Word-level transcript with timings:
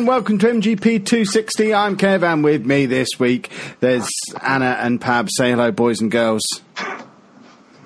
And 0.00 0.08
welcome 0.08 0.38
to 0.38 0.46
MGP 0.46 1.04
260. 1.04 1.74
I'm 1.74 1.98
Kev 1.98 2.22
and 2.22 2.42
with 2.42 2.64
me 2.64 2.86
this 2.86 3.08
week 3.18 3.50
there's 3.80 4.08
Anna 4.40 4.78
and 4.80 4.98
Pab. 4.98 5.28
Say 5.30 5.50
hello, 5.50 5.70
boys 5.72 6.00
and 6.00 6.10
girls. 6.10 6.42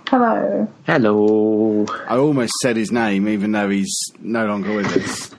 Hello. 0.06 0.72
Hello. 0.86 1.84
I 2.06 2.16
almost 2.16 2.52
said 2.62 2.76
his 2.76 2.92
name 2.92 3.26
even 3.26 3.50
though 3.50 3.68
he's 3.68 3.92
no 4.20 4.46
longer 4.46 4.76
with 4.76 4.96
us. 4.96 5.34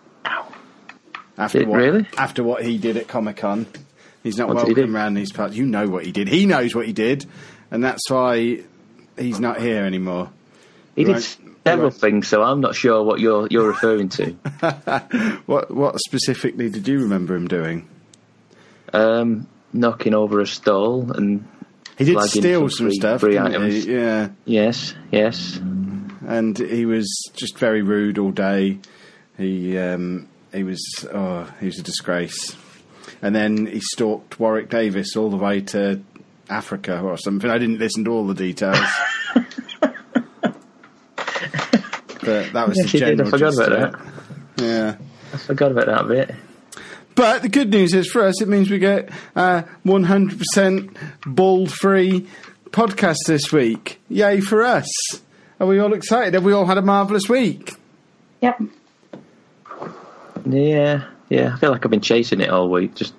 After 1.37 1.59
Did- 1.59 1.69
what, 1.69 1.77
really? 1.77 2.07
After 2.17 2.43
what 2.43 2.65
he 2.65 2.77
did 2.77 2.97
at 2.97 3.07
Comic 3.07 3.37
Con. 3.37 3.67
He's 4.21 4.37
not 4.37 4.49
What 4.49 4.65
did 4.65 4.67
he 4.67 4.73
welcome 4.73 4.97
around 4.97 5.13
these 5.13 5.31
parts. 5.31 5.55
You 5.55 5.65
know 5.65 5.87
what 5.87 6.05
he 6.05 6.11
did. 6.11 6.27
He 6.27 6.45
knows 6.45 6.75
what 6.75 6.85
he 6.87 6.91
did. 6.91 7.25
And 7.71 7.85
that's 7.85 8.09
why 8.09 8.63
he's 9.17 9.39
not 9.39 9.61
here 9.61 9.85
anymore. 9.85 10.29
He 10.93 11.05
did 11.05 11.13
Right. 11.13 11.37
Several 11.65 11.89
Right. 11.89 11.99
things, 11.99 12.27
so 12.27 12.41
I'm 12.43 12.61
not 12.61 12.75
sure 12.75 13.03
what 13.03 13.19
you're 13.19 13.47
you're 13.49 13.67
referring 13.67 14.09
to. 14.09 14.35
What 15.45 15.71
what 15.71 15.99
specifically 15.99 16.69
did 16.69 16.87
you 16.87 16.99
remember 16.99 17.35
him 17.35 17.47
doing? 17.47 17.87
Um, 18.93 19.47
knocking 19.73 20.13
over 20.13 20.39
a 20.39 20.47
stall 20.47 21.11
and 21.11 21.45
He 21.97 22.05
did 22.05 22.21
steal 22.21 22.69
some 22.69 22.87
free- 22.87 22.95
stuff, 22.95 23.21
free 23.21 23.31
didn't 23.31 23.47
items. 23.55 23.83
he? 23.85 23.93
Yeah. 23.93 24.29
yes, 24.45 24.93
yes. 25.11 25.57
and 26.27 26.57
he 26.57 26.85
was 26.85 27.07
just 27.35 27.57
very 27.57 27.81
rude 27.81 28.17
all 28.17 28.31
day. 28.31 28.79
He 29.37 29.77
um, 29.77 30.27
he 30.53 30.63
was 30.63 30.81
oh 31.13 31.51
he 31.59 31.65
was 31.67 31.79
a 31.79 31.83
disgrace. 31.83 32.55
And 33.21 33.35
then 33.35 33.65
he 33.67 33.79
stalked 33.81 34.39
Warwick 34.39 34.69
Davis 34.69 35.15
all 35.15 35.29
the 35.29 35.37
way 35.37 35.61
to 35.61 36.01
Africa 36.49 36.99
or 37.01 37.17
something. 37.17 37.49
I 37.49 37.57
didn't 37.57 37.79
listen 37.79 38.03
to 38.05 38.11
all 38.11 38.25
the 38.27 38.33
details. 38.33 38.77
but 42.25 42.53
that 42.53 42.67
was 42.67 42.77
Yes, 42.81 42.91
the 42.91 42.97
you 42.97 43.05
did. 43.05 43.21
I 43.21 43.23
forgot 43.25 43.53
gist 43.53 43.59
about 43.59 43.91
that. 43.91 44.63
Yeah. 44.63 44.95
I 45.33 45.37
forgot 45.37 45.71
about 45.71 45.85
that 45.87 46.07
bit. 46.07 46.35
But 47.15 47.43
the 47.43 47.49
good 47.49 47.69
news 47.69 47.93
is 47.93 48.09
for 48.09 48.23
us, 48.25 48.41
it 48.41 48.47
means 48.49 48.69
we 48.69 48.77
get 48.79 49.09
uh, 49.35 49.63
100% 49.85 50.97
bald 51.25 51.71
free 51.71 52.27
podcast 52.71 53.17
this 53.25 53.51
week. 53.53 54.01
Yay 54.09 54.41
for 54.41 54.63
us. 54.63 54.89
Are 55.59 55.67
we 55.67 55.79
all 55.79 55.93
excited? 55.93 56.33
Have 56.33 56.43
we 56.43 56.51
all 56.51 56.65
had 56.65 56.77
a 56.77 56.81
marvellous 56.81 57.29
week? 57.29 57.73
Yep. 58.41 58.61
Yeah, 60.45 61.05
yeah. 61.29 61.53
I 61.55 61.59
feel 61.59 61.71
like 61.71 61.85
I've 61.85 61.91
been 61.91 62.01
chasing 62.01 62.41
it 62.41 62.49
all 62.49 62.69
week, 62.69 62.95
just 62.95 63.13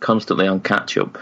constantly 0.00 0.46
on 0.46 0.60
catch 0.60 0.96
up. 0.98 1.18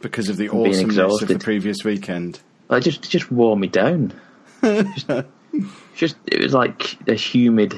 because 0.00 0.28
of 0.28 0.36
the 0.36 0.48
awesomeness 0.48 1.22
of 1.22 1.28
the 1.28 1.38
previous 1.38 1.84
weekend. 1.84 2.40
It 2.70 2.80
just 2.80 3.04
it 3.04 3.08
just 3.08 3.30
wore 3.30 3.56
me 3.56 3.68
down. 3.68 4.14
just, 4.64 5.10
just 5.94 6.16
it 6.26 6.42
was 6.42 6.52
like 6.54 6.96
a 7.08 7.14
humid, 7.14 7.76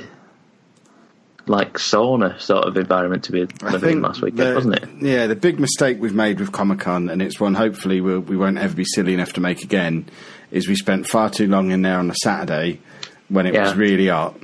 like 1.47 1.75
sauna 1.75 2.41
sort 2.41 2.65
of 2.65 2.77
environment 2.77 3.25
to 3.25 3.33
be 3.33 3.45
living 3.63 3.97
in 3.97 4.03
last 4.03 4.23
weekend, 4.23 4.51
the- 4.51 4.55
wasn't 4.55 4.75
it? 4.77 4.89
Yeah, 5.01 5.27
the 5.27 5.37
big 5.37 5.61
mistake 5.61 5.99
we've 6.01 6.15
made 6.15 6.41
with 6.41 6.53
Comic 6.53 6.81
Con, 6.81 7.11
and 7.11 7.21
it's 7.21 7.39
one 7.39 7.55
hopefully 7.55 8.01
we'll, 8.01 8.21
we 8.21 8.37
won't 8.37 8.59
ever 8.59 8.75
be 8.75 8.85
silly 8.85 9.13
enough 9.15 9.33
to 9.35 9.41
make 9.41 9.63
again, 9.63 10.07
is 10.51 10.69
we 10.69 10.75
spent 10.77 11.07
far 11.07 11.29
too 11.31 11.47
long 11.47 11.71
in 11.71 11.83
there 11.83 11.99
on 11.99 12.11
a 12.11 12.15
Saturday 12.23 12.81
when 13.29 13.47
it 13.47 13.55
was 13.59 13.75
really 13.75 14.09
hot, 14.09 14.37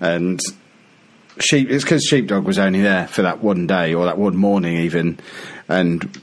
and 0.00 0.40
sheep. 1.38 1.70
It's 1.70 1.84
because 1.84 2.04
Sheepdog 2.04 2.44
was 2.44 2.58
only 2.58 2.80
there 2.82 3.06
for 3.08 3.22
that 3.22 3.42
one 3.42 3.66
day 3.66 3.92
or 3.94 4.04
that 4.06 4.16
one 4.18 4.36
morning 4.36 4.76
even, 4.78 5.18
and 5.68 6.22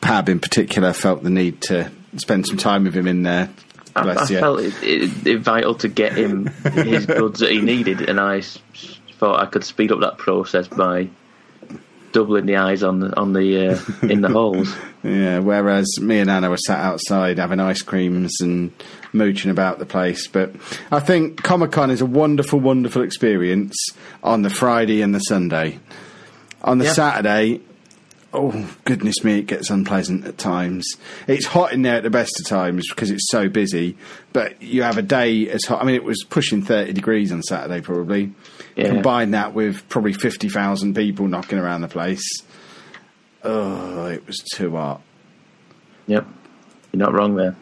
Pab 0.00 0.28
in 0.28 0.40
particular 0.40 0.92
felt 0.92 1.22
the 1.22 1.30
need 1.30 1.60
to 1.62 1.90
spend 2.16 2.46
some 2.46 2.56
time 2.58 2.84
with 2.84 2.94
him 2.94 3.06
in 3.06 3.22
there. 3.22 3.50
I, 3.94 4.10
I 4.10 4.26
felt 4.26 4.60
it, 4.60 4.74
it, 4.82 5.26
it 5.26 5.38
vital 5.40 5.74
to 5.76 5.88
get 5.88 6.12
him 6.12 6.46
his 6.46 7.06
goods 7.06 7.40
that 7.40 7.50
he 7.50 7.60
needed, 7.60 8.08
and 8.08 8.18
I 8.20 8.40
thought 9.18 9.40
I 9.40 9.46
could 9.46 9.64
speed 9.64 9.92
up 9.92 10.00
that 10.00 10.18
process 10.18 10.68
by 10.68 11.08
doubling 12.12 12.44
the 12.46 12.56
eyes 12.56 12.82
on 12.82 13.00
the 13.00 13.16
on 13.18 13.32
the 13.32 13.68
uh, 13.74 14.06
in 14.06 14.20
the 14.20 14.28
holes. 14.28 14.74
Yeah, 15.04 15.40
whereas 15.40 15.98
me 16.00 16.20
and 16.20 16.30
Anna 16.30 16.48
were 16.48 16.56
sat 16.56 16.78
outside 16.78 17.38
having 17.38 17.58
ice 17.58 17.82
creams 17.82 18.40
and 18.40 18.70
mooching 19.12 19.50
about 19.50 19.80
the 19.80 19.84
place. 19.84 20.28
But 20.28 20.52
I 20.92 21.00
think 21.00 21.42
Comic 21.42 21.72
Con 21.72 21.90
is 21.90 22.00
a 22.00 22.06
wonderful, 22.06 22.60
wonderful 22.60 23.02
experience 23.02 23.74
on 24.22 24.42
the 24.42 24.48
Friday 24.48 25.02
and 25.02 25.12
the 25.12 25.18
Sunday. 25.18 25.80
On 26.62 26.78
the 26.78 26.84
Yeah. 26.84 26.92
Saturday, 26.92 27.60
oh 28.32 28.76
goodness 28.84 29.22
me, 29.24 29.38
it 29.38 29.46
gets 29.46 29.70
unpleasant 29.70 30.26
at 30.26 30.38
times. 30.38 30.86
It's 31.26 31.46
hot 31.46 31.72
in 31.72 31.82
there 31.82 31.96
at 31.96 32.02
the 32.02 32.10
best 32.10 32.32
of 32.40 32.48
times 32.48 32.88
because 32.88 33.10
it's 33.10 33.30
so 33.30 33.48
busy. 33.48 33.96
But 34.32 34.62
you 34.62 34.82
have 34.82 34.98
a 34.98 35.02
day 35.02 35.48
as 35.48 35.64
hot. 35.64 35.82
I 35.82 35.84
mean, 35.84 35.94
it 35.94 36.04
was 36.04 36.24
pushing 36.24 36.62
thirty 36.62 36.92
degrees 36.92 37.32
on 37.32 37.42
Saturday, 37.42 37.80
probably. 37.80 38.32
Yeah. 38.76 38.88
Combine 38.88 39.32
that 39.32 39.54
with 39.54 39.88
probably 39.88 40.12
fifty 40.12 40.48
thousand 40.48 40.94
people 40.94 41.28
knocking 41.28 41.58
around 41.58 41.82
the 41.82 41.88
place. 41.88 42.26
Oh, 43.42 44.06
it 44.06 44.26
was 44.26 44.38
too 44.54 44.76
hot. 44.76 45.02
Yep, 46.06 46.26
you're 46.92 46.98
not 46.98 47.12
wrong 47.12 47.36
there. 47.36 47.56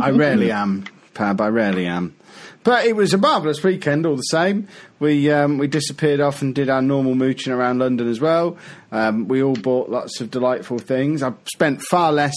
I 0.00 0.10
rarely 0.10 0.50
am, 0.50 0.84
Pab. 1.14 1.40
I 1.40 1.48
rarely 1.48 1.86
am. 1.86 2.16
But 2.62 2.84
it 2.84 2.94
was 2.94 3.14
a 3.14 3.18
marvellous 3.18 3.62
weekend 3.64 4.04
all 4.04 4.16
the 4.16 4.22
same. 4.22 4.68
We 4.98 5.30
um, 5.30 5.56
we 5.56 5.66
disappeared 5.66 6.20
off 6.20 6.42
and 6.42 6.54
did 6.54 6.68
our 6.68 6.82
normal 6.82 7.14
mooching 7.14 7.52
around 7.54 7.78
London 7.78 8.06
as 8.08 8.20
well. 8.20 8.58
Um, 8.92 9.28
we 9.28 9.42
all 9.42 9.54
bought 9.54 9.88
lots 9.88 10.20
of 10.20 10.30
delightful 10.30 10.78
things. 10.78 11.22
I 11.22 11.32
spent 11.52 11.80
far 11.82 12.12
less 12.12 12.34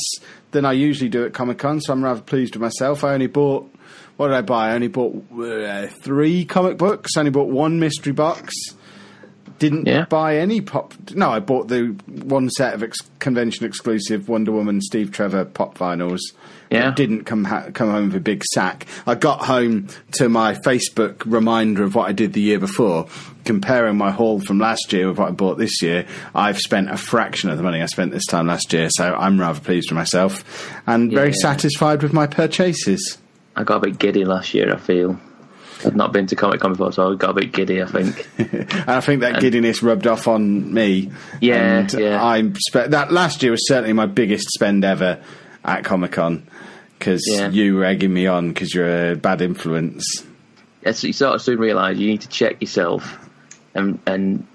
than 0.51 0.63
I 0.65 0.71
usually 0.71 1.09
do 1.09 1.25
at 1.25 1.33
Comic 1.33 1.57
Con, 1.57 1.81
so 1.81 1.91
I'm 1.91 2.03
rather 2.03 2.21
pleased 2.21 2.55
with 2.55 2.61
myself. 2.61 3.03
I 3.03 3.13
only 3.13 3.27
bought 3.27 3.69
what 4.15 4.27
did 4.29 4.37
I 4.37 4.41
buy? 4.43 4.69
I 4.69 4.75
only 4.75 4.87
bought 4.87 5.25
uh, 5.37 5.87
three 5.87 6.45
comic 6.45 6.77
books. 6.77 7.17
I 7.17 7.19
only 7.21 7.31
bought 7.31 7.49
one 7.49 7.79
mystery 7.81 8.13
box. 8.13 8.53
Didn't 9.59 9.87
Yeah. 9.87 10.05
buy 10.05 10.37
any 10.37 10.61
pop. 10.61 10.93
No, 11.15 11.29
I 11.31 11.39
bought 11.39 11.67
the 11.67 11.95
one 12.07 12.49
set 12.49 12.73
of 12.73 12.83
ex- 12.83 12.97
convention 13.19 13.65
exclusive 13.65 14.27
Wonder 14.29 14.51
Woman 14.51 14.81
Steve 14.81 15.11
Trevor 15.11 15.45
pop 15.45 15.77
vinyls. 15.77 16.19
Yeah. 16.73 16.91
didn't 16.91 17.23
come 17.25 17.43
ha- 17.43 17.69
come 17.73 17.89
home 17.89 18.07
with 18.07 18.15
a 18.15 18.19
big 18.19 18.43
sack. 18.53 18.85
I 19.05 19.15
got 19.15 19.45
home 19.45 19.87
to 20.13 20.29
my 20.29 20.53
Facebook 20.55 21.23
reminder 21.25 21.83
of 21.83 21.95
what 21.95 22.09
I 22.09 22.11
did 22.11 22.33
the 22.33 22.41
year 22.41 22.59
before, 22.59 23.07
comparing 23.45 23.97
my 23.97 24.11
haul 24.11 24.39
from 24.39 24.59
last 24.59 24.91
year 24.93 25.07
with 25.07 25.17
what 25.17 25.29
I 25.29 25.31
bought 25.31 25.57
this 25.57 25.81
year. 25.81 26.05
I've 26.33 26.57
spent 26.57 26.89
a 26.89 26.97
fraction 26.97 27.49
of 27.49 27.57
the 27.57 27.63
money 27.63 27.81
I 27.81 27.85
spent 27.85 28.11
this 28.11 28.25
time 28.25 28.47
last 28.47 28.73
year, 28.73 28.89
so 28.91 29.13
I'm 29.13 29.39
rather 29.39 29.59
pleased 29.59 29.91
with 29.91 29.97
myself 29.97 30.43
and 30.87 31.11
very 31.11 31.33
satisfied 31.33 32.01
with 32.01 32.13
my 32.13 32.27
purchases. 32.27 33.17
I 33.55 33.63
got 33.63 33.77
a 33.77 33.79
bit 33.81 33.99
giddy 33.99 34.25
last 34.25 34.53
year. 34.53 34.73
I 34.73 34.77
feel 34.77 35.19
I've 35.85 35.95
not 35.95 36.13
been 36.13 36.27
to 36.27 36.35
Comic 36.35 36.61
Con 36.61 36.71
before, 36.71 36.91
so 36.91 37.11
I 37.11 37.15
got 37.15 37.31
a 37.31 37.33
bit 37.33 37.51
giddy. 37.51 37.81
I 37.81 37.85
think. 37.85 38.27
and 38.37 38.89
I 38.89 39.01
think 39.01 39.21
that 39.21 39.41
giddiness 39.41 39.83
rubbed 39.83 40.07
off 40.07 40.27
on 40.27 40.73
me. 40.73 41.11
Yeah, 41.41 41.79
and 41.79 41.93
yeah. 41.93 42.23
I 42.23 42.51
spe- 42.67 42.89
that 42.89 43.11
last 43.11 43.43
year 43.43 43.51
was 43.51 43.67
certainly 43.67 43.93
my 43.93 44.05
biggest 44.05 44.49
spend 44.51 44.83
ever 44.85 45.21
at 45.63 45.83
Comic 45.83 46.13
Con 46.13 46.47
because 47.03 47.27
Yeah. 47.27 47.50
you 47.50 47.75
were 47.75 47.83
egging 47.83 48.13
me 48.13 48.27
on 48.27 48.47
because 48.50 48.73
you're 48.73 49.11
a 49.11 49.15
bad 49.15 49.41
influence. 49.41 50.23
Yes, 50.85 51.03
you 51.03 51.11
sort 51.13 51.35
of 51.35 51.41
soon 51.41 51.59
realise 51.59 51.97
you 51.97 52.07
need 52.07 52.21
to 52.21 52.29
check 52.29 52.61
yourself 52.61 53.17
and 53.75 54.00
and 54.05 54.47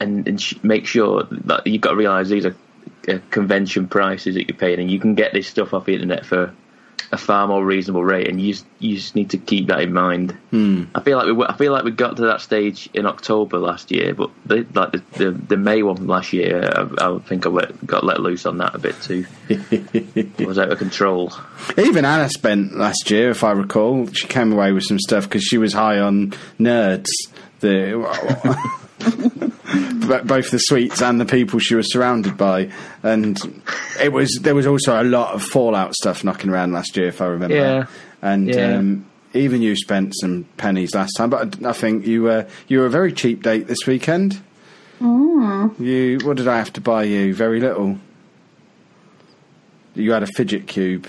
and, 0.00 0.26
and 0.28 0.40
sh- 0.40 0.54
make 0.62 0.86
sure 0.86 1.24
that 1.30 1.66
you've 1.66 1.80
got 1.80 1.90
to 1.90 1.96
realise 1.96 2.28
these 2.28 2.46
are 2.46 2.56
uh, 3.08 3.18
convention 3.30 3.86
prices 3.88 4.34
that 4.34 4.48
you're 4.48 4.56
paying, 4.58 4.78
and 4.80 4.90
you 4.90 4.98
can 4.98 5.14
get 5.14 5.32
this 5.32 5.46
stuff 5.46 5.72
off 5.74 5.84
the 5.86 5.94
internet 5.94 6.26
for 6.26 6.52
a 7.10 7.16
far 7.16 7.48
more 7.48 7.64
reasonable 7.64 8.04
rate, 8.04 8.28
and 8.28 8.40
you 8.40 8.52
just, 8.52 8.66
you 8.78 8.96
just 8.96 9.14
need 9.14 9.30
to 9.30 9.38
keep 9.38 9.68
that 9.68 9.80
in 9.80 9.92
mind. 9.92 10.32
Hmm. 10.50 10.84
I 10.94 11.00
feel 11.00 11.18
like 11.18 11.26
we 11.26 11.44
I 11.44 11.56
feel 11.56 11.72
like 11.72 11.84
we 11.84 11.90
got 11.90 12.16
to 12.16 12.22
that 12.26 12.40
stage 12.40 12.88
in 12.94 13.06
October 13.06 13.58
last 13.58 13.90
year, 13.90 14.14
but 14.14 14.30
the, 14.46 14.66
like 14.74 14.92
the, 14.92 15.02
the 15.12 15.30
the 15.30 15.56
May 15.56 15.82
one 15.82 16.06
last 16.06 16.32
year, 16.32 16.70
I, 16.74 17.14
I 17.14 17.18
think 17.20 17.46
I 17.46 17.50
let, 17.50 17.86
got 17.86 18.04
let 18.04 18.20
loose 18.20 18.46
on 18.46 18.58
that 18.58 18.74
a 18.74 18.78
bit 18.78 19.00
too. 19.00 19.26
it 19.48 20.46
was 20.46 20.58
out 20.58 20.70
of 20.70 20.78
control. 20.78 21.32
Even 21.76 22.04
Anna 22.04 22.28
spent 22.28 22.76
last 22.76 23.10
year, 23.10 23.30
if 23.30 23.42
I 23.44 23.52
recall, 23.52 24.06
she 24.08 24.26
came 24.26 24.52
away 24.52 24.72
with 24.72 24.84
some 24.84 24.98
stuff 24.98 25.24
because 25.24 25.42
she 25.42 25.58
was 25.58 25.72
high 25.72 25.98
on 25.98 26.32
nerds. 26.58 27.08
The 27.60 28.87
both 30.24 30.50
the 30.50 30.58
sweets 30.58 31.02
and 31.02 31.20
the 31.20 31.24
people 31.24 31.58
she 31.58 31.74
was 31.74 31.92
surrounded 31.92 32.36
by, 32.36 32.70
and 33.02 33.38
it 34.00 34.12
was 34.12 34.38
there 34.42 34.54
was 34.54 34.66
also 34.66 35.00
a 35.00 35.04
lot 35.04 35.34
of 35.34 35.42
Fallout 35.42 35.94
stuff 35.94 36.24
knocking 36.24 36.50
around 36.50 36.72
last 36.72 36.96
year, 36.96 37.08
if 37.08 37.20
I 37.20 37.26
remember. 37.26 37.56
Yeah. 37.56 37.86
and 38.22 38.48
Yeah. 38.48 38.76
Um, 38.76 39.06
even 39.34 39.60
you 39.60 39.76
spent 39.76 40.14
some 40.18 40.44
pennies 40.56 40.94
last 40.94 41.12
time, 41.16 41.30
but 41.30 41.64
I 41.64 41.72
think 41.72 42.06
you 42.06 42.22
were 42.22 42.46
you 42.66 42.80
were 42.80 42.86
a 42.86 42.90
very 42.90 43.12
cheap 43.12 43.42
date 43.42 43.66
this 43.66 43.86
weekend. 43.86 44.40
You 45.78 46.18
what 46.22 46.36
did 46.36 46.48
I 46.48 46.58
have 46.58 46.72
to 46.74 46.80
buy 46.80 47.04
you? 47.04 47.34
Very 47.34 47.60
little. 47.60 47.98
You 49.94 50.12
had 50.12 50.22
a 50.22 50.26
fidget 50.26 50.66
cube. 50.66 51.08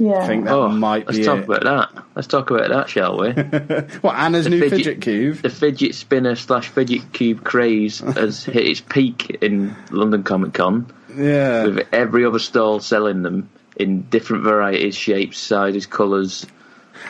Yeah. 0.00 0.18
I 0.22 0.26
think 0.26 0.44
that 0.46 0.54
Oh, 0.54 0.68
might 0.70 1.06
let's 1.06 1.24
talk 1.24 1.38
it. 1.40 1.44
about 1.44 1.62
that. 1.64 2.04
Let's 2.16 2.26
talk 2.26 2.50
about 2.50 2.70
that, 2.70 2.88
shall 2.88 3.18
we? 3.20 3.30
What 4.00 4.16
Anna's 4.16 4.44
The 4.44 4.50
new 4.50 4.60
fidget, 4.60 4.78
fidget- 4.78 5.00
cube? 5.02 5.36
the 5.42 5.50
fidget 5.50 5.94
spinner 5.94 6.34
slash 6.36 6.68
fidget 6.68 7.12
cube 7.12 7.44
craze 7.44 7.98
has 8.16 8.42
hit 8.44 8.66
its 8.66 8.80
peak 8.80 9.38
in 9.42 9.76
London 9.90 10.22
Comic 10.22 10.54
Con, 10.54 10.90
Yeah, 11.14 11.66
with 11.66 11.86
every 11.92 12.24
other 12.24 12.38
stall 12.38 12.80
selling 12.80 13.22
them 13.22 13.50
in 13.76 14.02
different 14.02 14.42
varieties, 14.44 14.96
shapes, 14.96 15.38
sizes, 15.38 15.84
colours. 15.86 16.46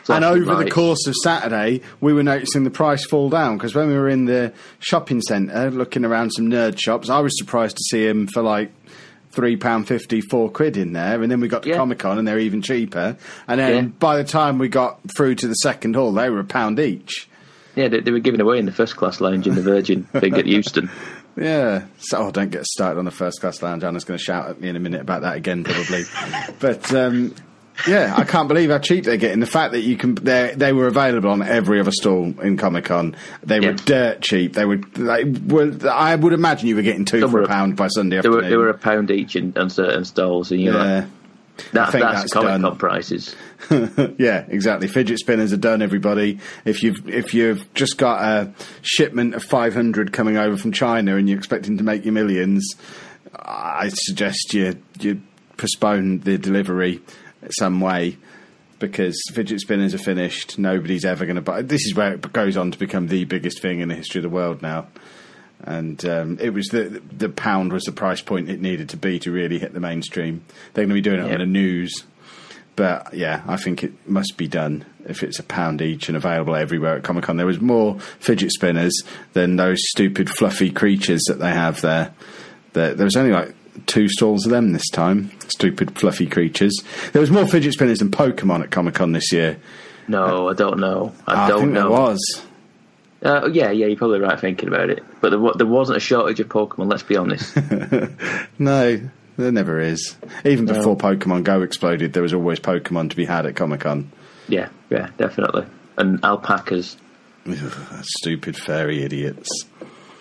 and 0.09 0.25
over 0.25 0.57
the 0.63 0.71
course 0.71 1.07
of 1.07 1.15
Saturday, 1.23 1.83
we 2.01 2.13
were 2.13 2.23
noticing 2.23 2.65
the 2.65 2.71
price 2.71 3.05
fall 3.07 3.29
down 3.31 3.57
because 3.57 3.75
when 3.75 3.89
we 3.89 3.95
were 3.95 4.09
in 4.09 4.25
the 4.25 4.53
shopping 4.81 5.21
centre 5.21 5.71
looking 5.71 6.05
around 6.05 6.31
some 6.31 6.47
nerd 6.49 6.79
shops, 6.81 7.09
I 7.09 7.21
was 7.21 7.37
surprised 7.39 7.77
to 7.77 7.83
see 7.91 8.07
them 8.07 8.27
for 8.29 8.43
like 8.43 8.73
three 9.33 9.57
pound 9.57 9.87
fifty, 9.89 10.21
four 10.21 10.51
quid 10.51 10.77
in 10.77 10.93
there, 10.93 11.23
and 11.23 11.31
then 11.31 11.41
we 11.41 11.49
got 11.49 11.63
to 11.65 11.69
Yeah. 11.71 11.77
Comic 11.77 11.99
Con 12.01 12.19
and 12.19 12.27
they're 12.27 12.39
even 12.39 12.63
cheaper. 12.63 13.17
And 13.47 13.61
then 13.61 13.85
Yeah. 13.85 13.91
by 13.99 14.17
the 14.17 14.25
time 14.25 14.59
we 14.59 14.69
got 14.69 14.99
through 15.17 15.37
to 15.37 15.49
the 15.49 15.55
second 15.55 15.95
hall, 15.97 16.13
they 16.13 16.31
were 16.31 16.41
a 16.41 16.45
pound 16.45 16.79
each. 16.81 17.29
Yeah, 17.77 17.89
they, 17.89 18.01
they 18.01 18.11
were 18.11 18.19
giving 18.19 18.41
away 18.41 18.59
in 18.59 18.67
the 18.67 18.73
first 18.73 18.97
class 18.97 19.21
lounge 19.21 19.47
in 19.47 19.55
the 19.55 19.63
Virgin 19.63 20.03
thing 20.05 20.35
at 20.35 20.47
Euston. 20.47 20.91
Yeah. 21.37 21.85
So 21.99 22.19
oh, 22.19 22.31
don't 22.33 22.51
get 22.51 22.67
started 22.67 22.99
on 22.99 23.05
the 23.05 23.13
first 23.13 23.41
class 23.41 23.63
lounge. 23.63 23.85
Anna's 23.85 24.05
going 24.05 24.19
to 24.19 24.23
shout 24.23 24.51
at 24.51 24.61
me 24.61 24.69
in 24.69 24.75
a 24.77 24.81
minute 24.81 25.01
about 25.01 25.23
that 25.23 25.37
again, 25.37 25.63
probably. 25.63 26.03
but 26.59 26.93
um, 26.93 27.35
yeah, 27.87 28.15
I 28.17 28.25
can't 28.25 28.49
believe 28.49 28.71
how 28.71 28.79
cheap 28.79 29.05
they're 29.05 29.17
getting. 29.17 29.41
The 29.41 29.47
fact 29.47 29.73
that 29.73 29.81
you 29.83 29.97
can, 29.97 30.15
they 30.17 30.53
they 30.57 30.73
were 30.73 30.87
available 30.87 31.31
on 31.31 31.43
every 31.43 31.81
other 31.81 31.93
stall 31.93 32.39
in 32.41 32.57
Comic 32.57 32.85
Con. 32.87 33.17
They 33.43 33.61
were 33.61 33.67
Yeah. 33.71 33.77
dirt 33.85 34.21
cheap. 34.23 34.55
They 34.55 34.65
were, 34.65 34.81
like, 34.97 35.27
well, 35.47 35.73
I 35.89 36.15
would 36.17 36.33
imagine 36.33 36.69
you 36.69 36.77
were 36.77 36.83
getting 36.83 37.05
two 37.05 37.21
Some 37.21 37.31
for 37.31 37.39
were- 37.39 37.45
a 37.45 37.49
pound 37.49 37.77
by 37.77 37.89
Sunday 37.89 38.21
They 38.21 38.29
were, 38.29 38.37
afternoon. 38.37 38.51
they 38.51 38.57
were 38.57 38.69
a 38.71 38.79
pound 38.79 39.11
each 39.11 39.37
in, 39.37 39.53
on 39.57 39.71
certain 39.71 40.05
stalls, 40.05 40.51
and 40.53 40.61
you 40.61 40.73
know 40.73 40.83
yeah. 40.85 41.05
that, 41.73 41.93
think 41.93 42.03
that's, 42.05 42.21
that's 42.23 42.33
Comic. 42.33 42.61
Con 42.63 42.77
prices. 42.79 43.35
yeah, 44.19 44.45
exactly. 44.49 44.89
Fidget 44.89 45.19
spinners 45.19 45.53
are 45.53 45.57
done. 45.59 45.83
Everybody, 45.83 46.39
if 46.65 46.83
you've 46.83 47.09
if 47.09 47.35
you've 47.35 47.73
just 47.75 47.99
got 47.99 48.23
a 48.23 48.53
shipment 48.83 49.35
of 49.35 49.43
five 49.45 49.75
hundred 49.75 50.13
coming 50.13 50.37
over 50.37 50.57
from 50.57 50.73
China 50.73 51.17
and 51.17 51.29
you're 51.29 51.39
expecting 51.39 51.77
to 51.79 51.85
make 51.85 52.05
your 52.05 52.13
millions, 52.15 52.67
I 53.35 53.91
suggest 53.93 54.55
you 54.55 54.77
you 54.99 55.21
postpone 55.59 56.21
the 56.21 56.39
delivery 56.39 57.03
some 57.51 57.81
way 57.81 58.17
because 58.79 59.21
fidget 59.33 59.61
spinners 59.61 59.95
are 59.95 59.99
finished. 59.99 60.59
Nobody's 60.59 61.05
ever 61.05 61.25
going 61.27 61.37
to 61.37 61.43
buy. 61.43 61.63
This 61.63 61.85
is 61.87 61.95
where 61.95 62.15
it 62.15 62.33
goes 62.33 62.57
on 62.57 62.71
to 62.71 62.79
become 62.79 63.09
the 63.09 63.25
biggest 63.25 63.61
thing 63.61 63.81
in 63.81 63.89
the 63.89 63.95
history 63.95 64.19
of 64.21 64.23
the 64.23 64.29
world 64.29 64.63
now. 64.63 64.89
And 65.63 66.03
um, 66.07 66.39
it 66.41 66.51
was 66.55 66.69
the 66.69 67.03
the 67.13 67.29
pound 67.29 67.73
was 67.73 67.83
the 67.85 67.93
price 67.93 68.23
point 68.23 68.49
it 68.49 68.63
needed 68.63 68.89
to 68.91 68.97
be 68.97 69.19
to 69.19 69.31
really 69.31 69.59
hit 69.59 69.75
the 69.75 69.81
mainstream. 69.81 70.43
They're 70.73 70.85
going 70.87 70.89
to 70.89 70.95
be 70.95 71.01
doing 71.03 71.21
it 71.21 71.27
Yeah. 71.27 71.35
on 71.35 71.41
the 71.41 71.47
news. 71.47 71.93
But 72.77 73.13
yeah, 73.13 73.43
I 73.47 73.57
think 73.59 73.85
it 73.85 73.93
must 74.09 74.39
be 74.39 74.49
done 74.49 74.87
if 75.07 75.23
it's 75.23 75.39
a 75.39 75.43
pound 75.43 75.83
each 75.83 76.09
and 76.09 76.17
available 76.17 76.57
everywhere 76.57 76.97
at 76.97 77.03
Comic 77.05 77.25
Con. 77.25 77.37
There 77.37 77.45
was 77.45 77.61
more 77.61 77.99
fidget 78.21 78.53
spinners 78.53 79.03
than 79.35 79.57
those 79.57 79.79
stupid 79.91 80.31
fluffy 80.31 80.71
creatures 80.71 81.21
that 81.29 81.41
they 81.41 81.51
have 81.51 81.83
there. 81.83 82.15
There, 82.73 82.95
there 82.95 83.05
was 83.05 83.17
only 83.17 83.33
like 83.33 83.55
two 83.87 84.09
stalls 84.09 84.45
of 84.47 84.53
them 84.53 84.73
this 84.73 84.89
time. 84.91 85.31
Stupid 85.49 85.99
fluffy 85.99 86.27
creatures. 86.27 86.77
There 87.13 87.21
was 87.21 87.31
more 87.31 87.47
fidget 87.47 87.73
spinners 87.75 87.99
than 87.99 88.11
Pokemon 88.11 88.63
at 88.63 88.71
Comic 88.71 88.95
Con 88.95 89.13
this 89.13 89.33
year. 89.33 89.59
No, 90.09 90.49
I 90.49 90.55
don't 90.55 90.79
know. 90.81 91.13
I 91.27 91.45
I 91.45 91.49
don't 91.49 91.61
think 91.61 91.73
know. 91.73 91.89
there 91.89 91.91
was. 92.01 92.43
Uh, 93.23 93.49
yeah, 93.53 93.71
yeah, 93.71 93.87
you're 93.87 93.97
probably 93.99 94.19
right 94.21 94.41
thinking 94.41 94.69
about 94.69 94.89
it. 94.91 95.05
But 95.21 95.31
there, 95.31 95.41
there 95.57 95.67
wasn't 95.67 95.99
a 95.99 96.01
shortage 96.01 96.41
of 96.41 96.49
Pokemon. 96.49 96.91
Let's 96.91 97.03
be 97.03 97.17
honest. 97.17 97.55
No, 98.59 99.01
there 99.37 99.53
never 99.53 99.79
is. 99.81 100.17
Even 100.45 100.67
before 100.67 100.97
Pokemon 100.97 101.45
Go 101.45 101.63
exploded, 101.63 102.13
there 102.13 102.23
was 102.23 102.35
always 102.35 102.61
Pokemon 102.61 103.11
to 103.11 103.17
be 103.17 103.25
had 103.25 103.47
at 103.47 103.57
Comic 103.57 103.81
Con. 103.81 104.11
yeah, 104.49 104.69
yeah, 104.91 105.09
definitely. 105.17 105.65
And 105.97 106.23
alpacas. 106.25 106.97
Stupid 108.03 108.57
fairy 108.57 109.03
idiots. 109.03 109.49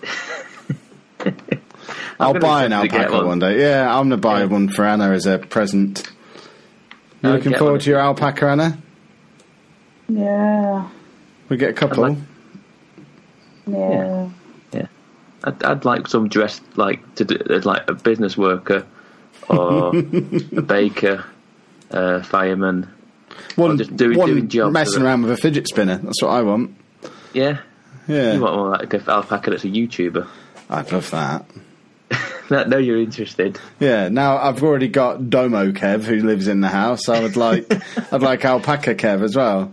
I'll 2.19 2.33
gonna 2.33 2.39
buy 2.45 2.65
an 2.65 2.73
attempt 2.73 2.91
to 2.93 2.97
get 2.97 3.05
alpaca 3.05 3.17
one. 3.17 3.27
one. 3.27 3.39
day. 3.39 3.59
Yeah, 3.61 3.87
I'm 3.97 4.09
gonna 4.09 4.17
buy 4.17 4.39
Yeah. 4.39 4.45
one 4.45 4.69
for 4.69 4.85
Anna 4.85 5.11
as 5.11 5.25
a 5.25 5.37
present. 5.39 6.03
You 7.21 7.29
I'll 7.29 7.35
looking 7.35 7.53
forward 7.53 7.71
one. 7.73 7.79
to 7.81 7.89
your 7.89 7.99
alpaca, 7.99 8.45
Anna? 8.47 8.77
Yeah. 10.07 10.87
We 11.49 11.57
get 11.57 11.69
a 11.71 11.73
couple. 11.73 12.03
like- 12.09 12.17
Yeah. 13.67 14.29
Yeah, 14.71 14.87
I'd, 15.43 15.63
I'd 15.63 15.85
like 15.85 16.07
some 16.07 16.27
dressed 16.27 16.61
like 16.75 17.15
to 17.15 17.25
do, 17.25 17.35
like 17.63 17.89
a 17.89 17.93
business 17.93 18.37
worker 18.37 18.85
or 19.47 19.95
a 19.95 20.61
baker, 20.61 21.23
a 21.91 22.23
fireman. 22.23 22.87
one 23.55 23.77
just 23.77 23.95
doing- 23.95 24.17
one 24.17 24.29
doing 24.29 24.47
jobs 24.47 24.73
messing 24.73 24.93
with 24.95 25.01
it. 25.03 25.05
around 25.05 25.21
with 25.23 25.31
a 25.31 25.37
fidget 25.37 25.67
spinner. 25.67 25.97
That's 25.97 26.21
what 26.21 26.29
I 26.31 26.41
want. 26.41 26.75
Yeah, 27.33 27.59
Yeah, 28.07 28.33
you 28.33 28.41
want 28.41 28.57
one 28.57 28.71
like 28.71 28.93
an 28.93 29.03
alpaca 29.07 29.51
that's 29.51 29.63
a 29.63 29.67
YouTuber. 29.67 30.27
I'd 30.69 30.91
love 30.91 31.09
that. 31.11 31.45
No, 32.49 32.77
you're 32.77 32.99
interested. 32.99 33.59
Yeah, 33.79 34.09
now 34.09 34.37
I've 34.39 34.63
already 34.63 34.87
got 34.87 35.29
Domo 35.29 35.71
Kev 35.71 36.01
who 36.03 36.15
lives 36.23 36.47
in 36.47 36.61
the 36.61 36.67
house. 36.67 37.07
I 37.07 37.21
would 37.21 37.35
like, 37.37 37.71
I'd 38.11 38.23
like 38.23 38.43
Alpaca 38.43 38.95
Kev 38.95 39.21
as 39.21 39.35
well. 39.35 39.71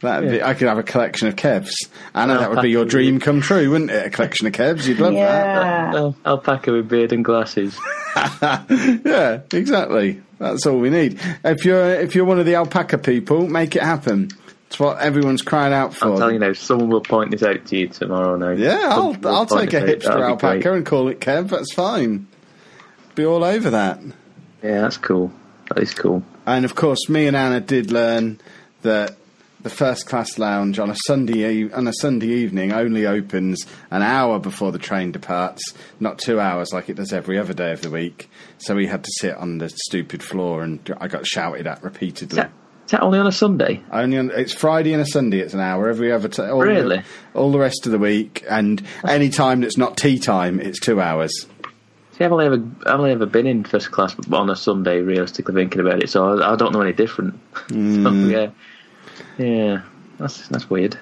That'd 0.00 0.32
Yeah. 0.32 0.48
I 0.48 0.54
could 0.54 0.68
have 0.68 0.78
a 0.78 0.82
collection 0.82 1.28
of 1.28 1.36
Kevs. 1.36 1.72
Anna, 2.14 2.38
that 2.38 2.50
would 2.50 2.62
be 2.62 2.70
your 2.70 2.86
dream 2.86 3.20
come 3.20 3.42
true, 3.42 3.68
wouldn't 3.70 3.90
it? 3.90 4.06
A 4.06 4.10
collection 4.10 4.46
of 4.46 4.54
Kevs, 4.54 4.86
you'd 4.86 5.00
love 5.00 5.12
Yeah. 5.12 5.92
Al- 5.94 6.16
alpaca 6.24 6.72
with 6.72 6.88
beard 6.88 7.12
and 7.12 7.22
glasses. 7.24 7.78
Yeah, 8.16 9.40
exactly. 9.52 10.22
That's 10.38 10.66
all 10.66 10.78
we 10.78 10.90
need. 10.90 11.20
If 11.44 11.64
you're 11.64 11.90
if 11.94 12.14
you're 12.14 12.24
one 12.24 12.38
of 12.38 12.46
the 12.46 12.54
alpaca 12.54 12.98
people, 12.98 13.48
make 13.48 13.76
it 13.76 13.82
happen. 13.82 14.30
It's 14.68 14.78
what 14.78 14.98
everyone's 14.98 15.40
crying 15.42 15.72
out 15.72 15.94
for. 15.94 16.12
I'm 16.12 16.18
telling 16.18 16.34
you 16.34 16.40
now, 16.40 16.52
someone 16.52 16.90
will 16.90 17.00
point 17.00 17.30
this 17.30 17.42
out 17.42 17.64
to 17.66 17.76
you 17.76 17.88
tomorrow 17.88 18.36
night. 18.36 18.58
Yeah, 18.58 18.78
I'll 18.90 19.16
I'll 19.26 19.46
take 19.46 19.72
a 19.72 19.80
hipster 19.80 20.02
That'd 20.04 20.22
alpaca 20.22 20.60
great. 20.60 20.76
and 20.76 20.86
call 20.86 21.08
it 21.08 21.20
Kev. 21.20 21.48
That's 21.48 21.72
fine. 21.72 22.26
Be 23.14 23.24
all 23.24 23.42
over 23.44 23.70
that. 23.70 23.98
Yeah, 24.62 24.82
that's 24.82 24.98
cool. 24.98 25.32
That 25.68 25.78
is 25.82 25.94
cool. 25.94 26.22
And 26.46 26.64
of 26.66 26.74
course, 26.74 27.08
me 27.08 27.26
and 27.26 27.34
Anna 27.36 27.60
did 27.60 27.90
learn 27.90 28.40
that 28.82 29.16
the 29.60 29.70
first 29.70 30.06
class 30.06 30.38
lounge 30.38 30.78
on 30.78 30.90
a 30.90 30.96
Sunday 31.06 31.72
on 31.72 31.88
a 31.88 31.92
Sunday 31.94 32.28
evening 32.28 32.72
only 32.72 33.06
opens 33.06 33.64
an 33.90 34.02
hour 34.02 34.38
before 34.38 34.70
the 34.70 34.78
train 34.78 35.12
departs, 35.12 35.74
not 35.98 36.18
two 36.18 36.38
hours 36.38 36.72
like 36.74 36.90
it 36.90 36.94
does 36.96 37.12
every 37.14 37.38
other 37.38 37.54
day 37.54 37.72
of 37.72 37.80
the 37.80 37.90
week. 37.90 38.30
So 38.58 38.74
we 38.76 38.86
had 38.86 39.02
to 39.02 39.10
sit 39.18 39.34
on 39.34 39.56
the 39.58 39.70
stupid 39.70 40.22
floor, 40.22 40.62
and 40.62 40.78
I 41.00 41.08
got 41.08 41.26
shouted 41.26 41.66
at 41.66 41.82
repeatedly. 41.82 42.36
that, 42.36 42.52
is 42.88 42.92
that 42.92 43.02
only 43.02 43.18
on 43.18 43.26
a 43.26 43.32
Sunday? 43.32 43.82
Only 43.92 44.16
on, 44.16 44.30
it's 44.30 44.54
Friday 44.54 44.94
and 44.94 45.02
a 45.02 45.04
Sunday. 45.04 45.40
It's 45.40 45.52
an 45.52 45.60
hour 45.60 45.90
every 45.90 46.10
other 46.10 46.26
time. 46.28 46.50
All 46.52 46.62
Really? 46.62 46.96
The, 47.34 47.38
all 47.38 47.52
the 47.52 47.58
rest 47.58 47.84
of 47.84 47.92
the 47.92 47.98
week, 47.98 48.42
and 48.48 48.82
any 49.06 49.28
time 49.28 49.60
that's 49.60 49.76
not 49.76 49.98
tea 49.98 50.18
time, 50.18 50.58
it's 50.58 50.80
two 50.80 50.98
hours. 50.98 51.30
See, 52.12 52.24
I've 52.24 52.32
only 52.32 52.46
ever, 52.46 52.62
I've 52.86 52.98
only 52.98 53.10
ever 53.10 53.26
been 53.26 53.46
in 53.46 53.64
first 53.64 53.90
class 53.90 54.16
on 54.32 54.48
a 54.48 54.56
Sunday, 54.56 55.02
realistically 55.02 55.52
thinking 55.54 55.82
about 55.82 56.02
it, 56.02 56.08
so 56.08 56.38
I, 56.40 56.54
I 56.54 56.56
don't 56.56 56.72
know 56.72 56.80
any 56.80 56.94
different. 56.94 57.38
Hmm. 57.68 58.04
so, 58.04 58.10
yeah. 58.30 58.50
Yeah. 59.36 59.82
That's 60.16 60.48
that's 60.48 60.70
weird. 60.70 60.98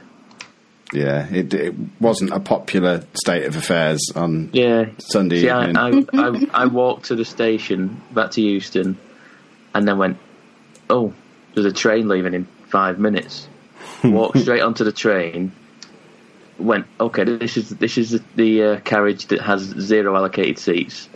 Yeah, 0.93 1.29
it, 1.33 1.55
it 1.55 1.75
wasn't 2.01 2.33
a 2.33 2.41
popular 2.41 3.05
state 3.15 3.45
of 3.45 3.55
affairs 3.55 4.01
on 4.17 4.51
Yeah. 4.53 4.87
Sunday 4.99 5.43
See, 5.43 5.51
I. 5.51 5.71
I, 5.71 6.05
I, 6.13 6.47
I 6.53 6.67
walked 6.67 7.07
to 7.07 7.15
the 7.15 7.25
station 7.25 8.03
back 8.13 8.33
to 8.33 8.41
Euston, 8.43 8.99
and 9.73 9.87
then 9.87 9.99
went, 9.99 10.19
"Oh, 10.91 11.15
there's 11.57 11.67
a 11.67 11.73
train 11.73 12.07
leaving 12.07 12.35
in 12.35 12.45
five 12.69 13.01
minutes." 13.01 13.49
Walked 14.05 14.39
straight 14.43 14.61
onto 14.61 14.85
the 14.85 14.93
train. 14.93 15.51
Went, 16.59 16.87
okay. 17.01 17.25
This 17.25 17.57
is 17.57 17.71
this 17.71 17.99
is 17.99 18.11
the, 18.11 18.23
the 18.37 18.63
uh, 18.63 18.81
carriage 18.81 19.27
that 19.27 19.41
has 19.41 19.63
zero 19.63 20.15
allocated 20.15 20.59
seats. 20.59 21.09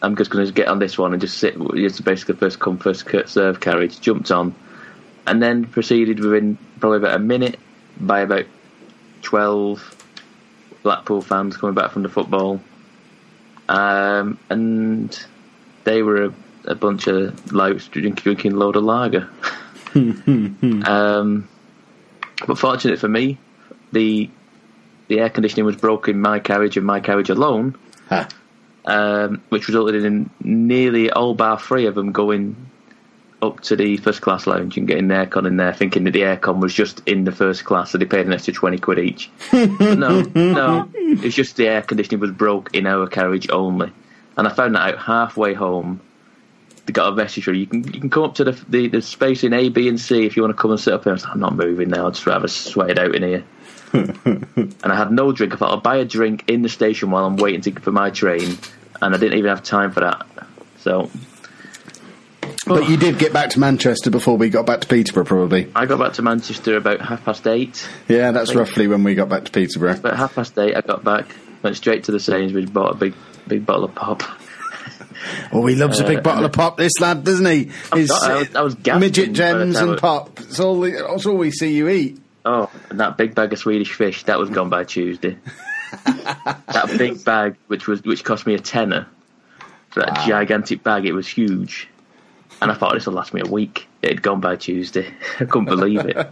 I'm 0.00 0.16
just 0.16 0.30
going 0.30 0.46
to 0.46 0.52
get 0.52 0.68
on 0.68 0.78
this 0.78 0.96
one 0.96 1.12
and 1.12 1.20
just 1.20 1.36
sit. 1.36 1.54
It's 1.58 2.00
basically 2.00 2.36
first 2.36 2.58
come 2.58 2.78
first 2.78 3.06
serve 3.26 3.60
carriage. 3.60 4.00
Jumped 4.00 4.30
on, 4.30 4.54
and 5.26 5.42
then 5.42 5.66
proceeded 5.66 6.20
within 6.20 6.56
probably 6.80 6.98
about 6.98 7.16
a 7.16 7.20
minute 7.20 7.58
by 8.00 8.20
about 8.20 8.46
twelve 9.20 9.94
Blackpool 10.82 11.20
fans 11.20 11.56
coming 11.58 11.74
back 11.74 11.90
from 11.90 12.02
the 12.02 12.08
football 12.08 12.60
um, 13.68 14.38
and 14.50 15.26
they 15.84 16.02
were 16.02 16.26
a, 16.26 16.34
a 16.64 16.74
bunch 16.74 17.06
of 17.06 17.52
louts 17.52 17.88
drink, 17.88 18.22
drinking 18.22 18.52
a 18.52 18.56
load 18.56 18.76
of 18.76 18.84
lager. 18.84 19.28
um, 20.86 21.48
but 22.46 22.58
fortunate 22.58 22.98
for 22.98 23.08
me, 23.08 23.38
the 23.92 24.30
the 25.08 25.20
air 25.20 25.30
conditioning 25.30 25.66
was 25.66 25.76
broken 25.76 26.16
in 26.16 26.20
my 26.20 26.38
carriage 26.38 26.76
and 26.76 26.86
my 26.86 27.00
carriage 27.00 27.28
alone, 27.30 27.76
Ha. 28.08 28.28
um, 28.84 29.42
which 29.50 29.68
resulted 29.68 30.04
in 30.04 30.30
nearly 30.42 31.10
all 31.10 31.34
bar 31.34 31.58
three 31.58 31.86
of 31.86 31.94
them 31.94 32.12
going 32.12 32.56
up 33.42 33.60
to 33.60 33.74
the 33.74 33.96
first 33.96 34.20
class 34.20 34.46
lounge 34.46 34.78
and 34.78 34.86
getting 34.86 35.08
aircon 35.08 35.46
in 35.46 35.56
there, 35.56 35.74
thinking 35.74 36.04
that 36.04 36.12
the 36.12 36.20
aircon 36.20 36.60
was 36.60 36.72
just 36.72 37.02
in 37.06 37.24
the 37.24 37.32
first 37.32 37.64
class, 37.64 37.90
so 37.90 37.98
they 37.98 38.04
paid 38.04 38.26
an 38.26 38.32
extra 38.32 38.54
twenty 38.54 38.78
quid 38.78 38.98
each. 39.00 39.30
No, 39.52 40.22
no, 40.34 40.88
it's 40.94 41.34
just 41.34 41.56
the 41.56 41.66
air 41.68 41.82
conditioning 41.82 42.20
was 42.20 42.30
broke 42.30 42.74
in 42.74 42.86
our 42.86 43.06
carriage 43.08 43.50
only, 43.50 43.92
and 44.36 44.46
I 44.46 44.52
found 44.52 44.76
that 44.76 44.94
out 44.94 44.98
halfway 45.00 45.54
home. 45.54 46.00
They 46.86 46.92
got 46.92 47.12
a 47.12 47.16
message 47.16 47.44
through. 47.44 47.54
You 47.54 47.66
can 47.66 47.84
you 47.84 48.00
can 48.00 48.10
come 48.10 48.24
up 48.24 48.34
to 48.36 48.44
the 48.44 48.52
the, 48.68 48.88
the 48.88 49.02
space 49.02 49.44
in 49.44 49.52
A, 49.52 49.68
B, 49.68 49.88
and 49.88 50.00
C 50.00 50.26
if 50.26 50.36
you 50.36 50.42
want 50.42 50.56
to 50.56 50.60
come 50.60 50.72
and 50.72 50.80
sit 50.80 50.92
up 50.92 51.04
here. 51.04 51.12
I 51.12 51.14
was 51.14 51.24
like, 51.24 51.34
I'm 51.34 51.40
not 51.40 51.54
moving 51.54 51.90
now. 51.90 52.06
I'd 52.06 52.14
just 52.14 52.26
rather 52.26 52.48
sweat 52.48 52.90
it 52.90 52.98
out 52.98 53.14
in 53.14 53.22
here. 53.22 53.44
and 53.92 54.76
I 54.84 54.96
had 54.96 55.12
no 55.12 55.32
drink. 55.32 55.52
I 55.52 55.56
thought 55.56 55.70
I'll 55.70 55.80
buy 55.80 55.96
a 55.96 56.04
drink 56.04 56.44
in 56.48 56.62
the 56.62 56.68
station 56.68 57.10
while 57.10 57.26
I'm 57.26 57.36
waiting 57.36 57.60
to, 57.60 57.80
for 57.80 57.92
my 57.92 58.10
train, 58.10 58.58
and 59.00 59.14
I 59.14 59.18
didn't 59.18 59.38
even 59.38 59.50
have 59.50 59.62
time 59.62 59.92
for 59.92 60.00
that. 60.00 60.26
So 60.78 61.10
But 62.66 62.88
you 62.88 62.96
did 62.96 63.18
get 63.18 63.32
back 63.32 63.50
to 63.50 63.60
Manchester 63.60 64.10
before 64.10 64.36
we 64.36 64.48
got 64.48 64.66
back 64.66 64.80
to 64.80 64.88
Peterborough, 64.88 65.24
probably. 65.24 65.70
I 65.76 65.86
got 65.86 65.98
back 65.98 66.14
to 66.14 66.22
Manchester 66.22 66.76
about 66.76 67.00
half 67.00 67.24
past 67.24 67.46
eight. 67.46 67.88
Yeah, 68.08 68.32
that's 68.32 68.54
roughly 68.54 68.88
when 68.88 69.04
we 69.04 69.14
got 69.14 69.28
back 69.28 69.44
to 69.44 69.50
Peterborough. 69.50 69.92
About 69.92 70.16
half 70.16 70.34
past 70.34 70.58
eight, 70.58 70.74
I 70.74 70.80
got 70.80 71.04
back, 71.04 71.26
went 71.62 71.76
straight 71.76 72.04
to 72.04 72.12
the 72.12 72.20
Sainsbury's, 72.20 72.70
bought 72.70 72.92
a 72.92 72.96
big 72.96 73.14
big 73.46 73.66
bottle 73.66 73.84
of 73.84 73.94
pop. 73.94 74.22
Oh, 75.52 75.66
he 75.66 75.74
loves 75.74 76.00
a 76.00 76.04
big 76.04 76.18
uh, 76.18 76.22
bottle 76.22 76.44
of 76.44 76.52
pop, 76.52 76.76
this 76.76 76.98
lad, 77.00 77.24
doesn't 77.24 77.46
he? 77.46 77.70
His 77.94 78.10
I 78.10 78.38
was- 78.40 78.54
I 78.54 78.62
was 78.62 78.76
midget 78.98 79.32
gems 79.32 79.76
and 79.76 79.98
pop. 79.98 80.40
It's 80.40 80.60
all, 80.60 80.80
that's 80.80 81.26
all 81.26 81.36
we 81.36 81.50
see 81.50 81.74
you 81.74 81.88
eat. 81.88 82.20
Oh, 82.44 82.70
and 82.90 82.98
that 83.00 83.16
big 83.16 83.34
bag 83.34 83.52
of 83.52 83.58
Swedish 83.58 83.92
fish 83.92 84.24
that 84.24 84.38
was 84.38 84.50
gone 84.50 84.68
by 84.68 84.84
Tuesday. 84.84 85.36
that 86.06 86.94
big 86.98 87.24
bag, 87.24 87.56
which 87.68 87.86
was 87.86 88.02
which 88.02 88.24
cost 88.24 88.46
me 88.46 88.54
a 88.54 88.58
tenner, 88.58 89.06
that 89.94 90.26
gigantic 90.26 90.82
bag, 90.82 91.06
it 91.06 91.12
was 91.12 91.28
huge, 91.28 91.88
and 92.60 92.70
I 92.70 92.74
thought 92.74 92.94
this 92.94 93.06
will 93.06 93.12
last 93.12 93.32
me 93.34 93.42
a 93.46 93.48
week. 93.50 93.86
It 94.00 94.08
had 94.10 94.22
gone 94.22 94.40
by 94.40 94.56
Tuesday. 94.56 95.14
I 95.40 95.44
couldn't 95.44 95.66
believe 95.66 96.00
it. 96.00 96.16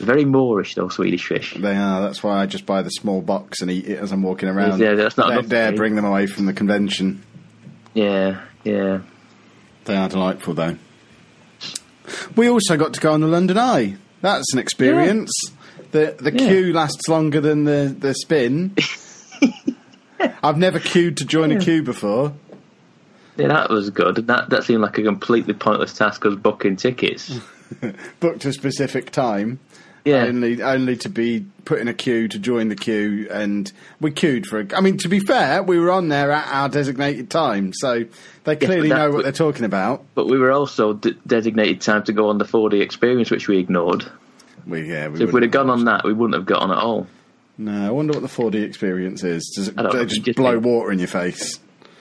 Very 0.00 0.24
moreish, 0.24 0.74
though 0.74 0.88
Swedish 0.88 1.26
fish. 1.26 1.54
They 1.56 1.76
are. 1.76 2.00
That's 2.00 2.24
why 2.24 2.40
I 2.40 2.46
just 2.46 2.66
buy 2.66 2.82
the 2.82 2.90
small 2.90 3.20
box 3.22 3.60
and 3.60 3.70
eat 3.70 3.86
it 3.88 3.98
as 4.00 4.10
I'm 4.10 4.22
walking 4.24 4.48
around. 4.48 4.80
Yeah, 4.80 4.94
that's 4.94 5.16
not 5.16 5.28
Don't 5.28 5.48
dare 5.48 5.72
bring 5.72 5.94
them 5.94 6.04
away 6.04 6.26
from 6.26 6.46
the 6.46 6.52
convention. 6.52 7.22
Yeah, 7.94 8.40
yeah. 8.64 9.00
They 9.84 9.96
are 9.96 10.08
delightful, 10.08 10.54
though. 10.54 10.76
We 12.36 12.48
also 12.48 12.76
got 12.76 12.92
to 12.94 13.00
go 13.00 13.12
on 13.12 13.20
the 13.20 13.26
London 13.26 13.58
Eye. 13.58 13.96
That's 14.20 14.52
an 14.52 14.58
experience. 14.58 15.30
The 15.92 16.16
the 16.18 16.32
Yeah. 16.32 16.48
queue 16.48 16.72
lasts 16.72 17.08
longer 17.08 17.40
than 17.40 17.64
the, 17.64 17.94
the 17.98 18.14
spin. 18.14 18.74
I've 20.42 20.58
never 20.58 20.78
queued 20.78 21.16
to 21.18 21.24
join 21.24 21.50
a 21.50 21.58
queue 21.58 21.82
before. 21.82 22.32
Yeah, 23.36 23.48
that 23.48 23.70
was 23.70 23.90
good. 23.90 24.26
That 24.26 24.50
that 24.50 24.64
seemed 24.64 24.82
like 24.82 24.98
a 24.98 25.02
completely 25.02 25.54
pointless 25.54 25.92
task 25.94 26.24
as 26.26 26.36
booking 26.36 26.76
tickets. 26.76 27.38
Booked 28.20 28.44
a 28.44 28.52
specific 28.52 29.10
time. 29.10 29.58
Yeah, 30.04 30.24
Only, 30.24 30.62
only 30.62 30.96
to 30.98 31.08
be 31.10 31.44
put 31.66 31.78
in 31.80 31.86
a 31.88 31.92
queue 31.94 32.26
to 32.28 32.38
join 32.38 32.68
the 32.68 32.76
queue, 32.76 33.28
and 33.30 33.70
we 34.00 34.10
queued 34.10 34.46
for. 34.46 34.60
A, 34.60 34.66
I 34.74 34.80
mean, 34.80 34.96
to 34.98 35.08
be 35.08 35.20
fair, 35.20 35.62
we 35.62 35.78
were 35.78 35.90
on 35.90 36.08
there 36.08 36.30
at 36.32 36.48
our 36.48 36.68
designated 36.70 37.28
time, 37.28 37.72
so 37.74 38.04
they 38.44 38.56
clearly 38.56 38.88
that- 38.88 38.96
know 38.96 39.10
what 39.10 39.24
they're 39.24 39.32
talking 39.32 39.64
about. 39.66 40.04
but 40.14 40.26
we 40.26 40.38
were 40.38 40.52
also 40.52 40.94
d- 40.94 41.16
designated 41.26 41.80
time 41.82 42.02
to 42.04 42.12
go 42.14 42.30
on 42.30 42.38
the 42.38 42.46
4D 42.46 42.80
experience, 42.80 43.30
which 43.30 43.46
we 43.46 43.58
ignored. 43.58 44.04
We 44.66 44.88
yeah, 44.90 45.08
we 45.08 45.18
So 45.18 45.24
if 45.24 45.32
we'd 45.32 45.42
have 45.42 45.52
gone 45.52 45.68
on 45.70 45.84
that, 45.84 46.04
we 46.04 46.12
wouldn't 46.14 46.34
have 46.34 46.46
got 46.46 46.62
on 46.62 46.70
at 46.70 46.78
all. 46.78 47.06
No, 47.58 47.86
I 47.86 47.90
wonder 47.90 48.12
what 48.18 48.22
the 48.22 48.28
4D 48.42 48.62
experience 48.62 49.22
is. 49.22 49.52
Does 49.54 49.68
it, 49.68 49.76
they 49.76 50.04
just 50.06 50.22
just 50.22 50.36
blow 50.36 50.52
think- 50.54 50.64
water 50.64 50.92
in 50.92 50.98
your 50.98 51.08
face? 51.08 51.58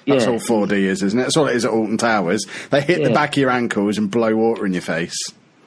That's 0.07 0.25
Yeah. 0.25 0.31
all 0.31 0.39
4D 0.39 0.71
is, 0.85 1.03
isn't 1.03 1.19
it? 1.19 1.23
That's 1.23 1.37
all 1.37 1.47
it 1.47 1.55
is 1.55 1.65
at 1.65 1.71
Alton 1.71 1.97
Towers. 1.97 2.45
They 2.69 2.81
hit 2.81 3.03
the 3.03 3.11
back 3.11 3.31
of 3.33 3.37
your 3.37 3.49
ankles 3.49 3.97
and 3.97 4.09
blow 4.09 4.35
water 4.35 4.65
in 4.65 4.71
your 4.73 4.81
face. 4.81 5.17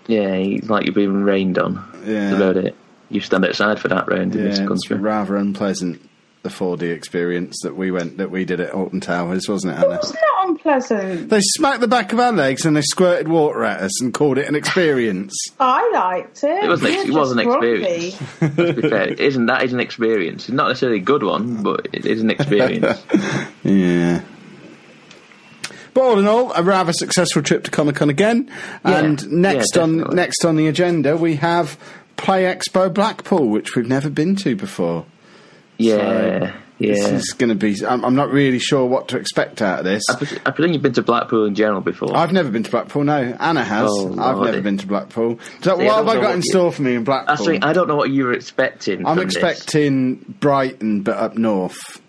Yeah, 0.07 0.33
it's 0.35 0.69
like 0.69 0.85
you're 0.85 0.95
being 0.95 1.23
rained 1.23 1.59
on. 1.59 1.75
Yeah. 2.05 2.31
That's 2.31 2.37
about 2.37 2.57
it. 2.57 2.77
You 3.11 3.21
stand 3.21 3.45
outside 3.45 3.79
for 3.79 3.89
that 3.89 4.09
round 4.09 4.35
in 4.35 4.43
Yeah, 4.43 4.49
this 4.49 4.59
it's 4.61 4.91
rather 4.91 5.37
unpleasant. 5.37 6.09
The 6.43 6.49
4D 6.49 6.93
experience 6.93 7.61
that 7.63 7.77
we 7.77 7.93
went 7.93 8.17
that 8.17 8.33
we 8.33 8.45
did 8.45 8.59
at 8.59 8.73
Alton 8.73 9.01
Towers, 9.01 9.49
wasn't 9.49 9.79
it, 9.79 9.85
Anna? 9.85 9.95
It's 9.95 10.13
not 10.13 10.49
unpleasant. 10.49 11.29
They 11.29 11.39
smacked 11.41 11.81
the 11.81 11.87
back 11.87 12.13
of 12.13 12.19
our 12.19 12.33
legs 12.33 12.67
and 12.67 12.77
they 12.77 12.83
squirted 12.83 13.29
water 13.29 13.63
at 13.63 13.81
us 13.81 14.03
and 14.03 14.13
called 14.13 14.39
it 14.39 14.49
an 14.49 14.57
experience. 14.57 15.33
I 15.61 15.89
liked 15.95 16.43
it. 16.43 16.65
It 16.65 16.69
wasn't. 16.69 16.95
Ex- 16.95 17.05
it 17.05 17.13
was 17.13 17.31
an 17.31 17.39
experience. 17.39 18.21
Let's 18.41 18.81
be 18.81 18.89
fair. 18.89 19.09
It 19.11 19.21
isn't 19.21 19.47
that 19.47 19.63
is 19.63 19.73
an 19.73 19.79
experience. 19.79 20.49
It's 20.49 20.53
not 20.53 20.67
necessarily 20.67 20.99
a 20.99 21.03
good 21.03 21.23
one, 21.23 21.63
but 21.63 21.87
it 21.93 22.07
is 22.07 22.21
an 22.23 22.31
experience. 22.31 23.01
Yeah. 23.63 24.23
But 25.95 26.01
all 26.03 26.19
in 26.19 26.27
all, 26.27 26.53
a 26.55 26.63
rather 26.63 26.93
successful 26.93 27.43
trip 27.43 27.65
to 27.65 27.71
Comic 27.71 27.97
Con 27.97 28.09
again. 28.11 28.51
Yeah. 28.85 28.99
And 28.99 29.31
next 29.31 29.77
Yeah, 29.77 29.83
on 29.83 29.99
next 30.15 30.45
on 30.45 30.57
the 30.57 30.67
agenda, 30.69 31.17
we 31.17 31.37
have 31.37 31.79
Play 32.17 32.45
Expo 32.45 32.93
Blackpool, 32.93 33.49
which 33.49 33.77
we've 33.77 33.87
never 33.89 34.09
been 34.11 34.35
to 34.37 34.57
before. 34.57 35.05
yeah, 35.79 36.53
This 36.79 36.99
yeah. 36.99 37.09
is 37.15 37.33
going 37.33 37.49
to 37.51 37.55
be. 37.55 37.77
I'm, 37.87 38.05
I'm 38.05 38.15
not 38.15 38.31
really 38.31 38.59
sure 38.59 38.87
what 38.87 39.09
to 39.09 39.17
expect 39.19 39.61
out 39.63 39.81
of 39.81 39.85
this. 39.85 40.03
I, 40.09 40.15
I 40.47 40.51
presume 40.53 40.73
you've 40.73 40.83
been 40.83 40.93
to 40.95 41.03
Blackpool 41.03 41.45
in 41.47 41.55
general 41.55 41.81
before. 41.81 42.17
I've 42.17 42.33
never 42.33 42.51
been 42.51 42.63
to 42.63 42.71
Blackpool. 42.71 43.05
No, 43.05 43.37
Anna 43.39 43.65
has. 43.65 43.89
Oh, 43.91 44.19
I've 44.19 44.39
never 44.45 44.61
been 44.61 44.79
to 44.79 44.87
Blackpool. 44.87 45.39
So 45.63 45.77
what 45.77 45.87
have 45.87 46.09
I 46.09 46.15
got 46.21 46.31
in 46.33 46.37
you- 46.43 46.51
store 46.51 46.73
for 46.73 46.83
me 46.83 46.95
in 46.95 47.05
Blackpool? 47.05 47.33
Actually, 47.35 47.63
I 47.63 47.73
don't 47.73 47.89
know 47.89 47.97
what 47.97 48.11
you 48.11 48.25
were 48.25 48.33
expecting. 48.33 49.07
I'm 49.07 49.17
from 49.19 49.27
this. 49.27 49.37
expecting 49.37 50.17
Brighton, 50.41 51.03
but 51.03 51.17
up 51.17 51.37
north. 51.37 52.01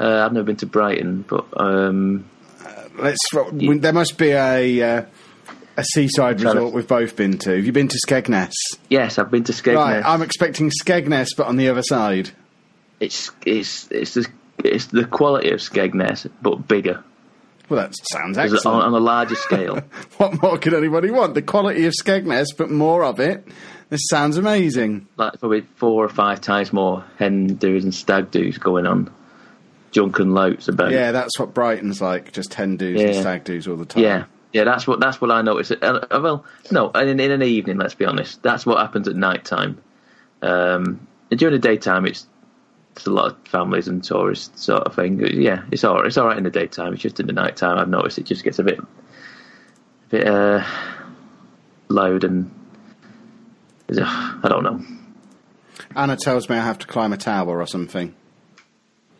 Uh, 0.00 0.24
I've 0.26 0.32
never 0.32 0.44
been 0.44 0.56
to 0.56 0.66
Brighton, 0.66 1.24
but 1.28 1.46
um, 1.56 2.24
Let's. 2.96 3.18
we- 3.52 3.78
There 3.78 3.92
must 3.92 4.18
be 4.18 4.30
a 4.30 4.82
uh, 4.98 5.04
a 5.76 5.84
seaside 5.84 6.40
resort 6.40 6.72
we've 6.74 6.86
both 6.88 7.16
been 7.16 7.38
to. 7.38 7.56
Have 7.56 7.64
you 7.64 7.72
been 7.72 7.88
to 7.88 7.98
Skegness? 8.06 8.52
yes, 8.88 9.18
I've 9.18 9.30
been 9.30 9.44
to 9.44 9.52
Skegness. 9.52 9.76
Right, 9.76 10.02
I'm 10.04 10.22
expecting 10.22 10.70
Skegness, 10.70 11.28
but 11.36 11.46
on 11.46 11.56
the 11.56 11.68
other 11.68 11.82
side. 11.82 12.30
it's 13.00 13.30
it's 13.46 13.88
it's 13.90 14.14
the 14.14 14.26
it's 14.64 14.86
the 14.86 15.04
quality 15.06 15.50
of 15.50 15.60
Skegness, 15.60 16.28
but 16.42 16.68
bigger, 16.68 17.02
Well, 17.68 17.80
that 17.80 17.94
sounds 18.12 18.36
excellent. 18.38 18.66
on, 18.66 18.82
on 18.82 18.94
a 18.94 19.04
larger 19.04 19.34
scale. 19.34 19.80
what 20.18 20.40
more 20.42 20.58
could 20.58 20.74
anybody 20.74 21.10
want? 21.10 21.34
The 21.34 21.42
quality 21.42 21.86
of 21.86 21.94
Skegness, 21.94 22.48
but 22.56 22.70
more 22.70 23.02
of 23.04 23.18
it. 23.18 23.46
This 23.88 24.02
sounds 24.08 24.36
amazing. 24.38 25.06
like 25.16 25.38
probably 25.40 25.62
four 25.76 26.04
or 26.04 26.08
five 26.08 26.40
times 26.40 26.72
more 26.72 27.04
hen 27.18 27.56
doos 27.56 27.84
and 27.84 27.94
stag 27.94 28.30
doos 28.30 28.56
going 28.58 28.86
on. 28.86 29.10
Junk 29.92 30.18
and 30.18 30.34
louts 30.34 30.68
about. 30.68 30.90
Yeah, 30.90 31.12
that's 31.12 31.38
what 31.38 31.54
Brighton's 31.54 32.00
like. 32.00 32.32
Just 32.32 32.54
hen 32.54 32.76
do's 32.76 33.00
and 33.00 33.14
stag 33.14 33.44
do's 33.44 33.68
all 33.68 33.76
the 33.76 33.84
time. 33.84 34.02
Yeah, 34.02 34.24
yeah, 34.52 34.64
that's 34.64 34.86
what 34.86 35.00
that's 35.00 35.20
what 35.20 35.30
I 35.30 35.42
noticed. 35.42 35.72
Uh, 35.72 36.00
uh, 36.10 36.20
well, 36.22 36.44
no, 36.70 36.90
in, 36.90 37.20
in 37.20 37.30
an 37.30 37.42
evening, 37.42 37.76
let's 37.78 37.94
be 37.94 38.04
honest, 38.04 38.42
that's 38.42 38.66
what 38.66 38.78
happens 38.78 39.06
at 39.06 39.14
night 39.14 39.44
time. 39.44 39.80
Um, 40.40 41.06
during 41.30 41.52
the 41.52 41.58
daytime, 41.58 42.06
it's 42.06 42.26
it's 42.96 43.06
a 43.06 43.10
lot 43.10 43.32
of 43.32 43.48
families 43.48 43.88
and 43.88 44.02
tourists 44.02 44.64
sort 44.64 44.82
of 44.82 44.94
thing. 44.94 45.20
Yeah, 45.20 45.62
it's 45.70 45.84
all 45.84 46.04
it's 46.06 46.18
all 46.18 46.26
right 46.26 46.36
in 46.36 46.44
the 46.44 46.50
daytime. 46.50 46.92
It's 46.94 47.02
just 47.02 47.20
in 47.20 47.26
the 47.26 47.32
night 47.32 47.56
time 47.56 47.78
I've 47.78 47.88
noticed 47.88 48.18
it 48.18 48.24
just 48.24 48.44
gets 48.44 48.58
a 48.58 48.64
bit, 48.64 48.78
a 48.78 48.86
bit 50.10 50.26
uh, 50.26 50.64
loud 51.88 52.24
and 52.24 52.50
I 53.98 54.48
don't 54.48 54.64
know. 54.64 54.80
Anna 55.94 56.16
tells 56.16 56.48
me 56.48 56.56
I 56.56 56.64
have 56.64 56.78
to 56.78 56.86
climb 56.86 57.12
a 57.12 57.16
tower 57.16 57.60
or 57.60 57.66
something. 57.66 58.14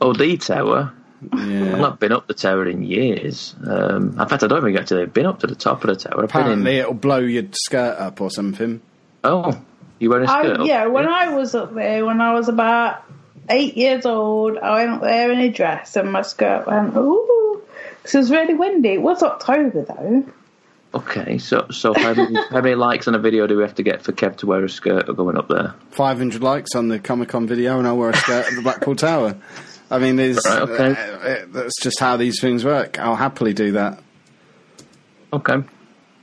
Oh, 0.03 0.13
the 0.13 0.37
tower. 0.37 0.93
I've 1.33 1.79
not 1.79 2.01
been 2.01 2.11
up 2.11 2.27
the 2.27 2.35
tower 2.35 2.67
in 2.67 2.83
years. 2.83 3.55
Um, 3.65 4.19
in 4.21 4.29
fact, 4.29 4.43
I 4.43 4.49
don't 4.49 4.63
think 4.63 4.77
I've 4.77 4.83
actually 4.83 5.07
been 5.07 5.27
up 5.27 5.39
to 5.41 5.47
the 5.47 5.55
top 5.55 5.85
of 5.85 5.89
the 5.89 5.95
tower. 5.97 6.25
I've 6.25 6.33
been 6.33 6.41
in- 6.41 6.47
Apparently, 6.47 6.77
it'll 6.79 6.95
blow 6.95 7.19
your 7.19 7.45
skirt 7.53 7.97
up 7.99 8.21
or 8.21 8.29
something. 8.31 8.81
Oh, 9.23 9.57
You 10.01 10.11
wearing 10.11 10.25
a 10.25 10.29
skirt? 10.29 10.59
I, 10.59 10.63
up? 10.63 10.67
yeah, 10.67 10.87
when 10.87 11.07
I 11.07 11.29
was 11.35 11.55
up 11.55 11.73
there, 11.75 12.05
when 12.05 12.21
I 12.21 12.33
was 12.35 12.49
about 12.49 13.05
eight 13.49 13.77
years 13.77 14.05
old, 14.05 14.59
I 14.59 14.75
went 14.85 14.91
up 14.91 15.03
there 15.03 15.31
in 15.31 15.39
a 15.39 15.49
dress 15.51 15.95
and 15.95 16.11
my 16.11 16.23
skirt 16.23 16.67
went, 16.67 16.97
ooh. 16.97 17.63
'Cause 18.03 18.17
it 18.17 18.19
was 18.19 18.31
really 18.33 18.55
windy. 18.55 18.95
It 18.95 19.03
was 19.03 19.23
October 19.23 19.85
though. 19.85 20.25
Okay, 20.95 21.39
so 21.39 21.69
so 21.71 21.95
how 21.95 22.15
many, 22.15 22.35
how 22.51 22.61
many 22.61 22.75
likes 22.75 23.07
on 23.07 23.15
a 23.15 23.19
video 23.21 23.47
do 23.47 23.57
we 23.57 23.63
have 23.63 23.77
to 23.77 23.85
get 23.85 24.03
for 24.03 24.11
Kev 24.11 24.39
to 24.39 24.47
wear 24.47 24.65
a 24.65 24.69
skirt 24.69 25.09
or 25.09 25.13
going 25.15 25.37
up 25.39 25.47
there? 25.49 25.75
500 25.93 26.43
likes 26.43 26.75
on 26.75 26.89
the 26.89 26.99
Comic 26.99 27.29
Con 27.29 27.47
video, 27.47 27.79
and 27.79 27.87
I'll 27.87 27.97
wear 27.97 28.11
a 28.11 28.17
skirt 28.17 28.49
at 28.49 28.55
the 28.57 28.61
Blackpool 28.63 28.97
Tower. 28.97 29.37
I 29.93 29.99
mean, 29.99 30.17
there's, 30.17 30.45
Right, 30.47 30.63
okay. 30.63 30.91
uh, 31.43 31.47
that's 31.53 31.81
just 31.83 32.01
how 32.01 32.17
these 32.17 32.41
things 32.41 32.65
work. 32.65 32.99
I'll 32.99 33.15
happily 33.17 33.53
do 33.53 33.73
that. 33.73 34.01
Okay, 35.33 35.63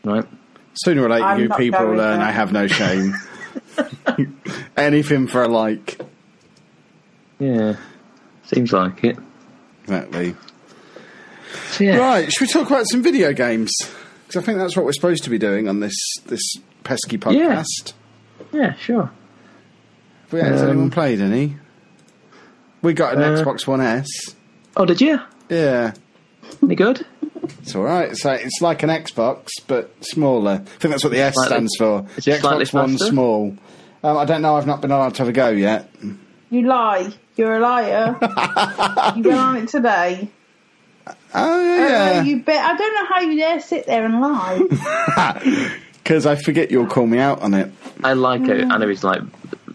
right. 0.03 0.25
Sooner 0.73 1.03
or 1.03 1.09
later, 1.09 1.23
I'm 1.25 1.39
you 1.39 1.49
people 1.49 1.79
going 1.79 1.97
learn 1.97 2.19
there. 2.19 2.27
I 2.27 2.31
have 2.31 2.51
no 2.51 2.67
shame. 2.67 3.13
Anything 4.77 5.27
for 5.27 5.43
a 5.43 5.47
like. 5.47 5.99
Yeah, 7.39 7.75
seems 8.45 8.71
like 8.73 9.03
it. 9.03 9.17
Exactly. 9.83 10.35
So, 11.71 11.83
yeah. 11.83 11.97
Right, 11.97 12.31
should 12.31 12.41
we 12.41 12.47
talk 12.47 12.69
about 12.69 12.85
some 12.89 13.01
video 13.01 13.33
games? 13.33 13.71
Because 14.27 14.43
I 14.43 14.45
think 14.45 14.59
that's 14.59 14.75
what 14.75 14.85
we're 14.85 14.93
supposed 14.93 15.23
to 15.23 15.29
be 15.29 15.37
doing 15.39 15.67
on 15.67 15.79
this 15.79 15.95
this 16.27 16.41
pesky 16.83 17.17
podcast. 17.17 17.93
Yeah, 18.53 18.73
sure. 18.75 19.11
Have 20.23 20.33
we- 20.33 20.39
Has 20.41 20.61
Um, 20.61 20.69
anyone 20.69 20.91
played 20.91 21.19
any? 21.21 21.57
We 22.81 22.93
got 22.93 23.15
an 23.15 23.21
uh, 23.21 23.35
Xbox 23.43 23.67
One 23.67 23.81
S. 23.81 24.07
Oh, 24.77 24.85
did 24.85 25.01
you? 25.01 25.19
Yeah, 25.49 25.93
Any 26.63 26.75
good? 26.75 27.05
it's 27.61 27.75
all 27.75 27.83
right. 27.83 28.15
So 28.15 28.31
it's 28.31 28.61
like 28.61 28.83
an 28.83 28.89
Xbox, 28.89 29.49
but 29.67 29.91
smaller. 30.05 30.51
I 30.51 30.57
think 30.57 30.91
that's 30.91 31.03
what 31.03 31.11
the 31.11 31.19
S 31.19 31.33
Slightly- 31.33 31.49
stands 31.55 31.75
for. 31.77 32.05
is 32.17 32.25
The 32.25 32.31
it 32.35 32.41
slightly 32.41 32.65
Xbox 32.65 32.73
One 32.73 32.97
small. 32.97 33.57
Um, 34.03 34.17
I 34.17 34.25
don't 34.25 34.41
know. 34.41 34.55
I've 34.55 34.67
not 34.67 34.81
been 34.81 34.91
allowed 34.91 35.15
to 35.15 35.19
have 35.23 35.27
a 35.29 35.33
go 35.33 35.49
yet. 35.49 35.89
You 36.49 36.61
lie. 36.67 37.11
You're 37.35 37.57
a 37.57 37.59
liar. 37.59 38.17
you 39.15 39.23
went 39.23 39.39
on 39.39 39.57
it 39.57 39.69
today. 39.69 40.29
Oh 41.33 41.63
yeah, 41.77 42.21
you 42.23 42.41
bet. 42.43 42.63
I 42.63 42.75
don't 42.77 42.93
know 42.95 43.05
how 43.05 43.19
you 43.21 43.37
dare 43.37 43.59
sit 43.59 43.85
there 43.87 44.05
and 44.05 44.19
lie. 44.21 44.59
because 46.03 46.25
I 46.25 46.35
forget 46.35 46.71
you'll 46.71 46.87
call 46.87 47.07
me 47.07 47.17
out 47.19 47.41
on 47.41 47.53
it. 47.53 47.71
I 48.03 48.13
like 48.13 48.41
it. 48.43 48.65
I 48.69 48.77
know 48.77 48.87
he's 48.87 49.03
like 49.03 49.21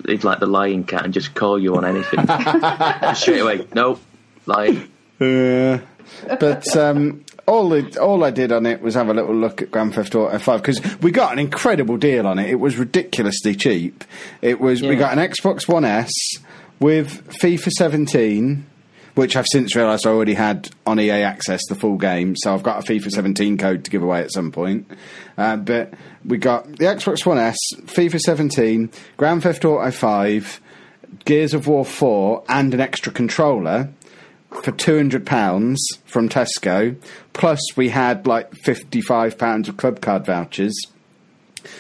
he's 0.07 0.25
like 0.25 0.41
the 0.41 0.47
lying 0.47 0.85
cat 0.85 1.05
and 1.05 1.15
just 1.15 1.35
call 1.35 1.59
you 1.59 1.77
on 1.77 1.85
anything 1.85 2.21
straight 3.15 3.41
away. 3.41 3.67
Nope, 3.75 4.01
lying. 4.47 4.89
Uh, 5.21 5.79
but 6.41 6.77
um, 6.77 7.25
all 7.47 7.73
it, 7.73 7.97
all 7.97 8.25
I 8.25 8.31
did 8.31 8.53
on 8.53 8.67
it 8.67 8.81
was 8.81 8.95
have 8.95 9.09
a 9.09 9.15
little 9.15 9.35
look 9.35 9.63
at 9.63 9.71
Grand 9.71 9.95
Theft 9.95 10.15
Auto 10.15 10.39
Five 10.39 10.63
because 10.63 10.97
we 10.99 11.11
got 11.11 11.33
an 11.33 11.39
incredible 11.39 11.97
deal 11.97 12.27
on 12.27 12.39
it. 12.39 12.49
It 12.49 12.57
was 12.57 12.77
ridiculously 12.77 13.55
cheap. 13.55 14.05
It 14.43 14.61
was 14.61 14.83
we 14.83 14.97
got 14.97 15.17
an 15.17 15.19
Xbox 15.19 15.69
One 15.69 15.85
S 15.85 16.11
with 16.81 17.27
FIFA 17.29 17.71
17, 17.71 18.67
which 19.15 19.37
I've 19.37 19.47
since 19.47 19.77
realised 19.77 20.07
I 20.07 20.11
already 20.11 20.35
had 20.35 20.69
on 20.87 20.99
EA 20.99 21.23
Access 21.23 21.63
the 21.69 21.75
full 21.75 21.97
game. 21.97 22.35
So 22.37 22.53
I've 22.53 22.63
got 22.63 22.83
a 22.83 22.93
FIFA 22.93 23.11
17 23.11 23.59
code 23.59 23.85
to 23.85 23.91
give 23.91 24.03
away 24.03 24.21
at 24.21 24.33
some 24.33 24.51
point. 24.51 24.91
Uh, 25.39 25.57
but 25.57 25.95
we 26.25 26.39
got 26.39 26.67
the 26.67 26.87
Xbox 26.87 27.25
One 27.25 27.39
S, 27.39 27.57
FIFA 27.83 28.19
17, 28.19 28.91
Grand 29.17 29.43
Theft 29.43 29.65
Auto 29.65 29.91
5, 29.91 30.61
Gears 31.25 31.55
of 31.55 31.67
War 31.67 31.85
4, 31.85 32.45
and 32.49 32.75
an 32.75 32.81
extra 32.81 33.13
controller 33.13 33.91
for 34.63 34.73
two 34.73 34.97
hundred 34.97 35.27
pounds 35.27 35.85
from 36.07 36.29
Tesco. 36.29 36.97
Plus, 37.33 37.61
we 37.77 37.89
had 37.89 38.27
like 38.27 38.53
fifty-five 38.55 39.37
pounds 39.39 39.69
of 39.69 39.77
club 39.77 40.01
card 40.01 40.25
vouchers. 40.25 40.75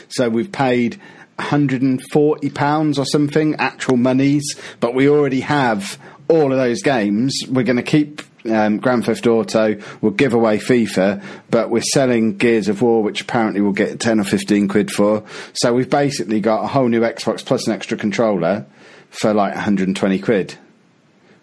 So 0.08 0.28
we've 0.28 0.50
paid 0.50 0.96
one 1.36 1.48
hundred 1.48 1.82
and 1.82 2.02
forty 2.12 2.50
pounds 2.50 2.98
or 2.98 3.04
something 3.06 3.54
actual 3.56 3.96
monies, 3.96 4.44
but 4.80 4.94
we 4.94 5.08
already 5.08 5.40
have 5.40 5.98
all 6.28 6.52
of 6.52 6.58
those 6.58 6.82
games. 6.82 7.38
We're 7.48 7.64
going 7.64 7.76
to 7.76 7.82
keep. 7.82 8.22
Um, 8.46 8.76
Grand 8.76 9.06
Theft 9.06 9.26
Auto, 9.26 9.80
we'll 10.02 10.12
give 10.12 10.34
away 10.34 10.58
FIFA, 10.58 11.24
but 11.48 11.70
we're 11.70 11.80
selling 11.80 12.36
Gears 12.36 12.68
of 12.68 12.82
War, 12.82 13.02
which 13.02 13.22
apparently 13.22 13.62
we'll 13.62 13.72
get 13.72 13.98
10 14.00 14.20
or 14.20 14.24
15 14.24 14.68
quid 14.68 14.90
for. 14.90 15.24
So 15.54 15.72
we've 15.72 15.88
basically 15.88 16.40
got 16.40 16.62
a 16.62 16.66
whole 16.66 16.88
new 16.88 17.00
Xbox 17.00 17.42
plus 17.42 17.66
an 17.66 17.72
extra 17.72 17.96
controller 17.96 18.66
for 19.08 19.32
like 19.32 19.54
120 19.54 20.18
quid. 20.18 20.58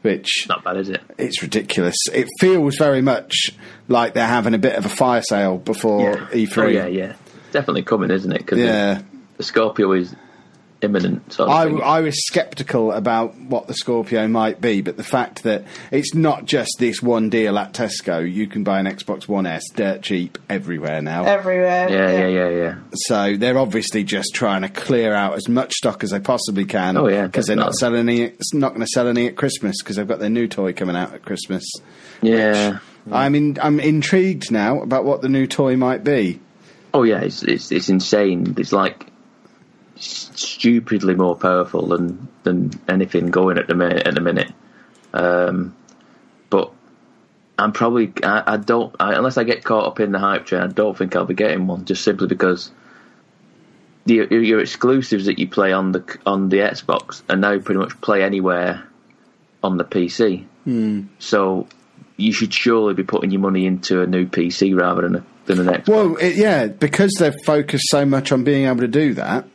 Which 0.04 0.46
Not 0.48 0.64
bad, 0.64 0.78
is 0.78 0.90
it? 0.90 1.02
it's 1.18 1.42
ridiculous. 1.42 1.96
It 2.14 2.28
feels 2.40 2.76
very 2.78 3.02
much 3.02 3.50
like 3.88 4.14
they're 4.14 4.28
having 4.28 4.54
a 4.54 4.60
bit 4.60 4.76
of 4.76 4.86
a 4.86 4.90
fire 4.90 5.24
sale 5.24 5.58
before 5.58 6.18
E3. 6.28 6.58
Oh 6.60 6.68
yeah, 6.68 6.86
yeah. 6.86 7.14
Definitely 7.52 7.82
coming, 7.82 8.12
isn't 8.12 8.32
it? 8.32 8.38
Because 8.40 8.60
Yeah. 8.60 9.02
the 9.38 9.44
Scorpio 9.44 9.92
is 9.94 10.16
imminent. 10.82 11.34
Sort 11.34 11.50
of 11.50 11.56
I, 11.56 11.66
thing. 11.66 11.82
I 11.82 12.02
was 12.02 12.28
sceptical 12.28 12.92
about 12.92 13.38
what 13.38 13.68
the 13.68 13.74
Scorpio 13.74 14.28
might 14.28 14.60
be, 14.62 14.82
but 14.82 14.98
the 14.98 15.04
fact 15.04 15.44
that 15.44 15.66
it's 15.92 16.14
not 16.14 16.46
just 16.46 16.72
this 16.80 17.02
one 17.02 17.30
deal 17.30 17.58
at 17.58 17.74
Tesco, 17.74 18.30
you 18.32 18.48
can 18.48 18.64
buy 18.64 18.80
an 18.80 18.86
Xbox 18.86 19.28
One 19.28 19.46
S 19.46 19.64
dirt 19.76 20.02
cheap 20.02 20.38
everywhere 20.50 21.02
now. 21.02 21.24
Everywhere. 21.26 21.90
yeah, 21.90 22.12
yeah, 22.12 22.28
yeah, 22.28 22.50
yeah. 22.50 22.76
so 22.94 23.36
they're 23.38 23.58
obviously 23.58 24.04
just 24.04 24.34
trying 24.34 24.62
to 24.64 24.70
clear 24.70 25.14
out 25.14 25.36
as 25.36 25.48
much 25.48 25.74
stock 25.74 26.04
as 26.04 26.12
they 26.12 26.20
possibly 26.20 26.66
can. 26.66 26.98
Oh, 26.98 27.08
yeah, 27.08 27.26
because 27.26 27.48
they're 27.48 27.56
not 27.56 27.76
selling 27.76 28.00
any. 28.00 28.22
It's 28.22 28.54
not 28.54 28.70
going 28.70 28.82
to 28.82 28.88
sell 28.88 29.08
any 29.08 29.28
at 29.28 29.36
Christmas 29.36 29.76
because 29.82 29.96
they've 29.96 30.08
got 30.08 30.20
their 30.20 30.30
new 30.30 30.48
toy 30.48 30.74
coming 30.74 30.96
out 30.96 31.14
at 31.14 31.24
Christmas. 31.24 31.64
Yeah. 32.22 32.80
I'm 33.12 33.34
in, 33.34 33.58
I'm 33.62 33.80
intrigued 33.80 34.52
now 34.52 34.82
about 34.82 35.06
what 35.06 35.22
the 35.22 35.30
new 35.30 35.48
toy 35.48 35.76
might 35.76 36.04
be. 36.04 36.40
Oh 36.94 37.04
yeah, 37.04 37.22
it's 37.22 37.42
it's 37.42 37.72
it's 37.72 37.90
insane. 37.90 38.54
It's 38.58 38.72
like 38.74 39.06
s- 39.06 39.11
stupidly 40.02 41.16
more 41.16 41.36
powerful 41.36 41.88
than 41.88 42.28
than 42.44 42.72
anything 42.88 43.32
going 43.32 43.58
at 43.58 43.68
the 43.68 43.76
minute. 43.76 44.08
At 44.08 44.16
the 44.16 44.22
minute, 44.22 44.52
um, 45.14 45.76
but 46.50 46.72
I'm 47.58 47.72
probably 47.72 48.14
I, 48.24 48.54
I 48.54 48.58
don't 48.58 48.96
I, 49.00 49.14
unless 49.14 49.38
I 49.38 49.44
get 49.44 49.64
caught 49.64 49.86
up 49.86 50.00
in 50.00 50.12
the 50.12 50.20
hype 50.20 50.46
train. 50.46 50.62
I 50.62 50.68
don't 50.68 50.98
think 50.98 51.16
I'll 51.16 51.26
be 51.26 51.34
getting 51.34 51.68
one 51.68 51.86
just 51.86 52.04
simply 52.04 52.28
because 52.28 52.72
the 54.06 54.16
your, 54.16 54.42
your 54.42 54.60
exclusives 54.60 55.26
that 55.26 55.40
you 55.40 55.48
play 55.48 55.72
on 55.72 55.92
the 55.92 56.18
on 56.26 56.50
the 56.50 56.58
Xbox 56.58 57.22
are 57.30 57.36
now 57.36 57.60
pretty 57.60 57.80
much 57.80 58.00
play 58.02 58.24
anywhere 58.24 58.84
on 59.64 59.78
the 59.78 59.86
PC. 59.86 60.46
So 61.20 61.68
you 62.18 62.32
should 62.34 62.54
surely 62.54 62.94
be 62.94 63.04
putting 63.04 63.32
your 63.32 63.42
money 63.42 63.66
into 63.66 64.02
a 64.02 64.08
new 64.08 64.26
PC 64.26 64.80
rather 64.80 65.04
than 65.04 65.16
a, 65.16 65.26
than 65.46 65.60
an 65.60 65.68
Xbox. 65.68 65.88
Well, 65.88 66.16
it, 66.18 66.36
yeah, 66.36 66.68
because 66.68 67.14
they've 67.20 67.36
focused 67.46 67.86
so 67.90 68.06
much 68.06 68.32
on 68.32 68.44
being 68.44 68.66
able 68.66 68.82
to 68.82 68.88
do 68.88 69.14
that, 69.16 69.46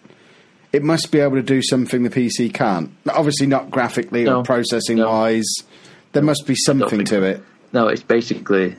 it 0.77 0.83
must 0.83 1.11
be 1.11 1.21
able 1.21 1.37
to 1.37 1.43
do 1.43 1.62
something 1.62 2.03
the 2.03 2.11
PC 2.11 2.53
can't. 2.53 2.91
Obviously, 3.09 3.47
not 3.47 3.71
graphically 3.71 4.25
No. 4.25 4.39
or 4.41 4.43
processing 4.45 4.99
No. 4.99 5.09
wise. 5.11 5.47
There 6.12 6.23
must 6.23 6.47
be 6.47 6.55
something 6.55 7.05
to 7.07 7.23
it. 7.23 7.43
No, 7.73 7.89
it's 7.89 8.03
basically 8.03 8.77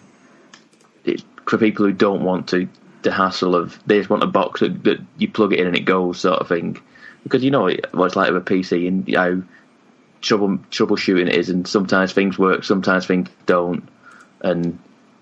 it's 1.06 1.24
for 1.48 1.58
people 1.58 1.86
who 1.86 1.92
don't 1.94 2.24
want 2.24 2.48
to 2.50 2.68
the 3.04 3.12
hassle 3.12 3.56
of 3.56 3.78
they 3.86 3.98
just 3.98 4.10
want 4.10 4.24
a 4.24 4.28
box 4.28 4.60
that, 4.62 4.84
that 4.84 5.00
you 5.18 5.28
plug 5.30 5.54
it 5.54 5.60
in 5.60 5.68
and 5.68 5.76
it 5.76 5.86
goes 5.86 6.20
sort 6.20 6.40
of 6.40 6.48
thing. 6.48 6.80
Because 7.24 7.44
you 7.44 7.52
know 7.52 7.64
what 7.92 8.06
it's 8.06 8.16
like 8.16 8.32
with 8.32 8.42
a 8.48 8.54
PC 8.54 8.88
and 8.88 9.16
how 9.16 9.42
trouble 10.22 10.58
troubleshooting 10.72 11.28
it 11.28 11.36
is, 11.36 11.50
and 11.50 11.68
sometimes 11.68 12.14
things 12.14 12.38
work, 12.40 12.64
sometimes 12.64 13.06
things 13.06 13.30
don't, 13.46 13.88
and 14.42 14.78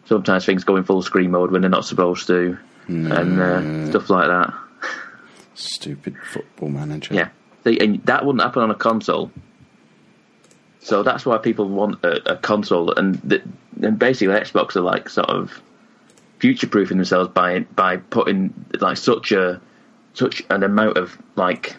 sometimes 0.06 0.46
things 0.46 0.64
go 0.64 0.76
in 0.78 0.84
full 0.84 1.02
screen 1.02 1.32
mode 1.32 1.52
when 1.52 1.62
they're 1.62 1.70
not 1.70 1.86
supposed 1.86 2.28
to, 2.28 2.58
and 2.88 3.40
uh, 3.42 3.90
stuff 3.90 4.10
like 4.10 4.28
that. 4.28 4.54
Stupid 5.56 6.18
football 6.18 6.70
manager. 6.70 7.14
Yeah, 7.14 7.30
See, 7.66 7.80
and 7.80 8.04
that 8.06 8.26
wouldn't 8.26 8.44
happen 8.44 8.62
on 8.62 8.72
a 8.72 8.76
console. 8.76 9.32
So 10.82 11.02
that's 11.02 11.26
why 11.26 11.40
people 11.40 11.68
want 11.68 12.04
a, 12.06 12.34
a 12.34 12.38
console, 12.38 12.92
and 12.92 13.16
the, 13.16 13.42
and 13.82 13.98
basically 13.98 14.36
Xbox 14.36 14.76
are 14.76 14.82
like 14.82 15.10
sort 15.10 15.30
of 15.30 15.52
future 16.38 16.68
proofing 16.68 16.98
themselves 16.98 17.30
by 17.30 17.60
by 17.60 17.98
putting 17.98 18.54
like 18.80 18.98
such 18.98 19.32
a 19.32 19.60
such 20.14 20.44
an 20.52 20.62
amount 20.62 20.98
of 20.98 21.18
like 21.36 21.76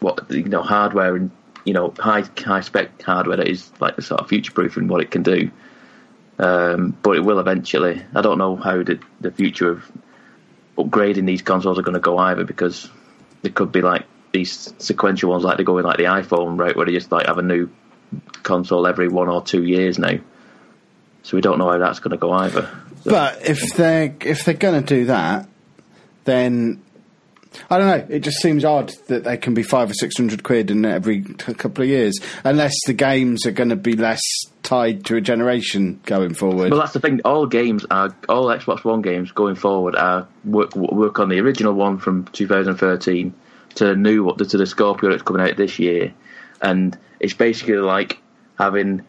what 0.00 0.30
you 0.30 0.44
know 0.44 0.62
hardware 0.62 1.14
and 1.14 1.30
you 1.66 1.74
know 1.74 1.92
high 1.98 2.24
high 2.38 2.62
spec 2.62 3.02
hardware 3.02 3.36
that 3.36 3.48
is 3.48 3.70
like 3.80 3.96
the 3.96 4.02
sort 4.02 4.20
of 4.20 4.28
future 4.30 4.52
proofing 4.52 4.88
what 4.88 5.02
it 5.02 5.10
can 5.10 5.22
do. 5.22 5.50
Um, 6.38 6.96
but 7.02 7.16
it 7.16 7.20
will 7.20 7.38
eventually. 7.38 8.02
I 8.14 8.22
don't 8.22 8.38
know 8.38 8.56
how 8.56 8.82
the 8.82 8.98
the 9.20 9.30
future 9.30 9.70
of 9.70 9.92
upgrading 10.78 11.26
these 11.26 11.42
consoles 11.42 11.78
are 11.78 11.82
going 11.82 11.94
to 11.94 12.00
go 12.00 12.16
either 12.18 12.44
because 12.44 12.88
they 13.42 13.50
could 13.50 13.72
be 13.72 13.82
like 13.82 14.04
these 14.32 14.72
sequential 14.78 15.30
ones 15.30 15.44
like 15.44 15.58
they 15.58 15.64
go 15.64 15.76
in 15.78 15.84
like 15.84 15.98
the 15.98 16.04
iPhone 16.04 16.58
right 16.58 16.74
where 16.76 16.86
they 16.86 16.92
just 16.92 17.12
like 17.12 17.26
have 17.26 17.38
a 17.38 17.42
new 17.42 17.68
console 18.42 18.86
every 18.86 19.08
one 19.08 19.28
or 19.28 19.42
two 19.42 19.62
years 19.62 19.98
now. 19.98 20.18
So 21.22 21.36
we 21.36 21.40
don't 21.40 21.58
know 21.58 21.70
how 21.70 21.78
that's 21.78 21.98
going 22.00 22.12
to 22.12 22.16
go 22.16 22.32
either. 22.32 22.68
So- 23.04 23.10
But 23.10 23.48
if 23.48 23.60
they're 23.76 24.14
if 24.20 24.44
they're 24.44 24.54
going 24.54 24.82
to 24.82 24.94
do 24.94 25.04
that, 25.06 25.48
then 26.24 26.82
I 27.70 27.78
don't 27.78 27.86
know. 27.86 28.14
It 28.14 28.20
just 28.20 28.38
seems 28.38 28.64
odd 28.64 28.92
that 29.08 29.24
they 29.24 29.36
can 29.36 29.54
be 29.54 29.62
five 29.62 29.90
or 29.90 29.94
six 29.94 30.16
hundred 30.16 30.42
quid 30.42 30.70
in 30.70 30.84
every 30.84 31.22
couple 31.22 31.82
of 31.82 31.88
years, 31.88 32.18
unless 32.44 32.74
the 32.86 32.92
games 32.92 33.46
are 33.46 33.52
going 33.52 33.70
to 33.70 33.76
be 33.76 33.94
less 33.94 34.20
tied 34.62 35.04
to 35.06 35.16
a 35.16 35.20
generation 35.20 36.00
going 36.04 36.34
forward. 36.34 36.70
Well, 36.70 36.80
that's 36.80 36.92
the 36.92 37.00
thing. 37.00 37.20
All 37.24 37.46
games 37.46 37.84
are 37.90 38.14
all 38.28 38.46
Xbox 38.46 38.84
One 38.84 39.02
games 39.02 39.32
going 39.32 39.56
forward 39.56 39.96
are 39.96 40.28
work 40.44 40.74
work 40.76 41.18
on 41.18 41.28
the 41.28 41.40
original 41.40 41.74
one 41.74 41.98
from 41.98 42.24
2013, 42.26 43.34
to 43.76 43.84
the 43.84 43.96
new 43.96 44.34
to 44.34 44.56
the 44.56 44.66
Scorpio 44.66 45.10
that's 45.10 45.22
coming 45.22 45.46
out 45.46 45.56
this 45.56 45.78
year, 45.78 46.12
and 46.60 46.96
it's 47.20 47.34
basically 47.34 47.76
like 47.76 48.18
having 48.58 49.02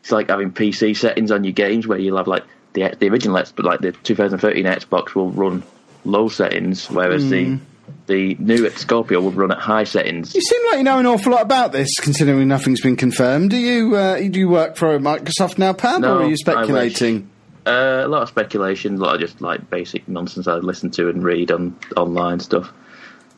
it's 0.00 0.12
like 0.12 0.30
having 0.30 0.52
PC 0.52 0.96
settings 0.96 1.30
on 1.30 1.44
your 1.44 1.52
games 1.52 1.86
where 1.86 1.98
you'll 1.98 2.16
have 2.16 2.28
like 2.28 2.44
the 2.72 2.94
the 2.98 3.08
original 3.08 3.36
Xbox, 3.36 3.52
but 3.56 3.64
like 3.64 3.80
the 3.80 3.92
2013 3.92 4.64
Xbox 4.64 5.14
will 5.14 5.30
run 5.30 5.62
low 6.08 6.28
settings, 6.28 6.88
whereas 6.90 7.22
Hmm. 7.24 7.30
the 7.30 7.58
the 8.06 8.36
new 8.38 8.68
Scorpio 8.70 9.20
would 9.20 9.34
run 9.34 9.50
at 9.50 9.58
high 9.58 9.84
settings. 9.84 10.34
You 10.34 10.40
seem 10.40 10.64
like 10.66 10.78
you 10.78 10.84
know 10.84 10.98
an 10.98 11.06
awful 11.06 11.32
lot 11.32 11.42
about 11.42 11.72
this, 11.72 11.88
considering 12.00 12.48
nothing's 12.48 12.80
been 12.80 12.96
confirmed. 12.96 13.50
Do 13.50 13.56
you 13.58 13.94
uh, 13.96 14.16
do 14.18 14.38
you 14.38 14.48
work 14.48 14.76
for 14.76 14.98
Microsoft 14.98 15.58
now, 15.58 15.72
Pab, 15.72 16.00
No, 16.00 16.18
or 16.18 16.22
are 16.22 16.28
you 16.28 16.36
speculating? 16.36 17.28
Uh, 17.66 18.02
a 18.04 18.08
lot 18.08 18.22
of 18.22 18.28
speculation, 18.28 18.94
a 18.94 18.98
lot 18.98 19.14
of 19.16 19.20
just 19.20 19.40
like 19.42 19.68
basic 19.68 20.08
nonsense 20.08 20.48
I 20.48 20.54
listen 20.54 20.90
to 20.92 21.10
and 21.10 21.22
read 21.22 21.50
on 21.50 21.76
online 21.96 22.40
stuff. 22.40 22.72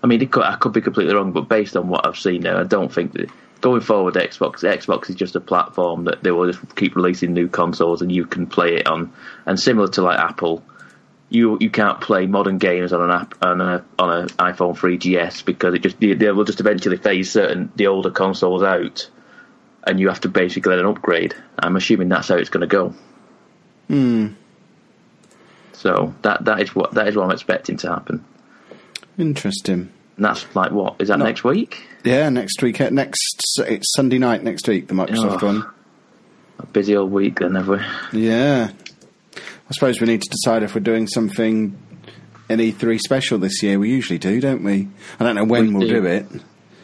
I 0.05 0.07
mean, 0.07 0.23
it 0.23 0.31
could, 0.31 0.45
I 0.45 0.55
could 0.57 0.73
be 0.73 0.81
completely 0.81 1.15
wrong, 1.15 1.33
but 1.33 1.49
based 1.49 1.77
on 1.77 1.89
what 1.89 2.07
I've 2.07 2.17
seen 2.17 2.43
now, 2.43 2.59
I 2.61 2.63
don't 2.65 2.93
think 2.93 3.13
that 3.15 3.29
going 3.61 3.81
forward, 3.81 4.15
Xbox 4.15 4.63
Xbox 4.63 5.11
is 5.11 5.17
just 5.17 5.35
a 5.37 5.41
platform 5.41 6.05
that 6.05 6.23
they 6.23 6.31
will 6.31 6.51
just 6.53 6.77
keep 6.77 6.95
releasing 6.95 7.33
new 7.35 7.49
consoles 7.49 8.03
and 8.03 8.11
you 8.13 8.25
can 8.25 8.47
play 8.47 8.77
it 8.77 8.87
on. 8.87 9.13
And 9.47 9.59
similar 9.59 9.89
to 9.89 10.03
like 10.03 10.19
Apple, 10.19 10.63
you 11.31 11.57
you 11.61 11.71
can't 11.71 12.01
play 12.01 12.27
modern 12.27 12.59
games 12.59 12.93
on 12.93 13.01
an 13.03 13.11
app 13.11 13.35
on 13.43 13.61
a 13.61 13.85
on 13.99 14.11
an 14.11 14.29
iPhone 14.31 14.77
3GS 14.77 15.45
because 15.45 15.75
it 15.75 15.83
just 15.83 15.99
they, 16.01 16.13
they 16.15 16.31
will 16.33 16.45
just 16.45 16.61
eventually 16.61 16.97
phase 16.97 17.31
certain 17.31 17.73
the 17.77 17.87
older 17.87 18.11
consoles 18.11 18.63
out, 18.63 19.09
and 19.85 19.99
you 20.01 20.09
have 20.09 20.21
to 20.23 20.29
basically 20.29 20.71
let 20.71 20.81
an 20.81 20.87
upgrade. 20.87 21.35
I'm 21.59 21.77
assuming 21.77 22.09
that's 22.09 22.29
how 22.29 22.35
it's 22.37 22.51
going 22.51 22.63
to 22.63 22.67
go. 22.67 22.95
Hmm. 23.89 24.29
So 25.73 26.15
that 26.23 26.45
that 26.45 26.61
is 26.61 26.75
what 26.75 26.93
that 26.95 27.09
is 27.09 27.17
what 27.17 27.25
I'm 27.25 27.31
expecting 27.31 27.77
to 27.79 27.89
happen. 27.89 28.25
Interesting. 29.19 29.91
And 30.17 30.25
that's 30.25 30.45
like 30.55 30.73
what 30.73 30.97
is 31.01 31.09
that 31.09 31.19
No. 31.19 31.25
next 31.25 31.45
week? 31.45 31.83
Yeah, 32.05 32.29
next 32.29 32.63
week. 32.63 32.81
uh, 32.81 32.91
Next 32.91 33.21
it's 33.59 33.93
Sunday 33.95 34.19
night 34.19 34.43
next 34.43 34.67
week. 34.69 34.89
The 34.89 34.95
Microsoft 34.95 35.43
Oh. 35.43 35.47
one. 35.47 35.67
A 36.59 36.67
busy 36.67 36.95
old 36.97 37.11
week 37.11 37.39
then, 37.41 37.55
have 37.55 37.69
we? 37.69 37.79
Yeah. 38.13 38.71
I 39.71 39.73
suppose 39.75 40.01
we 40.01 40.07
need 40.09 40.23
to 40.23 40.29
decide 40.29 40.63
if 40.63 40.75
we're 40.75 40.81
doing 40.81 41.07
something 41.07 41.79
an 42.49 42.59
E3 42.59 42.99
special 42.99 43.39
this 43.39 43.63
year. 43.63 43.79
We 43.79 43.91
usually 43.91 44.19
do, 44.19 44.41
don't 44.41 44.65
we? 44.65 44.89
I 45.21 45.25
don't 45.25 45.37
know 45.37 45.45
when 45.45 45.69
We 45.69 45.75
we'll 45.75 45.89
do. 45.89 46.01
do 46.01 46.07
it. 46.07 46.27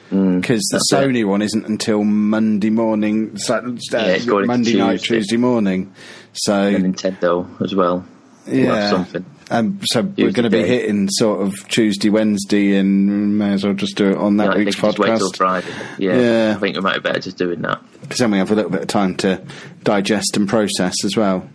Because 0.08 0.62
the 0.70 0.76
that's 0.90 0.92
it. 0.92 1.08
Sony 1.08 1.24
one 1.26 1.42
isn't 1.42 1.66
until 1.66 2.04
Monday 2.04 2.70
morning, 2.70 3.36
Sat- 3.38 3.64
uh, 3.64 3.70
it's 3.72 4.24
going 4.24 4.44
into 4.44 4.46
Monday 4.46 4.74
night, 4.76 5.00
Tuesday. 5.00 5.16
Tuesday 5.16 5.36
morning. 5.36 5.92
So 6.32 6.54
And 6.62 6.94
Nintendo 6.94 7.60
as 7.60 7.74
well. 7.74 8.06
We'll 8.46 8.66
have 8.66 8.76
yeah, 8.76 8.90
something. 8.90 9.24
Um, 9.50 9.80
so 9.86 10.02
we're 10.02 10.30
going 10.30 10.44
to 10.44 10.50
be 10.50 10.62
day. 10.62 10.68
hitting 10.68 11.08
sort 11.10 11.44
of 11.44 11.66
Tuesday, 11.68 12.10
Wednesday, 12.10 12.76
and 12.76 13.36
may 13.36 13.54
as 13.54 13.64
well 13.64 13.74
just 13.74 13.96
do 13.96 14.10
it 14.10 14.16
on 14.16 14.36
that 14.36 14.44
Yeah, 14.44 14.50
I 14.52 14.56
week's 14.58 14.76
think 14.76 14.86
just 14.96 14.98
wait 15.00 15.18
till 15.18 15.30
podcast 15.32 15.36
Friday. 15.36 15.66
Yeah, 15.98 16.16
Yeah. 16.16 16.54
I 16.56 16.60
think 16.60 16.76
we 16.76 16.82
might 16.82 16.94
be 16.94 17.00
better 17.00 17.18
just 17.18 17.36
doing 17.38 17.62
that. 17.62 17.80
because 18.02 18.18
then 18.18 18.30
we 18.30 18.38
have 18.38 18.52
a 18.52 18.54
little 18.54 18.70
bit 18.70 18.82
of 18.82 18.86
time 18.88 19.16
to 19.16 19.42
digest 19.82 20.36
and 20.36 20.48
process 20.48 20.94
as 21.04 21.16
well. 21.16 21.48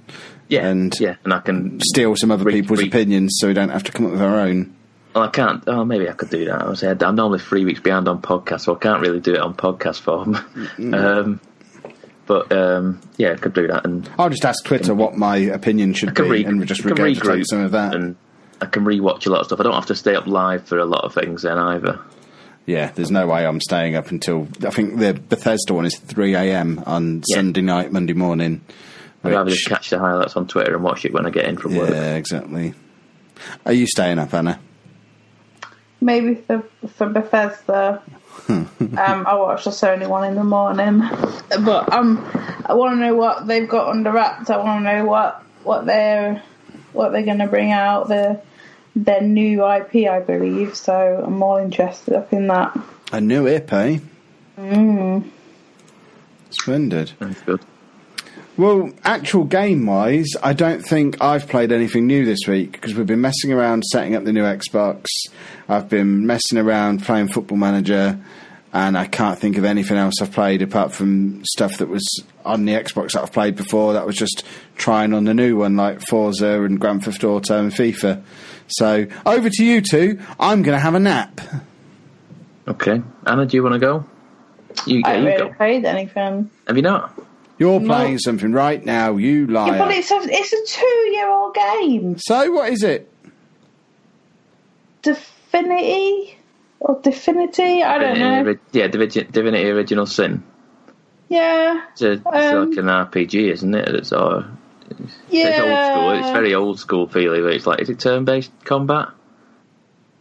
Yeah, 0.51 0.67
And- 0.67 0.93
yeah, 0.99 1.15
and 1.23 1.33
I 1.33 1.39
can 1.39 1.79
Steal 1.81 2.15
some 2.15 2.29
other 2.29 2.43
Re- 2.43 2.53
people's 2.61 2.81
re- 2.81 2.87
opinions, 2.87 3.37
so 3.39 3.47
we 3.47 3.53
don't 3.53 3.69
have 3.69 3.83
to 3.85 3.91
come 3.91 4.05
up 4.05 4.11
with 4.11 4.21
our 4.21 4.39
own. 4.41 4.73
Well, 5.15 5.23
I 5.23 5.27
can't. 5.29 5.63
Oh, 5.67 5.83
maybe 5.85 6.07
I 6.09 6.13
could 6.13 6.29
do 6.29 6.45
that. 6.45 6.61
I 6.61 6.69
was 6.69 6.79
saying, 6.79 7.01
I'm 7.03 7.15
normally 7.15 7.39
three 7.39 7.65
weeks 7.65 7.79
behind 7.79 8.07
on 8.07 8.21
podcast, 8.21 8.61
so 8.61 8.75
I 8.75 8.79
can't 8.79 9.01
really 9.01 9.19
do 9.19 9.33
it 9.33 9.39
on 9.39 9.53
podcast 9.53 9.99
form. 10.01 10.35
um, 10.93 11.39
but 12.27 12.51
um, 12.51 13.01
yeah, 13.17 13.31
I 13.31 13.35
could 13.35 13.53
do 13.53 13.67
that, 13.67 13.85
and 13.85 14.09
I'll 14.19 14.29
just 14.29 14.45
ask 14.45 14.63
Twitter 14.63 14.93
what 14.93 15.17
my 15.17 15.37
opinion 15.37 15.93
should 15.93 16.13
be, 16.13 16.21
re- 16.23 16.43
and 16.45 16.65
just 16.67 16.81
can 16.83 16.91
regurgitate 16.91 17.15
regroup 17.21 17.45
some 17.45 17.61
of 17.61 17.71
that. 17.71 17.93
and 17.95 18.15
I 18.61 18.67
can 18.67 18.85
rewatch 18.85 19.25
a 19.25 19.29
lot 19.29 19.39
of 19.41 19.47
stuff. 19.47 19.59
I 19.59 19.63
don't 19.63 19.73
have 19.73 19.87
to 19.87 19.95
stay 19.95 20.15
up 20.15 20.27
live 20.27 20.65
for 20.67 20.77
a 20.79 20.85
lot 20.85 21.03
of 21.03 21.13
things 21.13 21.41
then 21.43 21.57
either. 21.57 21.99
Yeah, 22.65 22.91
there's 22.93 23.09
no 23.11 23.25
way 23.25 23.45
I'm 23.45 23.59
staying 23.59 23.95
up 23.95 24.11
until 24.11 24.47
I 24.65 24.69
think 24.69 24.99
the 24.99 25.13
Bethesda 25.13 25.73
one 25.73 25.85
is 25.85 25.97
3 25.97 26.35
a.m. 26.35 26.83
on 26.85 27.23
Yeah. 27.27 27.37
Sunday 27.37 27.61
night, 27.61 27.91
Monday 27.91 28.13
morning. 28.13 28.61
I'd 29.23 29.31
rather 29.33 29.51
just 29.51 29.67
catch 29.67 29.89
the 29.89 29.99
highlights 29.99 30.35
on 30.35 30.47
Twitter 30.47 30.73
and 30.75 30.83
watch 30.83 31.05
it 31.05 31.13
when 31.13 31.25
I 31.25 31.29
get 31.29 31.45
in 31.45 31.57
from 31.57 31.75
work. 31.75 31.89
yeah, 31.89 32.15
exactly. 32.15 32.73
Are 33.65 33.73
you 33.73 33.85
staying 33.87 34.19
up, 34.19 34.33
Anna? 34.33 34.59
Maybe 35.99 36.35
for 36.35 36.63
for 36.95 37.07
Bethesda, 37.07 38.01
um, 38.49 38.67
I 38.97 39.35
watch 39.35 39.65
the 39.65 39.69
Sony 39.71 40.07
one 40.07 40.27
in 40.27 40.35
the 40.35 40.43
morning. 40.43 40.99
But 41.63 41.93
um, 41.93 42.27
I 42.65 42.73
want 42.73 42.95
to 42.95 42.99
know 42.99 43.15
what 43.15 43.45
they've 43.45 43.69
got 43.69 43.89
under 43.89 44.11
wraps. 44.11 44.49
I 44.49 44.57
want 44.57 44.83
to 44.83 44.93
know 44.95 45.05
what 45.05 45.43
what 45.63 45.85
they're 45.85 46.41
what 46.93 47.11
they're 47.11 47.23
going 47.23 47.39
to 47.39 47.47
bring 47.47 47.71
out. 47.71 48.07
The 48.07 48.41
their 48.95 49.21
new 49.21 49.65
IP, 49.65 50.09
I 50.09 50.19
believe. 50.19 50.75
So 50.75 51.23
I'm 51.23 51.37
more 51.37 51.61
interested 51.61 52.15
up 52.15 52.33
in 52.33 52.47
that. 52.47 52.77
A 53.11 53.21
new 53.21 53.47
IP. 53.47 53.71
eh? 53.71 53.99
Mm. 54.57 55.29
Splendid. 56.49 57.11
That's 57.19 57.41
good. 57.41 57.61
Well, 58.61 58.91
actual 59.03 59.45
game 59.45 59.87
wise, 59.87 60.27
I 60.43 60.53
don't 60.53 60.83
think 60.83 61.19
I've 61.19 61.47
played 61.47 61.71
anything 61.71 62.05
new 62.05 62.25
this 62.25 62.41
week 62.47 62.73
because 62.73 62.93
we've 62.93 63.07
been 63.07 63.19
messing 63.19 63.51
around 63.51 63.83
setting 63.85 64.13
up 64.13 64.23
the 64.23 64.31
new 64.31 64.43
Xbox. 64.43 65.07
I've 65.67 65.89
been 65.89 66.27
messing 66.27 66.59
around 66.59 67.03
playing 67.03 67.29
Football 67.29 67.57
Manager, 67.57 68.19
and 68.71 68.95
I 68.95 69.07
can't 69.07 69.39
think 69.39 69.57
of 69.57 69.65
anything 69.65 69.97
else 69.97 70.13
I've 70.21 70.31
played 70.31 70.61
apart 70.61 70.91
from 70.91 71.43
stuff 71.43 71.79
that 71.79 71.87
was 71.89 72.07
on 72.45 72.65
the 72.65 72.73
Xbox 72.73 73.13
that 73.13 73.23
I've 73.23 73.31
played 73.31 73.55
before. 73.55 73.93
That 73.93 74.05
was 74.05 74.15
just 74.15 74.43
trying 74.75 75.15
on 75.15 75.23
the 75.23 75.33
new 75.33 75.57
one, 75.57 75.75
like 75.75 75.99
Forza 76.01 76.61
and 76.61 76.79
Grand 76.79 77.03
Theft 77.03 77.23
Auto 77.23 77.57
and 77.57 77.71
FIFA. 77.71 78.21
So 78.67 79.07
over 79.25 79.49
to 79.49 79.65
you 79.65 79.81
two. 79.81 80.19
I'm 80.39 80.61
going 80.61 80.77
to 80.77 80.83
have 80.83 80.93
a 80.93 80.99
nap. 80.99 81.41
Okay, 82.67 83.01
Anna, 83.25 83.47
do 83.47 83.57
you 83.57 83.63
want 83.63 83.73
to 83.73 83.79
go? 83.79 84.05
You, 84.85 85.01
I 85.03 85.13
yeah, 85.13 85.15
haven't 85.15 85.23
you 85.23 85.39
really 85.39 85.53
played 85.55 85.85
anything. 85.85 86.51
Have 86.67 86.75
you 86.75 86.83
not? 86.83 87.30
You're 87.61 87.79
No. 87.79 87.87
playing 87.93 88.17
something 88.17 88.53
right 88.53 88.83
now, 88.83 89.17
you 89.17 89.45
liar. 89.45 89.73
Yeah, 89.73 89.77
but 89.77 89.91
it's 89.91 90.09
a 90.09 90.15
it's 90.23 90.51
a 90.51 90.79
two 90.79 91.11
year 91.13 91.29
old 91.29 91.53
game. 91.53 92.17
so 92.17 92.51
what 92.51 92.73
is 92.73 92.81
it? 92.81 93.07
Divinity 95.03 96.37
or 96.79 96.99
Divinity? 97.01 97.83
I 97.83 97.97
don't 97.97 98.13
Divinity, 98.15 98.19
know. 98.43 98.49
Ori- 98.49 98.59
yeah, 98.71 98.87
Divinity, 98.87 99.23
Divinity 99.31 99.69
Original 99.69 100.05
Sin. 100.05 100.43
Yeah, 101.29 101.81
It's, 101.93 102.01
a, 102.01 102.11
it's 102.13 102.25
Um, 102.25 102.69
like 102.69 102.77
an 102.79 102.85
RPG, 102.89 103.51
isn't 103.51 103.73
it? 103.75 103.87
It's, 103.89 104.11
uh, 104.11 104.43
yeah. 105.29 105.47
it's 105.47 105.59
old 105.59 105.93
school. 105.93 106.09
It's 106.19 106.31
very 106.31 106.53
old 106.55 106.79
school 106.79 107.07
feeling. 107.07 107.45
It's 107.55 107.65
like, 107.65 107.79
is 107.79 107.89
it 107.89 107.99
turn 107.99 108.25
based 108.25 108.51
combat? 108.65 109.09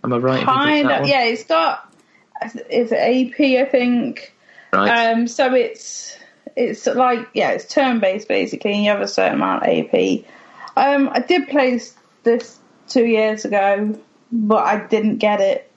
Am 0.04 0.12
I 0.12 0.18
right? 0.18 0.40
in 0.40 0.46
thinking 0.46 0.68
it's 0.76 0.88
kind 0.88 1.02
of. 1.02 1.08
Yeah, 1.08 1.24
it's 1.24 1.44
got 1.44 1.92
it's 2.70 2.92
AP, 2.92 3.40
I 3.60 3.64
think. 3.64 4.34
Right. 4.72 5.08
Um, 5.10 5.26
so 5.26 5.52
it's 5.54 6.16
it's 6.60 6.86
like 6.86 7.28
yeah, 7.34 7.50
it's 7.50 7.72
turn 7.72 8.00
based 8.00 8.28
basically, 8.28 8.72
and 8.74 8.84
you 8.84 8.90
have 8.90 9.00
a 9.00 9.08
certain 9.08 9.34
amount 9.34 9.62
of 9.64 9.68
AP. 9.68 10.24
Um, 10.76 11.08
I 11.12 11.20
did 11.20 11.48
play 11.48 11.72
this, 11.72 11.94
this 12.22 12.58
two 12.88 13.04
years 13.04 13.44
ago, 13.44 13.98
but 14.30 14.64
I 14.64 14.86
didn't 14.86 15.18
get 15.18 15.40
it, 15.40 15.70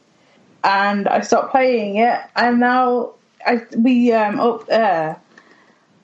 and 0.63 1.07
I 1.07 1.21
stopped 1.21 1.51
playing 1.51 1.97
it, 1.97 2.19
and 2.35 2.59
now 2.59 3.13
I 3.45 3.61
we 3.77 4.11
um 4.13 4.39
up 4.39 4.67
there 4.67 5.19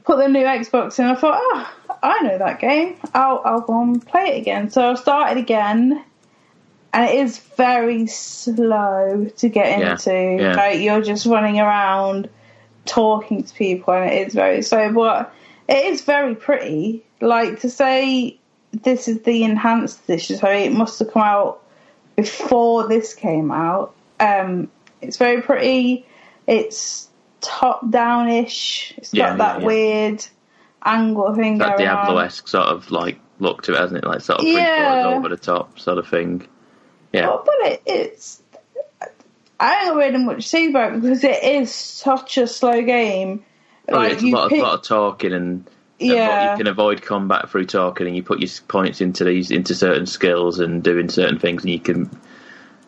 put 0.05 0.17
the 0.17 0.27
new 0.27 0.43
Xbox 0.43 0.97
in. 0.99 1.05
I 1.05 1.15
thought, 1.15 1.39
oh, 1.39 1.73
I 2.01 2.21
know 2.23 2.37
that 2.39 2.59
game. 2.59 2.95
I'll 3.13 3.41
I'll 3.45 3.61
go 3.61 3.81
and 3.81 4.05
play 4.05 4.35
it 4.37 4.41
again. 4.41 4.71
So 4.71 4.91
I 4.91 4.95
started 4.95 5.37
again. 5.37 6.03
And 6.91 7.07
it 7.07 7.17
is 7.19 7.37
very 7.37 8.07
slow 8.07 9.27
to 9.37 9.49
get 9.49 9.79
Yeah, 9.79 9.91
into. 9.91 10.43
yeah. 10.43 10.55
Like 10.55 10.79
you're 10.81 11.03
just 11.03 11.27
running 11.27 11.59
around 11.59 12.29
talking 12.89 13.43
to 13.43 13.53
people 13.53 13.93
and 13.93 14.11
it 14.11 14.27
is 14.27 14.33
very 14.33 14.61
slow 14.61 14.91
but 14.93 15.33
it 15.67 15.85
is 15.85 16.01
very 16.01 16.35
pretty 16.35 17.03
like 17.21 17.59
to 17.59 17.69
say 17.69 18.37
this 18.71 19.07
is 19.07 19.21
the 19.21 19.43
enhanced 19.43 20.01
edition 20.05 20.37
so 20.37 20.49
it 20.49 20.71
must 20.71 20.97
have 20.99 21.11
come 21.11 21.21
out 21.23 21.63
before 22.15 22.87
this 22.87 23.13
came 23.13 23.51
out 23.51 23.93
um 24.19 24.69
it's 25.01 25.17
very 25.17 25.41
pretty 25.41 26.05
it's 26.47 27.07
top 27.41 27.81
downish 27.85 28.93
it's 28.97 29.13
Yeah, 29.13 29.29
got 29.29 29.37
that 29.37 29.53
yeah, 29.55 29.59
yeah. 29.61 29.65
weird 29.65 30.25
angle 30.83 31.35
thing 31.35 31.57
that 31.59 31.77
Diablo 31.77 32.17
esque 32.17 32.47
sort 32.47 32.67
of 32.67 32.89
like 32.91 33.19
look 33.39 33.63
to 33.63 33.73
it, 33.73 33.77
hasn't 33.79 34.03
it? 34.03 34.07
Like 34.07 34.21
sort 34.21 34.39
of 34.39 34.43
three 34.45 34.53
Yeah. 34.53 35.01
quarters 35.03 35.17
over 35.17 35.29
the 35.29 35.37
top 35.37 35.79
sort 35.79 35.97
of 35.97 36.07
thing. 36.07 36.45
Yeah. 37.13 37.27
But, 37.27 37.45
but 37.45 37.55
it, 37.61 37.81
it's. 37.85 38.38
I 39.59 39.85
don't 39.85 39.97
really 39.97 40.17
much 40.17 40.37
to 40.37 40.41
say 40.49 40.67
about 40.67 40.93
it 40.93 41.01
because 41.01 41.23
it 41.23 41.43
is 41.43 41.73
such 41.73 42.37
a 42.37 42.47
slow 42.47 42.81
game. 42.81 43.43
Oh, 43.89 44.01
yeah, 44.01 44.09
it's 44.09 44.23
a 44.23 44.27
lot, 44.27 44.45
of, 44.45 44.49
pick- 44.51 44.61
lot 44.61 44.75
of 44.75 44.83
talking 44.83 45.33
and 45.33 45.69
and 45.99 46.09
Yeah. 46.09 46.51
you 46.51 46.57
can 46.57 46.67
avoid 46.67 47.01
combat 47.01 47.49
through 47.49 47.65
talking, 47.65 48.07
and 48.07 48.15
you 48.15 48.23
put 48.23 48.39
your 48.39 48.49
points 48.67 49.01
into 49.01 49.25
these 49.25 49.51
into 49.51 49.75
certain 49.75 50.05
skills 50.05 50.59
and 50.59 50.81
doing 50.81 51.09
certain 51.09 51.39
things, 51.39 51.63
and 51.63 51.71
you 51.71 51.79
can. 51.79 52.09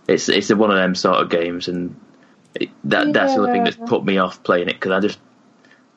It's 0.08 0.30
it's 0.30 0.50
a 0.50 0.56
one 0.56 0.72
of 0.72 0.78
them 0.78 0.96
sort 0.96 1.18
of 1.18 1.30
games, 1.30 1.68
and 1.68 2.00
it, 2.56 2.70
that 2.86 3.12
that's 3.12 3.36
the 3.36 3.44
other 3.44 3.52
thing 3.52 3.64
that's 3.66 3.76
put 3.76 4.06
me 4.06 4.18
off 4.18 4.44
playing 4.44 4.70
it 4.70 4.76
because 4.76 4.92
I 4.92 5.00
just 5.02 5.20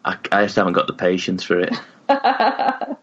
I, 0.05 0.17
I 0.33 0.43
just 0.45 0.57
haven't 0.57 0.73
got 0.73 0.87
the 0.89 0.93
patience 0.95 1.45
for 1.45 1.61
it. 1.61 1.75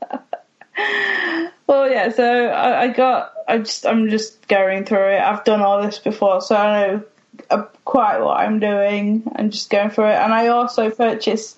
Well, 1.67 1.89
yeah. 1.89 2.09
So 2.09 2.47
I, 2.47 2.81
I 2.81 2.87
got. 2.89 3.33
I 3.47 3.59
just. 3.59 3.85
I'm 3.85 4.09
just 4.09 4.45
going 4.49 4.83
through 4.83 5.13
it. 5.15 5.21
I've 5.21 5.45
done 5.45 5.61
all 5.61 5.81
this 5.81 5.99
before, 5.99 6.41
so 6.41 6.53
I 6.55 6.87
know 6.87 7.03
quite 7.85 8.19
what 8.19 8.37
I'm 8.39 8.59
doing 8.59 9.23
and 9.35 9.51
just 9.51 9.69
going 9.69 9.89
for 9.89 10.07
it. 10.07 10.15
And 10.15 10.33
I 10.33 10.47
also 10.47 10.89
purchased 10.89 11.57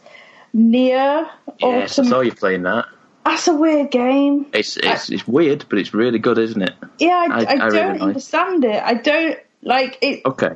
Nier 0.53 1.27
Yes, 1.59 1.99
I 1.99 2.03
Autom- 2.03 2.09
saw 2.09 2.19
you 2.21 2.31
playing 2.33 2.63
that. 2.63 2.85
That's 3.25 3.47
a 3.47 3.53
weird 3.53 3.89
game. 3.91 4.47
It's 4.53 4.75
it's, 4.77 5.09
it's 5.09 5.27
weird, 5.27 5.65
but 5.69 5.79
it's 5.79 5.93
really 5.93 6.19
good, 6.19 6.37
isn't 6.37 6.61
it? 6.61 6.73
Yeah, 6.99 7.11
I, 7.11 7.25
I- 7.25 7.43
I, 7.43 7.53
I 7.53 7.65
really 7.67 7.69
don't 7.79 7.91
like- 7.93 8.01
understand 8.01 8.65
it. 8.65 8.83
I 8.83 8.93
don't 8.95 9.39
like 9.61 9.97
it. 10.01 10.21
Okay. 10.25 10.51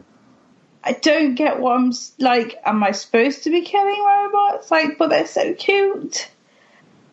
I 0.84 0.91
don't 0.93 1.36
get 1.36 1.60
what 1.60 1.78
I'm 1.78 1.91
like. 2.19 2.58
Am 2.65 2.84
I 2.84 2.91
supposed 2.91 3.43
to 3.43 3.50
be 3.50 3.62
killing 3.62 4.04
robots? 4.06 4.69
Like, 4.71 4.97
but 4.97 5.10
they're 5.10 5.28
so 5.28 5.54
cute. 5.54 6.30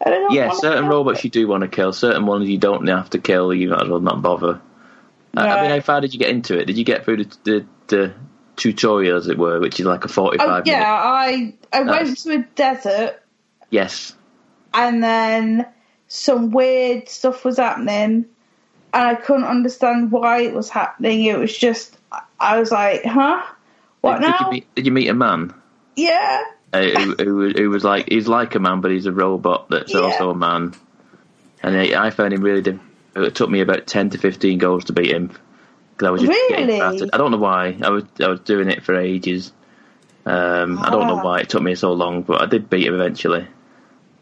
I 0.04 0.10
don't 0.10 0.28
know. 0.28 0.34
Yeah, 0.34 0.50
certain 0.52 0.86
robots 0.86 1.24
you 1.24 1.30
do 1.30 1.46
want 1.48 1.62
to 1.62 1.68
kill. 1.68 1.92
Certain 1.92 2.26
ones 2.26 2.48
you 2.48 2.58
don't 2.58 2.86
have 2.88 3.10
to 3.10 3.18
kill. 3.18 3.52
You 3.54 3.70
might 3.70 3.82
as 3.82 3.88
well 3.88 4.00
not 4.00 4.22
bother. 4.22 4.60
I- 5.36 5.48
I 5.48 5.62
mean, 5.62 5.70
how 5.70 5.80
far 5.80 6.00
did 6.00 6.12
you 6.14 6.20
get 6.20 6.30
into 6.30 6.58
it? 6.58 6.66
Did 6.66 6.78
you 6.78 6.84
get 6.84 7.04
through 7.04 7.24
the, 7.24 7.36
the, 7.44 7.66
the 7.88 8.12
tutorial, 8.56 9.16
as 9.16 9.28
it 9.28 9.38
were, 9.38 9.60
which 9.60 9.80
is 9.80 9.86
like 9.86 10.04
a 10.04 10.08
Oh, 10.08 10.12
forty-five 10.12 10.66
yeah, 10.66 10.78
minute? 10.78 10.86
I 10.86 11.54
I 11.72 11.82
went 11.82 12.18
to 12.18 12.32
a 12.32 12.38
desert 12.54 13.20
Yes. 13.70 14.14
and 14.72 15.02
then 15.02 15.66
some 16.08 16.50
weird 16.50 17.08
stuff 17.08 17.44
was 17.44 17.58
happening, 17.58 18.26
and 18.92 19.02
I 19.08 19.14
couldn't 19.16 19.44
understand 19.44 20.12
why 20.12 20.42
it 20.42 20.54
was 20.54 20.68
happening. 20.70 21.24
It 21.24 21.38
was 21.38 21.56
just 21.56 21.96
I 22.38 22.58
was 22.58 22.70
like, 22.70 23.04
huh, 23.04 23.42
what 24.00 24.20
did, 24.20 24.20
now? 24.20 24.38
Did 24.38 24.46
you, 24.46 24.50
meet, 24.52 24.74
did 24.74 24.86
you 24.86 24.92
meet 24.92 25.08
a 25.08 25.14
man 25.14 25.54
yeah, 25.96 26.42
uh, 26.72 26.82
who, 26.82 27.14
who, 27.18 27.48
who 27.50 27.70
was 27.70 27.84
like 27.84 28.08
he's 28.08 28.28
like 28.28 28.54
a 28.54 28.60
man, 28.60 28.80
but 28.80 28.90
he's 28.90 29.06
a 29.06 29.12
robot 29.12 29.68
that's 29.70 29.92
Yeah. 29.92 30.00
also 30.02 30.30
a 30.30 30.34
man? 30.34 30.74
And 31.62 31.76
I, 31.76 32.06
I 32.06 32.10
found 32.10 32.32
him 32.32 32.42
really. 32.42 32.78
It 33.16 33.34
took 33.34 33.48
me 33.48 33.60
about 33.60 33.86
ten 33.86 34.10
to 34.10 34.18
fifteen 34.18 34.58
goals 34.58 34.84
to 34.86 34.92
beat 34.92 35.10
him 35.10 35.30
because 35.96 36.08
I 36.08 36.10
was 36.10 36.20
just 36.22 36.30
Really? 36.32 36.48
getting 36.66 36.78
battered. 36.78 37.10
I 37.12 37.16
don't 37.18 37.30
know 37.30 37.38
why. 37.38 37.76
I 37.82 37.90
was 37.90 38.04
I 38.20 38.28
was 38.28 38.40
doing 38.40 38.68
it 38.68 38.82
for 38.82 38.94
ages. 38.98 39.52
Um, 40.26 40.78
I 40.78 40.90
don't 40.90 41.06
know 41.06 41.18
Ah. 41.18 41.24
why 41.24 41.40
it 41.40 41.48
took 41.50 41.62
me 41.62 41.74
so 41.74 41.92
long, 41.92 42.22
but 42.22 42.40
I 42.42 42.46
did 42.46 42.68
beat 42.70 42.86
him 42.86 42.94
eventually. 42.94 43.46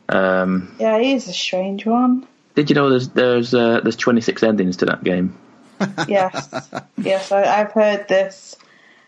Um, 0.08 0.74
yeah, 0.78 0.98
he's 1.00 1.28
a 1.28 1.32
strange 1.32 1.86
one. 1.86 2.26
did 2.54 2.68
you 2.70 2.74
know 2.74 2.90
there's 2.90 3.08
there's 3.08 3.54
uh, 3.54 3.80
there's 3.82 3.96
26 3.96 4.42
endings 4.42 4.76
to 4.78 4.86
that 4.86 5.02
game? 5.04 5.36
Yes, 6.08 6.70
yes, 6.98 7.32
I, 7.32 7.42
I've 7.60 7.72
heard 7.72 8.06
this. 8.08 8.56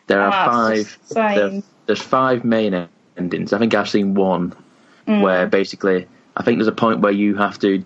There 0.07 0.21
are 0.21 0.33
Ah, 0.33 0.51
five. 0.51 0.99
there- 1.15 1.63
there's 1.87 2.01
five 2.03 2.45
main 2.45 2.89
endings. 3.17 3.53
I 3.53 3.59
think 3.59 3.75
I've 3.75 3.89
seen 3.89 4.15
one 4.15 4.55
Mm. 5.07 5.21
where 5.21 5.47
basically 5.47 6.07
I 6.35 6.43
think 6.43 6.59
there's 6.59 6.67
a 6.69 6.73
point 6.73 7.01
where 7.01 7.13
you 7.13 7.37
have 7.37 7.59
to. 7.59 7.85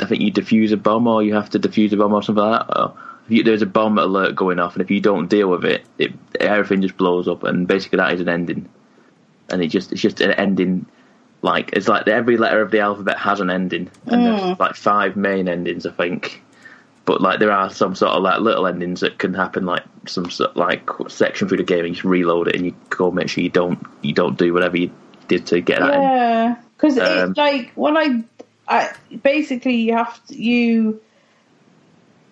I 0.00 0.06
think 0.06 0.22
you 0.22 0.32
defuse 0.32 0.72
a 0.72 0.76
bomb, 0.76 1.06
or 1.06 1.22
you 1.22 1.34
have 1.34 1.50
to 1.50 1.58
defuse 1.58 1.92
a 1.92 1.96
bomb, 1.96 2.12
or 2.12 2.22
something 2.22 2.42
like 2.44 2.66
that. 2.66 2.78
Or 2.78 2.96
if 3.26 3.30
you, 3.32 3.42
there's 3.42 3.62
a 3.62 3.66
bomb 3.66 3.98
alert 3.98 4.34
going 4.34 4.58
off, 4.58 4.74
and 4.74 4.82
if 4.82 4.90
you 4.90 5.00
don't 5.00 5.28
deal 5.28 5.48
with 5.48 5.64
it, 5.64 5.84
it 5.98 6.12
everything 6.38 6.82
just 6.82 6.96
blows 6.96 7.28
up, 7.28 7.44
and 7.44 7.66
basically 7.66 7.98
that 7.98 8.14
is 8.14 8.20
an 8.20 8.28
ending. 8.28 8.68
And 9.48 9.62
it 9.62 9.68
just 9.68 9.92
it's 9.92 10.00
just 10.00 10.20
an 10.20 10.32
ending. 10.32 10.86
Like 11.42 11.70
it's 11.72 11.88
like 11.88 12.06
every 12.06 12.36
letter 12.36 12.60
of 12.60 12.70
the 12.70 12.80
alphabet 12.80 13.18
has 13.18 13.40
an 13.40 13.50
ending, 13.50 13.90
and 14.06 14.24
Mm. 14.24 14.38
there's 14.38 14.58
like 14.58 14.74
five 14.74 15.16
main 15.16 15.48
endings, 15.48 15.86
I 15.86 15.92
think 15.92 16.42
but 17.06 17.20
like 17.20 17.40
there 17.40 17.50
are 17.50 17.70
some 17.70 17.94
sort 17.94 18.12
of 18.12 18.22
like 18.22 18.40
little 18.40 18.66
endings 18.66 19.00
that 19.00 19.18
can 19.18 19.34
happen 19.34 19.64
like 19.66 19.82
some 20.06 20.30
sort 20.30 20.56
like 20.56 20.88
section 21.08 21.48
through 21.48 21.56
the 21.56 21.64
game 21.64 21.80
and 21.80 21.88
you 21.88 21.94
just 21.94 22.04
reload 22.04 22.46
it 22.46 22.54
and 22.54 22.64
you 22.66 22.74
go 22.88 23.10
make 23.10 23.28
sure 23.28 23.42
you 23.42 23.50
don't 23.50 23.84
you 24.02 24.12
don't 24.12 24.38
do 24.38 24.52
whatever 24.52 24.76
you 24.76 24.92
did 25.26 25.46
to 25.46 25.60
get 25.60 25.80
that. 25.80 25.92
Yeah, 25.92 26.56
because 26.76 26.98
Um, 26.98 27.30
it's 27.30 27.38
like 27.38 27.72
when 27.74 27.96
I, 27.96 28.22
I 28.70 28.94
basically 29.22 29.76
you 29.76 29.96
have 29.96 30.24
to, 30.28 30.40
you 30.40 31.00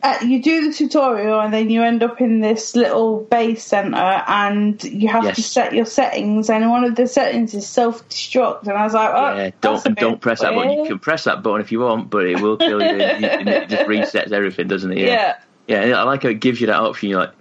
uh, 0.00 0.18
you 0.24 0.40
do 0.40 0.68
the 0.68 0.74
tutorial 0.74 1.40
and 1.40 1.52
then 1.52 1.68
you 1.70 1.82
end 1.82 2.04
up 2.04 2.20
in 2.20 2.38
this 2.38 2.76
little 2.76 3.20
base 3.24 3.64
center 3.64 3.96
and 3.96 4.82
you 4.84 5.08
have 5.08 5.34
to 5.34 5.42
set 5.42 5.74
your 5.74 5.84
settings 5.84 6.48
and 6.48 6.70
one 6.70 6.84
of 6.84 6.94
the 6.94 7.08
settings 7.08 7.52
is 7.52 7.66
self 7.66 8.08
destruct 8.08 8.62
and 8.62 8.72
I 8.72 8.84
was 8.84 8.94
like, 8.94 9.10
oh, 9.12 9.36
yeah, 9.36 9.50
don't 9.60 9.96
don't 9.96 10.20
press 10.20 10.40
that 10.40 10.54
button. 10.54 10.70
You 10.70 10.86
can 10.86 10.98
press 11.00 11.24
that 11.24 11.42
button 11.42 11.60
if 11.60 11.72
you 11.72 11.80
want, 11.80 12.10
but 12.10 12.26
it 12.26 12.40
will 12.40 12.56
kill 12.56 12.80
you. 12.80 12.86
and 12.86 13.48
it 13.48 13.68
just 13.68 13.82
resets 13.88 14.30
everything, 14.30 14.68
doesn't 14.68 14.92
it? 14.92 14.98
yeah. 14.98 15.38
Yeah, 15.66 15.84
yeah. 15.84 16.00
I 16.00 16.04
like 16.04 16.22
how 16.22 16.30
it 16.30 16.40
gives 16.40 16.60
you 16.60 16.68
that 16.68 16.80
option. 16.80 17.10
You're 17.10 17.20
like, 17.20 17.34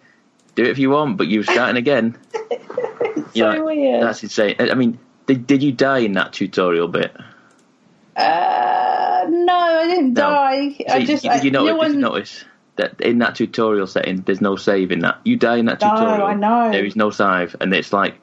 do 0.55 0.63
it 0.63 0.69
if 0.69 0.79
you 0.79 0.89
want, 0.89 1.17
but 1.17 1.27
you're 1.27 1.43
starting 1.43 1.77
again. 1.77 2.17
You're 3.33 3.53
so 3.53 3.63
like, 3.63 3.77
weird. 3.77 4.03
That's 4.03 4.23
insane. 4.23 4.55
I 4.60 4.73
mean, 4.73 4.99
did 5.27 5.45
did 5.45 5.62
you 5.62 5.71
die 5.71 5.99
in 5.99 6.13
that 6.13 6.33
tutorial 6.33 6.88
bit? 6.88 7.15
Uh, 8.15 8.87
no, 9.29 9.53
I 9.53 9.87
didn't 9.87 10.13
No. 10.13 10.21
die. 10.21 10.75
I 10.89 10.99
So 10.99 11.05
just 11.05 11.23
did 11.23 11.43
you 11.43 11.51
notice, 11.51 11.73
no 11.73 11.83
did 11.83 11.93
you 11.93 11.99
notice 11.99 12.45
that 12.77 13.01
in 13.01 13.19
that 13.19 13.35
tutorial 13.35 13.87
setting, 13.87 14.21
there's 14.21 14.41
no 14.41 14.55
save 14.55 14.91
in 14.91 14.99
that? 14.99 15.19
You 15.23 15.35
die 15.37 15.57
in 15.57 15.65
that 15.65 15.79
tutorial. 15.79 16.17
No. 16.17 16.25
I 16.25 16.33
know. 16.33 16.71
There 16.71 16.85
is 16.85 16.95
no 16.95 17.09
save, 17.09 17.55
and 17.59 17.73
it's 17.73 17.93
like 17.93 18.15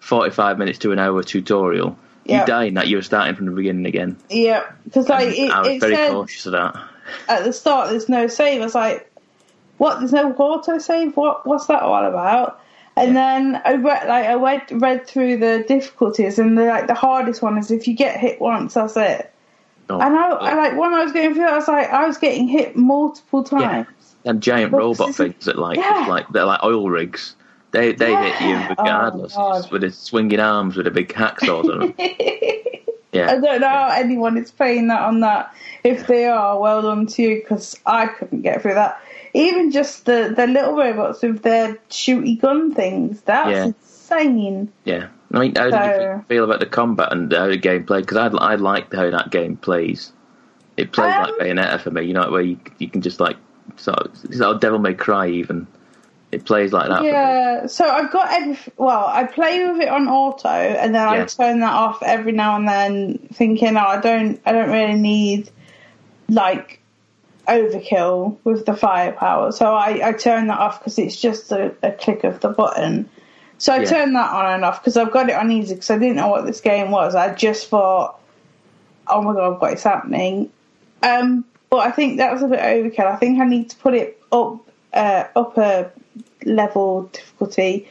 45 0.00 0.58
minutes 0.58 0.78
to 0.80 0.92
an 0.92 0.98
hour 0.98 1.22
tutorial. 1.22 1.96
You 2.24 2.34
Yeah. 2.36 2.44
die 2.44 2.64
in 2.64 2.74
that, 2.74 2.88
you're 2.88 3.02
starting 3.02 3.34
from 3.36 3.46
the 3.46 3.52
beginning 3.52 3.86
again. 3.86 4.16
Yeah, 4.30 4.64
because 4.84 5.08
like 5.08 5.28
it, 5.36 5.50
I 5.50 5.60
was 5.60 5.68
it 5.68 5.80
very 5.80 5.94
said 5.94 6.10
cautious 6.12 6.46
of 6.46 6.52
that. 6.52 6.76
at 7.28 7.44
the 7.44 7.52
start 7.52 7.90
there's 7.90 8.08
no 8.08 8.26
save. 8.26 8.60
I 8.60 8.64
was 8.64 8.74
like, 8.74 9.10
what? 9.78 9.98
There's 10.00 10.12
no 10.12 10.32
auto 10.34 10.78
save. 10.78 11.16
What? 11.16 11.46
What's 11.46 11.66
that 11.66 11.82
all 11.82 12.04
about? 12.04 12.60
And 12.96 13.14
then 13.16 13.62
I 13.64 13.74
read 13.74 14.08
like 14.08 14.26
I 14.26 14.34
read 14.34 14.62
read 14.72 15.06
through 15.06 15.36
the 15.38 15.64
difficulties, 15.66 16.38
and 16.38 16.58
the 16.58 16.64
like 16.64 16.86
the 16.88 16.94
hardest 16.94 17.40
one 17.42 17.56
is 17.56 17.70
if 17.70 17.86
you 17.86 17.94
get 17.94 18.18
hit 18.18 18.40
once, 18.40 18.74
that's 18.74 18.96
it. 18.96 19.32
Oh, 19.90 20.00
And 20.00 20.14
I, 20.16 20.28
I 20.28 20.54
like 20.54 20.76
when 20.78 20.92
I 20.92 21.02
was 21.02 21.12
going 21.12 21.34
through, 21.34 21.46
I 21.46 21.54
was 21.56 21.68
like, 21.68 21.88
I 21.90 22.06
was 22.06 22.18
getting 22.18 22.46
hit 22.48 22.76
multiple 22.76 23.46
Yeah. 23.52 23.58
times. 23.84 24.16
and 24.24 24.42
giant 24.42 24.72
But 24.72 24.78
robot 24.78 25.14
things 25.14 25.44
that 25.46 25.58
like 25.58 25.78
Yeah. 25.78 26.06
like 26.08 26.28
they're 26.28 26.44
like 26.44 26.62
oil 26.62 26.90
rigs. 26.90 27.34
They 27.70 27.92
they 27.92 28.14
hit 28.16 28.40
you 28.40 28.56
oh, 28.56 28.66
regardless 28.68 29.34
Oh, 29.36 29.54
just 29.58 29.70
with 29.70 29.84
its 29.84 29.98
swinging 29.98 30.40
arms 30.40 30.76
with 30.76 30.86
a 30.86 30.90
big 30.90 31.08
hacksaw 31.12 31.60
on 31.60 31.78
them. 31.78 31.94
yeah, 33.12 33.30
I 33.30 33.38
don't 33.40 33.60
know 33.60 33.68
how 33.68 33.90
anyone 33.90 34.36
is 34.38 34.50
playing 34.50 34.88
that 34.88 35.02
on 35.02 35.20
that. 35.20 35.54
If 35.84 36.06
they 36.06 36.26
are, 36.26 36.58
well 36.58 36.82
done 36.82 37.06
to 37.06 37.22
you 37.22 37.36
because 37.40 37.78
I 37.86 38.06
couldn't 38.06 38.42
get 38.42 38.62
through 38.62 38.74
that. 38.74 39.00
Even 39.34 39.70
just 39.70 40.06
the, 40.06 40.32
the 40.34 40.46
little 40.46 40.74
robots 40.76 41.22
with 41.22 41.42
their 41.42 41.74
shooty 41.90 42.40
gun 42.40 42.74
things, 42.74 43.20
that's 43.22 43.50
Yeah. 43.50 43.64
insane. 43.66 44.72
yeah. 44.84 45.08
I 45.32 45.40
mean, 45.40 45.54
how 45.56 45.70
did 45.70 46.02
you 46.02 46.24
feel 46.28 46.44
about 46.44 46.60
the 46.60 46.66
combat 46.66 47.12
and 47.12 47.32
how 47.32 47.48
the 47.48 47.56
game 47.58 47.84
played? 47.84 48.06
Because 48.06 48.16
I 48.16 48.36
I 48.36 48.54
like 48.54 48.92
how 48.92 49.10
that 49.10 49.30
game 49.30 49.56
plays. 49.56 50.12
It 50.76 50.92
plays 50.92 51.14
Um, 51.14 51.22
like 51.22 51.34
Bayonetta 51.34 51.80
for 51.80 51.90
me. 51.90 52.02
You 52.02 52.14
know, 52.14 52.30
where 52.30 52.40
you 52.40 52.58
you 52.78 52.88
can 52.88 53.02
just 53.02 53.20
like 53.20 53.36
sort 53.76 53.98
of, 53.98 54.16
sort 54.16 54.54
of 54.56 54.60
Devil 54.60 54.78
May 54.78 54.94
Cry 54.94 55.28
even. 55.28 55.66
It 56.30 56.44
plays 56.44 56.72
like 56.72 56.88
that. 56.88 56.98
For 56.98 57.04
me. 57.04 57.08
Yeah, 57.08 57.66
so 57.66 57.88
I've 57.88 58.12
got 58.12 58.30
every. 58.30 58.58
Well, 58.76 59.06
I 59.06 59.24
play 59.24 59.66
with 59.66 59.80
it 59.80 59.88
on 59.88 60.08
auto, 60.08 60.48
and 60.48 60.94
then 60.94 61.08
I 61.08 61.24
turn 61.24 61.60
that 61.60 61.72
off 61.72 62.02
every 62.02 62.32
now 62.32 62.56
and 62.56 62.68
then, 62.68 63.28
thinking, 63.32 63.76
"Oh, 63.76 63.80
I 63.80 64.00
don't, 64.00 64.40
I 64.44 64.52
don't 64.52 64.70
really 64.70 64.98
need 64.98 65.50
like 66.28 66.80
overkill 67.46 68.36
with 68.44 68.66
the 68.66 68.76
firepower." 68.76 69.52
So 69.52 69.74
I, 69.74 70.08
I 70.08 70.12
turn 70.12 70.48
that 70.48 70.58
off 70.58 70.80
because 70.80 70.98
it's 70.98 71.18
just 71.18 71.50
a, 71.50 71.74
a 71.82 71.92
click 71.92 72.24
of 72.24 72.40
the 72.40 72.50
button. 72.50 73.08
So 73.58 73.72
I 73.72 73.78
Yeah. 73.80 73.84
turn 73.90 74.12
that 74.12 74.30
on 74.30 74.54
and 74.54 74.64
off 74.64 74.80
because 74.80 74.96
I've 74.96 75.10
got 75.10 75.28
it 75.28 75.34
on 75.34 75.50
easy 75.50 75.74
because 75.74 75.90
I 75.90 75.98
didn't 75.98 76.16
know 76.16 76.28
what 76.28 76.46
this 76.46 76.60
game 76.60 76.90
was. 76.90 77.14
I 77.14 77.34
just 77.34 77.68
thought, 77.68 78.18
"Oh 79.08 79.20
my 79.22 79.34
god, 79.34 79.60
what 79.60 79.72
is 79.72 79.82
happening?" 79.82 80.50
Um, 81.02 81.44
but 81.70 81.78
I 81.78 81.90
think 81.90 82.18
that 82.18 82.32
was 82.32 82.42
a 82.42 82.48
bit 82.48 82.60
overkill. 82.60 83.06
I 83.06 83.16
think 83.16 83.40
I 83.40 83.44
need 83.44 83.70
to 83.70 83.76
put 83.76 83.94
it 83.94 84.20
up, 84.32 84.60
uh, 84.94 85.24
up 85.36 85.58
a 85.58 85.90
level 86.44 87.10
difficulty, 87.12 87.88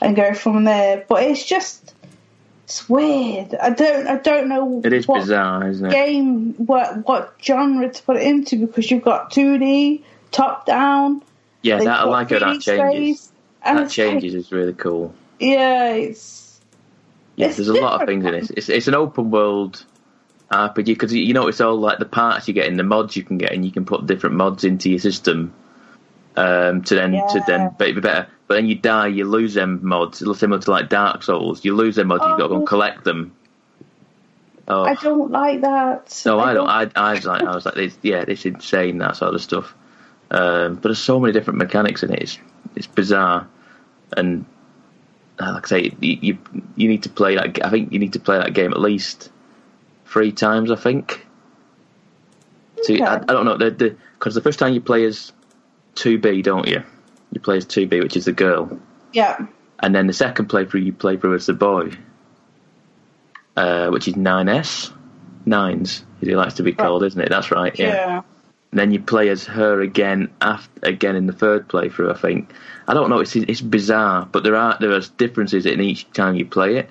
and 0.00 0.16
go 0.16 0.34
from 0.34 0.64
there. 0.64 1.04
But 1.08 1.22
it's 1.24 1.44
just, 1.44 1.94
it's 2.64 2.88
weird. 2.88 3.54
I 3.54 3.70
don't, 3.70 4.06
I 4.06 4.16
don't 4.16 4.48
know. 4.48 4.80
It 4.84 4.92
is 4.92 5.06
what 5.06 5.20
bizarre, 5.20 5.68
isn't 5.68 5.86
it? 5.86 5.90
Game, 5.92 6.54
what, 6.54 7.06
what 7.06 7.34
genre 7.42 7.88
to 7.88 8.02
put 8.02 8.16
it 8.16 8.22
into 8.22 8.56
because 8.56 8.90
you've 8.90 9.04
got 9.04 9.30
two 9.30 9.58
D, 9.58 10.04
top 10.32 10.66
down. 10.66 11.22
Yeah, 11.62 11.78
that 11.78 11.88
I 11.88 12.04
like 12.04 12.30
how 12.30 12.38
that 12.38 12.60
changes. 12.62 13.20
space, 13.20 13.29
and 13.62 13.78
That 13.78 13.82
like- 13.84 13.90
changes 13.90 14.34
is 14.34 14.50
really 14.52 14.72
cool. 14.74 15.14
yeah, 15.38 15.92
it's 15.92 16.60
Yeah, 17.36 17.46
It's 17.48 17.56
there's 17.56 17.68
a 17.68 17.74
lot 17.74 18.00
of 18.02 18.06
things 18.08 18.24
in 18.24 18.34
it. 18.34 18.50
It's, 18.56 18.68
it's 18.68 18.88
an 18.88 18.94
open 18.94 19.30
world 19.30 19.84
RPG 20.50 20.86
because 20.86 21.14
you 21.14 21.32
know 21.32 21.46
it's 21.48 21.60
all 21.60 21.76
like 21.78 21.98
the 21.98 22.04
parts 22.04 22.48
you 22.48 22.54
get 22.54 22.66
in 22.66 22.76
the 22.76 22.82
mods 22.82 23.16
you 23.16 23.22
can 23.22 23.38
get, 23.38 23.52
and 23.52 23.64
you 23.64 23.70
can 23.70 23.84
put 23.84 24.04
different 24.06 24.36
mods 24.36 24.64
into 24.64 24.90
your 24.90 24.98
system 24.98 25.54
um, 26.36 26.82
to 26.82 26.94
then 26.94 27.12
to 27.12 27.42
then 27.46 27.74
but 27.78 27.84
it'd 27.88 27.96
be 27.96 28.00
better. 28.08 28.26
But 28.46 28.54
then 28.56 28.66
you 28.66 28.74
die, 28.74 29.06
you 29.08 29.24
lose 29.26 29.54
them 29.54 29.78
mods. 29.82 30.20
It's 30.20 30.38
similar 30.40 30.60
to 30.60 30.70
like 30.72 30.88
Dark 30.88 31.22
Souls. 31.22 31.64
You 31.64 31.76
lose 31.76 31.94
them 31.96 32.08
mods, 32.08 32.24
you've 32.26 32.36
got 32.38 32.44
to 32.44 32.48
go 32.48 32.54
and 32.56 32.62
Oh. 32.64 32.66
collect 32.66 33.04
them. 33.04 33.32
Oh 34.68 34.82
I 34.84 34.94
don't 34.94 35.30
like 35.30 35.62
that. 35.62 36.22
no, 36.26 36.38
I 36.40 36.52
don't. 36.54 36.68
I, 36.68 36.90
I 36.94 37.14
was 37.14 37.24
like, 37.24 37.42
I 37.42 37.54
was 37.54 37.64
like, 37.66 37.76
it's, 37.76 37.98
yeah, 38.02 38.24
it's 38.26 38.44
insane 38.44 38.98
that 38.98 39.16
sort 39.16 39.34
of 39.34 39.40
stuff. 39.42 39.74
Um, 40.30 40.74
but 40.74 40.82
there's 40.84 40.98
so 40.98 41.18
many 41.18 41.32
different 41.32 41.58
mechanics 41.58 42.02
in 42.04 42.12
it. 42.12 42.22
It's 42.22 42.38
it's 42.76 42.86
bizarre, 42.86 43.48
and 44.16 44.44
uh, 45.38 45.52
like 45.54 45.66
I 45.66 45.68
say, 45.68 45.96
you, 46.00 46.18
you 46.20 46.38
you 46.76 46.88
need 46.88 47.02
to 47.04 47.08
play 47.08 47.36
that. 47.36 47.64
I 47.64 47.70
think 47.70 47.92
you 47.92 47.98
need 47.98 48.12
to 48.14 48.20
play 48.20 48.38
that 48.38 48.54
game 48.54 48.72
at 48.72 48.80
least 48.80 49.30
three 50.06 50.32
times. 50.32 50.70
I 50.70 50.76
think. 50.76 51.26
See, 52.82 53.02
I, 53.02 53.16
I 53.16 53.18
don't 53.18 53.44
know 53.44 53.56
the 53.56 53.96
because 54.18 54.34
the 54.34 54.40
first 54.40 54.58
time 54.58 54.72
you 54.74 54.80
play 54.80 55.04
as 55.04 55.32
two 55.94 56.18
B, 56.18 56.42
don't 56.42 56.66
you? 56.66 56.82
You 57.32 57.40
play 57.40 57.56
as 57.58 57.64
two 57.66 57.86
B, 57.86 58.00
which 58.00 58.16
is 58.16 58.24
the 58.24 58.32
girl. 58.32 58.78
Yeah. 59.12 59.46
And 59.80 59.94
then 59.94 60.06
the 60.06 60.12
second 60.12 60.48
playthrough 60.48 60.84
you 60.84 60.92
play 60.92 61.16
through 61.16 61.34
as 61.34 61.46
the 61.46 61.54
boy, 61.54 61.90
uh, 63.56 63.88
which 63.88 64.08
is 64.08 64.14
9S. 64.14 64.92
Nines, 65.46 66.04
as 66.20 66.28
he 66.28 66.36
likes 66.36 66.54
to 66.54 66.62
be 66.62 66.72
called, 66.72 67.02
isn't 67.02 67.20
it? 67.20 67.30
That's 67.30 67.50
right, 67.50 67.76
Yeah. 67.78 67.86
yeah. 67.86 68.22
Then 68.72 68.92
you 68.92 69.00
play 69.00 69.28
as 69.30 69.44
her 69.46 69.80
again 69.80 70.30
after, 70.40 70.70
again 70.84 71.16
in 71.16 71.26
the 71.26 71.32
third 71.32 71.68
playthrough, 71.68 72.14
I 72.14 72.18
think. 72.18 72.52
I 72.86 72.94
don't 72.94 73.10
know, 73.10 73.18
it's, 73.18 73.34
it's 73.34 73.60
bizarre, 73.60 74.28
but 74.30 74.44
there 74.44 74.54
are 74.54 74.76
there 74.80 74.92
are 74.92 75.00
differences 75.16 75.66
in 75.66 75.80
each 75.80 76.10
time 76.12 76.36
you 76.36 76.46
play 76.46 76.76
it. 76.76 76.90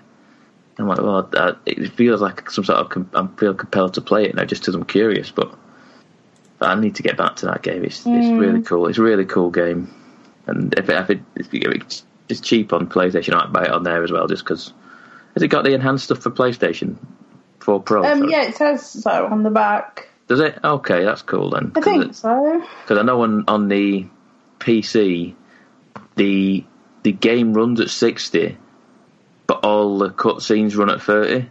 I'm 0.77 0.87
like, 0.87 1.01
well, 1.01 1.29
it 1.65 1.91
feels 1.93 2.21
like 2.21 2.49
some 2.49 2.63
sort 2.63 2.79
of. 2.79 2.89
Com- 2.89 3.09
I 3.13 3.27
feel 3.37 3.53
compelled 3.53 3.95
to 3.95 4.01
play 4.01 4.25
it 4.25 4.35
now 4.35 4.45
just 4.45 4.61
because 4.61 4.75
I'm 4.75 4.85
curious, 4.85 5.29
but, 5.29 5.53
but 6.57 6.69
I 6.69 6.79
need 6.79 6.95
to 6.95 7.03
get 7.03 7.17
back 7.17 7.37
to 7.37 7.47
that 7.47 7.61
game. 7.61 7.83
It's, 7.83 8.05
it's 8.05 8.27
really 8.39 8.61
cool. 8.61 8.87
It's 8.87 8.97
a 8.97 9.01
really 9.01 9.25
cool 9.25 9.49
game, 9.49 9.93
and 10.47 10.73
if 10.77 10.89
it, 10.89 10.95
if 10.95 11.09
it 11.09 11.19
if 11.35 11.53
it's 11.53 12.05
it's 12.29 12.39
cheap 12.39 12.71
on 12.71 12.87
PlayStation, 12.87 13.33
I'd 13.33 13.51
buy 13.51 13.65
it 13.65 13.71
on 13.71 13.83
there 13.83 14.03
as 14.03 14.11
well, 14.11 14.27
just 14.27 14.43
because. 14.43 14.73
Has 15.35 15.43
it 15.43 15.49
got 15.49 15.63
the 15.63 15.73
enhanced 15.73 16.05
stuff 16.05 16.19
for 16.19 16.31
PlayStation 16.31 16.97
4 17.59 17.81
Pro? 17.83 18.03
Um, 18.03 18.29
yeah, 18.29 18.43
it 18.43 18.55
says 18.55 18.89
so 18.89 19.27
on 19.27 19.43
the 19.43 19.51
back. 19.51 20.08
Does 20.29 20.39
it? 20.39 20.59
Okay, 20.63 21.03
that's 21.03 21.23
cool 21.23 21.49
then. 21.49 21.71
I 21.75 21.81
think 21.81 22.13
so. 22.13 22.63
because 22.83 22.97
I 22.97 23.01
know 23.01 23.23
on 23.23 23.43
on 23.47 23.67
the 23.67 24.07
PC, 24.59 25.33
the 26.15 26.63
the 27.03 27.11
game 27.11 27.53
runs 27.53 27.81
at 27.81 27.89
sixty, 27.89 28.57
but 29.47 29.65
all 29.65 29.97
the 29.97 30.09
cutscenes 30.11 30.77
run 30.77 30.89
at 30.89 31.01
thirty. 31.01 31.49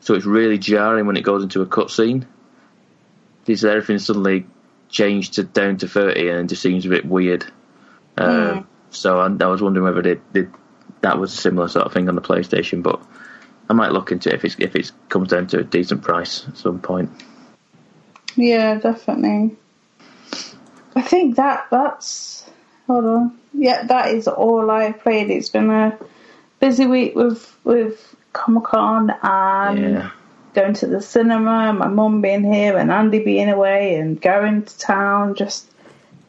So 0.00 0.14
it's 0.14 0.26
really 0.26 0.58
jarring 0.58 1.06
when 1.06 1.16
it 1.16 1.22
goes 1.22 1.42
into 1.42 1.62
a 1.62 1.66
cutscene. 1.66 2.26
Because 3.44 3.64
everything 3.64 3.98
suddenly 4.00 4.46
changed 4.88 5.34
to 5.34 5.44
down 5.44 5.76
to 5.78 5.88
thirty, 5.88 6.28
and 6.28 6.40
it 6.40 6.48
just 6.48 6.62
seems 6.62 6.84
a 6.84 6.88
bit 6.88 7.06
weird. 7.06 7.44
Uh, 8.18 8.62
So 8.90 9.20
I, 9.20 9.26
I 9.26 9.46
was 9.46 9.62
wondering 9.62 9.84
whether 9.84 10.02
they, 10.02 10.20
they, 10.32 10.48
that 11.02 11.18
was 11.18 11.32
a 11.32 11.36
similar 11.36 11.68
sort 11.68 11.86
of 11.86 11.92
thing 11.92 12.08
on 12.08 12.14
the 12.16 12.22
PlayStation, 12.22 12.82
but 12.82 13.00
I 13.68 13.72
might 13.74 13.92
look 13.92 14.10
into 14.10 14.30
it 14.30 14.34
if 14.36 14.44
it's 14.44 14.56
if 14.58 14.74
it 14.74 14.90
comes 15.08 15.28
down 15.28 15.46
to 15.48 15.60
a 15.60 15.64
decent 15.64 16.02
price 16.02 16.46
at 16.48 16.56
some 16.56 16.80
point. 16.80 17.10
Yeah, 18.36 18.74
definitely. 18.76 19.56
I 20.94 21.02
think 21.02 21.36
that 21.36 21.66
that's. 21.70 22.44
Hold 22.86 23.04
on. 23.04 23.38
Yeah, 23.52 23.84
that 23.84 24.14
is 24.14 24.28
all 24.28 24.70
I've 24.70 25.00
played. 25.00 25.30
It's 25.30 25.48
been 25.48 25.70
a 25.70 25.98
busy 26.60 26.86
week 26.86 27.14
with 27.14 27.56
with 27.64 28.14
Comic 28.32 28.64
Con 28.64 29.10
and 29.22 29.78
Yeah. 29.78 30.10
going 30.54 30.74
to 30.74 30.86
the 30.86 31.00
cinema, 31.02 31.72
my 31.72 31.88
mum 31.88 32.20
being 32.20 32.44
here 32.44 32.76
and 32.76 32.90
Andy 32.92 33.18
being 33.24 33.48
away 33.50 33.96
and 33.96 34.20
going 34.20 34.62
to 34.64 34.78
town. 34.78 35.34
Just 35.34 35.70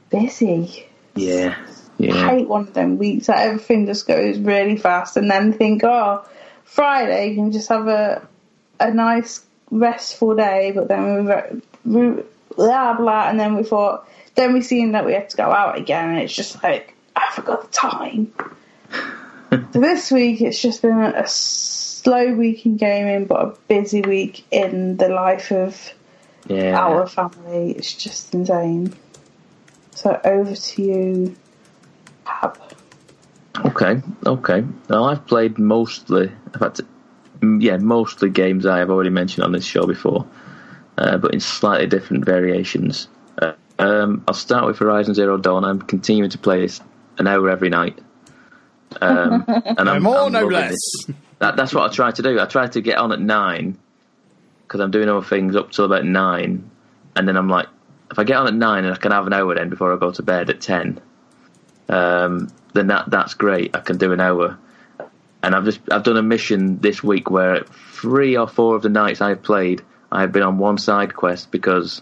busy. 0.09 0.87
Yeah, 1.15 1.55
I 1.57 1.71
yeah, 1.97 2.29
hate 2.29 2.47
one 2.47 2.61
of 2.61 2.73
them 2.73 2.97
weeks 2.97 3.27
that 3.27 3.39
everything 3.47 3.85
just 3.87 4.07
goes 4.07 4.37
really 4.39 4.77
fast 4.77 5.17
and 5.17 5.29
then 5.29 5.53
think, 5.53 5.83
oh, 5.83 6.25
Friday 6.63 7.29
you 7.29 7.35
can 7.35 7.51
just 7.51 7.69
have 7.69 7.87
a 7.87 8.27
a 8.79 8.91
nice 8.91 9.43
restful 9.71 10.35
day, 10.35 10.71
but 10.73 10.87
then 10.87 11.03
we 11.25 11.31
re- 11.31 11.51
we 11.53 11.61
blah 11.87 12.93
blah, 12.93 13.29
and 13.29 13.39
then 13.39 13.55
we 13.55 13.63
thought, 13.63 14.07
then 14.35 14.53
we 14.53 14.61
seen 14.61 14.91
that 14.91 15.05
we 15.05 15.13
had 15.13 15.29
to 15.29 15.37
go 15.37 15.51
out 15.51 15.77
again, 15.77 16.09
and 16.09 16.19
it's 16.19 16.35
just 16.35 16.61
like 16.63 16.93
I 17.15 17.31
forgot 17.33 17.63
the 17.63 17.77
time. 17.77 18.33
so 19.51 19.57
this 19.79 20.11
week 20.11 20.41
it's 20.41 20.61
just 20.61 20.81
been 20.81 20.99
a 20.99 21.27
slow 21.27 22.33
week 22.33 22.65
in 22.65 22.77
gaming, 22.77 23.25
but 23.25 23.41
a 23.41 23.57
busy 23.67 24.01
week 24.01 24.45
in 24.51 24.97
the 24.97 25.09
life 25.09 25.51
of 25.51 25.93
yeah. 26.47 26.79
our 26.79 27.07
family. 27.07 27.71
It's 27.71 27.93
just 27.93 28.33
insane. 28.33 28.93
So 29.95 30.19
over 30.23 30.55
to 30.55 30.81
you, 30.81 31.35
Pab. 32.25 32.57
Okay, 33.65 34.01
okay. 34.25 34.63
Now 34.89 35.05
I've 35.05 35.25
played 35.25 35.57
mostly, 35.57 36.31
in 36.53 36.59
fact, 36.59 36.81
mm, 37.39 37.61
yeah, 37.61 37.77
mostly 37.77 38.29
games 38.29 38.65
I 38.65 38.77
have 38.77 38.91
already 38.91 39.09
mentioned 39.09 39.43
on 39.43 39.51
this 39.51 39.65
show 39.65 39.87
before, 39.87 40.27
uh, 40.97 41.17
but 41.17 41.33
in 41.33 41.39
slightly 41.39 41.87
different 41.87 42.25
variations. 42.25 43.07
Uh, 43.41 43.53
um, 43.79 44.23
I'll 44.27 44.33
start 44.33 44.65
with 44.65 44.79
Horizon 44.79 45.13
Zero 45.13 45.37
Dawn. 45.37 45.63
I'm 45.63 45.81
continuing 45.81 46.29
to 46.31 46.37
play 46.37 46.61
this 46.61 46.81
an 47.17 47.27
hour 47.27 47.49
every 47.49 47.69
night. 47.69 47.99
Um, 49.01 49.45
and 49.47 49.89
I'm, 49.89 50.03
more, 50.03 50.21
I'm 50.21 50.31
no 50.31 50.47
less. 50.47 50.75
That, 51.39 51.55
that's 51.55 51.73
what 51.73 51.89
I 51.89 51.93
try 51.93 52.11
to 52.11 52.21
do. 52.21 52.39
I 52.39 52.45
try 52.45 52.67
to 52.67 52.81
get 52.81 52.97
on 52.97 53.11
at 53.11 53.19
nine 53.19 53.77
because 54.63 54.81
I'm 54.81 54.91
doing 54.91 55.07
other 55.07 55.25
things 55.25 55.55
up 55.55 55.71
till 55.71 55.85
about 55.85 56.03
nine, 56.03 56.69
and 57.15 57.27
then 57.27 57.37
I'm 57.37 57.49
like, 57.49 57.67
if 58.11 58.19
I 58.19 58.23
get 58.23 58.37
on 58.37 58.47
at 58.47 58.53
nine 58.53 58.85
and 58.85 58.93
I 58.93 58.97
can 58.97 59.11
have 59.11 59.27
an 59.27 59.33
hour 59.33 59.53
then 59.55 59.69
before 59.69 59.93
I 59.93 59.97
go 59.97 60.11
to 60.11 60.23
bed 60.23 60.49
at 60.49 60.61
ten, 60.61 60.99
um, 61.89 62.51
then 62.73 62.87
that 62.87 63.09
that's 63.09 63.33
great. 63.33 63.75
I 63.75 63.79
can 63.79 63.97
do 63.97 64.11
an 64.11 64.19
hour, 64.19 64.57
and 65.43 65.55
I've 65.55 65.65
just 65.65 65.79
I've 65.91 66.03
done 66.03 66.17
a 66.17 66.23
mission 66.23 66.79
this 66.79 67.03
week 67.03 67.29
where 67.29 67.63
three 67.91 68.35
or 68.35 68.47
four 68.47 68.75
of 68.75 68.81
the 68.81 68.89
nights 68.89 69.21
I've 69.21 69.43
played, 69.43 69.83
I've 70.11 70.31
been 70.31 70.43
on 70.43 70.57
one 70.57 70.77
side 70.77 71.15
quest 71.15 71.51
because 71.51 72.01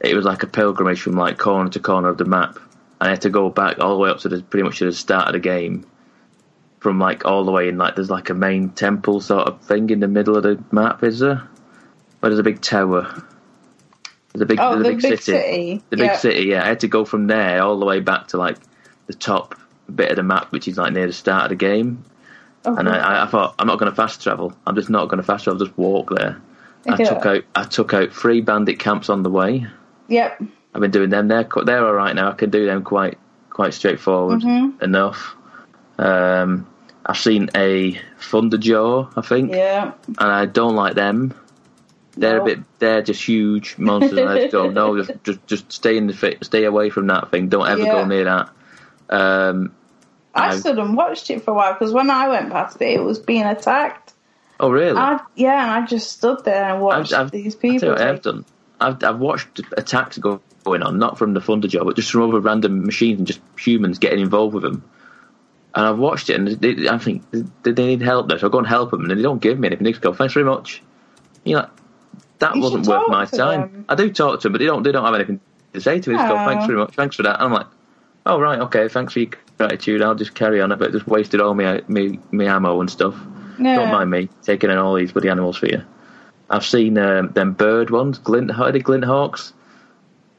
it 0.00 0.14
was 0.14 0.24
like 0.24 0.42
a 0.42 0.46
pilgrimage 0.46 1.00
from 1.00 1.14
like 1.14 1.38
corner 1.38 1.70
to 1.70 1.80
corner 1.80 2.08
of 2.08 2.18
the 2.18 2.24
map. 2.24 2.58
I 3.00 3.10
had 3.10 3.22
to 3.22 3.30
go 3.30 3.50
back 3.50 3.78
all 3.80 3.94
the 3.94 3.98
way 4.02 4.10
up 4.10 4.18
to 4.20 4.28
the, 4.28 4.42
pretty 4.42 4.64
much 4.64 4.78
to 4.78 4.86
the 4.86 4.92
start 4.92 5.26
of 5.28 5.32
the 5.34 5.40
game, 5.40 5.86
from 6.80 6.98
like 6.98 7.24
all 7.26 7.44
the 7.44 7.52
way 7.52 7.68
in 7.68 7.76
like 7.78 7.96
there's 7.96 8.10
like 8.10 8.30
a 8.30 8.34
main 8.34 8.70
temple 8.70 9.20
sort 9.20 9.46
of 9.48 9.60
thing 9.62 9.90
in 9.90 10.00
the 10.00 10.08
middle 10.08 10.36
of 10.36 10.42
the 10.42 10.62
map. 10.70 11.02
Is 11.02 11.18
there? 11.18 11.42
Where 12.20 12.30
there's 12.30 12.38
a 12.38 12.42
big 12.44 12.60
tower. 12.62 13.22
There's 14.32 14.42
a 14.42 14.46
big, 14.46 14.58
Oh, 14.58 14.70
there's 14.74 14.80
a 14.80 14.82
the 14.90 14.94
big, 14.96 15.02
big 15.02 15.20
city. 15.20 15.38
city. 15.38 15.82
The 15.90 15.96
big 15.96 16.06
Yeah. 16.06 16.16
city, 16.16 16.42
yeah. 16.48 16.64
I 16.64 16.68
had 16.68 16.80
to 16.80 16.88
go 16.88 17.04
from 17.04 17.26
there 17.26 17.62
all 17.62 17.78
the 17.78 17.86
way 17.86 18.00
back 18.00 18.28
to 18.28 18.38
like 18.38 18.56
the 19.06 19.14
top 19.14 19.54
bit 19.94 20.10
of 20.10 20.16
the 20.16 20.22
map, 20.22 20.50
which 20.50 20.66
is 20.66 20.78
like 20.78 20.92
near 20.92 21.06
the 21.06 21.12
start 21.12 21.44
of 21.44 21.48
the 21.50 21.56
game. 21.56 22.04
Oh, 22.64 22.74
And 22.74 22.88
I, 22.88 22.96
I, 22.96 23.24
I 23.24 23.26
thought, 23.26 23.54
I'm 23.58 23.66
not 23.66 23.78
going 23.78 23.90
to 23.92 23.94
fast 23.96 24.22
travel. 24.22 24.54
I'm 24.66 24.74
just 24.74 24.88
not 24.88 25.08
going 25.08 25.18
to 25.18 25.22
fast 25.22 25.44
travel. 25.44 25.60
I'll 25.60 25.66
just 25.66 25.76
walk 25.78 26.10
there. 26.16 26.40
I 26.88 26.96
Yeah. 26.98 27.08
took 27.14 27.26
out, 27.26 27.42
I 27.54 27.64
took 27.64 27.94
out 27.94 28.12
three 28.12 28.40
bandit 28.40 28.78
camps 28.78 29.08
on 29.08 29.22
the 29.22 29.30
way. 29.30 29.66
Yep. 30.08 30.42
I've 30.74 30.80
been 30.80 30.90
doing 30.90 31.10
them. 31.10 31.28
They're 31.28 31.48
they're 31.64 31.86
all 31.86 31.92
right 31.94 32.14
now. 32.14 32.30
I 32.30 32.34
can 32.34 32.50
do 32.50 32.66
them 32.66 32.82
quite 32.82 33.18
quite 33.50 33.72
straightforward 33.74 34.40
Mm-hmm. 34.42 34.82
enough. 34.82 35.36
Um, 35.98 36.66
I've 37.06 37.18
seen 37.18 37.50
a 37.54 37.98
Thunderjaw, 38.20 39.12
I 39.16 39.20
think, 39.20 39.52
Yeah. 39.52 39.92
and 40.06 40.30
I 40.32 40.46
don't 40.46 40.74
like 40.74 40.94
them. 40.94 41.32
They're 42.16 42.38
No. 42.38 42.42
a 42.42 42.44
bit. 42.46 42.58
They're 42.80 43.02
just 43.02 43.22
huge 43.22 43.76
monsters. 43.78 44.18
and 44.18 44.28
I 44.28 44.38
just 44.40 44.52
go, 44.52 44.70
no, 44.70 44.96
just 45.02 45.12
just 45.24 45.46
just 45.46 45.72
stay 45.72 45.96
in 45.96 46.06
the 46.08 46.12
fi- 46.14 46.38
stay 46.42 46.64
away 46.64 46.90
from 46.90 47.06
that 47.08 47.30
thing. 47.30 47.48
Don't 47.48 47.68
ever 47.68 47.84
go 47.84 48.04
near 48.06 48.24
that. 48.24 48.48
Um, 49.10 49.72
I 50.34 50.48
I've- 50.48 50.58
stood 50.58 50.78
and 50.78 50.96
watched 50.96 51.30
it 51.30 51.44
for 51.44 51.52
a 51.52 51.54
while 51.54 51.72
because 51.74 51.92
when 51.92 52.10
I 52.10 52.28
went 52.28 52.50
past 52.50 52.80
it, 52.82 52.94
it 52.94 53.02
was 53.04 53.18
being 53.20 53.44
attacked. 53.44 54.13
Oh 54.64 54.70
really? 54.70 54.96
I, 54.96 55.20
yeah, 55.36 55.74
I 55.74 55.86
just 55.86 56.10
stood 56.12 56.44
there 56.44 56.64
and 56.72 56.82
watched 56.82 57.12
I've, 57.12 57.26
I've, 57.26 57.30
these 57.30 57.54
I'll 57.54 57.60
tell 57.60 57.70
you 57.70 57.78
people. 57.80 58.02
I've 58.02 58.22
done. 58.22 58.44
I've, 58.80 59.02
I've 59.04 59.18
watched 59.18 59.60
attacks 59.76 60.18
go, 60.18 60.40
going 60.64 60.82
on, 60.82 60.98
not 60.98 61.16
from 61.18 61.32
the 61.34 61.40
Thunderjaw, 61.40 61.84
but 61.84 61.96
just 61.96 62.10
from 62.10 62.22
other 62.28 62.40
random 62.40 62.84
machines 62.84 63.18
and 63.18 63.26
just 63.26 63.40
humans 63.58 63.98
getting 63.98 64.20
involved 64.20 64.54
with 64.54 64.62
them. 64.64 64.84
And 65.74 65.86
I've 65.86 65.98
watched 65.98 66.30
it, 66.30 66.34
and 66.38 66.48
they, 66.48 66.88
I 66.88 66.98
think 66.98 67.22
they, 67.30 67.72
they 67.72 67.86
need 67.86 68.02
help 68.02 68.28
there, 68.28 68.38
so 68.38 68.46
I 68.46 68.50
go 68.50 68.58
and 68.58 68.66
help 68.66 68.90
them, 68.90 69.02
and 69.02 69.10
they 69.10 69.22
don't 69.22 69.40
give 69.42 69.58
me 69.58 69.68
anything. 69.68 69.84
They 69.84 69.90
just 69.92 70.02
go, 70.02 70.12
"Thanks 70.12 70.34
very 70.34 70.46
much." 70.46 70.82
You 71.44 71.56
know, 71.56 71.68
that 72.38 72.54
You 72.54 72.62
wasn't 72.62 72.86
worth 72.86 73.08
my 73.08 73.24
time. 73.26 73.60
them. 73.60 73.84
I 73.88 73.94
do 73.94 74.10
talk 74.12 74.40
to 74.40 74.44
them, 74.44 74.52
but 74.52 74.58
they 74.58 74.66
don't. 74.66 74.82
They 74.82 74.92
don't 74.92 75.04
have 75.04 75.14
anything 75.14 75.40
to 75.72 75.80
say 75.80 76.00
to 76.00 76.10
me. 76.10 76.16
They 76.16 76.22
just 76.22 76.28
go, 76.32 76.40
Oh. 76.40 76.46
"Thanks 76.46 76.66
very 76.66 76.78
much, 76.78 76.94
thanks 76.94 77.16
for 77.16 77.24
that." 77.24 77.36
And 77.36 77.44
I'm 77.46 77.52
like, 77.52 77.66
"Oh 78.24 78.40
right, 78.40 78.60
okay, 78.60 78.88
thanks 78.88 79.12
for 79.12 79.20
your 79.20 79.30
gratitude. 79.58 80.00
I'll 80.00 80.14
just 80.14 80.34
carry 80.34 80.60
on." 80.60 80.76
But 80.78 80.92
just 80.92 81.06
wasted 81.06 81.40
all 81.40 81.54
my 81.54 81.82
me, 81.88 82.18
me 82.30 82.46
ammo 82.46 82.80
and 82.80 82.88
stuff. 82.90 83.14
Yeah. 83.58 83.76
Don't 83.76 83.92
mind 83.92 84.10
me 84.10 84.28
taking 84.42 84.70
in 84.70 84.78
all 84.78 84.94
these 84.94 85.12
bloody 85.12 85.28
animals 85.28 85.56
for 85.56 85.66
you. 85.66 85.82
I've 86.50 86.64
seen 86.64 86.98
um, 86.98 87.30
them 87.32 87.52
bird 87.52 87.90
ones, 87.90 88.18
glint, 88.18 88.50
are 88.58 88.70
they 88.72 88.80
glint 88.80 89.04
hawks? 89.04 89.52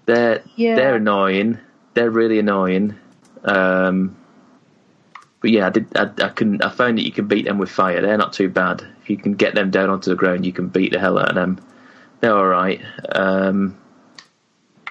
They're 0.06 0.44
Yeah. 0.56 0.76
they're 0.76 0.96
annoying. 0.96 1.60
They're 1.94 2.12
really 2.12 2.40
annoying. 2.40 2.96
Um, 3.44 4.16
but 5.42 5.52
yeah, 5.52 5.68
I 5.68 5.70
did. 5.70 5.88
I, 5.96 6.10
I 6.24 6.30
can. 6.30 6.62
I 6.62 6.70
found 6.70 6.98
that 6.98 7.06
you 7.06 7.12
can 7.12 7.28
beat 7.28 7.46
them 7.46 7.58
with 7.58 7.70
fire. 7.70 8.02
They're 8.02 8.18
not 8.18 8.34
too 8.34 8.50
bad. 8.50 8.84
If 9.02 9.10
you 9.10 9.18
can 9.18 9.34
get 9.36 9.56
them 9.56 9.72
down 9.72 9.90
onto 9.90 10.10
the 10.10 10.16
ground, 10.16 10.46
you 10.46 10.54
can 10.54 10.68
beat 10.68 10.92
the 10.92 11.00
hell 11.00 11.18
out 11.20 11.30
of 11.30 11.36
them. 11.36 11.60
They're 12.20 12.36
all 12.36 12.48
right. 12.48 12.82
Um, 13.14 13.78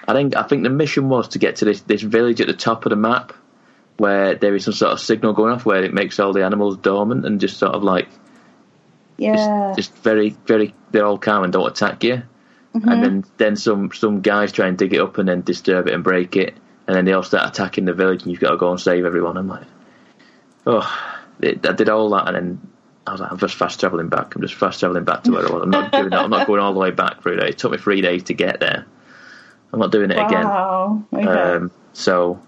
I 0.07 0.13
think. 0.13 0.35
I 0.35 0.43
think 0.43 0.63
the 0.63 0.69
mission 0.69 1.09
was 1.09 1.27
to 1.29 1.39
get 1.39 1.57
to 1.57 1.65
this 1.65 1.81
this 1.81 2.01
village 2.01 2.39
at 2.41 2.47
the 2.47 2.53
top 2.53 2.85
of 2.85 2.91
the 2.91 2.95
map, 2.95 3.33
where 3.97 4.35
there 4.35 4.55
is 4.55 4.65
some 4.65 4.73
sort 4.73 4.91
of 4.91 4.99
signal 4.99 5.33
going 5.33 5.53
off 5.53 5.65
where 5.65 5.83
it 5.83 5.93
makes 5.93 6.19
all 6.19 6.33
the 6.33 6.43
animals 6.43 6.77
dormant 6.77 7.25
and 7.25 7.39
just 7.39 7.57
sort 7.57 7.73
of 7.73 7.83
like 7.83 8.07
yeah. 9.17 9.73
just, 9.75 9.91
just 9.91 10.03
very, 10.03 10.35
very, 10.45 10.73
they're 10.91 11.05
all 11.05 11.17
calm 11.17 11.43
and 11.43 11.53
don't 11.53 11.67
attack 11.67 12.03
you. 12.03 12.23
And 12.73 13.01
then, 13.01 13.25
then 13.37 13.55
some, 13.55 13.93
some 13.93 14.19
guys 14.19 14.51
try 14.51 14.67
and 14.67 14.77
dig 14.77 14.93
it 14.93 14.99
up 14.99 15.17
and 15.17 15.29
then 15.29 15.41
disturb 15.41 15.87
it 15.87 15.93
and 15.93 16.03
break 16.03 16.35
it. 16.35 16.55
And 16.87 16.97
then 16.97 17.05
they 17.05 17.13
all 17.13 17.23
start 17.23 17.47
attacking 17.47 17.85
the 17.85 17.93
village 17.93 18.23
and 18.23 18.31
you've 18.31 18.41
got 18.41 18.51
to 18.51 18.57
go 18.57 18.69
and 18.69 18.79
save 18.79 19.05
everyone. 19.05 19.37
I'm 19.37 19.47
like, 19.47 19.65
oh, 20.67 21.15
it, 21.39 21.65
I 21.65 21.71
did 21.71 21.87
all 21.87 22.09
that 22.09 22.27
and 22.27 22.35
then 22.35 22.71
I 23.07 23.13
was 23.13 23.21
like, 23.21 23.31
I'm 23.31 23.37
just 23.37 23.55
fast 23.55 23.79
travelling 23.79 24.09
back. 24.09 24.35
I'm 24.35 24.41
just 24.41 24.55
fast 24.55 24.81
travelling 24.81 25.05
back 25.05 25.23
to 25.23 25.31
where 25.31 25.47
I 25.47 25.51
was. 25.53 25.63
I'm 25.63 25.69
not 25.69 25.93
doing 25.93 26.09
that. 26.09 26.19
I'm 26.19 26.29
not 26.29 26.47
going 26.47 26.59
all 26.59 26.73
the 26.73 26.79
way 26.79 26.91
back 26.91 27.21
through 27.21 27.37
there. 27.37 27.47
It 27.47 27.57
took 27.57 27.71
me 27.71 27.77
three 27.77 28.01
days 28.01 28.23
to 28.23 28.33
get 28.33 28.59
there. 28.59 28.85
I'm 29.71 29.79
not 29.79 29.93
doing 29.93 30.11
it 30.11 30.17
again. 30.17 30.43
Wow. 30.43 31.03
Okay. 31.13 31.25
Um, 31.25 31.71
so 31.93 32.41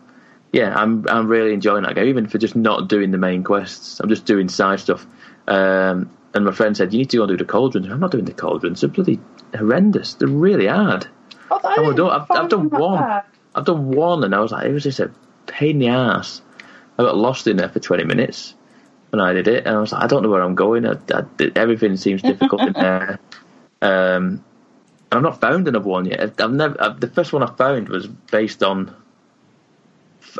yeah, 0.53 0.73
I'm 0.75 1.05
I'm 1.09 1.27
really 1.27 1.53
enjoying 1.53 1.83
that 1.83 1.95
game, 1.95 2.07
even 2.07 2.27
for 2.27 2.37
just 2.37 2.55
not 2.55 2.87
doing 2.89 3.11
the 3.11 3.17
main 3.17 3.43
quests. 3.43 3.99
I'm 3.99 4.09
just 4.09 4.25
doing 4.25 4.49
side 4.49 4.79
stuff. 4.79 5.05
Um, 5.47 6.09
and 6.33 6.45
my 6.45 6.51
friend 6.51 6.75
said, 6.75 6.93
"You 6.93 6.99
need 6.99 7.09
to 7.11 7.17
go 7.17 7.23
and 7.23 7.29
do 7.29 7.37
the 7.37 7.45
cauldrons." 7.45 7.87
I'm 7.87 7.99
not 7.99 8.11
doing 8.11 8.25
the 8.25 8.33
cauldrons. 8.33 8.81
They're 8.81 8.89
bloody 8.89 9.19
horrendous. 9.55 10.13
They're 10.15 10.27
really 10.27 10.67
hard. 10.67 11.07
Oh, 11.49 11.59
I 11.63 11.75
Oh, 11.77 11.83
didn't 11.85 11.97
no, 11.97 12.09
I've- 12.09 12.25
find 12.25 12.39
I've 12.41 12.49
done 12.49 12.69
one. 12.69 12.99
bad. 12.99 13.23
I've 13.55 13.65
done 13.65 13.91
one, 13.91 14.23
and 14.23 14.35
I 14.35 14.39
was 14.39 14.51
like, 14.51 14.65
it 14.67 14.73
was 14.73 14.83
just 14.83 14.99
a 14.99 15.09
pain 15.47 15.71
in 15.71 15.79
the 15.79 15.87
ass. 15.87 16.41
I 16.99 17.03
got 17.03 17.17
lost 17.17 17.47
in 17.47 17.57
there 17.57 17.69
for 17.69 17.79
20 17.79 18.03
minutes 18.03 18.53
when 19.11 19.19
I 19.19 19.33
did 19.33 19.47
it, 19.47 19.65
and 19.65 19.75
I 19.75 19.79
was 19.79 19.91
like, 19.93 20.03
I 20.03 20.07
don't 20.07 20.21
know 20.23 20.29
where 20.29 20.41
I'm 20.43 20.55
going. 20.55 20.85
I, 20.85 20.97
I, 21.13 21.23
everything 21.55 21.95
seems 21.97 22.21
difficult 22.21 22.61
in 22.61 22.73
there. 22.73 23.19
Um, 23.81 24.43
I've 25.11 25.21
not 25.21 25.39
found 25.39 25.67
another 25.67 25.87
one 25.87 26.05
yet. 26.05 26.19
I've, 26.19 26.33
I've 26.41 26.51
never. 26.51 26.81
I've, 26.81 26.99
the 26.99 27.07
first 27.07 27.31
one 27.33 27.41
I 27.43 27.47
found 27.55 27.89
was 27.89 28.07
based 28.07 28.61
on 28.63 28.93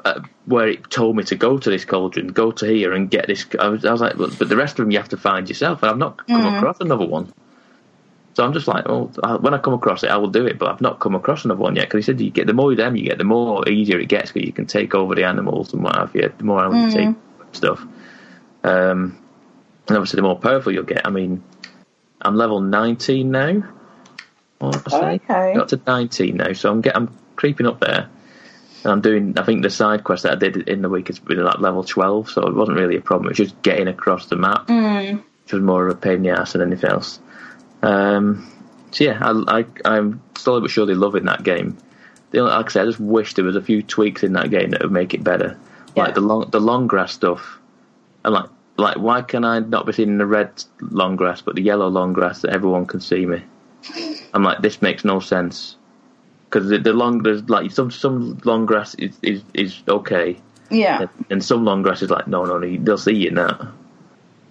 uh, 0.06 0.22
where 0.46 0.70
it 0.70 0.90
told 0.92 1.16
me 1.18 1.24
to 1.26 1.36
go 1.36 1.58
to 1.58 1.70
this 1.70 1.86
cauldron, 1.86 2.28
go 2.30 2.52
to 2.52 2.66
here 2.68 2.94
and 2.94 3.10
get 3.12 3.28
this. 3.28 3.46
I 3.60 3.70
was, 3.70 3.86
I 3.86 3.92
was 3.92 4.02
like, 4.02 4.18
but, 4.18 4.38
but 4.40 4.50
the 4.50 4.58
rest 4.58 4.74
of 4.80 4.86
them 4.86 4.92
you 4.92 5.00
have 5.00 5.10
to 5.10 5.18
find 5.18 5.50
yourself, 5.50 5.84
and 5.84 5.92
I've 5.92 5.98
not 5.98 6.34
come 6.34 6.46
across 6.48 6.78
another 6.82 7.06
one. 7.08 7.32
So 8.36 8.46
I'm 8.46 8.54
just 8.54 8.68
like, 8.68 8.88
well, 8.88 9.12
I- 9.24 9.38
when 9.38 9.54
I 9.54 9.60
come 9.60 9.74
across 9.76 10.04
it, 10.04 10.10
I 10.12 10.18
will 10.18 10.30
do 10.30 10.46
it. 10.48 10.60
But 10.60 10.72
I've 10.72 10.82
not 10.82 11.00
come 11.00 11.16
across 11.16 11.46
another 11.46 11.62
one 11.62 11.76
yet 11.76 11.86
because 11.90 12.06
he 12.06 12.12
said 12.12 12.22
you 12.22 12.32
get 12.32 12.48
the 12.48 12.54
more 12.54 12.72
of 12.72 12.78
them 12.78 12.96
you 12.96 13.06
get, 13.06 13.18
the 13.20 13.24
more 13.26 13.68
easier 13.70 14.00
it 14.00 14.10
gets 14.10 14.32
because 14.32 14.48
you 14.48 14.54
can 14.54 14.68
take 14.68 14.96
over 14.96 15.16
the 15.16 15.26
animals 15.26 15.74
and 15.74 15.84
what 15.84 15.96
have 15.98 16.16
you. 16.16 16.34
The 16.38 16.44
more 16.46 16.60
animals 16.62 16.82
you 16.82 16.88
take 16.88 17.12
stuff, 17.54 17.82
um, 18.64 19.20
and 19.88 19.98
obviously 19.98 20.18
the 20.18 20.24
more 20.24 20.40
powerful 20.40 20.74
you'll 20.74 20.84
get. 20.84 21.08
I 21.08 21.12
mean, 21.12 21.44
I'm 22.22 22.36
level 22.36 22.62
19 22.62 23.32
now. 23.32 23.64
What 24.60 24.88
I 24.88 24.92
say? 24.92 25.08
Okay. 25.08 25.54
Got 25.54 25.70
to 25.70 25.82
19 25.88 26.38
now, 26.38 26.54
so 26.54 26.72
I'm 26.72 26.82
get, 26.82 26.96
I'm 26.96 27.18
creeping 27.36 27.68
up 27.68 27.80
there. 27.82 28.10
And 28.88 28.94
I'm 28.94 29.02
doing. 29.02 29.38
I 29.38 29.44
think 29.44 29.64
the 29.64 29.70
side 29.70 30.06
quest 30.06 30.24
that 30.24 30.32
I 30.32 30.36
did 30.36 30.70
in 30.70 30.82
the 30.82 30.88
week 30.88 31.08
has 31.08 31.20
been 31.20 31.44
like 31.44 31.60
level 31.60 31.84
12, 31.84 32.30
so 32.30 32.44
it 32.44 32.56
wasn't 32.56 32.78
really 32.78 32.96
a 32.96 33.02
problem. 33.02 33.26
It 33.28 33.38
was 33.38 33.50
just 33.50 33.62
getting 33.62 33.90
across 33.90 34.28
the 34.28 34.38
map, 34.38 34.70
which 35.44 35.52
was 35.52 35.62
more 35.62 35.86
of 35.86 35.94
a 35.94 36.00
pain 36.00 36.14
in 36.14 36.22
the 36.24 36.30
ass 36.30 36.54
than 36.54 36.62
anything 36.62 36.90
else. 36.90 37.20
Um, 37.84 38.50
so 38.92 39.04
yeah, 39.04 39.20
I, 39.22 39.60
I, 39.60 39.66
I'm 39.84 40.22
slowly 40.38 40.62
but 40.62 40.72
surely 40.72 40.96
loving 40.96 41.26
that 41.26 41.44
game. 41.44 41.78
The 42.32 42.40
only, 42.40 42.52
like 42.52 42.68
I 42.68 42.70
said, 42.70 42.84
I 42.84 42.86
just 42.86 43.00
wish 43.02 43.34
there 43.34 43.44
was 43.44 43.58
a 43.58 43.62
few 43.62 43.84
tweaks 43.84 44.24
in 44.24 44.32
that 44.34 44.50
game 44.50 44.70
that 44.70 44.82
would 44.84 44.92
make 44.94 45.14
it 45.14 45.22
better. 45.22 45.60
Yeah. 45.94 46.04
Like 46.04 46.16
the 46.16 46.22
long 46.22 46.50
the 46.50 46.62
long 46.62 46.88
grass 46.88 47.12
stuff. 47.12 47.60
I'm 48.24 48.32
like, 48.32 48.50
like 48.78 48.96
why 48.96 49.22
can 49.22 49.44
I 49.44 49.60
not 49.60 49.86
be 49.86 49.92
seen 49.92 50.08
in 50.08 50.18
the 50.18 50.26
red 50.26 50.64
long 50.80 51.18
grass 51.18 51.42
but 51.42 51.56
the 51.56 51.62
yellow 51.62 51.90
long 51.90 52.14
grass 52.14 52.42
that 52.44 52.54
everyone 52.54 52.86
can 52.86 53.02
see 53.02 53.26
me? 53.26 53.44
I'm 54.34 54.44
like, 54.44 54.62
this 54.62 54.82
makes 54.82 55.04
no 55.04 55.20
sense 55.20 55.76
because 56.50 56.70
the, 56.70 56.78
the 56.78 56.94
long 56.94 57.24
there's 57.24 57.48
like 57.50 57.72
some 57.72 57.92
some 57.92 58.40
long 58.46 58.66
grass 58.66 58.96
is 58.96 59.18
is, 59.22 59.44
is 59.54 59.82
okay, 59.88 60.40
Yeah. 60.70 61.02
and, 61.02 61.10
and 61.30 61.44
some 61.44 61.66
long 61.66 61.82
grass 61.82 62.02
is 62.02 62.10
like 62.10 62.28
no 62.28 62.46
no 62.46 62.58
no 62.58 62.78
they'll 62.84 62.98
see 62.98 63.14
you 63.16 63.32
now. 63.32 63.74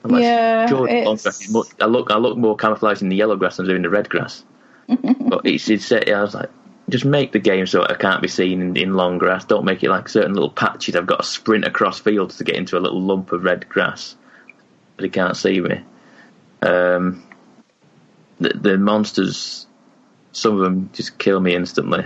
I'm 0.04 0.10
like, 0.10 0.22
Yeah, 0.22 0.66
sure, 0.66 0.86
long 1.04 1.16
grass 1.16 1.40
is 1.40 1.50
much, 1.50 1.68
I 1.80 1.86
look 1.86 2.10
I 2.10 2.18
look 2.18 2.36
more 2.36 2.56
camouflaged 2.56 3.02
in 3.02 3.08
the 3.08 3.16
yellow 3.16 3.36
grass 3.36 3.56
than 3.56 3.66
I 3.66 3.70
do 3.70 3.76
in 3.76 3.82
the 3.82 3.90
red 3.90 4.08
grass. 4.08 4.44
but 4.88 5.44
it's 5.44 5.68
it's 5.68 5.90
I 5.92 6.22
was 6.22 6.34
like. 6.34 6.50
Just 6.88 7.04
make 7.04 7.32
the 7.32 7.40
game 7.40 7.66
so 7.66 7.82
I 7.82 7.94
can't 7.94 8.22
be 8.22 8.28
seen 8.28 8.62
in, 8.62 8.76
in 8.76 8.94
long 8.94 9.18
grass. 9.18 9.44
Don't 9.44 9.64
make 9.64 9.82
it 9.82 9.90
like 9.90 10.08
certain 10.08 10.34
little 10.34 10.50
patches. 10.50 10.94
I've 10.94 11.04
got 11.04 11.16
to 11.16 11.26
sprint 11.26 11.64
across 11.64 11.98
fields 11.98 12.36
to 12.36 12.44
get 12.44 12.54
into 12.54 12.78
a 12.78 12.80
little 12.80 13.00
lump 13.02 13.32
of 13.32 13.42
red 13.42 13.68
grass, 13.68 14.14
but 14.94 15.02
he 15.02 15.10
can't 15.10 15.36
see 15.36 15.60
me. 15.60 15.80
Um, 16.62 17.24
the, 18.38 18.50
the 18.50 18.78
monsters, 18.78 19.65
some 20.36 20.54
of 20.54 20.60
them 20.60 20.90
just 20.92 21.18
kill 21.18 21.40
me 21.40 21.54
instantly. 21.54 22.04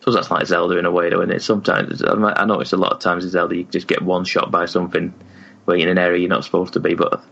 So 0.00 0.10
that's 0.10 0.30
like 0.30 0.46
Zelda 0.46 0.78
in 0.78 0.86
a 0.86 0.90
way, 0.90 1.10
though, 1.10 1.20
isn't 1.20 1.36
it? 1.36 1.42
Sometimes 1.42 2.02
I 2.02 2.12
I 2.12 2.44
notice 2.44 2.72
a 2.72 2.76
lot 2.76 2.92
of 2.92 3.00
times 3.00 3.24
in 3.24 3.30
Zelda 3.30 3.54
you 3.56 3.64
just 3.64 3.86
get 3.86 4.02
one 4.02 4.24
shot 4.24 4.50
by 4.50 4.66
something 4.66 5.14
where 5.64 5.76
you're 5.76 5.88
in 5.88 5.96
an 5.98 6.02
area 6.02 6.18
you're 6.20 6.28
not 6.28 6.44
supposed 6.44 6.72
to 6.72 6.80
be. 6.80 6.94
But 6.94 7.22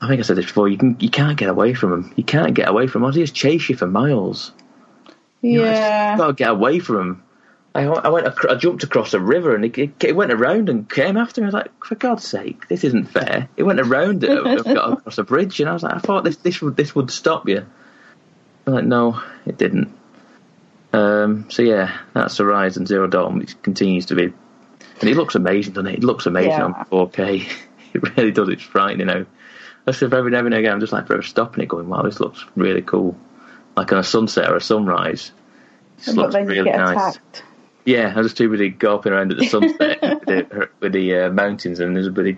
I 0.00 0.08
think 0.08 0.20
I 0.20 0.22
said 0.22 0.36
this 0.36 0.44
before. 0.46 0.68
You 0.68 0.76
can 0.78 0.96
you 1.00 1.08
can't 1.10 1.36
get 1.38 1.48
away 1.48 1.74
from 1.74 1.90
them. 1.90 2.12
You 2.16 2.24
can't 2.24 2.54
get 2.54 2.68
away 2.68 2.86
from 2.86 3.02
them. 3.02 3.10
They 3.12 3.20
just 3.20 3.34
chase 3.34 3.68
you 3.68 3.74
for 3.76 3.86
miles. 3.86 4.52
You 5.42 5.58
know, 5.62 5.64
I 5.64 5.72
Yeah. 5.72 6.16
gotta 6.18 6.32
get 6.34 6.50
away 6.50 6.78
from 6.78 6.96
him. 7.00 7.22
I, 7.74 7.84
I 7.84 8.08
went, 8.08 8.26
ac- 8.26 8.48
I 8.48 8.54
jumped 8.54 8.84
across 8.84 9.12
a 9.12 9.20
river 9.20 9.54
and 9.54 9.62
it, 9.64 9.76
it, 9.76 10.04
it 10.04 10.16
went 10.16 10.32
around 10.32 10.70
and 10.70 10.88
came 10.88 11.18
after 11.18 11.42
me. 11.42 11.44
I 11.44 11.48
was 11.48 11.54
like, 11.54 11.84
for 11.84 11.94
God's 11.94 12.26
sake, 12.26 12.68
this 12.68 12.84
isn't 12.84 13.10
fair. 13.10 13.50
It 13.56 13.64
went 13.64 13.80
around 13.80 14.24
it 14.24 14.30
uh, 14.30 14.44
and 14.44 14.64
got 14.74 14.92
across 14.94 15.18
a 15.18 15.24
bridge, 15.24 15.60
and 15.60 15.68
I 15.68 15.74
was 15.74 15.82
like, 15.82 15.94
I 15.94 15.98
thought 15.98 16.24
this 16.24 16.36
this 16.38 16.62
would 16.62 16.76
this 16.76 16.94
would 16.94 17.10
stop 17.10 17.48
you. 17.48 17.66
Like, 18.66 18.84
no, 18.84 19.22
it 19.46 19.56
didn't. 19.58 19.94
Um, 20.92 21.50
so 21.50 21.62
yeah, 21.62 21.98
that's 22.14 22.38
Horizon 22.38 22.86
Zero 22.86 23.06
Dawn. 23.06 23.42
It 23.42 23.62
continues 23.62 24.06
to 24.06 24.14
be, 24.14 24.24
and 24.24 25.10
it 25.10 25.16
looks 25.16 25.34
amazing, 25.34 25.74
doesn't 25.74 25.90
it? 25.90 25.98
It 25.98 26.04
looks 26.04 26.26
amazing 26.26 26.50
Yeah. 26.52 26.64
on 26.64 26.74
4K. 26.86 27.48
It 27.94 28.16
really 28.18 28.30
does. 28.30 28.50
It's 28.50 28.62
frightening 28.62 29.06
now. 29.06 29.24
That's 29.86 30.02
if 30.02 30.12
every 30.12 30.30
now 30.30 30.40
and 30.44 30.52
again 30.52 30.72
I'm 30.72 30.80
just 30.80 30.92
like 30.92 31.06
forever 31.06 31.22
stopping 31.22 31.62
it, 31.62 31.68
going, 31.68 31.88
wow, 31.88 32.02
this 32.02 32.20
looks 32.20 32.44
really 32.54 32.82
cool. 32.82 33.16
Like 33.74 33.90
on 33.90 33.98
a 33.98 34.04
sunset 34.04 34.50
or 34.50 34.56
a 34.56 34.60
sunrise. 34.60 35.32
It 36.06 36.14
looks 36.14 36.34
you 36.34 36.40
really 36.42 36.70
nice. 36.70 37.14
attacked. 37.16 37.42
Yeah, 37.86 38.12
I 38.14 38.20
was 38.20 38.34
too 38.34 38.50
busy 38.50 38.70
gawping 38.70 39.12
around 39.12 39.32
at 39.32 39.38
the 39.38 39.46
sunset 39.46 40.02
with 40.02 40.26
the, 40.26 40.68
with 40.80 40.92
the 40.92 41.14
uh, 41.20 41.30
mountains, 41.30 41.80
and 41.80 41.96
there's 41.96 42.08
a 42.08 42.10
bloody 42.10 42.36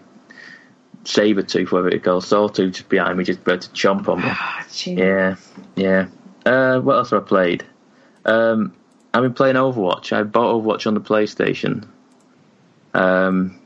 saber 1.02 1.42
tooth, 1.42 1.72
whatever 1.72 1.88
it 1.88 2.04
calls, 2.04 2.28
sawtooth 2.28 2.74
just 2.74 2.88
behind 2.88 3.18
me, 3.18 3.24
just 3.24 3.40
about 3.40 3.62
to 3.62 3.70
chomp 3.70 4.08
on 4.08 4.20
me. 4.22 4.30
Gee. 4.72 4.92
Yeah, 4.92 5.36
yeah. 5.74 6.06
Uh, 6.48 6.80
what 6.80 6.96
else 6.96 7.10
have 7.10 7.24
I 7.24 7.26
played? 7.26 7.64
Um, 8.24 8.74
I've 9.12 9.22
been 9.22 9.34
playing 9.34 9.56
Overwatch. 9.56 10.12
I 10.12 10.22
bought 10.22 10.54
Overwatch 10.54 10.86
on 10.86 10.94
the 10.94 11.00
PlayStation. 11.00 11.86
Um, 12.94 13.60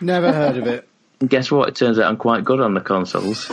Never 0.00 0.32
heard 0.32 0.56
of 0.56 0.66
it. 0.68 0.88
guess 1.26 1.50
what? 1.50 1.68
It 1.68 1.74
turns 1.74 1.98
out 1.98 2.08
I'm 2.08 2.16
quite 2.16 2.44
good 2.44 2.60
on 2.60 2.74
the 2.74 2.80
consoles. 2.80 3.50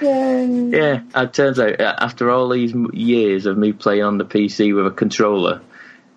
Yay. 0.00 0.70
Yeah, 0.70 1.02
it 1.14 1.34
turns 1.34 1.60
out 1.60 1.78
uh, 1.78 1.94
after 1.98 2.30
all 2.30 2.48
these 2.48 2.74
years 2.94 3.44
of 3.44 3.58
me 3.58 3.72
playing 3.72 4.04
on 4.04 4.16
the 4.16 4.24
PC 4.24 4.74
with 4.74 4.86
a 4.86 4.90
controller, 4.90 5.60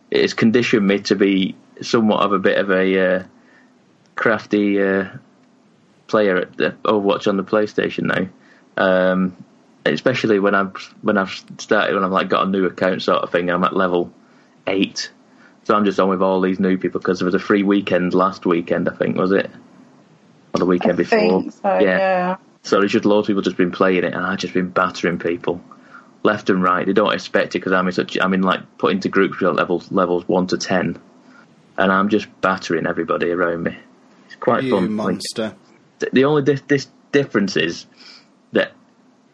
it's 0.09 0.33
conditioned 0.33 0.87
me 0.87 0.99
to 0.99 1.15
be 1.15 1.55
somewhat 1.81 2.21
of 2.21 2.31
a 2.31 2.39
bit 2.39 2.59
of 2.59 2.71
a 2.71 3.15
uh, 3.15 3.23
crafty 4.15 4.81
uh, 4.81 5.09
player 6.07 6.37
at 6.37 6.55
the 6.55 6.77
Overwatch 6.85 7.27
on 7.27 7.35
the 7.35 7.43
PlayStation 7.43 8.03
now. 8.03 8.29
Um, 8.81 9.35
especially 9.85 10.39
when 10.39 10.55
I'm 10.55 10.73
when 11.01 11.17
I've 11.17 11.31
started 11.57 11.95
when 11.95 12.03
I've 12.03 12.11
like 12.11 12.29
got 12.29 12.47
a 12.47 12.49
new 12.49 12.65
account 12.65 13.01
sort 13.01 13.23
of 13.23 13.31
thing. 13.31 13.49
I'm 13.49 13.63
at 13.63 13.75
level 13.75 14.11
eight, 14.67 15.11
so 15.63 15.75
I'm 15.75 15.85
just 15.85 15.99
on 15.99 16.09
with 16.09 16.21
all 16.21 16.41
these 16.41 16.59
new 16.59 16.77
people 16.77 16.99
because 16.99 17.19
there 17.19 17.25
was 17.25 17.35
a 17.35 17.39
free 17.39 17.63
weekend 17.63 18.13
last 18.13 18.45
weekend. 18.45 18.87
I 18.89 18.95
think 18.95 19.17
was 19.17 19.31
it, 19.31 19.49
or 20.53 20.59
the 20.59 20.65
I 20.65 20.67
weekend 20.67 20.97
before? 20.97 21.41
think 21.41 21.53
so, 21.53 21.79
yeah. 21.79 22.37
So 22.63 22.79
there's 22.79 22.93
just 22.93 23.05
loads 23.05 23.25
of 23.25 23.27
people 23.27 23.41
just 23.41 23.57
been 23.57 23.71
playing 23.71 24.03
it, 24.05 24.13
and 24.13 24.25
I've 24.25 24.39
just 24.39 24.53
been 24.53 24.69
battering 24.69 25.19
people 25.19 25.61
left 26.23 26.49
and 26.49 26.63
right. 26.63 26.85
They 26.85 26.93
don't 26.93 27.13
expect 27.13 27.55
it 27.55 27.59
because 27.59 27.73
I'm 27.73 27.87
in 27.87 27.93
such. 27.93 28.17
I'm 28.19 28.33
in 28.33 28.41
like 28.41 28.77
put 28.77 28.93
into 28.93 29.09
groups 29.09 29.39
with 29.39 29.53
levels 29.55 29.91
levels 29.91 30.25
one 30.27 30.47
to 30.47 30.57
ten, 30.57 30.97
and 31.77 31.91
I'm 31.91 32.07
just 32.09 32.27
battering 32.41 32.87
everybody 32.87 33.31
around 33.31 33.63
me. 33.63 33.77
It's 34.27 34.35
quite 34.37 34.63
You 34.63 34.71
fun. 34.71 34.93
Monster. 34.93 35.55
th- 35.99 36.13
the 36.13 36.23
only 36.23 36.41
dif- 36.43 36.67
this 36.67 36.87
difference 37.11 37.57
is 37.57 37.85
that 38.53 38.71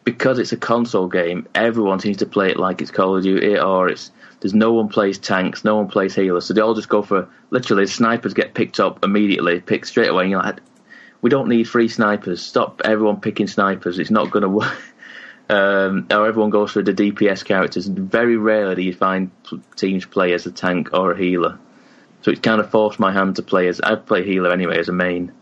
because 0.04 0.38
it's 0.38 0.52
a 0.52 0.56
console 0.56 1.08
game, 1.08 1.46
everyone 1.54 2.00
seems 2.00 2.18
to 2.18 2.26
play 2.26 2.50
it 2.50 2.58
like 2.58 2.80
it's 2.80 2.90
Call 2.90 3.16
of 3.16 3.22
Duty, 3.22 3.58
or 3.58 3.88
it's 3.88 4.10
there's 4.40 4.54
no 4.54 4.72
one 4.72 4.88
plays 4.88 5.18
tanks, 5.18 5.64
no 5.64 5.76
one 5.76 5.88
plays 5.88 6.14
healers, 6.14 6.46
so 6.46 6.54
they 6.54 6.62
all 6.62 6.74
just 6.74 6.88
go 6.88 7.02
for 7.02 7.28
literally 7.50 7.86
snipers 7.86 8.32
get 8.32 8.54
picked 8.54 8.80
up 8.80 9.04
immediately, 9.04 9.60
picked 9.60 9.86
straight 9.86 10.08
away. 10.08 10.24
And 10.24 10.30
you're 10.30 10.42
like, 10.42 10.60
we 11.20 11.28
don't 11.28 11.48
need 11.48 11.68
free 11.68 11.88
snipers. 11.88 12.40
Stop 12.40 12.80
everyone 12.84 13.20
picking 13.20 13.46
snipers. 13.46 13.98
It's 13.98 14.10
not 14.10 14.30
going 14.30 14.42
to 14.42 14.48
work. 14.48 14.78
Um, 15.50 16.06
or 16.12 16.28
everyone 16.28 16.50
goes 16.50 16.70
for 16.70 16.80
the 16.80 16.94
DPS 16.94 17.44
characters. 17.44 17.84
Very 17.88 18.36
rarely 18.36 18.76
do 18.76 18.82
you 18.82 18.94
find 18.94 19.32
teams 19.74 20.06
play 20.06 20.32
as 20.32 20.46
a 20.46 20.52
tank 20.52 20.90
or 20.92 21.10
a 21.10 21.18
healer. 21.18 21.58
So 22.22 22.30
it's 22.30 22.38
kind 22.38 22.60
of 22.60 22.70
forced 22.70 23.00
my 23.00 23.12
hand 23.12 23.34
to 23.34 23.42
play 23.42 23.66
as 23.66 23.80
I 23.80 23.96
play 23.96 24.24
healer 24.24 24.52
anyway 24.52 24.78
as 24.78 24.88
a 24.88 24.92
main 24.92 25.32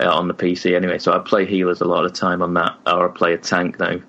uh, 0.00 0.10
on 0.10 0.28
the 0.28 0.34
PC 0.34 0.74
anyway. 0.74 0.98
So 0.98 1.12
I 1.12 1.18
play 1.18 1.44
healers 1.44 1.80
a 1.80 1.84
lot 1.84 2.04
of 2.04 2.12
the 2.12 2.18
time 2.18 2.42
on 2.42 2.54
that, 2.54 2.76
or 2.86 3.08
I 3.08 3.12
play 3.12 3.34
a 3.34 3.38
tank 3.38 3.78
now. 3.78 4.00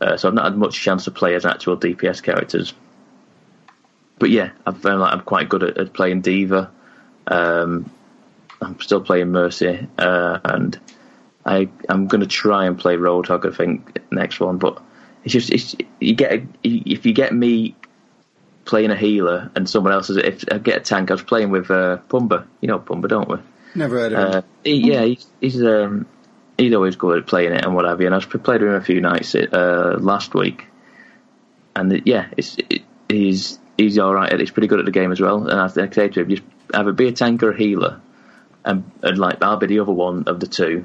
Uh, 0.00 0.16
so 0.16 0.28
I've 0.28 0.34
not 0.34 0.44
had 0.44 0.56
much 0.56 0.80
chance 0.80 1.04
to 1.04 1.10
play 1.10 1.34
as 1.34 1.44
actual 1.46 1.76
DPS 1.76 2.22
characters. 2.22 2.74
But 4.18 4.30
yeah, 4.30 4.50
I've 4.66 4.80
found 4.80 5.00
like 5.00 5.12
I'm 5.12 5.22
quite 5.22 5.48
good 5.48 5.62
at, 5.62 5.78
at 5.78 5.92
playing 5.92 6.20
D.Va. 6.20 6.70
Um, 7.26 7.90
I'm 8.60 8.80
still 8.80 9.00
playing 9.00 9.32
Mercy, 9.32 9.86
uh, 9.98 10.38
and 10.44 10.78
I 11.44 11.68
I'm 11.88 12.06
going 12.06 12.20
to 12.20 12.26
try 12.26 12.66
and 12.66 12.78
play 12.78 12.96
Roadhog. 12.96 13.50
I 13.50 13.54
think 13.54 13.98
next 14.12 14.40
one, 14.40 14.58
but 14.58 14.80
it's 15.24 15.32
just 15.32 15.50
it's 15.50 15.74
you 16.00 16.14
get 16.14 16.42
if 16.62 17.04
you 17.06 17.12
get 17.12 17.34
me 17.34 17.74
playing 18.64 18.90
a 18.90 18.96
healer 18.96 19.50
and 19.54 19.68
someone 19.68 19.92
else 19.92 20.08
is 20.10 20.16
if 20.16 20.44
I 20.50 20.58
get 20.58 20.78
a 20.78 20.80
tank. 20.80 21.10
I 21.10 21.14
was 21.14 21.22
playing 21.22 21.50
with 21.50 21.70
uh, 21.70 21.98
Pumba. 22.08 22.46
You 22.60 22.68
know 22.68 22.78
Pumba, 22.78 23.08
don't 23.08 23.28
we? 23.28 23.36
Never 23.74 23.98
heard 23.98 24.12
of 24.12 24.18
Uh, 24.34 24.38
it. 24.38 24.44
he, 24.70 24.92
yeah, 24.92 25.02
he's 25.04 25.26
he's, 25.40 25.62
um, 25.62 26.06
he's 26.56 26.74
always 26.74 26.96
good 26.96 27.18
at 27.18 27.26
playing 27.26 27.52
it 27.52 27.64
and 27.64 27.74
what 27.74 27.84
have 27.84 28.00
you. 28.00 28.06
And 28.06 28.14
I've 28.14 28.28
played 28.28 28.60
with 28.62 28.70
him 28.70 28.76
a 28.76 28.80
few 28.84 29.00
nights 29.00 29.34
uh, 29.34 29.96
last 30.00 30.34
week, 30.34 30.66
and 31.74 31.92
it, 31.92 32.06
yeah, 32.06 32.26
it's 32.36 32.56
it, 32.70 32.82
he's 33.08 33.58
he's 33.76 33.98
all 33.98 34.14
right. 34.14 34.38
He's 34.38 34.50
pretty 34.50 34.68
good 34.68 34.78
at 34.78 34.84
the 34.84 34.92
game 34.92 35.12
as 35.12 35.20
well. 35.20 35.48
And 35.48 35.60
I 35.60 35.64
I 35.64 35.68
say 35.68 36.08
to 36.08 36.20
him, 36.20 36.28
just 36.28 36.96
be 36.96 37.08
a 37.08 37.12
tanker 37.12 37.48
or 37.48 37.52
a 37.52 37.56
healer, 37.56 38.00
and, 38.64 38.90
and 39.02 39.18
like 39.18 39.42
I'll 39.42 39.56
be 39.56 39.66
the 39.66 39.80
other 39.80 39.92
one 39.92 40.24
of 40.28 40.38
the 40.40 40.46
two, 40.46 40.84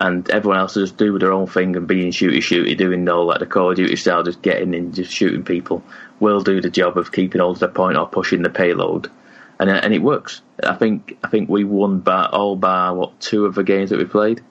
and 0.00 0.28
everyone 0.30 0.58
else 0.58 0.76
will 0.76 0.84
just 0.84 0.96
do 0.96 1.12
with 1.12 1.22
their 1.22 1.32
own 1.32 1.46
thing 1.48 1.74
and 1.74 1.88
being 1.88 2.12
shooty 2.12 2.38
shooty, 2.38 2.76
doing 2.76 3.08
all 3.08 3.26
like 3.26 3.40
the 3.40 3.46
Call 3.46 3.70
of 3.70 3.76
Duty 3.76 3.96
style, 3.96 4.22
just 4.22 4.42
getting 4.42 4.74
in, 4.74 4.92
just 4.92 5.10
shooting 5.12 5.42
people. 5.42 5.82
We'll 6.20 6.40
do 6.42 6.60
the 6.60 6.70
job 6.70 6.96
of 6.98 7.10
keeping 7.12 7.40
all 7.40 7.54
to 7.54 7.60
the 7.60 7.68
point 7.68 7.96
or 7.96 8.06
pushing 8.08 8.42
the 8.42 8.50
payload, 8.50 9.10
and 9.58 9.68
and 9.70 9.92
it 9.92 10.02
works. 10.02 10.42
I 10.62 10.74
think 10.74 11.16
I 11.22 11.28
think 11.28 11.48
we 11.48 11.64
won 11.64 12.00
by 12.00 12.26
all 12.26 12.56
bar 12.56 12.94
what 12.94 13.20
two 13.20 13.46
of 13.46 13.54
the 13.54 13.64
games 13.64 13.90
that 13.90 13.98
we 13.98 14.04
played. 14.04 14.42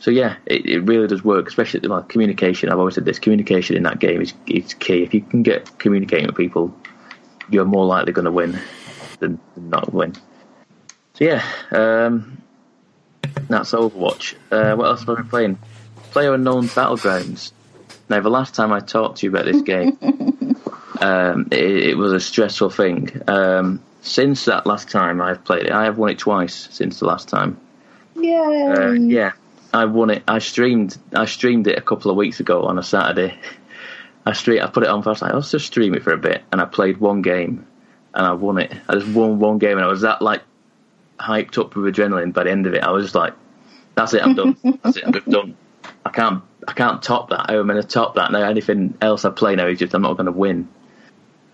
So 0.00 0.10
yeah, 0.10 0.36
it, 0.46 0.66
it 0.66 0.80
really 0.80 1.08
does 1.08 1.24
work, 1.24 1.48
especially 1.48 1.80
like 1.80 2.08
communication. 2.08 2.68
I've 2.68 2.78
always 2.78 2.94
said 2.94 3.04
this: 3.04 3.18
communication 3.18 3.76
in 3.76 3.82
that 3.84 3.98
game 3.98 4.20
is 4.20 4.34
is 4.46 4.74
key. 4.74 5.02
If 5.02 5.14
you 5.14 5.22
can 5.22 5.42
get 5.42 5.78
communicating 5.78 6.26
with 6.26 6.36
people, 6.36 6.74
you're 7.50 7.64
more 7.64 7.86
likely 7.86 8.12
going 8.12 8.26
to 8.26 8.32
win 8.32 8.58
than, 9.18 9.40
than 9.54 9.70
not 9.70 9.92
win. 9.92 10.14
So 11.14 11.24
yeah, 11.24 11.44
um, 11.72 12.42
that's 13.48 13.72
Overwatch. 13.72 14.34
Uh, 14.50 14.76
what 14.76 14.86
else 14.86 15.00
have 15.00 15.10
I 15.10 15.14
been 15.16 15.28
playing? 15.28 15.58
Player 16.10 16.34
Unknown 16.34 16.68
Battlegrounds. 16.68 17.52
Now, 18.08 18.20
the 18.20 18.30
last 18.30 18.54
time 18.54 18.72
I 18.72 18.80
talked 18.80 19.18
to 19.18 19.26
you 19.26 19.30
about 19.30 19.44
this 19.44 19.62
game, 19.62 19.98
um, 21.00 21.48
it, 21.50 21.88
it, 21.88 21.96
was 21.96 22.12
a 22.12 22.20
stressful 22.20 22.70
thing. 22.70 23.20
Um, 23.26 23.82
since 24.08 24.46
that 24.46 24.66
last 24.66 24.90
time 24.90 25.20
I've 25.20 25.44
played 25.44 25.66
it, 25.66 25.72
I 25.72 25.84
have 25.84 25.98
won 25.98 26.10
it 26.10 26.18
twice 26.18 26.68
since 26.70 27.00
the 27.00 27.06
last 27.06 27.28
time. 27.28 27.60
Yay! 28.16 28.66
Uh, 28.68 28.92
yeah, 28.92 29.32
I 29.72 29.84
won 29.84 30.10
it. 30.10 30.22
I 30.26 30.38
streamed. 30.38 30.96
I 31.12 31.26
streamed 31.26 31.66
it 31.66 31.78
a 31.78 31.82
couple 31.82 32.10
of 32.10 32.16
weeks 32.16 32.40
ago 32.40 32.62
on 32.64 32.78
a 32.78 32.82
Saturday. 32.82 33.38
I 34.26 34.32
stream. 34.32 34.62
I 34.62 34.66
put 34.66 34.82
it 34.82 34.88
on 34.88 35.02
first. 35.02 35.22
I 35.22 35.34
was 35.34 35.50
just 35.50 35.66
stream 35.66 35.94
it 35.94 36.02
for 36.02 36.12
a 36.12 36.18
bit, 36.18 36.42
and 36.52 36.60
I 36.60 36.64
played 36.64 36.98
one 36.98 37.22
game, 37.22 37.66
and 38.14 38.26
I 38.26 38.32
won 38.32 38.58
it. 38.58 38.72
I 38.88 38.94
just 38.94 39.08
won 39.08 39.38
one 39.38 39.58
game, 39.58 39.78
and 39.78 39.84
I 39.84 39.88
was 39.88 40.02
that 40.02 40.20
like 40.22 40.42
hyped 41.18 41.58
up 41.58 41.74
with 41.76 41.94
adrenaline. 41.94 42.32
By 42.32 42.44
the 42.44 42.50
end 42.50 42.66
of 42.66 42.74
it, 42.74 42.82
I 42.82 42.90
was 42.90 43.04
just 43.04 43.14
like, 43.14 43.34
"That's 43.94 44.14
it. 44.14 44.22
I'm 44.22 44.34
done. 44.34 44.56
That's 44.82 44.96
it. 44.96 45.04
I'm 45.06 45.12
done. 45.12 45.56
I 46.04 46.10
can't. 46.10 46.42
I 46.66 46.72
can't 46.72 47.02
top 47.02 47.30
that. 47.30 47.50
I'm 47.50 47.66
going 47.66 47.80
to 47.80 47.86
top 47.86 48.16
that 48.16 48.30
No, 48.30 48.42
Anything 48.42 48.98
else 49.00 49.24
I 49.24 49.30
play 49.30 49.56
now 49.56 49.66
is 49.66 49.78
just 49.78 49.94
I'm 49.94 50.02
not 50.02 50.14
going 50.14 50.26
to 50.26 50.32
win." 50.32 50.68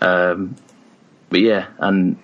Um, 0.00 0.56
but 1.30 1.40
yeah, 1.40 1.68
and 1.78 2.18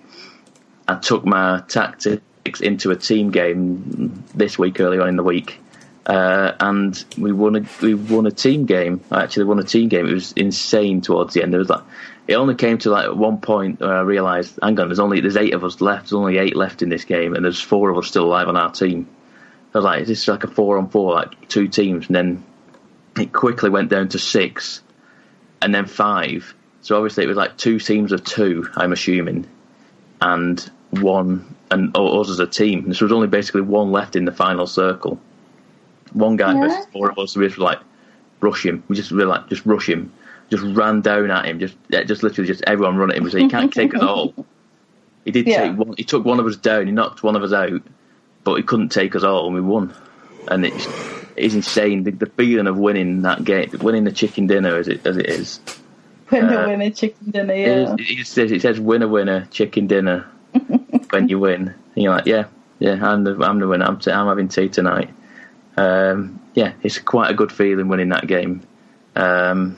I 0.91 0.99
took 0.99 1.25
my 1.25 1.63
tactics 1.67 2.59
into 2.59 2.91
a 2.91 2.95
team 2.95 3.31
game 3.31 4.23
this 4.35 4.59
week, 4.59 4.79
early 4.79 4.99
on 4.99 5.07
in 5.07 5.15
the 5.15 5.23
week, 5.23 5.59
uh, 6.05 6.51
and 6.59 7.05
we 7.17 7.31
won 7.31 7.55
a 7.55 7.65
we 7.81 7.93
won 7.93 8.25
a 8.25 8.31
team 8.31 8.65
game. 8.65 9.01
I 9.09 9.23
actually 9.23 9.45
won 9.45 9.59
a 9.59 9.63
team 9.63 9.87
game. 9.87 10.05
It 10.07 10.13
was 10.13 10.33
insane 10.33 10.99
towards 10.99 11.33
the 11.33 11.43
end. 11.43 11.53
It 11.53 11.59
was 11.59 11.69
like 11.69 11.83
it 12.27 12.35
only 12.35 12.55
came 12.55 12.77
to 12.79 12.89
like 12.89 13.13
one 13.13 13.39
point 13.39 13.79
where 13.79 13.93
I 13.93 14.01
realised, 14.01 14.59
hang 14.61 14.79
on, 14.79 14.89
there's 14.89 14.99
only 14.99 15.21
there's 15.21 15.37
eight 15.37 15.53
of 15.53 15.63
us 15.63 15.79
left. 15.79 16.03
There's 16.03 16.13
only 16.13 16.39
eight 16.39 16.55
left 16.55 16.81
in 16.81 16.89
this 16.89 17.05
game, 17.05 17.35
and 17.35 17.45
there's 17.45 17.61
four 17.61 17.89
of 17.89 17.97
us 17.97 18.07
still 18.07 18.25
alive 18.25 18.47
on 18.47 18.57
our 18.57 18.71
team. 18.71 19.07
I 19.73 19.77
was 19.77 19.85
like, 19.85 20.05
this 20.05 20.23
is 20.23 20.27
like 20.27 20.43
a 20.43 20.47
four 20.47 20.77
on 20.77 20.89
four, 20.89 21.13
like 21.13 21.47
two 21.47 21.69
teams, 21.69 22.07
and 22.07 22.15
then 22.15 22.43
it 23.17 23.31
quickly 23.31 23.69
went 23.69 23.89
down 23.89 24.09
to 24.09 24.19
six, 24.19 24.81
and 25.61 25.73
then 25.73 25.85
five. 25.85 26.53
So 26.81 26.97
obviously 26.97 27.23
it 27.23 27.27
was 27.27 27.37
like 27.37 27.57
two 27.57 27.79
teams 27.79 28.11
of 28.11 28.25
two, 28.25 28.67
I'm 28.75 28.91
assuming, 28.91 29.47
and 30.19 30.69
one 30.91 31.55
and 31.69 31.95
us 31.95 32.29
as 32.29 32.39
a 32.39 32.47
team. 32.47 32.87
This 32.87 33.01
was 33.01 33.11
only 33.11 33.27
basically 33.27 33.61
one 33.61 33.91
left 33.91 34.15
in 34.15 34.25
the 34.25 34.31
final 34.31 34.67
circle. 34.67 35.19
One 36.13 36.35
guy 36.35 36.53
yeah. 36.53 36.67
versus 36.67 36.85
four 36.91 37.09
of 37.09 37.17
us. 37.17 37.35
We 37.35 37.47
just 37.47 37.57
like 37.57 37.79
rush 38.41 38.65
him. 38.65 38.83
We 38.87 38.95
just 38.95 39.11
really 39.11 39.29
like 39.29 39.47
just 39.47 39.65
rush 39.65 39.87
him. 39.87 40.11
Just 40.49 40.63
ran 40.63 41.01
down 41.01 41.31
at 41.31 41.45
him. 41.45 41.59
Just 41.59 41.75
just 41.89 42.23
literally 42.23 42.47
just 42.47 42.63
everyone 42.67 42.97
run 42.97 43.11
at 43.11 43.17
him. 43.17 43.29
So 43.29 43.37
he 43.37 43.47
can't 43.47 43.73
take 43.73 43.95
us 43.95 44.03
all. 44.03 44.33
He 45.23 45.29
did 45.29 45.45
yeah. 45.45 45.67
take 45.67 45.77
one. 45.77 45.93
He 45.97 46.03
took 46.03 46.25
one 46.25 46.39
of 46.39 46.47
us 46.47 46.55
down. 46.55 46.87
He 46.87 46.91
knocked 46.91 47.21
one 47.21 47.35
of 47.35 47.43
us 47.43 47.53
out, 47.53 47.83
but 48.43 48.55
he 48.55 48.63
couldn't 48.63 48.89
take 48.89 49.15
us 49.15 49.23
all, 49.23 49.45
and 49.45 49.53
we 49.53 49.61
won. 49.61 49.93
And 50.47 50.65
it's 50.65 50.87
it's 51.35 51.53
insane 51.53 52.01
the, 52.05 52.09
the 52.09 52.25
feeling 52.25 52.65
of 52.65 52.75
winning 52.75 53.21
that 53.21 53.43
game, 53.43 53.69
winning 53.81 54.03
the 54.03 54.11
chicken 54.11 54.47
dinner 54.47 54.75
as 54.77 54.87
it 54.87 55.05
as 55.05 55.17
it 55.17 55.27
is. 55.27 55.59
Winner, 56.31 56.57
uh, 56.57 56.67
winner, 56.69 56.89
chicken 56.89 57.29
dinner. 57.29 57.53
Yeah. 57.53 57.93
It, 57.99 58.19
it, 58.21 58.25
says 58.25 58.51
it 58.51 58.63
says 58.63 58.79
winner, 58.79 59.07
winner, 59.07 59.45
chicken 59.51 59.85
dinner 59.85 60.25
when 61.11 61.27
you 61.27 61.39
win. 61.39 61.67
And 61.67 62.03
you're 62.03 62.13
like, 62.13 62.25
yeah, 62.25 62.45
yeah, 62.79 62.97
I'm 63.01 63.23
the 63.23 63.37
I'm 63.41 63.59
the 63.59 63.67
winner. 63.67 63.85
I'm, 63.85 63.99
t- 63.99 64.11
I'm 64.11 64.27
having 64.27 64.47
tea 64.47 64.69
tonight. 64.69 65.09
Um, 65.77 66.41
yeah, 66.53 66.73
it's 66.83 66.99
quite 66.99 67.31
a 67.31 67.33
good 67.33 67.51
feeling 67.51 67.87
winning 67.87 68.09
that 68.09 68.27
game. 68.27 68.61
Um, 69.15 69.77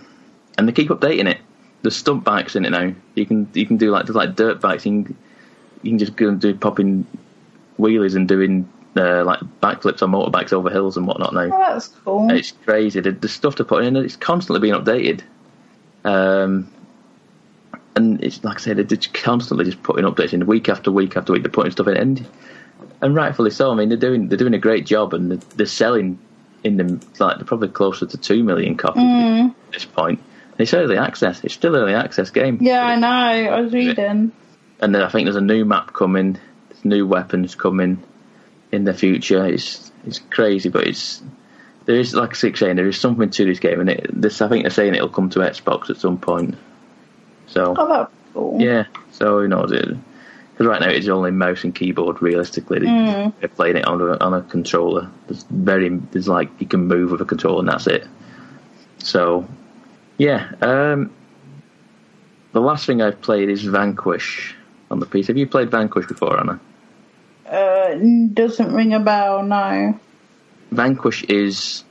and 0.57 0.67
they 0.67 0.71
keep 0.71 0.89
updating 0.89 1.29
it. 1.29 1.39
There's 1.81 1.95
stunt 1.95 2.23
bikes 2.23 2.55
in 2.55 2.65
it 2.65 2.69
now. 2.69 2.93
You 3.15 3.25
can 3.25 3.49
you 3.53 3.65
can 3.65 3.77
do 3.77 3.91
like 3.91 4.07
like 4.09 4.35
dirt 4.35 4.61
bikes. 4.61 4.85
You 4.85 5.03
can, 5.03 5.17
you 5.81 5.91
can 5.91 5.99
just 5.99 6.15
go 6.15 6.29
and 6.29 6.39
do 6.39 6.55
popping 6.55 7.05
wheelies 7.77 8.15
and 8.15 8.27
doing 8.27 8.69
uh, 8.95 9.23
like 9.25 9.39
backflips 9.61 10.01
on 10.01 10.11
motorbikes 10.11 10.53
over 10.53 10.69
hills 10.69 10.97
and 10.97 11.07
whatnot 11.07 11.33
now. 11.33 11.49
Oh, 11.51 11.73
that's 11.73 11.87
cool. 11.87 12.31
It's 12.31 12.51
crazy. 12.51 12.99
The, 12.99 13.11
the 13.11 13.27
stuff 13.27 13.55
to 13.55 13.65
put 13.65 13.83
in 13.83 13.95
it's 13.97 14.15
constantly 14.15 14.61
being 14.61 14.79
updated. 14.79 15.21
Um, 16.05 16.71
and 17.95 18.23
it's 18.23 18.43
like 18.43 18.57
I 18.57 18.59
said, 18.59 18.77
they're 18.77 18.83
just 18.83 19.13
constantly 19.13 19.65
just 19.65 19.83
putting 19.83 20.05
updates 20.05 20.33
in 20.33 20.45
week 20.45 20.69
after 20.69 20.91
week 20.91 21.15
after 21.15 21.33
week. 21.33 21.43
They're 21.43 21.51
putting 21.51 21.71
stuff 21.71 21.87
in, 21.87 21.97
and 21.97 22.27
and 23.01 23.15
rightfully 23.15 23.51
so. 23.51 23.71
I 23.71 23.75
mean, 23.75 23.89
they're 23.89 23.97
doing 23.97 24.29
they're 24.29 24.37
doing 24.37 24.53
a 24.53 24.59
great 24.59 24.85
job, 24.85 25.13
and 25.13 25.31
they're, 25.31 25.37
they're 25.55 25.65
selling 25.65 26.19
in 26.63 26.77
them 26.77 26.99
like 27.19 27.37
they're 27.37 27.45
probably 27.45 27.67
closer 27.67 28.05
to 28.05 28.17
two 28.17 28.43
million 28.43 28.75
copies 28.75 29.03
mm. 29.03 29.49
at 29.49 29.71
this 29.71 29.85
point. 29.85 30.19
And 30.51 30.61
it's 30.61 30.73
early 30.73 30.97
access. 30.97 31.43
It's 31.43 31.53
still 31.53 31.75
early 31.75 31.93
access 31.93 32.29
game. 32.29 32.59
Yeah, 32.61 32.85
I 32.85 32.95
know. 32.95 33.07
I 33.07 33.61
was 33.61 33.73
reading. 33.73 34.31
And 34.79 34.95
then 34.95 35.01
I 35.01 35.09
think 35.09 35.25
there's 35.25 35.35
a 35.35 35.41
new 35.41 35.65
map 35.65 35.93
coming, 35.93 36.39
there's 36.69 36.85
new 36.85 37.07
weapons 37.07 37.55
coming 37.55 38.03
in 38.71 38.83
the 38.83 38.93
future. 38.93 39.45
It's 39.45 39.91
it's 40.05 40.19
crazy, 40.19 40.69
but 40.69 40.87
it's 40.87 41.21
there 41.85 41.99
is 41.99 42.13
like 42.13 42.35
six 42.35 42.59
saying 42.59 42.75
there 42.75 42.87
is 42.87 42.99
something 42.99 43.29
to 43.29 43.45
this 43.45 43.59
game, 43.59 43.79
and 43.79 43.89
it, 43.89 44.09
this 44.13 44.41
I 44.41 44.49
think 44.49 44.63
they're 44.63 44.71
saying 44.71 44.95
it'll 44.95 45.09
come 45.09 45.29
to 45.31 45.39
Xbox 45.39 45.89
at 45.89 45.97
some 45.97 46.17
point. 46.17 46.55
So 47.53 47.75
oh, 47.77 47.87
that's 47.87 48.11
cool. 48.33 48.59
Yeah, 48.59 48.85
so 49.11 49.39
who 49.39 49.47
knows 49.47 49.71
it? 49.71 49.85
Because 49.85 50.67
right 50.67 50.81
now 50.81 50.89
it's 50.89 51.07
only 51.07 51.29
mouse 51.29 51.63
and 51.63 51.73
keyboard. 51.73 52.21
Realistically, 52.21 52.79
mm. 52.79 53.31
they're 53.39 53.49
playing 53.49 53.77
it 53.77 53.85
on 53.85 54.01
a, 54.01 54.17
on 54.17 54.33
a 54.33 54.41
controller. 54.41 55.09
There's 55.27 55.43
very 55.43 55.89
there's 55.89 56.27
like 56.27 56.49
you 56.59 56.67
can 56.67 56.87
move 56.87 57.11
with 57.11 57.21
a 57.21 57.25
controller 57.25 57.59
and 57.59 57.69
that's 57.69 57.85
it. 57.85 58.07
So, 58.97 59.47
yeah. 60.17 60.51
Um, 60.61 61.11
the 62.53 62.61
last 62.61 62.85
thing 62.85 63.01
I've 63.01 63.21
played 63.21 63.49
is 63.49 63.63
Vanquish 63.63 64.55
on 64.89 64.99
the 64.99 65.05
PC. 65.05 65.27
Have 65.27 65.37
you 65.37 65.47
played 65.47 65.69
Vanquish 65.69 66.07
before, 66.07 66.39
Anna? 66.39 66.59
Uh, 67.47 67.95
doesn't 68.33 68.73
ring 68.73 68.93
a 68.93 68.99
bell. 68.99 69.43
No. 69.43 69.99
Vanquish 70.71 71.23
is 71.25 71.83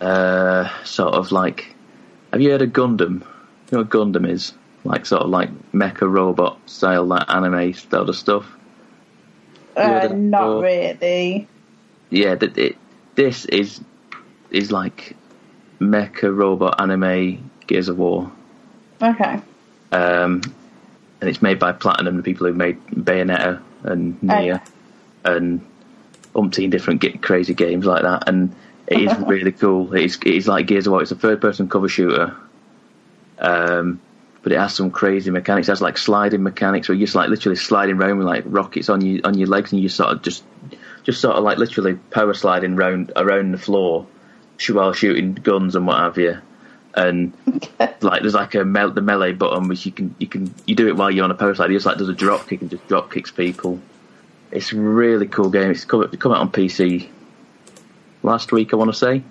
uh, 0.00 0.68
sort 0.84 1.14
of 1.14 1.30
like. 1.30 1.74
Have 2.32 2.40
you 2.40 2.50
heard 2.50 2.62
of 2.62 2.70
Gundam? 2.70 3.24
You 3.70 3.78
know 3.78 3.84
what 3.84 3.90
Gundam 3.90 4.28
is? 4.28 4.52
Like 4.84 5.06
sort 5.06 5.22
of 5.22 5.30
like 5.30 5.50
mecha 5.72 6.10
robot 6.10 6.58
style, 6.66 7.04
like 7.04 7.28
anime 7.28 7.72
style 7.72 8.08
of 8.08 8.16
stuff. 8.16 8.46
Uh, 9.76 10.08
not 10.12 10.62
really. 10.62 11.48
Yeah, 12.10 12.36
that 12.36 12.56
it, 12.56 12.76
this 13.16 13.44
is 13.46 13.80
is 14.50 14.70
like 14.70 15.16
mecha 15.80 16.34
robot 16.34 16.80
anime 16.80 17.50
Gears 17.66 17.88
of 17.88 17.98
War. 17.98 18.30
Okay. 19.02 19.40
Um, 19.92 20.42
and 21.20 21.30
it's 21.30 21.42
made 21.42 21.58
by 21.58 21.72
Platinum, 21.72 22.16
the 22.16 22.22
people 22.22 22.46
who 22.46 22.54
made 22.54 22.84
Bayonetta 22.86 23.62
and 23.82 24.22
Nier, 24.22 24.54
okay. 24.54 24.64
and 25.24 25.66
umpteen 26.34 26.70
different 26.70 27.22
crazy 27.22 27.54
games 27.54 27.84
like 27.84 28.02
that. 28.02 28.28
And 28.28 28.54
it 28.86 29.00
is 29.00 29.18
really 29.26 29.52
cool. 29.52 29.94
It's 29.94 30.18
it's 30.24 30.46
like 30.46 30.66
Gears 30.66 30.86
of 30.86 30.92
War. 30.92 31.02
It's 31.02 31.10
a 31.10 31.16
third 31.16 31.40
person 31.40 31.68
cover 31.68 31.88
shooter. 31.88 32.36
Um, 33.38 34.00
but 34.42 34.52
it 34.52 34.58
has 34.60 34.74
some 34.74 34.92
crazy 34.92 35.30
mechanics. 35.30 35.68
It 35.68 35.72
has 35.72 35.82
like 35.82 35.98
sliding 35.98 36.42
mechanics 36.42 36.88
where 36.88 36.96
you're 36.96 37.06
just 37.06 37.16
like 37.16 37.28
literally 37.28 37.56
sliding 37.56 37.96
around 37.96 38.18
with 38.18 38.28
like 38.28 38.44
rockets 38.46 38.88
on 38.88 39.00
you 39.00 39.20
on 39.24 39.36
your 39.36 39.48
legs, 39.48 39.72
and 39.72 39.80
you 39.80 39.88
sort 39.88 40.10
of 40.10 40.22
just 40.22 40.44
just 41.02 41.20
sort 41.20 41.36
of 41.36 41.44
like 41.44 41.58
literally 41.58 41.94
power 41.94 42.32
sliding 42.32 42.74
around 42.74 43.12
around 43.16 43.52
the 43.52 43.58
floor 43.58 44.06
while 44.70 44.92
shooting 44.92 45.34
guns 45.34 45.74
and 45.76 45.86
what 45.86 45.98
have 45.98 46.18
you. 46.18 46.38
And 46.94 47.32
like 48.00 48.22
there's 48.22 48.34
like 48.34 48.54
a 48.54 48.64
mel- 48.64 48.92
the 48.92 49.02
melee 49.02 49.32
button 49.32 49.68
which 49.68 49.84
you 49.84 49.92
can 49.92 50.14
you 50.18 50.26
can 50.26 50.54
you 50.66 50.74
do 50.74 50.88
it 50.88 50.96
while 50.96 51.10
you're 51.10 51.24
on 51.24 51.30
a 51.30 51.34
power 51.34 51.54
slide. 51.54 51.70
You 51.70 51.76
just 51.76 51.86
like 51.86 51.98
does 51.98 52.08
a 52.08 52.14
drop 52.14 52.48
kick 52.48 52.60
and 52.60 52.70
just 52.70 52.86
drop 52.88 53.12
kicks 53.12 53.30
people. 53.30 53.80
It's 54.50 54.72
a 54.72 54.76
really 54.76 55.26
cool 55.26 55.50
game. 55.50 55.72
It's 55.72 55.84
come, 55.84 56.08
come 56.08 56.32
out 56.32 56.40
on 56.40 56.52
PC 56.52 57.08
last 58.22 58.52
week, 58.52 58.72
I 58.72 58.76
want 58.76 58.92
to 58.92 58.96
say. 58.96 59.22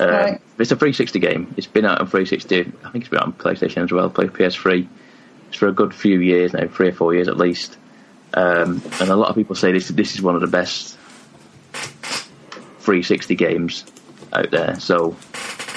Uh, 0.00 0.06
right. 0.06 0.40
It's 0.58 0.70
a 0.70 0.76
360 0.76 1.18
game. 1.18 1.54
It's 1.56 1.66
been 1.66 1.84
out 1.84 2.00
on 2.00 2.06
360. 2.06 2.60
I 2.84 2.90
think 2.90 3.04
it's 3.04 3.08
been 3.08 3.18
out 3.18 3.26
on 3.26 3.32
PlayStation 3.32 3.84
as 3.84 3.92
well. 3.92 4.08
Play 4.10 4.26
PS3. 4.26 4.86
It's 5.48 5.56
for 5.56 5.68
a 5.68 5.72
good 5.72 5.94
few 5.94 6.20
years 6.20 6.52
now, 6.52 6.66
three 6.68 6.88
or 6.88 6.92
four 6.92 7.14
years 7.14 7.28
at 7.28 7.36
least. 7.36 7.76
Um, 8.34 8.82
and 9.00 9.10
a 9.10 9.16
lot 9.16 9.30
of 9.30 9.36
people 9.36 9.56
say 9.56 9.72
this 9.72 9.88
this 9.88 10.14
is 10.14 10.20
one 10.20 10.34
of 10.34 10.42
the 10.42 10.46
best 10.46 10.98
360 11.72 13.34
games 13.34 13.84
out 14.32 14.50
there. 14.50 14.78
So 14.78 15.16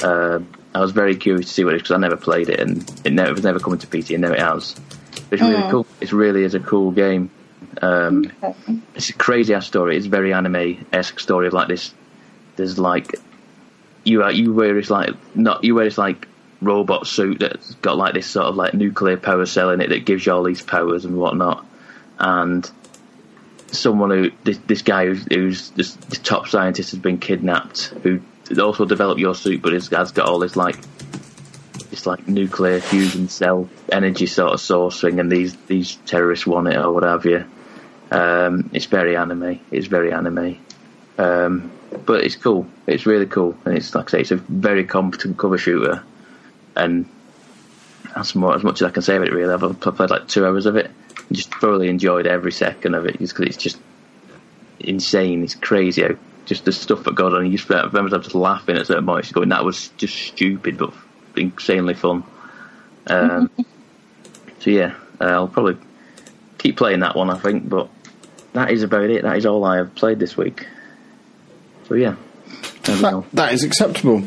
uh, 0.03 0.39
I 0.76 0.80
was 0.80 0.91
very 0.91 1.15
curious 1.15 1.47
to 1.47 1.53
see 1.53 1.63
what 1.63 1.74
it 1.74 1.78
is 1.78 1.82
because 1.84 1.95
I 1.95 1.99
never 1.99 2.17
played 2.17 2.49
it 2.49 2.59
and 2.59 2.80
it 3.05 3.13
never, 3.13 3.30
it 3.30 3.34
was 3.34 3.43
never 3.43 3.59
coming 3.59 3.80
to 3.80 3.88
PC 3.88 4.13
and 4.13 4.22
now 4.22 4.32
it 4.34 4.39
has. 4.39 4.76
It's 5.32 5.41
really 5.41 5.55
mm. 5.55 5.72
cool. 5.72 5.88
It 6.01 6.11
really 6.11 6.43
is 6.43 6.53
a 6.53 6.59
cool 6.59 6.91
game. 6.91 7.32
Um, 7.82 8.32
Okay. 8.43 8.80
it's 8.95 9.09
a 9.09 9.13
crazy 9.13 9.53
ass 9.53 9.65
story. 9.65 9.95
It's 9.95 10.05
a 10.05 10.09
very 10.09 10.34
anime 10.34 10.86
esque 10.91 11.19
story 11.19 11.47
of 11.47 11.53
like 11.53 11.69
this. 11.69 11.93
There's 12.57 12.78
like 12.78 13.15
you 14.04 14.24
are 14.24 14.32
you 14.32 14.54
wear 14.54 14.74
this 14.74 14.89
like 14.89 15.12
not 15.36 15.64
you 15.64 15.76
wear 15.76 15.86
this 15.86 15.97
like 15.97 16.28
robot 16.62 17.08
suit 17.08 17.39
that's 17.39 17.74
got 17.76 17.97
like 17.97 18.14
this 18.14 18.28
sort 18.28 18.45
of 18.45 18.56
like 18.56 18.74
nuclear 18.74 19.18
power 19.18 19.45
cell 19.45 19.72
in 19.72 19.82
it 19.82 19.89
that 19.89 20.06
gives 20.06 20.26
you 20.26 20.32
all 20.32 20.43
these 20.43 20.62
powers 20.62 21.06
and 21.06 21.18
whatnot. 21.18 21.66
And 22.20 22.70
someone 23.68 24.12
who 24.12 24.32
this, 24.43 24.60
this 24.68 24.82
guy 24.84 25.06
who's, 25.08 25.26
who's 25.26 25.70
this, 25.72 25.93
this 25.95 26.20
top 26.20 26.47
scientist 26.47 26.91
has 26.91 26.99
been 26.99 27.18
kidnapped 27.18 27.88
who 28.04 28.22
also 28.62 28.86
developed 28.86 29.20
your 29.20 29.34
suit, 29.34 29.62
but 29.62 29.74
has, 29.74 29.88
has 29.88 30.12
got 30.12 30.28
all 30.28 30.39
this 30.39 30.56
like 30.56 30.78
this 31.89 32.06
like 32.06 32.28
nuclear 32.28 32.80
fusion 32.80 33.28
cell 33.28 33.70
energy 33.91 34.26
sort 34.28 34.54
of 34.54 34.62
source 34.62 35.02
thing, 35.02 35.20
and 35.20 35.32
these 35.32 35.56
these 35.68 35.95
terrorists 36.06 36.45
want 36.45 36.68
it 36.68 36.78
or 36.78 36.91
what 36.91 37.04
have 37.04 37.26
you. 37.26 37.45
Um, 38.12 38.70
it's 38.74 38.86
very 38.86 39.16
anime. 39.16 39.60
It's 39.72 39.88
very 39.88 40.12
anime. 40.12 40.58
Um, 41.18 41.72
but 42.06 42.24
it's 42.24 42.36
cool. 42.36 42.68
It's 42.88 43.06
really 43.06 43.26
cool, 43.26 43.56
and 43.66 43.78
it's 43.78 43.94
like 43.94 44.10
I 44.10 44.12
say, 44.12 44.22
it's 44.22 44.32
a 44.32 44.38
very 44.38 44.84
competent 44.84 45.38
cover 45.38 45.58
shooter, 45.58 46.04
and 46.76 47.08
that's 48.16 48.36
more 48.36 48.56
as 48.56 48.64
much 48.64 48.82
as 48.82 48.88
I 48.88 48.92
can 48.92 49.02
say 49.02 49.16
of 49.16 49.24
it. 49.24 49.34
Really, 49.34 49.54
I've 49.54 49.80
played 49.80 50.10
like 50.10 50.28
two 50.28 50.46
hours 50.46 50.66
of 50.66 50.76
it, 50.76 50.89
and 51.28 51.38
just 51.38 51.54
thoroughly 51.56 51.89
enjoyed 51.89 52.28
every 52.28 52.52
second 52.52 52.96
of 52.96 53.06
it, 53.06 53.20
just 53.20 53.36
because 53.36 53.56
it's 53.56 53.64
just 53.64 53.80
insane. 54.80 55.44
It's 55.44 55.56
crazy 55.56 56.04
how 56.04 56.16
just 56.46 56.66
the 56.66 56.72
stuff 56.72 57.04
that 57.04 57.16
goes 57.16 57.34
on. 57.34 57.46
You 57.46 57.58
just 57.58 57.70
remember 57.70 57.88
I 57.88 58.00
remember 58.00 58.20
just 58.20 58.36
laughing 58.36 58.78
at 58.78 58.88
certain 58.88 59.06
points, 59.06 59.32
going, 59.32 59.50
"That 59.50 59.66
was 59.66 59.89
just 59.98 60.16
stupid, 60.16 60.78
but 60.78 60.94
insanely 61.36 61.94
fun." 61.94 62.24
Um, 63.08 63.50
so 64.60 64.70
yeah, 64.70 64.96
uh, 65.20 65.26
I'll 65.26 65.48
probably 65.48 65.78
keep 66.58 66.78
playing 66.78 67.02
that 67.02 67.16
one. 67.16 67.30
I 67.30 67.38
think, 67.38 67.68
but 67.68 67.89
that 68.54 68.72
is 68.72 68.84
about 68.84 69.10
it. 69.10 69.24
That 69.24 69.38
is 69.38 69.46
all 69.46 69.64
I 69.66 69.78
have 69.78 69.94
played 69.96 70.20
this 70.20 70.38
week. 70.38 70.68
So 71.92 71.96
yeah, 71.98 72.16
there 72.84 72.96
we 72.96 73.02
go. 73.02 73.22
That, 73.22 73.32
that 73.34 73.54
is 73.54 73.66
acceptable. 73.66 74.24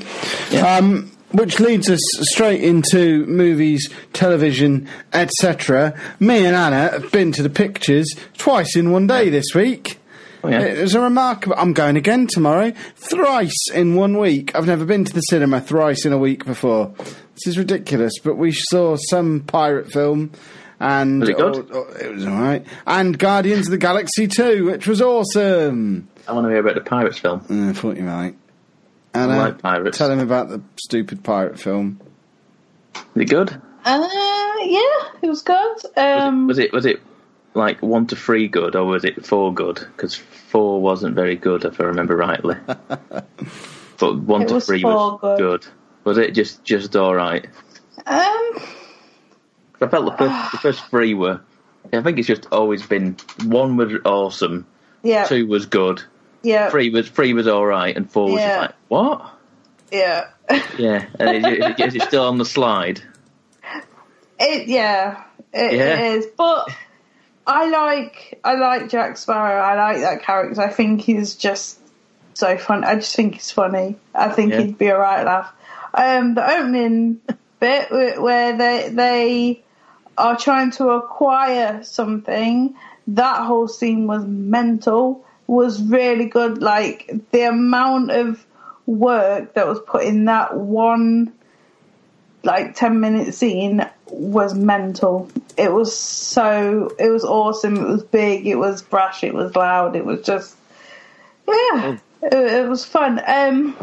Yeah. 0.50 0.76
Um, 0.76 1.10
which 1.32 1.60
leads 1.60 1.88
us 1.88 1.98
straight 2.20 2.62
into 2.62 3.24
movies, 3.24 3.88
television, 4.12 4.86
etc. 5.14 5.98
Me 6.20 6.44
and 6.44 6.54
Anna 6.54 6.90
have 6.90 7.10
been 7.10 7.32
to 7.32 7.42
the 7.42 7.48
pictures 7.48 8.06
twice 8.36 8.76
in 8.76 8.90
one 8.92 9.06
day 9.06 9.30
this 9.30 9.46
week. 9.54 9.98
Oh, 10.42 10.48
yeah. 10.48 10.60
It 10.60 10.82
was 10.82 10.94
a 10.94 11.00
remarkable. 11.00 11.56
I'm 11.58 11.72
going 11.72 11.96
again 11.96 12.26
tomorrow. 12.26 12.72
Thrice 12.96 13.70
in 13.72 13.94
one 13.94 14.18
week. 14.18 14.54
I've 14.54 14.66
never 14.66 14.84
been 14.84 15.06
to 15.06 15.12
the 15.14 15.22
cinema 15.22 15.62
thrice 15.62 16.04
in 16.04 16.12
a 16.12 16.18
week 16.18 16.44
before. 16.44 16.92
This 16.98 17.46
is 17.46 17.56
ridiculous. 17.56 18.12
But 18.22 18.36
we 18.36 18.52
saw 18.52 18.96
some 19.08 19.40
pirate 19.40 19.90
film, 19.90 20.32
and 20.78 21.20
Was 21.20 21.30
it 21.30 21.36
good? 21.38 21.70
oh, 21.72 21.86
oh, 21.88 21.92
it 21.94 22.12
was 22.12 22.26
all 22.26 22.38
right. 22.38 22.64
And 22.86 23.18
Guardians 23.18 23.68
of 23.68 23.70
the 23.70 23.78
Galaxy 23.78 24.28
2, 24.28 24.66
which 24.66 24.86
was 24.86 25.00
awesome. 25.00 26.08
I 26.26 26.32
want 26.32 26.44
to 26.46 26.50
hear 26.50 26.60
about 26.60 26.74
the 26.74 26.80
Pirates 26.80 27.18
film. 27.18 27.44
Uh, 27.50 27.70
I 27.70 27.72
thought 27.72 27.96
you 27.96 28.02
might. 28.02 28.36
Anna, 29.12 29.36
like 29.36 29.58
pirates. 29.62 29.96
tell 29.98 30.10
him 30.10 30.18
about 30.18 30.48
the 30.48 30.60
stupid 30.76 31.22
pirate 31.22 31.58
film. 31.60 32.00
Is 32.96 33.22
it 33.22 33.24
good? 33.30 33.50
Uh, 33.84 34.08
yeah, 34.62 35.10
it 35.22 35.28
was 35.28 35.42
good. 35.42 35.76
Um, 35.96 36.46
was 36.48 36.58
it 36.58 36.72
was 36.72 36.84
it 36.86 37.00
like 37.54 37.80
one 37.80 38.06
to 38.08 38.16
three 38.16 38.48
good, 38.48 38.74
or 38.74 38.84
was 38.84 39.04
it 39.04 39.24
four 39.24 39.54
good? 39.54 39.76
Because 39.76 40.16
four 40.16 40.80
wasn't 40.80 41.14
very 41.14 41.36
good, 41.36 41.64
if 41.64 41.80
I 41.80 41.84
remember 41.84 42.16
rightly. 42.16 42.56
but 43.98 44.18
one 44.18 44.42
It 44.42 44.48
to 44.48 44.54
was 44.54 44.66
three 44.66 44.82
was 44.82 45.20
good. 45.20 45.38
good. 45.38 45.66
Was 46.04 46.18
it 46.18 46.32
just 46.32 46.64
just 46.64 46.96
all 46.96 47.14
right? 47.14 47.46
um, 48.06 48.52
'Cause 48.54 49.82
I 49.82 49.88
felt 49.88 50.06
the 50.06 50.16
first, 50.16 50.52
the 50.52 50.58
first 50.58 50.84
three 50.86 51.14
were. 51.14 51.40
I 51.92 52.00
think 52.02 52.18
it's 52.18 52.26
just 52.28 52.48
always 52.50 52.84
been 52.84 53.16
one 53.44 53.76
was 53.76 53.92
awesome, 54.04 54.66
yeah, 55.02 55.24
two 55.26 55.46
was 55.46 55.66
good, 55.66 56.02
yeah, 56.44 56.70
three 56.70 56.90
was 56.90 57.08
three 57.08 57.32
was 57.34 57.46
all 57.48 57.64
right, 57.66 57.96
and 57.96 58.10
four 58.10 58.30
was 58.32 58.40
Yeah. 58.42 58.60
like 58.60 58.72
what? 58.88 59.30
yeah. 59.90 60.28
Yeah, 60.78 61.06
and 61.18 61.36
is 61.36 61.44
it, 61.46 61.80
is 61.80 61.94
it 61.94 62.02
still 62.02 62.26
on 62.26 62.36
the 62.38 62.44
slide? 62.44 63.00
It 64.38 64.68
yeah, 64.68 65.24
it, 65.52 65.72
Yeah. 65.74 65.98
it 65.98 66.16
is. 66.18 66.26
But 66.36 66.68
I 67.46 67.68
like 67.68 68.40
I 68.44 68.54
like 68.54 68.90
Jack 68.90 69.16
Sparrow. 69.16 69.60
I 69.60 69.74
like 69.76 70.00
that 70.02 70.22
character. 70.22 70.60
I 70.60 70.68
think 70.68 71.00
he's 71.00 71.34
just 71.36 71.78
so 72.34 72.56
fun. 72.58 72.84
I 72.84 72.96
just 72.96 73.14
think 73.14 73.34
he's 73.34 73.50
funny. 73.50 73.96
I 74.14 74.28
think 74.30 74.52
Yeah. 74.52 74.60
he'd 74.62 74.78
be 74.78 74.88
a 74.88 74.98
right 74.98 75.24
laugh. 75.24 75.52
Um, 75.94 76.34
the 76.34 76.44
opening 76.58 77.20
bit 77.60 77.90
where 77.90 78.56
they 78.56 78.88
they 78.90 79.62
are 80.18 80.36
trying 80.36 80.72
to 80.72 80.88
acquire 80.90 81.82
something. 81.84 82.74
That 83.08 83.44
whole 83.46 83.68
scene 83.68 84.06
was 84.06 84.24
mental. 84.24 85.23
Was 85.46 85.82
really 85.82 86.26
good. 86.26 86.62
Like 86.62 87.10
the 87.30 87.42
amount 87.42 88.10
of 88.10 88.44
work 88.86 89.54
that 89.54 89.66
was 89.66 89.80
put 89.80 90.04
in 90.04 90.26
that 90.26 90.56
one 90.56 91.32
like 92.44 92.74
10 92.74 93.00
minute 93.00 93.34
scene 93.34 93.88
was 94.06 94.54
mental. 94.54 95.30
It 95.56 95.72
was 95.72 95.96
so, 95.96 96.94
it 96.98 97.10
was 97.10 97.24
awesome. 97.24 97.76
It 97.76 97.86
was 97.86 98.04
big. 98.04 98.46
It 98.46 98.56
was 98.56 98.82
brash. 98.82 99.24
It 99.24 99.34
was 99.34 99.54
loud. 99.56 99.96
It 99.96 100.04
was 100.04 100.22
just, 100.22 100.56
yeah, 101.48 101.98
it, 102.22 102.34
it 102.34 102.68
was 102.68 102.84
fun. 102.84 103.20
Um, 103.26 103.76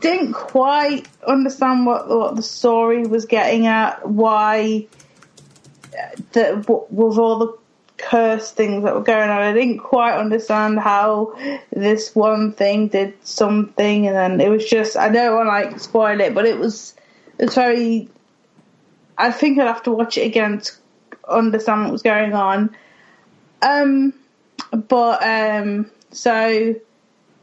didn't 0.00 0.34
quite 0.34 1.08
understand 1.26 1.86
what, 1.86 2.08
what 2.08 2.36
the 2.36 2.42
story 2.42 3.06
was 3.06 3.24
getting 3.24 3.66
at, 3.66 4.06
why 4.06 4.86
that 6.32 6.62
w- 6.66 6.86
with 6.90 7.18
all 7.18 7.38
the 7.38 7.58
curse 7.98 8.50
things 8.52 8.84
that 8.84 8.94
were 8.94 9.02
going 9.02 9.30
on. 9.30 9.40
I 9.42 9.52
didn't 9.52 9.78
quite 9.78 10.18
understand 10.18 10.78
how 10.78 11.34
this 11.70 12.14
one 12.14 12.52
thing 12.52 12.88
did 12.88 13.14
something, 13.26 14.06
and 14.06 14.14
then 14.16 14.40
it 14.40 14.50
was 14.50 14.64
just 14.68 14.96
I 14.96 15.08
don't 15.08 15.34
want 15.34 15.46
to 15.46 15.50
like 15.70 15.80
spoil 15.80 16.20
it, 16.20 16.34
but 16.34 16.44
it 16.46 16.58
was 16.58 16.94
it's 17.38 17.54
very. 17.54 18.08
I 19.18 19.32
think 19.32 19.58
I'd 19.58 19.66
have 19.66 19.82
to 19.84 19.92
watch 19.92 20.18
it 20.18 20.26
again 20.26 20.60
to 20.60 20.72
understand 21.28 21.84
what 21.84 21.92
was 21.92 22.02
going 22.02 22.34
on. 22.34 22.76
Um, 23.62 24.12
but 24.70 25.22
um, 25.26 25.90
so 26.10 26.74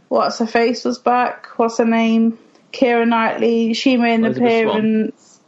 what's 0.10 0.38
her 0.40 0.46
face 0.48 0.86
was 0.86 1.00
back? 1.00 1.48
What's 1.58 1.80
her 1.80 1.86
name? 1.86 2.38
Keira 2.72 3.08
Knightley. 3.08 3.74
She 3.74 3.98
made 3.98 4.16
an 4.16 4.26
Elizabeth 4.26 4.64
Swann. 4.64 4.78
appearance. 4.78 5.40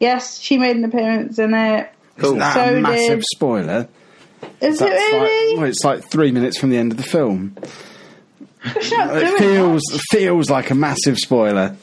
Yes, 0.00 0.38
she 0.40 0.58
made 0.58 0.76
an 0.76 0.84
appearance 0.84 1.38
in 1.38 1.54
it. 1.54 1.90
Cool. 2.16 2.26
Isn't 2.26 2.38
that 2.40 2.54
So 2.54 2.76
a 2.76 2.80
massive 2.80 3.18
did- 3.20 3.24
spoiler? 3.34 3.88
Is 4.60 4.80
it 4.80 4.84
really? 4.86 5.50
like, 5.54 5.58
well, 5.60 5.68
it's 5.68 5.84
like 5.84 6.10
three 6.10 6.32
minutes 6.32 6.58
from 6.58 6.70
the 6.70 6.76
end 6.78 6.92
of 6.92 6.98
the 6.98 7.04
film. 7.04 7.56
She's 8.80 8.92
not 8.92 9.16
It 9.16 9.38
feels 9.38 9.82
that. 9.82 10.00
feels 10.10 10.50
like 10.50 10.70
a 10.70 10.74
massive 10.74 11.18
spoiler. 11.18 11.76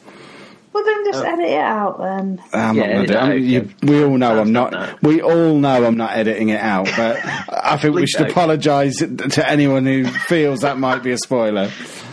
Well, 0.74 0.86
then 0.86 1.04
just 1.06 1.24
uh, 1.24 1.28
edit 1.28 1.46
it 1.50 1.60
out 1.60 2.00
then. 2.00 2.42
I'm 2.54 2.76
Yeah, 2.78 2.82
not 2.84 2.94
gonna 2.94 2.96
do 2.96 3.02
it. 3.04 3.10
it 3.12 3.16
I'm- 3.18 3.32
out, 3.32 3.42
you- 3.42 3.70
we 3.84 4.04
all 4.04 4.18
know 4.18 4.40
I'm 4.40 4.52
not. 4.54 4.72
that. 4.72 5.04
We 5.04 5.22
all 5.22 5.56
know 5.58 5.86
I'm 5.86 5.98
not 5.98 6.16
editing 6.16 6.50
it 6.50 6.60
out. 6.62 6.86
But 6.98 7.20
I 7.64 7.78
think 7.78 7.94
we 7.96 8.08
should 8.08 8.30
apologise 8.30 8.98
to 8.98 9.44
anyone 9.50 9.86
who 9.86 10.06
feels 10.06 10.62
that 10.62 10.78
might 10.80 11.04
be 11.04 11.12
a 11.12 11.18
spoiler. 11.18 11.70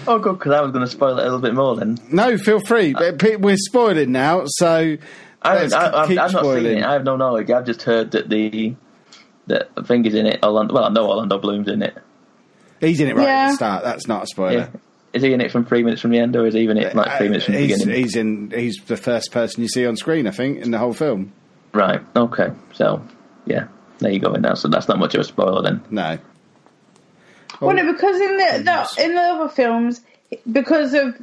Oh, 0.07 0.19
good, 0.19 0.39
because 0.39 0.53
I 0.53 0.61
was 0.61 0.73
going 0.73 0.85
to 0.85 0.91
spoil 0.91 1.19
it 1.19 1.23
a 1.23 1.25
little 1.25 1.39
bit 1.39 1.55
more 1.55 1.77
then. 1.77 1.99
No, 2.11 2.37
feel 2.39 2.61
free. 2.61 2.95
But 2.95 3.23
uh, 3.23 3.39
We're 3.39 3.57
spoiling 3.59 4.11
now, 4.11 4.43
so 4.47 4.97
I 5.43 5.55
let's 5.55 5.73
haven't, 5.75 5.95
I, 5.95 6.03
I've, 6.03 6.11
I've 6.19 6.33
not 6.33 6.43
seen 6.45 6.67
it. 6.67 6.83
I 6.83 6.93
have 6.95 7.05
no 7.05 7.17
knowledge. 7.17 7.51
I've 7.51 7.67
just 7.67 7.83
heard 7.83 8.11
that 8.13 8.29
the 8.29 8.75
that 9.49 9.87
thing 9.87 10.05
is 10.07 10.15
in 10.15 10.27
it. 10.27 10.43
Orlando, 10.43 10.75
well, 10.75 10.85
I 10.85 10.89
know 10.91 11.09
Orlando 11.09 11.39
Bloom's 11.39 11.69
in 11.69 11.83
it. 11.83 11.97
He's 12.81 13.01
in 13.01 13.09
it 13.09 13.17
right 13.17 13.29
at 13.29 13.49
the 13.49 13.57
start. 13.57 13.85
That's 13.85 14.07
not 14.07 14.25
a 14.25 14.27
spoiler. 14.27 14.71
Yeah. 14.73 14.81
Is 15.13 15.23
he 15.23 15.33
in 15.33 15.41
it 15.41 15.51
from 15.51 15.65
three 15.65 15.83
minutes 15.83 16.03
from 16.03 16.11
the 16.11 16.19
end, 16.19 16.37
or 16.37 16.47
is 16.47 16.55
he 16.55 16.65
in 16.65 16.77
it 16.77 16.95
like 16.95 17.17
three 17.19 17.29
minutes 17.29 17.47
from 17.47 17.55
the 17.55 17.61
he's, 17.61 17.79
beginning? 17.79 18.03
he's 18.03 18.17
in. 18.17 18.51
He's 18.51 18.77
the 18.87 18.97
first 18.97 19.33
person 19.33 19.63
you 19.63 19.69
see 19.69 19.87
on 19.87 19.97
screen. 19.97 20.27
I 20.27 20.31
think 20.31 20.59
in 20.59 20.71
the 20.71 20.79
whole 20.79 20.93
film. 20.93 21.33
Right. 21.73 22.01
Okay. 22.15 22.51
So, 22.73 23.05
yeah, 23.47 23.69
there 23.99 24.13
you 24.13 24.21
go. 24.21 24.33
Now, 24.33 24.55
so 24.55 24.69
that's 24.69 24.89
not 24.89 24.99
much 24.99 25.15
of 25.15 25.23
a 25.23 25.25
spoiler 25.25 25.63
then. 25.63 25.83
No. 25.91 26.19
Well, 27.61 27.75
no, 27.75 27.89
oh. 27.89 27.93
because 27.93 28.21
in 28.21 28.37
the, 28.37 28.63
the 28.65 29.05
in 29.05 29.15
the 29.15 29.21
other 29.21 29.49
films, 29.49 30.03
because 30.51 30.95
of 30.95 31.17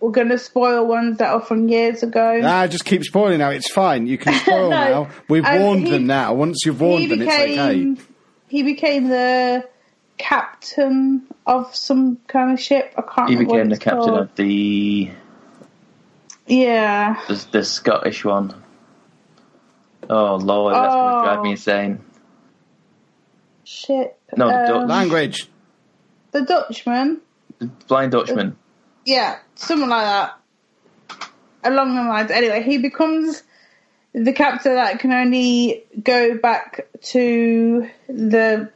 we're 0.00 0.10
going 0.10 0.28
to 0.28 0.38
spoil 0.38 0.86
ones 0.86 1.18
that 1.18 1.32
are 1.32 1.40
from 1.40 1.68
years 1.68 2.02
ago. 2.02 2.38
Nah, 2.38 2.66
just 2.66 2.84
keep 2.84 3.02
spoiling 3.04 3.38
now. 3.38 3.50
It's 3.50 3.70
fine. 3.70 4.06
You 4.06 4.18
can 4.18 4.34
spoil 4.40 4.70
No, 4.70 4.76
now. 5.04 5.08
We've 5.28 5.44
um, 5.44 5.60
warned 5.62 5.84
he- 5.84 5.90
them 5.90 6.06
now. 6.06 6.34
Once 6.34 6.64
you've 6.66 6.78
he 6.78 6.84
warned 6.84 7.10
them, 7.10 7.22
it's 7.22 7.32
okay. 7.32 7.96
he 8.48 8.62
became 8.62 9.08
the 9.08 9.68
captain 10.18 11.22
of 11.46 11.74
some 11.74 12.18
kind 12.26 12.52
of 12.52 12.60
ship. 12.60 12.94
I 12.96 13.02
can't. 13.02 13.28
He 13.30 13.36
remember 13.36 13.52
what 13.52 13.56
became 13.56 13.68
the 13.70 13.74
it's 13.76 13.84
captain 13.84 14.00
called. 14.02 14.18
of 14.20 14.34
the, 14.36 15.10
Yeah. 16.46 17.20
the 17.28 17.46
the 17.52 17.64
Scottish 17.64 18.24
one. 18.24 18.54
Oh 20.08 20.36
lord, 20.36 20.74
that's 20.74 20.94
going 20.94 21.14
Oh. 21.14 21.18
to 21.20 21.24
drive 21.26 21.42
me 21.42 21.50
insane. 21.52 22.00
Shit. 23.64 24.16
No, 24.36 24.46
the 24.48 24.54
Um, 24.54 24.66
Dutch- 24.66 24.88
Language. 24.88 25.48
the 26.32 26.42
Dutchman. 26.42 27.20
The 27.58 27.66
Blind 27.88 28.12
Dutchman. 28.12 28.56
Yeah, 29.06 29.38
something 29.54 29.88
like 29.88 30.04
that. 30.04 30.38
Along 31.64 31.94
the 31.94 32.02
lines. 32.02 32.30
Anyway, 32.30 32.62
he 32.62 32.78
becomes 32.78 33.42
the 34.12 34.32
captain 34.32 34.74
that 34.74 34.98
can 34.98 35.12
only 35.12 35.84
go 36.02 36.36
back 36.36 36.86
to 37.02 37.88
the 38.08 38.70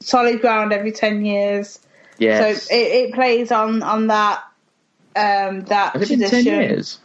Solid 0.00 0.40
Ground 0.40 0.72
every 0.72 0.92
ten 0.92 1.24
years. 1.24 1.78
Yes. 2.18 2.64
So 2.64 2.74
it, 2.74 3.08
it 3.08 3.14
plays 3.14 3.50
on 3.50 3.82
on 3.82 4.08
that 4.08 4.42
um, 5.16 5.62
that 5.62 5.92
Has 5.94 6.08
tradition. 6.08 6.44
ten 6.44 6.44
years? 6.44 6.98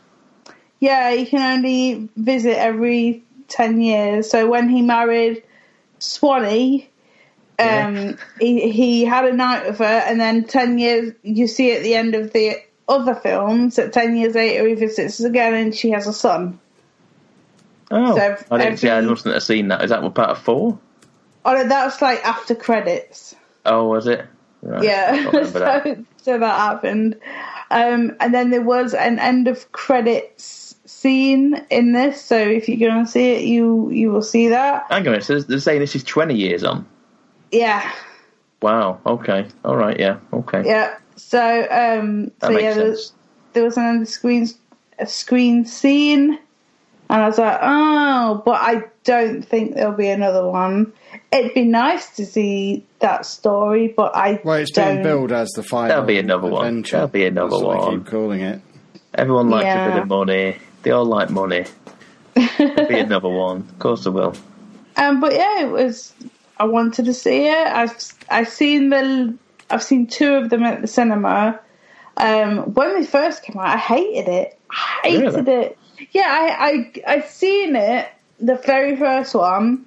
Yeah, 0.79 1.11
you 1.11 1.25
can 1.25 1.57
only 1.57 2.09
visit 2.15 2.57
every 2.57 3.23
10 3.47 3.81
years. 3.81 4.29
So 4.29 4.47
when 4.47 4.69
he 4.69 4.81
married 4.81 5.43
Swanee, 5.99 6.89
um, 7.59 8.17
he, 8.39 8.71
he 8.71 9.05
had 9.05 9.25
a 9.25 9.33
night 9.33 9.65
with 9.65 9.79
her, 9.79 9.83
and 9.83 10.19
then 10.19 10.45
10 10.45 10.77
years, 10.77 11.13
you 11.23 11.47
see 11.47 11.73
at 11.73 11.83
the 11.83 11.95
end 11.95 12.15
of 12.15 12.33
the 12.33 12.57
other 12.87 13.15
films 13.15 13.75
that 13.75 13.93
10 13.93 14.15
years 14.15 14.35
later 14.35 14.67
he 14.67 14.73
visits 14.75 15.19
us 15.19 15.25
again 15.25 15.53
and 15.53 15.75
she 15.75 15.91
has 15.91 16.07
a 16.07 16.13
son. 16.13 16.59
Oh, 17.91 18.15
So 18.15 18.37
I 18.51 18.57
didn't 18.57 18.77
see. 18.77 18.89
I 18.89 19.01
mustn't 19.01 19.33
have 19.33 19.43
seen 19.43 19.69
that. 19.69 19.83
Is 19.83 19.89
that 19.89 20.03
what 20.03 20.15
part 20.15 20.29
of 20.31 20.39
four? 20.39 20.79
Oh, 21.45 21.53
no, 21.53 21.67
that's 21.67 22.01
like 22.01 22.23
after 22.25 22.55
credits. 22.55 23.35
Oh, 23.65 23.87
was 23.87 24.07
it? 24.07 24.25
Right. 24.61 24.83
Yeah, 24.83 25.11
can't 25.31 25.33
that. 25.53 25.83
so, 25.83 26.05
so 26.17 26.39
that 26.39 26.59
happened. 26.59 27.19
Um, 27.69 28.15
and 28.19 28.33
then 28.33 28.49
there 28.49 28.61
was 28.61 28.93
an 28.93 29.19
end 29.19 29.47
of 29.47 29.71
credits 29.71 30.75
scene 30.85 31.65
in 31.69 31.93
this. 31.93 32.21
So 32.21 32.37
if 32.37 32.67
you're 32.67 32.89
going 32.89 33.05
to 33.05 33.11
see 33.11 33.31
it, 33.33 33.43
you 33.43 33.89
you 33.91 34.11
will 34.11 34.21
see 34.21 34.49
that. 34.49 34.87
Hang 34.89 35.07
on, 35.07 35.21
says 35.21 35.45
they're 35.45 35.59
saying 35.59 35.79
this 35.79 35.95
is 35.95 36.03
twenty 36.03 36.35
years 36.35 36.63
on. 36.63 36.85
Yeah, 37.51 37.91
Wow. 38.61 38.99
Okay. 39.05 39.45
All 39.63 39.75
right. 39.75 39.99
Yeah. 39.99 40.17
Okay. 40.33 40.63
yeah. 40.65 40.97
So 41.15 41.39
um, 41.69 42.25
That 42.39 42.47
so 42.47 42.49
makes 42.49 42.63
yeah, 42.63 42.73
there, 42.73 42.95
sense. 42.95 43.13
there 43.53 43.63
was 43.63 43.77
an 43.77 43.85
end 43.85 44.01
of 44.01 44.07
screen 44.07 44.47
a 44.99 45.05
screen 45.05 45.63
scene, 45.65 46.39
and 47.09 47.21
I 47.21 47.27
was 47.27 47.37
like, 47.37 47.59
oh, 47.61 48.41
but 48.43 48.59
I 48.61 48.83
don't 49.03 49.43
think 49.43 49.75
there'll 49.75 49.93
be 49.95 50.09
another 50.09 50.47
one. 50.49 50.91
It'd 51.31 51.53
be 51.53 51.65
nice 51.65 52.15
to 52.15 52.25
see 52.25 52.83
that 52.99 53.25
story, 53.27 53.93
but 53.95 54.15
I 54.15 54.41
Well, 54.43 54.55
it's 54.57 54.71
don't. 54.71 54.95
being 54.95 55.03
billed 55.03 55.31
as 55.31 55.49
the 55.51 55.61
final. 55.61 55.89
There'll 55.89 56.05
be 56.05 56.17
another 56.17 56.49
one. 56.49 56.65
adventure. 56.65 56.91
There'll 56.97 57.07
be 57.09 57.25
another 57.25 57.49
That's 57.51 57.61
what 57.63 57.73
they 57.73 57.85
one. 57.85 58.03
keep 58.03 58.07
calling 58.11 58.41
it. 58.41 58.61
Everyone 59.13 59.49
likes 59.51 59.75
a 59.75 59.91
bit 59.91 60.01
of 60.01 60.07
money. 60.07 60.57
They 60.81 60.91
all 60.91 61.05
like 61.05 61.29
money. 61.29 61.65
There'll 62.57 62.87
be 62.87 62.99
another 62.99 63.29
one. 63.29 63.57
Of 63.69 63.79
course 63.79 64.03
there 64.03 64.11
will. 64.13 64.33
Um, 64.95 65.19
but 65.19 65.33
yeah, 65.33 65.61
it 65.61 65.69
was. 65.71 66.13
I 66.59 66.65
wanted 66.65 67.05
to 67.05 67.13
see 67.13 67.47
it. 67.47 67.67
I've 67.67 67.95
I've 68.29 68.49
seen 68.49 68.89
the 68.89 69.35
I've 69.69 69.83
seen 69.83 70.07
two 70.07 70.33
of 70.35 70.49
them 70.49 70.63
at 70.63 70.81
the 70.81 70.87
cinema. 70.87 71.59
Um, 72.17 72.73
when 72.73 72.95
they 72.99 73.05
first 73.05 73.43
came 73.43 73.57
out, 73.59 73.67
I 73.67 73.77
hated 73.77 74.27
it. 74.27 74.59
I 74.71 74.75
hated 75.03 75.47
Really? 75.47 75.51
it. 75.51 75.77
Yeah, 76.11 76.25
I 76.27 76.91
I 77.07 77.15
I 77.17 77.21
seen 77.21 77.75
it 77.75 78.07
the 78.39 78.55
very 78.55 78.95
first 78.95 79.35
one 79.35 79.85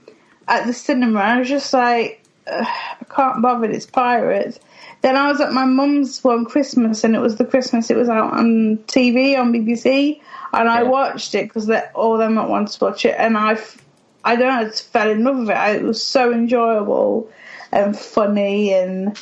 at 0.49 0.67
the 0.67 0.73
cinema. 0.73 1.21
I 1.21 1.39
was 1.39 1.49
just 1.49 1.73
like, 1.73 2.23
I 2.47 3.05
can't 3.09 3.43
bother. 3.43 3.71
It's 3.71 3.87
pirates. 3.87 4.59
Then 5.03 5.17
I 5.17 5.31
was 5.31 5.41
at 5.41 5.53
my 5.53 5.65
mum's 5.65 6.23
one 6.23 6.45
Christmas, 6.45 7.05
and 7.05 7.17
it 7.17 7.21
was 7.21 7.37
the 7.37 7.45
Christmas 7.45 7.91
it 7.91 7.97
was 7.97 8.09
out 8.09 8.33
on 8.35 8.79
TV 8.87 9.39
on 9.39 9.53
BBC, 9.53 10.21
and 10.53 10.69
I 10.69 10.83
watched 10.83 11.35
it 11.35 11.45
because 11.45 11.71
all 11.95 12.19
them 12.19 12.37
at 12.37 12.49
once 12.49 12.77
to 12.77 12.85
watch 12.85 13.05
it, 13.07 13.15
and 13.19 13.39
I, 13.39 13.59
I 14.25 14.37
don't 14.37 14.49
know, 14.49 14.61
I 14.61 14.65
just 14.65 14.85
fell 14.93 15.11
in 15.11 15.25
love 15.25 15.39
with 15.39 15.51
it. 15.51 15.57
I, 15.57 15.71
it 15.77 15.83
was 15.83 16.03
so 16.03 16.33
enjoyable 16.33 17.31
and 17.73 17.99
funny, 17.99 18.73
and 18.73 19.19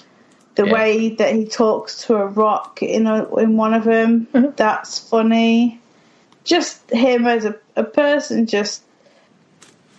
the 0.57 0.67
Yeah. 0.67 0.73
way 0.73 1.11
that 1.11 1.35
he 1.35 1.47
talks 1.47 2.05
to 2.07 2.17
a 2.17 2.27
rock 2.27 2.83
in 2.83 3.07
a, 3.07 3.33
in 3.37 3.57
one 3.57 3.75
of 3.75 3.85
them, 3.85 4.27
Mm-hmm. 4.33 4.53
that's 4.57 4.99
funny. 4.99 5.81
Just 6.45 6.91
him 6.91 7.27
as 7.27 7.45
a, 7.45 7.57
a 7.77 7.85
person, 7.85 8.47
just 8.47 8.83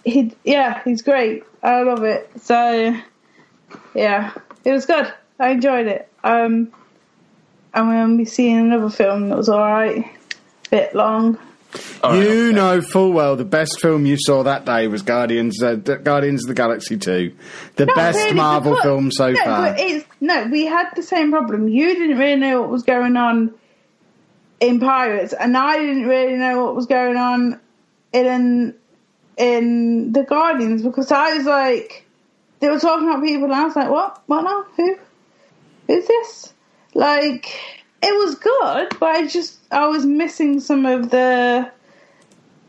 he, 0.04 0.34
yeah, 0.44 0.82
he's 0.84 1.02
great. 1.02 1.44
I 1.62 1.84
love 1.84 2.04
it. 2.04 2.30
So, 2.42 2.96
yeah, 3.94 4.34
it 4.66 4.72
was 4.72 4.86
good. 4.86 5.14
I 5.40 5.50
enjoyed 5.50 5.88
it. 5.88 6.10
Um, 6.24 6.72
I'm 7.74 7.86
going 7.92 8.12
to 8.12 8.18
be 8.18 8.26
seeing 8.26 8.58
another 8.58 8.90
film 8.90 9.30
that 9.30 9.38
was 9.38 9.50
alright. 9.50 10.06
Bit 10.72 10.96
long. 10.96 11.38
All 12.04 12.12
right, 12.12 12.22
you 12.24 12.48
okay. 12.48 12.56
know 12.56 12.82
full 12.82 13.12
well 13.14 13.36
the 13.36 13.46
best 13.46 13.80
film 13.80 14.06
you 14.06 14.18
saw 14.18 14.44
that 14.44 14.66
day 14.66 14.88
was 14.88 15.02
Guardians, 15.04 15.62
uh, 15.62 15.76
Guardians 15.76 16.44
of 16.44 16.48
the 16.48 16.54
Galaxy 16.56 16.98
Two, 16.98 17.36
the 17.76 17.86
Not 17.86 17.96
best 17.96 18.18
really, 18.18 18.34
Marvel 18.34 18.72
because- 18.72 18.84
film 18.84 19.12
so 19.12 19.32
no, 19.32 19.44
far. 19.44 19.76
It's, 19.78 20.06
no, 20.20 20.48
we 20.52 20.66
had 20.66 20.88
the 20.96 21.04
same 21.04 21.32
problem. 21.32 21.68
You 21.68 21.94
didn't 21.94 22.18
really 22.18 22.38
know 22.38 22.62
what 22.62 22.70
was 22.72 22.84
going 22.84 23.16
on 23.18 23.54
in 24.60 24.80
Pirates, 24.80 25.34
and 25.34 25.56
I 25.56 25.78
didn't 25.78 26.08
really 26.08 26.38
know 26.38 26.66
what 26.66 26.76
was 26.76 26.88
going 26.88 27.18
on 27.18 27.60
in 28.14 28.74
in 29.38 30.12
the 30.12 30.24
Guardians 30.24 30.82
because 30.82 31.12
I 31.12 31.36
was 31.38 31.46
like, 31.46 32.06
they 32.62 32.70
were 32.70 32.80
talking 32.80 33.08
about 33.08 33.24
people, 33.24 33.46
and 33.46 33.54
I 33.54 33.66
was 33.66 33.76
like, 33.76 33.90
what? 33.92 34.22
What 34.26 34.42
now? 34.42 34.66
Who? 34.76 34.98
Who's 35.88 36.08
this? 36.08 36.54
Like, 36.96 37.46
it 38.02 38.12
was 38.26 38.36
good, 38.36 39.00
but 39.00 39.16
I 39.16 39.28
just 39.28 39.59
I 39.72 39.88
was 39.88 40.06
missing 40.06 40.60
some 40.60 40.86
of 40.86 41.10
the 41.10 41.72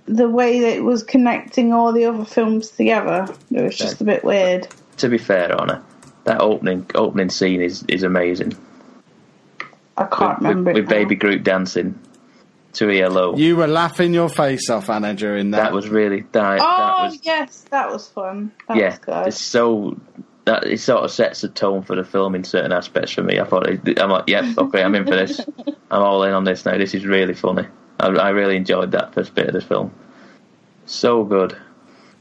the 0.07 0.28
way 0.28 0.61
that 0.61 0.76
it 0.76 0.84
was 0.84 1.03
connecting 1.03 1.72
all 1.72 1.92
the 1.92 2.05
other 2.05 2.24
films 2.24 2.70
together. 2.70 3.32
It 3.51 3.62
was 3.62 3.76
just 3.76 4.01
a 4.01 4.05
bit 4.05 4.24
weird. 4.24 4.66
To 4.98 5.09
be 5.09 5.18
fair, 5.18 5.59
Honor, 5.59 5.82
that 6.24 6.40
opening 6.40 6.86
opening 6.94 7.30
scene 7.30 7.62
is, 7.62 7.84
is 7.88 8.03
amazing. 8.03 8.57
I 9.96 10.07
can't 10.07 10.40
with, 10.40 10.48
remember 10.48 10.70
with, 10.72 10.78
it 10.78 10.80
with 10.82 10.90
now. 10.90 10.96
Baby 10.96 11.14
Groot 11.14 11.44
dancing 11.44 11.98
to 12.74 12.90
ELO. 12.90 13.36
You 13.36 13.57
were 13.57 13.66
laughing 13.66 14.12
your 14.12 14.28
face 14.28 14.68
off, 14.68 14.90
Anna, 14.90 15.14
during 15.14 15.53
that. 15.53 15.64
that 15.64 15.72
was 15.72 15.88
really 15.88 16.22
that. 16.32 16.32
that 16.32 16.61
Oh 16.61 17.05
was 17.05 17.20
yes, 17.22 17.64
that 17.70 17.90
was 17.90 18.09
fun. 18.09 18.53
That 18.68 18.76
yeah. 18.76 18.90
was 18.90 18.98
good. 18.98 19.26
It's 19.28 19.38
so 19.38 19.96
that 20.51 20.66
it 20.66 20.80
sort 20.80 21.05
of 21.05 21.12
sets 21.12 21.42
the 21.42 21.48
tone 21.48 21.82
for 21.82 21.94
the 21.94 22.03
film 22.03 22.34
in 22.34 22.42
certain 22.42 22.72
aspects 22.72 23.12
for 23.12 23.22
me. 23.22 23.38
I 23.38 23.44
thought, 23.44 23.68
I'm 23.68 24.11
like, 24.11 24.24
yeah, 24.26 24.53
okay, 24.59 24.82
I'm 24.82 24.96
in 24.96 25.05
for 25.05 25.14
this. 25.14 25.40
I'm 25.90 26.03
all 26.03 26.24
in 26.24 26.32
on 26.32 26.42
this 26.42 26.64
now. 26.64 26.76
This 26.76 26.92
is 26.92 27.07
really 27.07 27.34
funny. 27.34 27.66
I, 28.01 28.09
I 28.09 28.30
really 28.30 28.57
enjoyed 28.57 28.90
that 28.92 29.14
first 29.14 29.32
bit 29.34 29.46
of 29.46 29.53
the 29.53 29.61
film. 29.61 29.92
So 30.86 31.22
good. 31.22 31.57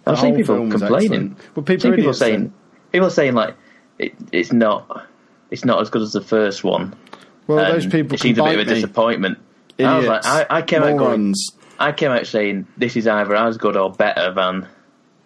The 0.03 0.11
I've 0.11 0.19
seen 0.19 0.35
people 0.35 0.69
complaining. 0.69 1.37
Well, 1.55 1.63
people 1.63 1.73
I've 1.73 1.81
seen 1.81 1.93
are 1.93 1.95
people 1.95 2.13
saying 2.13 2.39
then. 2.41 2.53
people 2.91 3.09
saying 3.09 3.33
like 3.33 3.55
it, 3.97 4.13
it's 4.31 4.53
not 4.53 5.07
it's 5.49 5.65
not 5.65 5.81
as 5.81 5.89
good 5.89 6.03
as 6.03 6.13
the 6.13 6.21
first 6.21 6.63
one. 6.63 6.95
well, 7.47 7.59
and 7.59 7.73
those 7.73 7.87
people 7.87 8.13
it 8.13 8.19
seems 8.19 8.37
can 8.37 8.47
a 8.47 8.49
bit 8.51 8.57
bite 8.57 8.61
of 8.61 8.67
a 8.67 8.69
me. 8.69 8.75
disappointment. 8.75 9.39
I 9.79 9.97
was 9.97 10.07
like, 10.07 10.25
I, 10.25 10.45
I 10.49 10.61
came 10.61 10.83
out 10.83 10.97
going, 10.97 11.33
I 11.79 11.93
came 11.93 12.11
out 12.11 12.27
saying 12.27 12.67
this 12.77 12.95
is 12.95 13.07
either 13.07 13.35
as 13.35 13.57
good 13.57 13.75
or 13.77 13.91
better 13.91 14.33
than 14.33 14.67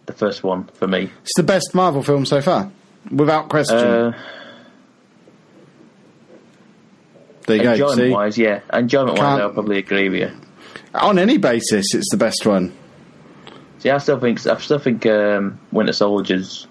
the 0.05 0.13
first 0.13 0.43
one 0.43 0.65
for 0.75 0.87
me. 0.87 1.11
It's 1.23 1.35
the 1.35 1.43
best 1.43 1.73
Marvel 1.73 2.03
film 2.03 2.25
so 2.25 2.41
far, 2.41 2.71
without 3.11 3.49
question. 3.49 3.77
Uh, 3.77 4.13
there 7.47 7.57
you 7.57 7.63
go. 7.63 7.71
enjoyment 7.73 7.97
See, 7.97 8.09
wise, 8.09 8.37
yeah, 8.37 8.59
enjoyment 8.71 9.17
wise, 9.17 9.19
Can't- 9.19 9.41
I'll 9.41 9.49
probably 9.51 9.77
agree 9.77 10.09
with 10.09 10.19
you. 10.21 10.31
on 10.95 11.19
any 11.19 11.37
basis, 11.37 11.93
it's 11.93 12.09
the 12.11 12.17
best 12.17 12.45
one. 12.45 12.71
See, 13.79 13.89
I 13.89 13.97
still 13.97 14.19
think 14.19 14.45
I 14.47 14.57
still 14.59 14.79
think 14.79 15.05
um, 15.05 15.59
Winter 15.71 15.91
Soldiers 15.93 16.67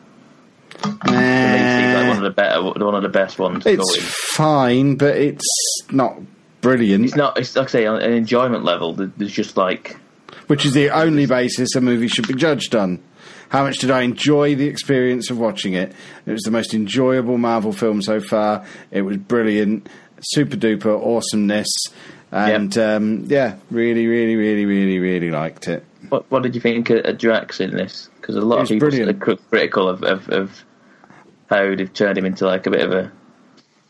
like 0.83 2.09
one 2.09 2.17
of 2.17 2.23
the 2.23 2.33
better, 2.35 2.63
one 2.63 2.95
of 2.95 3.03
the 3.03 3.09
best 3.09 3.39
ones. 3.39 3.65
It's 3.67 4.35
fine, 4.35 4.97
but 4.97 5.17
it's 5.17 5.45
not 5.91 6.17
brilliant. 6.61 7.05
It's 7.05 7.15
not. 7.17 7.39
It's 7.39 7.55
like 7.55 7.69
I 7.69 7.71
say, 7.71 7.87
on 7.87 8.01
an 8.01 8.13
enjoyment 8.13 8.65
level. 8.65 8.95
There's 8.95 9.33
just 9.33 9.57
like 9.57 9.97
which 10.47 10.65
is 10.65 10.73
the 10.73 10.91
only 10.91 11.27
basis 11.27 11.75
a 11.77 11.81
movie 11.81 12.09
should 12.09 12.27
be 12.29 12.35
judged 12.35 12.75
on. 12.75 13.01
How 13.53 13.65
much 13.65 13.77
did 13.77 13.91
I 13.91 14.01
enjoy 14.01 14.55
the 14.55 14.67
experience 14.67 15.29
of 15.29 15.39
watching 15.39 15.75
it? 15.75 15.93
It 16.25 16.33
was 16.33 16.41
the 16.41 16.51
most 16.51 16.73
enjoyable 16.73 17.37
Marvel 17.37 17.75
film 17.75 18.01
so 18.01 18.19
far. 18.19 18.65
It 18.91 19.03
was 19.03 19.19
brilliant, 19.19 19.91
super 20.23 20.57
duper 20.57 20.99
awesomeness, 20.99 21.69
and 22.31 22.77
um, 22.79 23.27
yeah, 23.27 23.57
really, 23.71 24.07
really, 24.07 24.37
really, 24.37 24.65
really, 24.65 24.99
really 24.99 25.31
liked 25.31 25.69
it. 25.69 25.85
what. 26.09 26.31
What 26.31 26.43
did 26.43 26.55
you 26.55 26.63
think 26.63 26.89
of, 26.89 27.19
Drax 27.19 27.61
in 27.61 27.77
this? 27.77 28.09
Because 28.19 28.37
a 28.37 28.41
lot 28.41 28.61
of 28.61 28.69
people 28.69 28.89
brilliant. 28.89 29.23
are 29.23 29.37
critical 29.37 29.87
of, 29.87 30.03
of, 30.03 30.31
of 30.31 30.65
how 31.51 31.75
they've 31.75 31.93
turned 31.93 32.17
him 32.17 32.25
into 32.25 32.47
like 32.47 32.67
a 32.67 32.71
bit 32.71 32.81
of 32.81 32.93
a 32.93 33.13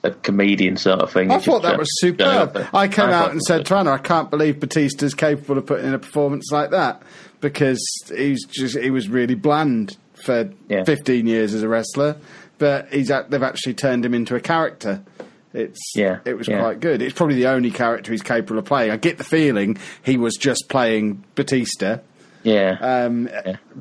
a 0.05 0.11
comedian 0.11 0.77
sort 0.77 1.01
of 1.01 1.13
thing. 1.13 1.31
I 1.31 1.39
thought 1.39 1.63
that 1.63 1.79
was 1.79 1.87
superb. 2.01 2.67
I 2.75 2.89
came 2.89 3.11
I 3.11 3.13
out 3.13 3.31
and 3.31 3.41
said 3.41 3.71
Anna, 3.71 3.93
I 3.93 3.99
can't 3.99 4.29
believe 4.29 4.59
Batista's 4.59 5.15
capable 5.15 5.59
of 5.59 5.67
putting 5.67 5.87
in 5.87 5.95
a 5.95 6.01
performance 6.01 6.51
like 6.51 6.71
that 6.71 7.05
because 7.43 7.79
he's 8.17 8.47
just 8.47 8.79
he 8.79 8.91
was 8.91 9.11
really 9.11 9.35
bland 9.35 9.99
for 10.15 10.49
Yeah. 10.71 10.85
15 10.85 11.27
years 11.27 11.53
as 11.53 11.63
a 11.63 11.69
wrestler, 11.69 12.17
but 12.57 12.89
he's 12.91 13.09
they've 13.29 13.43
actually 13.43 13.75
turned 13.75 14.07
him 14.07 14.15
into 14.15 14.35
a 14.35 14.41
character. 14.41 15.03
It's 15.53 15.81
Yeah, 15.95 16.21
it 16.25 16.39
was 16.39 16.49
yeah. 16.49 16.61
quite 16.61 16.81
good. 16.81 17.03
It's 17.03 17.13
probably 17.13 17.35
the 17.37 17.49
only 17.49 17.71
character 17.71 18.11
he's 18.13 18.23
capable 18.23 18.59
of 18.59 18.65
playing. 18.65 18.91
I 18.91 18.97
get 18.97 19.19
the 19.19 19.25
feeling 19.25 19.77
he 20.03 20.17
was 20.17 20.37
just 20.37 20.65
playing 20.71 21.25
Batista. 21.35 21.99
Yeah. 22.43 22.79
Um, 22.81 23.29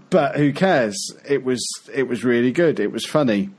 But 0.10 0.36
who 0.36 0.52
cares? 0.52 0.98
It 1.30 1.46
was 1.46 1.64
it 1.94 2.08
was 2.10 2.26
really 2.26 2.52
good. 2.52 2.80
It 2.80 2.92
was 2.92 3.06
funny, 3.06 3.50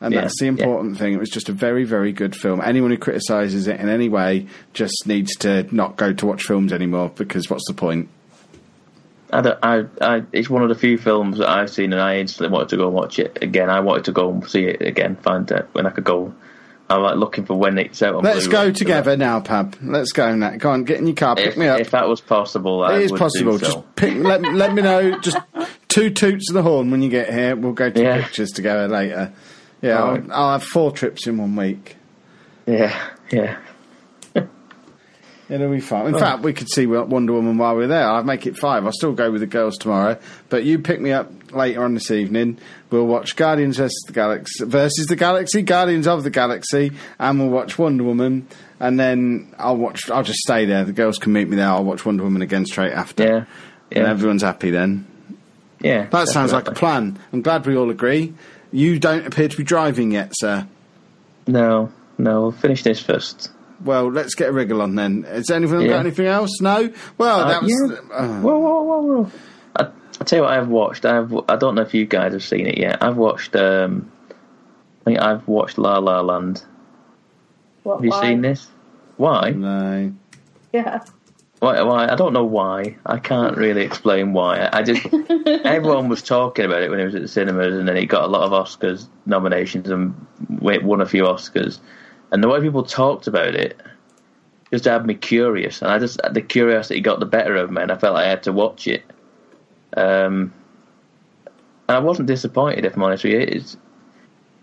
and 0.00 0.14
Yeah, 0.14 0.22
that's 0.22 0.38
the 0.38 0.46
yeah. 0.46 0.52
important 0.52 0.96
thing. 0.98 1.12
It 1.12 1.20
was 1.20 1.28
just 1.28 1.48
a 1.50 1.52
very 1.52 1.84
very 1.84 2.12
good 2.12 2.34
film. 2.34 2.60
Anyone 2.64 2.90
who 2.90 2.96
criticises 2.96 3.66
it 3.68 3.78
in 3.80 3.88
any 3.88 4.08
way 4.08 4.46
just 4.72 4.94
needs 5.06 5.34
to 5.38 5.66
not 5.74 5.96
go 5.96 6.12
to 6.12 6.26
watch 6.26 6.44
films 6.44 6.72
anymore 6.72 7.10
because 7.14 7.50
what's 7.50 7.66
the 7.68 7.74
point? 7.74 8.08
I, 9.32 9.56
I, 9.62 9.84
I, 10.00 10.22
it's 10.32 10.50
one 10.50 10.62
of 10.62 10.68
the 10.68 10.74
few 10.74 10.98
films 10.98 11.38
that 11.38 11.48
I've 11.48 11.70
seen, 11.70 11.92
and 11.92 12.02
I 12.02 12.18
instantly 12.18 12.52
wanted 12.52 12.68
to 12.70 12.76
go 12.76 12.86
and 12.86 12.94
watch 12.94 13.18
it 13.18 13.38
again. 13.40 13.70
I 13.70 13.80
wanted 13.80 14.04
to 14.06 14.12
go 14.12 14.30
and 14.30 14.46
see 14.48 14.64
it 14.64 14.82
again, 14.82 15.16
find 15.16 15.50
it 15.50 15.68
when 15.72 15.86
I 15.86 15.90
could 15.90 16.04
go. 16.04 16.34
I'm 16.90 17.00
like 17.02 17.16
looking 17.16 17.46
for 17.46 17.54
when 17.54 17.78
it's 17.78 18.02
out. 18.02 18.16
On 18.16 18.22
Let's 18.24 18.46
Blu-ray. 18.46 18.66
go 18.66 18.72
together 18.72 19.16
now, 19.16 19.40
Pab. 19.40 19.76
Let's 19.80 20.12
go 20.12 20.34
now. 20.36 20.56
Go 20.56 20.70
on, 20.72 20.84
get 20.84 20.98
in 20.98 21.06
your 21.06 21.16
car, 21.16 21.36
pick 21.36 21.46
If, 21.52 21.56
me 21.56 21.66
up. 21.66 21.80
if 21.80 21.92
that 21.92 22.06
was 22.06 22.20
possible, 22.20 22.84
I 22.84 22.96
it 22.96 23.02
is 23.04 23.10
would 23.12 23.18
possible. 23.18 23.58
So. 23.58 23.64
Just 23.66 23.96
pick, 23.96 24.14
let, 24.18 24.42
let 24.42 24.74
me 24.74 24.82
know. 24.82 25.18
Just 25.20 25.38
two 25.88 26.10
toots 26.10 26.50
of 26.50 26.54
the 26.54 26.62
horn 26.62 26.90
when 26.90 27.00
you 27.00 27.08
get 27.08 27.32
here. 27.32 27.56
We'll 27.56 27.72
go 27.72 27.88
to 27.88 28.02
Yeah. 28.02 28.22
pictures 28.22 28.50
together 28.50 28.88
later. 28.88 29.32
Yeah. 29.80 30.02
I'll, 30.02 30.32
I'll 30.32 30.52
have 30.52 30.64
four 30.64 30.92
trips 30.92 31.26
in 31.26 31.38
one 31.38 31.56
week. 31.56 31.96
yeah, 32.66 32.94
yeah. 33.30 33.56
It'll 35.52 35.70
be 35.70 35.80
fun. 35.80 36.06
In 36.06 36.14
oh. 36.14 36.18
fact, 36.18 36.42
we 36.42 36.54
could 36.54 36.70
see 36.70 36.86
Wonder 36.86 37.34
Woman 37.34 37.58
while 37.58 37.76
we're 37.76 37.86
there. 37.86 38.08
I'd 38.08 38.24
make 38.24 38.46
it 38.46 38.56
five. 38.56 38.86
I'll 38.86 38.92
still 38.92 39.12
go 39.12 39.30
with 39.30 39.42
the 39.42 39.46
girls 39.46 39.76
tomorrow. 39.76 40.18
But 40.48 40.64
you 40.64 40.78
pick 40.78 40.98
me 40.98 41.12
up 41.12 41.30
later 41.52 41.84
on 41.84 41.92
this 41.92 42.10
evening. 42.10 42.58
We'll 42.88 43.06
watch 43.06 43.36
Guardians 43.36 43.76
versus 43.76 44.02
the 44.06 44.14
Galaxy, 44.14 44.64
versus 44.64 45.08
the 45.08 45.16
Galaxy, 45.16 45.60
Guardians 45.60 46.06
of 46.06 46.24
the 46.24 46.30
Galaxy, 46.30 46.92
and 47.18 47.38
we'll 47.38 47.50
watch 47.50 47.78
Wonder 47.78 48.02
Woman. 48.02 48.48
And 48.80 48.98
then 48.98 49.54
I'll 49.58 49.76
watch. 49.76 50.10
I'll 50.10 50.22
just 50.22 50.38
stay 50.38 50.64
there. 50.64 50.84
The 50.84 50.94
girls 50.94 51.18
can 51.18 51.34
meet 51.34 51.46
me 51.50 51.56
there. 51.56 51.68
I'll 51.68 51.84
watch 51.84 52.06
Wonder 52.06 52.24
Woman 52.24 52.40
again 52.40 52.64
straight 52.64 52.94
after. 52.94 53.22
Yeah, 53.22 53.44
And 53.90 54.06
everyone's 54.06 54.42
happy 54.42 54.70
then. 54.70 55.06
yeah. 55.80 56.06
That 56.06 56.28
sounds 56.28 56.54
like 56.54 56.66
a 56.66 56.72
plan. 56.72 57.18
I'm 57.30 57.42
glad 57.42 57.66
we 57.66 57.76
all 57.76 57.90
agree. 57.90 58.32
You 58.72 58.98
don't 58.98 59.26
appear 59.26 59.48
to 59.48 59.56
be 59.56 59.64
driving 59.64 60.12
yet, 60.12 60.32
sir. 60.34 60.66
No, 61.46 61.92
no. 62.16 62.40
We'll 62.40 62.52
finish 62.52 62.82
this 62.82 63.02
first. 63.02 63.50
Well, 63.84 64.10
let's 64.10 64.34
get 64.34 64.48
a 64.48 64.52
wriggle 64.52 64.80
on 64.82 64.94
then. 64.94 65.24
Has 65.24 65.50
anyone 65.50 65.80
Yeah. 65.82 65.88
got 65.88 66.00
anything 66.00 66.26
else? 66.26 66.60
No. 66.60 66.92
Well, 67.18 67.40
Uh, 67.40 67.48
that 67.48 67.62
was. 67.62 67.70
yeah. 67.72 68.14
uh, 68.16 68.40
Whoa, 68.40 68.58
whoa, 68.58 68.82
whoa, 68.82 69.00
whoa! 69.02 69.30
I, 69.76 69.82
I 70.20 70.24
tell 70.24 70.38
you 70.38 70.42
what, 70.44 70.52
I've 70.52 70.68
watched. 70.68 71.04
I've. 71.04 71.32
I 71.48 71.56
don't 71.56 71.74
know 71.74 71.82
if 71.82 71.92
you 71.94 72.06
guys 72.06 72.32
have 72.32 72.44
seen 72.44 72.66
it 72.66 72.78
yet. 72.78 73.02
I've 73.02 73.16
watched. 73.16 73.56
Um, 73.56 74.10
I 74.30 75.04
think 75.04 75.20
I've 75.20 75.46
watched 75.48 75.78
La 75.78 75.98
La 75.98 76.20
Land. 76.20 76.62
What, 77.82 77.96
Have 77.96 78.04
you 78.04 78.10
why? 78.10 78.20
seen 78.22 78.40
this? 78.42 78.68
Why? 79.16 79.50
no. 79.50 80.12
Yeah. 80.72 81.00
Why? 81.58 81.82
Why? 81.82 82.08
I 82.08 82.14
don't 82.14 82.32
know 82.32 82.44
why. 82.44 82.96
I 83.06 83.18
can't 83.18 83.56
really 83.56 83.82
explain 83.82 84.32
why. 84.32 84.58
I, 84.58 84.78
I 84.78 84.82
just. 84.82 85.04
everyone 85.64 86.08
was 86.08 86.22
talking 86.22 86.64
about 86.64 86.82
it 86.82 86.90
when 86.90 87.00
it 87.00 87.04
was 87.04 87.14
at 87.16 87.22
the 87.22 87.28
cinemas, 87.28 87.76
and 87.76 87.88
then 87.88 87.96
it 87.96 88.06
got 88.06 88.24
a 88.24 88.28
lot 88.28 88.42
of 88.42 88.52
Oscars 88.52 89.06
nominations 89.26 89.88
and 89.90 90.14
won 90.48 91.00
a 91.00 91.06
few 91.06 91.24
Oscars. 91.24 91.78
And 92.32 92.42
the 92.42 92.48
way 92.48 92.60
people 92.60 92.82
talked 92.82 93.26
about 93.26 93.54
it 93.54 93.78
just 94.72 94.86
had 94.86 95.04
me 95.04 95.14
curious, 95.14 95.82
and 95.82 95.90
I 95.90 95.98
just 95.98 96.18
the 96.32 96.40
curiosity 96.40 97.00
got 97.00 97.20
the 97.20 97.26
better 97.26 97.54
of 97.56 97.70
me, 97.70 97.82
and 97.82 97.92
I 97.92 97.98
felt 97.98 98.14
like 98.14 98.24
I 98.24 98.30
had 98.30 98.42
to 98.44 98.52
watch 98.52 98.88
it. 98.88 99.04
Um, 99.94 100.52
and 101.88 101.96
I 101.96 101.98
wasn't 101.98 102.26
disappointed, 102.26 102.86
if 102.86 102.96
I'm 102.96 103.02
honest 103.02 103.24
with 103.24 103.34
you. 103.34 103.40
It's 103.40 103.76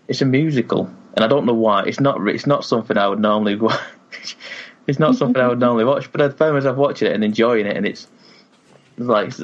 it's 0.08 0.20
a 0.20 0.26
musical, 0.26 0.90
and 1.14 1.24
I 1.24 1.28
don't 1.28 1.46
know 1.46 1.54
why. 1.54 1.84
It's 1.84 2.00
not. 2.00 2.26
It's 2.26 2.46
not 2.46 2.64
something 2.64 2.98
I 2.98 3.06
would 3.06 3.20
normally 3.20 3.54
watch. 3.68 4.36
it's 4.88 4.98
not 4.98 5.14
something 5.14 5.40
I 5.40 5.46
would 5.46 5.60
normally 5.60 5.84
watch, 5.84 6.10
but 6.10 6.20
I 6.20 6.28
found 6.30 6.54
myself 6.54 6.76
watching 6.76 7.06
it 7.06 7.14
and 7.14 7.22
enjoying 7.22 7.66
it, 7.66 7.76
and 7.76 7.86
it's, 7.86 8.08
it's 8.96 9.06
like 9.06 9.28
it's, 9.28 9.38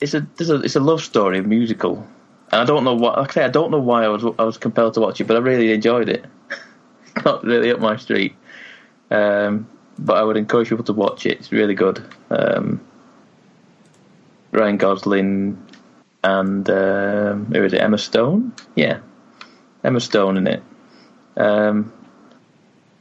it's 0.00 0.14
a, 0.14 0.24
it's 0.38 0.48
a 0.48 0.54
it's 0.60 0.76
a 0.76 0.80
love 0.80 1.02
story, 1.02 1.40
musical, 1.40 2.06
and 2.52 2.60
I 2.60 2.64
don't 2.64 2.84
know 2.84 2.94
what. 2.94 3.18
Like 3.18 3.30
I 3.30 3.34
say, 3.34 3.44
I 3.44 3.48
don't 3.48 3.72
know 3.72 3.80
why 3.80 4.04
I 4.04 4.08
was 4.08 4.24
I 4.38 4.44
was 4.44 4.58
compelled 4.58 4.94
to 4.94 5.00
watch 5.00 5.20
it, 5.20 5.24
but 5.24 5.36
I 5.36 5.40
really 5.40 5.72
enjoyed 5.72 6.08
it. 6.08 6.24
not 7.24 7.44
really 7.44 7.70
up 7.70 7.80
my 7.80 7.96
street, 7.96 8.34
um, 9.10 9.68
but 9.98 10.16
I 10.16 10.22
would 10.22 10.36
encourage 10.36 10.68
people 10.68 10.84
to 10.84 10.92
watch 10.92 11.26
it. 11.26 11.38
It's 11.38 11.52
really 11.52 11.74
good. 11.74 12.02
Um, 12.30 12.80
Ryan 14.52 14.76
Gosling 14.76 15.66
and 16.24 16.68
um, 16.70 17.46
who 17.46 17.64
is 17.64 17.72
it? 17.72 17.80
Emma 17.80 17.98
Stone. 17.98 18.52
Yeah, 18.74 19.00
Emma 19.84 20.00
Stone 20.00 20.36
in 20.36 20.46
it. 20.46 20.62
Um, 21.36 21.92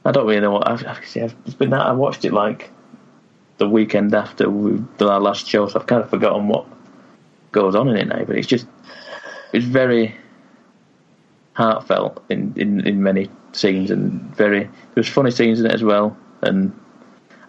I 0.06 0.12
don't 0.12 0.28
really 0.28 0.42
know 0.42 0.52
what 0.52 0.68
I've, 0.70 0.86
I've, 0.86 1.00
it's 1.16 1.54
been 1.56 1.72
that 1.72 1.86
I 1.86 1.92
watched 1.92 2.24
it 2.24 2.32
like 2.32 2.70
the 3.58 3.68
weekend 3.68 4.14
after 4.14 4.50
we 4.50 4.84
did 4.98 5.08
our 5.08 5.20
last 5.20 5.48
show, 5.48 5.68
so 5.68 5.80
I've 5.80 5.88
kind 5.88 6.04
of 6.04 6.10
forgotten 6.10 6.48
what 6.48 6.66
goes 7.52 7.76
on 7.76 7.90
in 7.90 7.98
it 7.98 8.08
now. 8.08 8.24
But 8.24 8.38
it's 8.38 8.48
just 8.48 8.68
it's 9.52 9.66
very 9.66 10.16
heartfelt 11.54 12.24
in, 12.30 12.54
in, 12.56 12.86
in 12.86 13.02
many 13.02 13.30
scenes 13.58 13.92
and 13.92 14.22
very 14.36 14.70
there's 14.94 15.10
funny 15.10 15.32
scenes 15.32 15.60
in 15.60 15.66
it 15.66 15.74
as 15.74 15.84
well. 15.84 16.16
And 16.42 16.78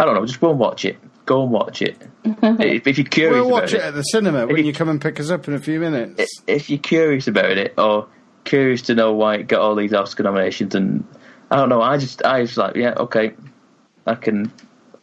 I 0.00 0.04
don't 0.04 0.14
know, 0.14 0.24
just 0.26 0.40
go 0.40 0.50
and 0.50 0.58
watch 0.58 0.84
it. 0.84 0.98
Go 1.26 1.42
and 1.42 1.52
watch 1.52 1.82
it. 1.82 1.96
if, 2.24 2.86
if 2.86 2.98
you're 2.98 3.06
curious, 3.06 3.34
We'll 3.34 3.48
about 3.48 3.62
watch 3.62 3.74
it 3.74 3.82
at 3.82 3.94
the 3.94 4.02
cinema 4.02 4.46
when 4.46 4.64
you 4.64 4.72
come 4.72 4.88
and 4.88 5.00
pick 5.00 5.20
us 5.20 5.30
up 5.30 5.46
in 5.46 5.54
a 5.54 5.58
few 5.58 5.80
minutes. 5.80 6.42
if 6.46 6.70
you're 6.70 6.78
curious 6.78 7.28
about 7.28 7.58
it 7.58 7.74
or 7.78 8.08
curious 8.44 8.82
to 8.82 8.94
know 8.94 9.12
why 9.12 9.36
it 9.36 9.48
got 9.48 9.60
all 9.60 9.74
these 9.74 9.92
Oscar 9.92 10.22
nominations, 10.22 10.74
and 10.74 11.06
I 11.50 11.56
don't 11.56 11.68
know, 11.68 11.82
I 11.82 11.98
just 11.98 12.24
I 12.24 12.40
was 12.40 12.56
like, 12.56 12.76
yeah, 12.76 12.94
okay, 12.96 13.34
I 14.06 14.14
can, 14.14 14.52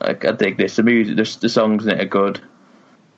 I, 0.01 0.11
I 0.11 0.31
dig 0.31 0.57
this. 0.57 0.75
The 0.75 0.83
music, 0.83 1.15
the, 1.15 1.37
the 1.41 1.49
songs 1.49 1.85
in 1.85 1.91
it 1.91 2.01
are 2.01 2.05
good. 2.05 2.41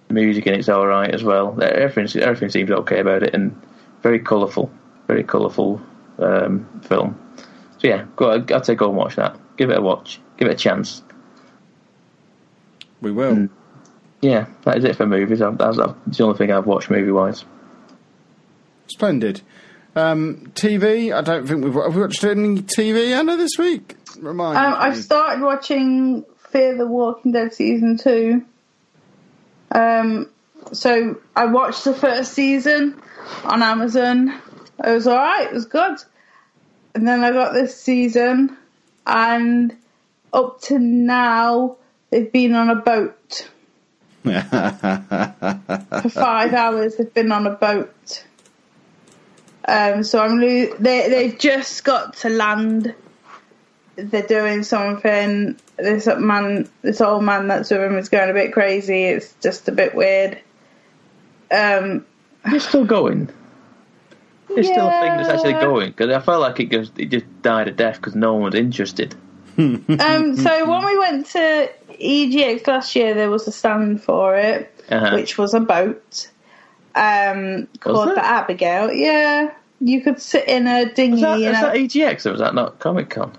The 0.09 0.13
music 0.13 0.47
in 0.47 0.53
it's 0.53 0.69
all 0.69 0.85
right 0.85 1.13
as 1.13 1.23
well. 1.23 1.57
Everything 1.61 2.21
everything 2.21 2.49
seems 2.49 2.71
okay 2.71 2.99
about 2.99 3.23
it, 3.23 3.33
and 3.33 3.59
very 4.01 4.19
colourful, 4.19 4.71
very 5.07 5.23
colourful 5.23 5.81
um, 6.19 6.81
film. 6.81 7.17
So 7.80 7.88
yeah, 7.88 8.05
go, 8.15 8.32
I'd 8.32 8.65
say 8.65 8.75
go 8.75 8.88
and 8.89 8.97
watch 8.97 9.15
that. 9.15 9.38
Give 9.57 9.69
it 9.69 9.78
a 9.78 9.82
watch. 9.82 10.19
Give 10.38 10.47
it 10.47 10.53
a 10.53 10.57
chance. 10.57 11.03
We 13.01 13.11
will. 13.11 13.49
Yeah, 14.21 14.47
that 14.63 14.78
is 14.78 14.84
it 14.84 14.95
for 14.95 15.05
movies. 15.05 15.41
I've, 15.41 15.57
that's, 15.57 15.78
that's 15.78 16.17
the 16.17 16.23
only 16.23 16.38
thing 16.38 16.51
I've 16.51 16.65
watched 16.65 16.89
movie 16.89 17.11
wise. 17.11 17.45
Splendid. 18.88 19.41
Um, 19.95 20.51
TV, 20.55 21.13
I 21.15 21.21
don't 21.21 21.47
think 21.47 21.63
we've 21.63 21.73
have 21.73 21.95
we 21.95 22.01
watched 22.01 22.23
any 22.23 22.61
TV, 22.61 23.11
Anna, 23.17 23.36
this 23.38 23.57
week? 23.57 23.95
Remind 24.19 24.57
Um, 24.57 24.71
me. 24.71 24.78
I've 24.80 24.97
started 24.97 25.43
watching 25.43 26.23
Fear 26.51 26.78
the 26.78 26.88
Walking 26.88 27.32
Dead 27.32 27.53
season 27.53 27.97
two. 27.97 28.43
Um, 29.71 30.30
so 30.71 31.19
I 31.36 31.45
watched 31.45 31.84
the 31.84 31.93
first 31.93 32.34
season 32.34 32.99
on 33.43 33.61
Amazon. 33.61 34.30
It 34.84 34.91
was 34.91 35.07
alright, 35.07 35.47
it 35.47 35.53
was 35.53 35.65
good. 35.65 35.97
And 36.98 37.08
then 37.08 37.24
I 37.24 37.32
got 37.32 37.54
this 37.54 37.80
season, 37.80 38.58
and 39.06 39.78
up 40.34 40.62
to 40.62 40.80
now, 40.80 41.78
they've 42.10 42.32
been 42.32 42.56
on 42.56 42.72
a 42.72 42.76
boat. 42.78 43.52
For 44.24 46.10
five 46.10 46.56
hours, 46.56 46.95
they've 46.95 47.14
been 47.14 47.32
on 47.32 47.45
a 47.45 47.52
boat. 47.52 48.26
Um, 49.68 50.02
so 50.02 50.20
I'm 50.20 50.39
lo- 50.39 50.74
they 50.80 51.08
they've 51.08 51.38
just 51.38 51.84
got 51.84 52.16
to 52.16 52.30
land. 52.30 52.95
They're 53.95 54.24
doing 54.24 54.64
something. 54.64 55.56
This 55.76 56.08
man, 56.08 56.68
this 56.82 57.00
old 57.00 57.24
man 57.24 57.48
that's 57.48 57.70
with 57.70 57.80
him 57.80 57.95
is 58.00 58.10
going 58.10 58.32
a 58.32 58.34
bit 58.34 58.54
crazy. 58.54 59.04
It's 59.04 59.36
just 59.39 59.68
a 59.68 59.72
bit 59.72 59.93
weird. 59.93 60.39
Um, 61.52 62.08
It's 62.43 62.68
still 62.68 62.86
going. 62.86 63.30
It's 64.50 64.68
still 64.70 64.88
a 64.88 64.91
thing 65.02 65.18
that's 65.18 65.30
actually 65.30 65.54
going 65.54 65.89
because 65.91 66.10
I 66.10 66.20
felt 66.20 66.41
like 66.41 66.60
it 66.60 66.70
just 66.72 66.98
it 66.98 67.08
just 67.08 67.26
died 67.41 67.68
a 67.68 67.72
death 67.72 67.98
because 67.98 68.16
no 68.16 68.34
one 68.34 68.43
was 68.43 68.56
interested. 68.56 69.14
um, 69.58 70.36
so 70.38 70.70
when 70.70 70.86
we 70.86 70.98
went 71.00 71.26
to 71.28 71.72
EGX 71.89 72.68
last 72.68 72.95
year, 72.95 73.14
there 73.14 73.30
was 73.30 73.48
a 73.48 73.52
stand 73.52 74.02
for 74.04 74.36
it, 74.38 74.74
Uh-huh. 74.89 75.16
which 75.16 75.38
was 75.38 75.54
a 75.54 75.60
boat 75.60 76.30
um, 76.95 77.68
called 77.80 78.10
the 78.16 78.26
Abigail. 78.26 78.91
Yeah, 78.91 79.52
you 79.82 80.02
could 80.02 80.22
sit 80.22 80.48
in 80.48 80.68
a 80.68 80.91
dinghy. 80.93 81.14
Was 81.14 81.22
that, 81.22 81.39
you 81.39 81.48
is 81.48 81.54
know. 81.54 81.62
that 81.62 81.76
EGX 81.76 82.26
or 82.26 82.32
was 82.32 82.39
that 82.39 82.54
not 82.56 82.80
Comic 82.80 83.10
Con? 83.10 83.32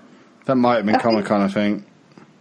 that 0.45 0.55
might 0.55 0.77
have 0.77 0.85
been 0.85 0.99
Comic 0.99 1.25
Con, 1.25 1.41
I 1.41 1.47
think. 1.47 1.85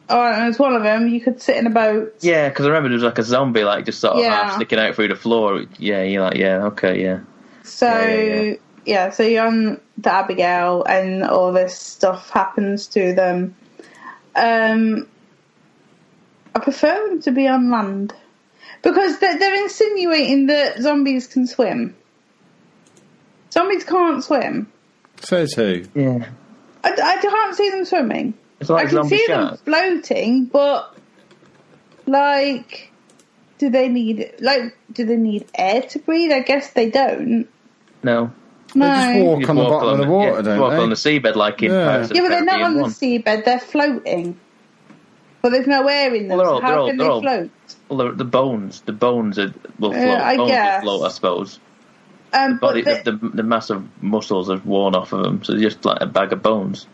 Oh, 0.09 0.23
and 0.27 0.45
it 0.45 0.47
was 0.47 0.59
one 0.59 0.75
of 0.75 0.83
them. 0.83 1.07
You 1.09 1.21
could 1.21 1.43
sit 1.43 1.57
in 1.59 1.67
a 1.67 1.71
boat. 1.71 2.15
Yeah, 2.21 2.49
because 2.49 2.65
I 2.65 2.69
remember 2.69 2.89
there 2.89 2.95
was 2.97 3.03
like 3.05 3.19
a 3.19 3.23
zombie 3.23 3.65
like 3.65 3.85
just 3.85 4.01
sort 4.01 4.15
of 4.15 4.21
Yeah. 4.21 4.45
half 4.45 4.55
sticking 4.55 4.79
out 4.79 4.95
through 4.95 5.09
the 5.09 5.17
floor. 5.17 5.65
Yeah, 5.79 6.03
you're 6.03 6.23
like, 6.23 6.37
yeah, 6.39 6.65
okay, 6.67 7.03
yeah. 7.03 7.21
So 7.63 7.91
Yeah, 7.91 8.11
yeah, 8.11 8.43
yeah, 8.43 8.55
yeah. 8.85 9.11
so 9.11 9.23
you're 9.23 9.47
on 9.47 9.81
the 9.99 10.13
Abigail, 10.13 10.85
and 10.85 11.25
all 11.25 11.53
this 11.53 11.77
stuff 11.79 12.31
happens 12.31 12.87
to 12.89 13.13
them. 13.15 13.55
Um, 14.35 15.09
I 16.55 16.61
prefer 16.61 17.09
them 17.09 17.23
to 17.23 17.31
be 17.33 17.47
on 17.47 17.71
land 17.71 18.15
because 18.83 19.19
they're, 19.19 19.39
they're 19.39 19.63
insinuating 19.63 20.47
that 20.47 20.81
zombies 20.81 21.27
can 21.27 21.47
swim. 21.47 21.97
Zombies 23.53 23.85
can't 23.85 24.23
swim. 24.23 24.71
Says 25.21 25.53
who? 25.55 25.85
Yeah. 25.95 26.29
I, 26.85 26.91
I 26.91 27.17
can't 27.21 27.57
see 27.57 27.71
them 27.71 27.85
swimming. 27.85 28.35
It's 28.61 28.71
like 28.71 28.87
I 28.87 28.91
can 28.91 29.05
see 29.09 29.27
shark. 29.27 29.51
them 29.51 29.59
floating, 29.65 30.45
but 30.47 30.97
like, 32.07 32.93
do 33.59 33.71
they 33.71 33.89
need 33.89 34.33
like 34.41 34.77
do 34.93 35.05
they 35.05 35.17
need 35.17 35.47
air 35.55 35.83
to 35.83 35.99
breathe? 35.99 36.33
I 36.33 36.41
guess 36.41 36.73
they 36.73 36.91
don't. 36.91 37.49
No. 38.03 38.33
They 38.75 38.81
No. 38.81 38.87
just 38.87 39.25
walk 39.25 39.41
You 39.41 39.47
on 39.49 39.57
the 39.57 39.63
walk 39.63 39.71
bottom 39.83 39.89
of 39.89 39.99
the 39.99 40.05
yeah, 40.05 40.09
water, 40.11 40.43
don't 40.43 40.61
walk 40.61 40.71
they? 40.73 40.77
on 40.79 40.91
the 40.91 40.95
seabed 40.97 41.35
like 41.37 41.63
in 41.63 41.71
Yeah. 41.73 41.85
Pirates 41.87 42.11
of 42.11 42.17
Yeah, 42.17 42.23
but 42.23 42.29
the 42.29 42.35
they're 42.37 42.45
not 42.45 42.63
on 42.63 42.75
the 42.77 42.83
seabed. 42.85 43.45
They're 43.45 43.59
floating. 43.61 44.39
But 45.41 45.51
there's 45.51 45.67
no 45.69 45.87
air 45.87 46.15
in 46.15 46.29
them. 46.29 46.37
Well, 46.39 46.61
they're 46.61 46.61
so 46.63 46.67
how 46.67 46.81
all- 46.81 46.89
can 46.89 46.97
they're 46.97 47.11
all- 47.11 47.21
float? 47.23 47.51
Well, 47.89 47.99
the, 48.09 48.13
the 48.17 48.25
bones, 48.25 48.81
the 48.83 48.93
bones 48.93 49.39
are, 49.39 49.53
will 49.79 49.93
float. 49.93 50.05
Uh, 50.21 50.23
I 50.23 50.37
bones 50.37 50.39
will 50.39 50.47
guess. 50.49 50.83
float, 50.83 51.03
I 51.05 51.09
suppose. 51.09 51.61
Um, 52.35 52.59
Body, 52.59 52.83
but 52.83 53.05
the, 53.05 53.13
the, 53.13 53.19
the, 53.19 53.29
the 53.37 53.43
massive 53.43 53.83
muscles 54.03 54.51
have 54.51 54.67
worn 54.67 54.95
off 54.95 55.13
of 55.15 55.23
them, 55.23 55.43
so 55.45 55.53
they're 55.53 55.63
just 55.63 55.85
like 55.87 55.99
a 56.03 56.07
bag 56.07 56.33
of 56.35 56.43
bones. 56.43 56.87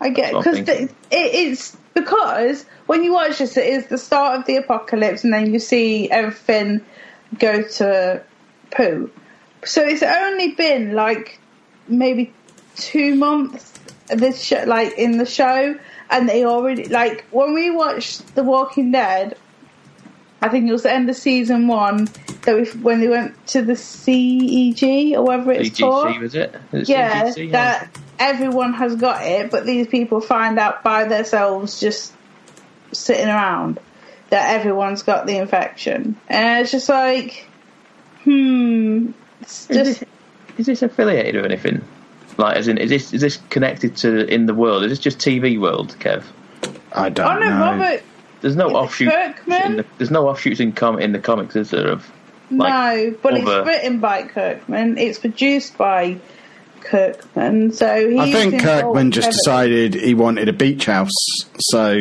I 0.00 0.08
get 0.10 0.32
That's 0.32 0.44
because 0.58 0.68
it, 0.68 0.94
it's 1.10 1.76
because 2.00 2.64
when 2.86 3.02
you 3.02 3.12
watch 3.12 3.38
this, 3.38 3.56
it 3.56 3.66
is 3.66 3.86
the 3.86 3.98
start 3.98 4.38
of 4.38 4.46
the 4.46 4.56
apocalypse, 4.56 5.24
and 5.24 5.32
then 5.32 5.52
you 5.52 5.58
see 5.58 6.10
everything 6.10 6.80
go 7.38 7.62
to 7.62 8.22
poo. 8.70 9.10
So 9.64 9.82
it's 9.82 10.02
only 10.02 10.52
been 10.52 10.94
like 10.94 11.40
maybe 11.88 12.32
two 12.76 13.14
months 13.14 13.72
this 14.08 14.42
show, 14.42 14.64
like 14.66 14.96
in 14.98 15.18
the 15.18 15.26
show, 15.26 15.78
and 16.10 16.28
they 16.28 16.44
already 16.44 16.88
like 16.88 17.24
when 17.30 17.54
we 17.54 17.70
watched 17.70 18.34
The 18.34 18.42
Walking 18.42 18.92
Dead. 18.92 19.36
I 20.40 20.48
think 20.48 20.68
it 20.68 20.72
was 20.72 20.84
the 20.84 20.92
end 20.92 21.10
of 21.10 21.16
season 21.16 21.66
one 21.66 22.08
that 22.42 22.54
we, 22.54 22.80
when 22.80 23.00
they 23.00 23.08
went 23.08 23.44
to 23.48 23.62
the 23.62 23.72
CEG 23.72 25.14
or 25.14 25.24
whatever 25.24 25.50
it's 25.50 25.76
called 25.76 26.06
CGC, 26.06 26.20
was 26.20 26.34
it? 26.36 26.54
It 26.72 26.88
yeah, 26.88 27.24
CGC? 27.24 27.50
that 27.50 27.90
everyone 28.18 28.74
has 28.74 28.96
got 28.96 29.24
it, 29.24 29.50
but 29.50 29.64
these 29.66 29.86
people 29.86 30.20
find 30.20 30.58
out 30.58 30.82
by 30.82 31.04
themselves 31.04 31.80
just 31.80 32.12
sitting 32.92 33.28
around 33.28 33.78
that 34.30 34.58
everyone's 34.58 35.02
got 35.02 35.26
the 35.26 35.36
infection. 35.36 36.16
And 36.28 36.60
it's 36.60 36.70
just 36.70 36.88
like, 36.88 37.46
hmm, 38.24 39.10
it's 39.40 39.70
Is 39.70 39.76
just, 39.76 40.00
this, 40.00 40.08
is 40.58 40.66
this 40.66 40.82
affiliated 40.82 41.36
with 41.36 41.44
anything? 41.44 41.84
Like, 42.36 42.56
as 42.56 42.68
in, 42.68 42.78
is 42.78 42.90
this 42.90 43.12
is 43.12 43.20
this 43.20 43.38
connected 43.50 43.96
to 43.98 44.26
in 44.32 44.46
the 44.46 44.54
world? 44.54 44.84
Is 44.84 44.90
this 44.90 44.98
just 45.00 45.18
TV 45.18 45.60
world, 45.60 45.96
Kev? 45.98 46.24
I 46.92 47.08
don't 47.08 47.26
oh 47.26 47.38
no, 47.38 47.48
know. 47.48 47.60
Robert, 47.60 48.02
There's 48.40 48.54
no 48.56 48.66
Is 48.66 48.72
it 48.72 48.76
offshoots. 48.76 49.12
Kirkman? 49.12 49.62
In 49.62 49.76
the, 49.78 49.86
there's 49.98 50.10
no 50.10 50.28
offshoots 50.28 50.60
in 50.60 50.72
com 50.72 50.98
in 51.00 51.12
the 51.12 51.18
comics, 51.18 51.56
is 51.56 51.70
there? 51.70 51.88
Of 51.88 52.10
like, 52.50 52.72
no, 52.72 53.16
but 53.22 53.34
other- 53.34 53.60
it's 53.60 53.66
written 53.66 54.00
by 54.00 54.22
Kirkman, 54.22 54.98
it's 54.98 55.18
produced 55.18 55.76
by 55.76 56.18
Kirkman, 56.90 57.72
so 57.72 58.08
he's 58.10 58.18
I 58.20 58.32
think 58.32 58.54
involved 58.54 58.82
Kirkman 58.82 59.10
just 59.10 59.30
decided 59.30 59.94
he 59.94 60.14
wanted 60.14 60.48
a 60.48 60.52
beach 60.52 60.86
house, 60.86 61.10
so 61.58 61.96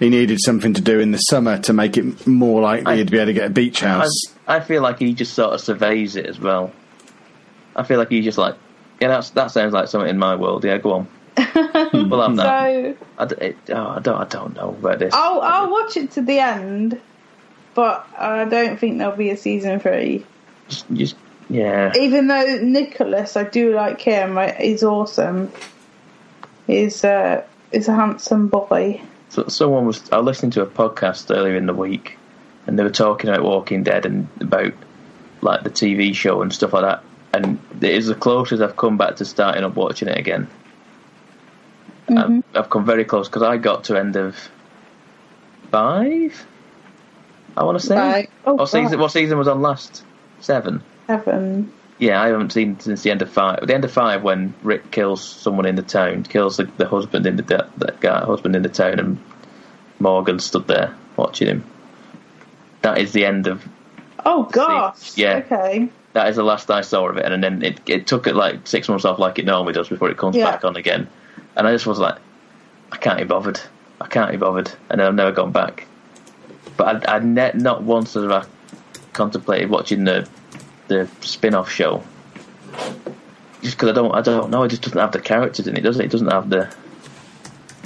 he 0.00 0.08
needed 0.10 0.38
something 0.40 0.74
to 0.74 0.80
do 0.80 0.98
in 0.98 1.12
the 1.12 1.18
summer 1.18 1.58
to 1.60 1.72
make 1.72 1.96
it 1.96 2.26
more 2.26 2.60
likely 2.62 2.92
I- 2.92 2.96
he'd 2.96 3.10
be 3.10 3.18
able 3.18 3.26
to 3.26 3.32
get 3.32 3.46
a 3.46 3.50
beach 3.50 3.80
house. 3.80 4.10
I 4.46 4.60
feel 4.60 4.82
like 4.82 4.98
he 4.98 5.14
just 5.14 5.34
sort 5.34 5.54
of 5.54 5.60
surveys 5.60 6.16
it 6.16 6.26
as 6.26 6.38
well. 6.40 6.72
I 7.76 7.82
feel 7.84 7.98
like 7.98 8.10
he's 8.10 8.24
just 8.24 8.38
like, 8.38 8.56
yeah, 9.00 9.08
that's 9.08 9.30
that 9.30 9.50
sounds 9.50 9.72
like 9.72 9.88
something 9.88 10.10
in 10.10 10.18
my 10.18 10.34
world. 10.36 10.64
Yeah, 10.64 10.78
go 10.78 10.92
on. 10.92 11.08
well, 11.54 12.20
I'm 12.22 12.36
not. 12.36 12.44
So 12.44 12.96
I, 13.18 13.24
d- 13.26 13.34
it, 13.40 13.56
oh, 13.70 13.88
I 13.88 13.98
don't. 14.00 14.20
I 14.20 14.24
don't 14.24 14.54
know 14.54 14.68
about 14.70 14.98
this. 15.00 15.12
I'll 15.14 15.40
I'll 15.40 15.70
watch 15.70 15.96
it 15.96 16.12
to 16.12 16.22
the 16.22 16.38
end, 16.38 17.00
but 17.74 18.06
I 18.18 18.44
don't 18.44 18.78
think 18.78 18.98
there'll 18.98 19.16
be 19.16 19.30
a 19.30 19.36
season 19.36 19.80
three. 19.80 20.24
Just, 20.68 20.86
just 20.92 21.16
yeah. 21.48 21.92
Even 21.98 22.26
though 22.28 22.58
Nicholas, 22.62 23.36
I 23.36 23.44
do 23.44 23.74
like 23.74 24.00
him. 24.00 24.38
I- 24.38 24.52
He's 24.52 24.82
awesome. 24.82 25.52
He's 26.66 27.04
uh, 27.04 27.44
he's 27.72 27.88
a 27.88 27.94
handsome 27.94 28.48
boy. 28.48 29.02
So, 29.28 29.46
someone 29.48 29.86
was. 29.86 30.10
I 30.10 30.18
was 30.18 30.26
listening 30.26 30.52
to 30.52 30.62
a 30.62 30.66
podcast 30.66 31.34
earlier 31.34 31.56
in 31.56 31.66
the 31.66 31.74
week, 31.74 32.16
and 32.66 32.78
they 32.78 32.82
were 32.82 32.90
talking 32.90 33.28
about 33.28 33.42
Walking 33.44 33.82
Dead 33.82 34.06
and 34.06 34.28
about 34.40 34.72
like 35.42 35.62
the 35.62 35.70
TV 35.70 36.14
show 36.14 36.40
and 36.42 36.52
stuff 36.52 36.72
like 36.72 36.82
that. 36.82 37.02
And 37.34 37.58
it 37.82 37.90
is 37.90 38.06
the 38.06 38.14
closest 38.14 38.62
I've 38.62 38.76
come 38.76 38.96
back 38.96 39.16
to 39.16 39.24
starting 39.24 39.64
up 39.64 39.74
watching 39.74 40.08
it 40.08 40.16
again. 40.16 40.46
I've, 42.08 42.44
I've 42.54 42.70
come 42.70 42.84
very 42.86 43.04
close 43.04 43.28
because 43.28 43.42
I 43.42 43.56
got 43.56 43.84
to 43.84 43.98
end 43.98 44.16
of 44.16 44.36
five. 45.70 46.46
I 47.56 47.64
want 47.64 47.80
to 47.80 47.86
say. 47.86 47.96
Right. 47.96 48.30
Oh, 48.46 48.54
what 48.54 48.68
season? 48.68 48.98
What 49.00 49.10
season 49.12 49.36
was 49.38 49.48
on 49.48 49.62
last? 49.62 50.04
Seven. 50.40 50.82
Seven. 51.06 51.72
Yeah, 51.98 52.20
I 52.20 52.28
haven't 52.28 52.52
seen 52.52 52.78
since 52.80 53.02
the 53.02 53.10
end 53.10 53.22
of 53.22 53.30
five. 53.30 53.66
The 53.66 53.74
end 53.74 53.84
of 53.84 53.92
five, 53.92 54.22
when 54.22 54.54
Rick 54.62 54.90
kills 54.90 55.22
someone 55.22 55.64
in 55.66 55.76
the 55.76 55.82
town, 55.82 56.24
kills 56.24 56.56
the, 56.56 56.64
the 56.76 56.88
husband 56.88 57.26
in 57.26 57.36
the 57.36 57.42
the, 57.42 57.68
that 57.78 58.00
guy, 58.00 58.24
husband 58.24 58.56
in 58.56 58.62
the 58.62 58.68
town, 58.68 58.98
and 58.98 59.18
Morgan 60.00 60.38
stood 60.40 60.66
there 60.66 60.94
watching 61.16 61.46
him. 61.48 61.64
That 62.82 62.98
is 62.98 63.12
the 63.12 63.24
end 63.24 63.46
of. 63.46 63.64
Oh 64.24 64.44
gosh. 64.44 65.16
Yeah. 65.16 65.42
Okay. 65.46 65.88
That 66.14 66.28
is 66.28 66.36
the 66.36 66.42
last 66.42 66.70
I 66.70 66.80
saw 66.80 67.08
of 67.08 67.16
it, 67.16 67.30
and 67.30 67.42
then 67.42 67.62
it 67.62 67.80
it 67.86 68.06
took 68.06 68.26
it 68.26 68.34
like 68.34 68.66
six 68.66 68.88
months 68.88 69.04
off, 69.04 69.18
like 69.18 69.38
it 69.38 69.44
normally 69.44 69.72
does, 69.72 69.88
before 69.88 70.10
it 70.10 70.16
comes 70.16 70.36
Yeah. 70.36 70.50
back 70.50 70.64
on 70.64 70.76
again. 70.76 71.08
And 71.56 71.66
I 71.68 71.72
just 71.72 71.86
was 71.86 71.98
like, 72.00 72.18
I 72.90 72.96
can't 72.96 73.18
be 73.18 73.24
bothered. 73.24 73.60
I 74.00 74.08
can't 74.08 74.30
be 74.32 74.36
bothered, 74.36 74.72
and 74.90 74.98
then 75.00 75.06
I've 75.06 75.14
never 75.14 75.32
gone 75.32 75.52
back. 75.52 75.86
But 76.76 77.08
I, 77.08 77.16
I 77.16 77.18
ne- 77.20 77.52
not 77.54 77.82
once 77.84 78.14
have 78.14 78.30
I 78.30 78.44
contemplated 79.12 79.70
watching 79.70 80.02
the 80.04 80.28
the 80.88 81.08
spin-off 81.20 81.70
show. 81.70 82.02
Just 83.62 83.76
because 83.76 83.90
I 83.90 83.92
don't, 83.92 84.14
I 84.14 84.20
don't 84.20 84.50
know. 84.50 84.62
It 84.64 84.68
just 84.68 84.82
doesn't 84.82 84.98
have 84.98 85.12
the 85.12 85.20
characters 85.20 85.66
in 85.66 85.76
it, 85.76 85.80
does 85.80 85.98
it? 85.98 86.04
It 86.04 86.10
doesn't 86.10 86.30
have 86.30 86.50
the. 86.50 86.74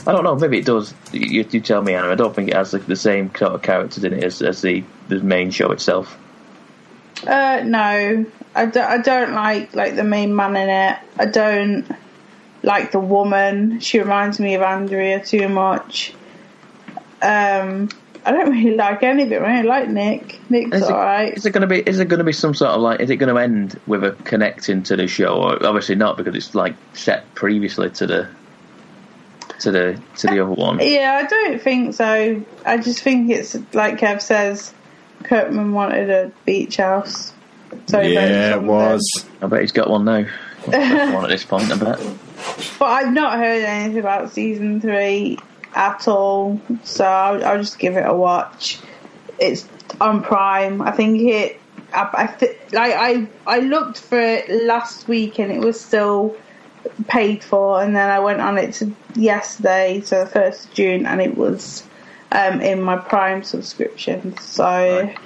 I 0.07 0.13
don't 0.13 0.25
know. 0.25 0.35
Maybe 0.35 0.59
it 0.59 0.65
does. 0.65 0.95
You, 1.13 1.47
you 1.49 1.61
tell 1.61 1.83
me, 1.83 1.95
Anna. 1.95 2.09
I 2.09 2.15
don't 2.15 2.35
think 2.35 2.49
it 2.49 2.55
has 2.55 2.71
the, 2.71 2.79
the 2.79 2.97
same 2.97 3.31
sort 3.37 3.53
of 3.53 3.63
characters 3.63 4.03
in 4.03 4.13
it 4.13 4.25
as, 4.25 4.43
as 4.43 4.63
the 4.63 4.83
the 5.09 5.21
main 5.21 5.51
show 5.51 5.71
itself. 5.71 6.19
Uh, 7.27 7.63
no, 7.65 8.27
I 8.55 8.67
don't, 8.67 8.77
I 8.77 8.99
don't 8.99 9.35
like 9.35 9.75
like 9.75 9.97
the 9.97 10.05
main 10.05 10.35
man 10.35 10.57
in 10.57 10.69
it. 10.69 10.99
I 11.19 11.27
don't 11.27 11.87
like 12.63 12.93
the 12.93 13.01
woman. 13.01 13.81
She 13.81 13.99
reminds 13.99 14.41
me 14.41 14.55
of 14.55 14.63
Andrea 14.63 15.25
too 15.25 15.49
much. 15.49 16.15
Um, 17.21 17.89
I 18.25 18.33
don't 18.33 18.51
really 18.51 18.77
like 18.77 19.03
any 19.03 19.25
of 19.25 19.33
it. 19.33 19.41
I 19.41 19.57
really 19.57 19.69
like 19.69 19.89
Nick. 19.89 20.39
Nick's 20.51 20.77
Is 20.77 20.83
it, 20.83 20.91
alright. 20.91 21.37
is 21.37 21.47
it 21.47 21.51
going 21.51 21.63
to 21.63 21.67
be? 21.67 21.79
Is 21.81 21.99
it 21.99 22.07
going 22.07 22.19
to 22.19 22.25
be 22.25 22.33
some 22.33 22.55
sort 22.55 22.73
of 22.73 22.81
like? 22.81 23.01
Is 23.01 23.11
it 23.11 23.17
going 23.17 23.35
to 23.35 23.41
end 23.41 23.81
with 23.87 24.05
a 24.05 24.13
connecting 24.13 24.83
to 24.85 24.97
the 24.97 25.07
show? 25.07 25.35
Or 25.35 25.65
obviously 25.65 25.95
not 25.95 26.17
because 26.17 26.35
it's 26.35 26.55
like 26.55 26.75
set 26.95 27.35
previously 27.35 27.91
to 27.91 28.07
the 28.07 28.29
to 29.61 29.71
the 29.71 30.03
to 30.19 30.27
the 30.27 30.41
other 30.41 30.53
one. 30.53 30.79
Yeah, 30.81 31.21
I 31.23 31.27
don't 31.27 31.61
think 31.61 31.95
so. 31.95 32.45
I 32.65 32.79
just 32.79 33.03
think 33.03 33.31
it's 33.31 33.57
like 33.73 33.99
Kev 33.99 34.21
says. 34.21 34.75
Kirkman 35.25 35.73
wanted 35.73 36.11
a 36.11 36.31
beach 36.45 36.77
house. 36.77 37.33
So 37.87 38.01
yeah, 38.01 38.55
it 38.55 38.63
was. 38.63 39.27
I 39.43 39.47
bet 39.47 39.63
he's 39.63 39.73
got 39.73 39.91
one 39.91 40.05
now. 40.05 40.27
One 40.69 41.25
at 41.25 41.29
this 41.29 41.45
point, 41.45 41.71
I 41.71 41.77
bet. 41.77 41.99
But 42.79 42.85
I've 42.85 43.13
not 43.13 43.39
heard 43.39 43.63
anything 43.65 44.01
about 44.01 44.33
season 44.33 44.81
three 44.81 45.39
at 45.75 46.09
all, 46.09 46.61
so 46.85 47.05
I'll, 47.05 47.45
I'll 47.45 47.59
just 47.59 47.79
give 47.79 47.97
it 47.97 48.07
a 48.07 48.15
watch. 48.15 48.81
It's 49.39 49.69
on 50.01 50.23
Prime. 50.23 50.83
I 50.83 50.91
think 50.91 51.21
it. 51.23 51.61
I, 51.93 52.09
I 52.13 52.27
th- 52.27 52.57
like 52.73 52.93
I 52.95 53.27
I 53.47 53.61
looked 53.61 53.99
for 53.99 54.19
it 54.21 54.49
last 54.65 55.09
week 55.09 55.39
and 55.39 55.51
it 55.53 55.61
was 55.61 55.81
still 55.81 56.37
paid 57.07 57.43
for, 57.45 57.83
and 57.83 57.95
then 57.97 58.11
I 58.11 58.19
went 58.21 58.41
on 58.41 58.59
it 58.59 58.75
to 58.75 58.93
yesterday, 59.15 60.01
so 60.05 60.25
the 60.25 60.31
first 60.31 60.67
of 60.67 60.75
June, 60.75 61.07
and 61.07 61.21
it 61.21 61.37
was 61.37 61.85
um, 62.33 62.61
in 62.61 62.83
my 62.83 62.97
Prime 62.97 63.43
subscription. 63.43 64.37
So 64.39 64.65
Right. 64.65 65.19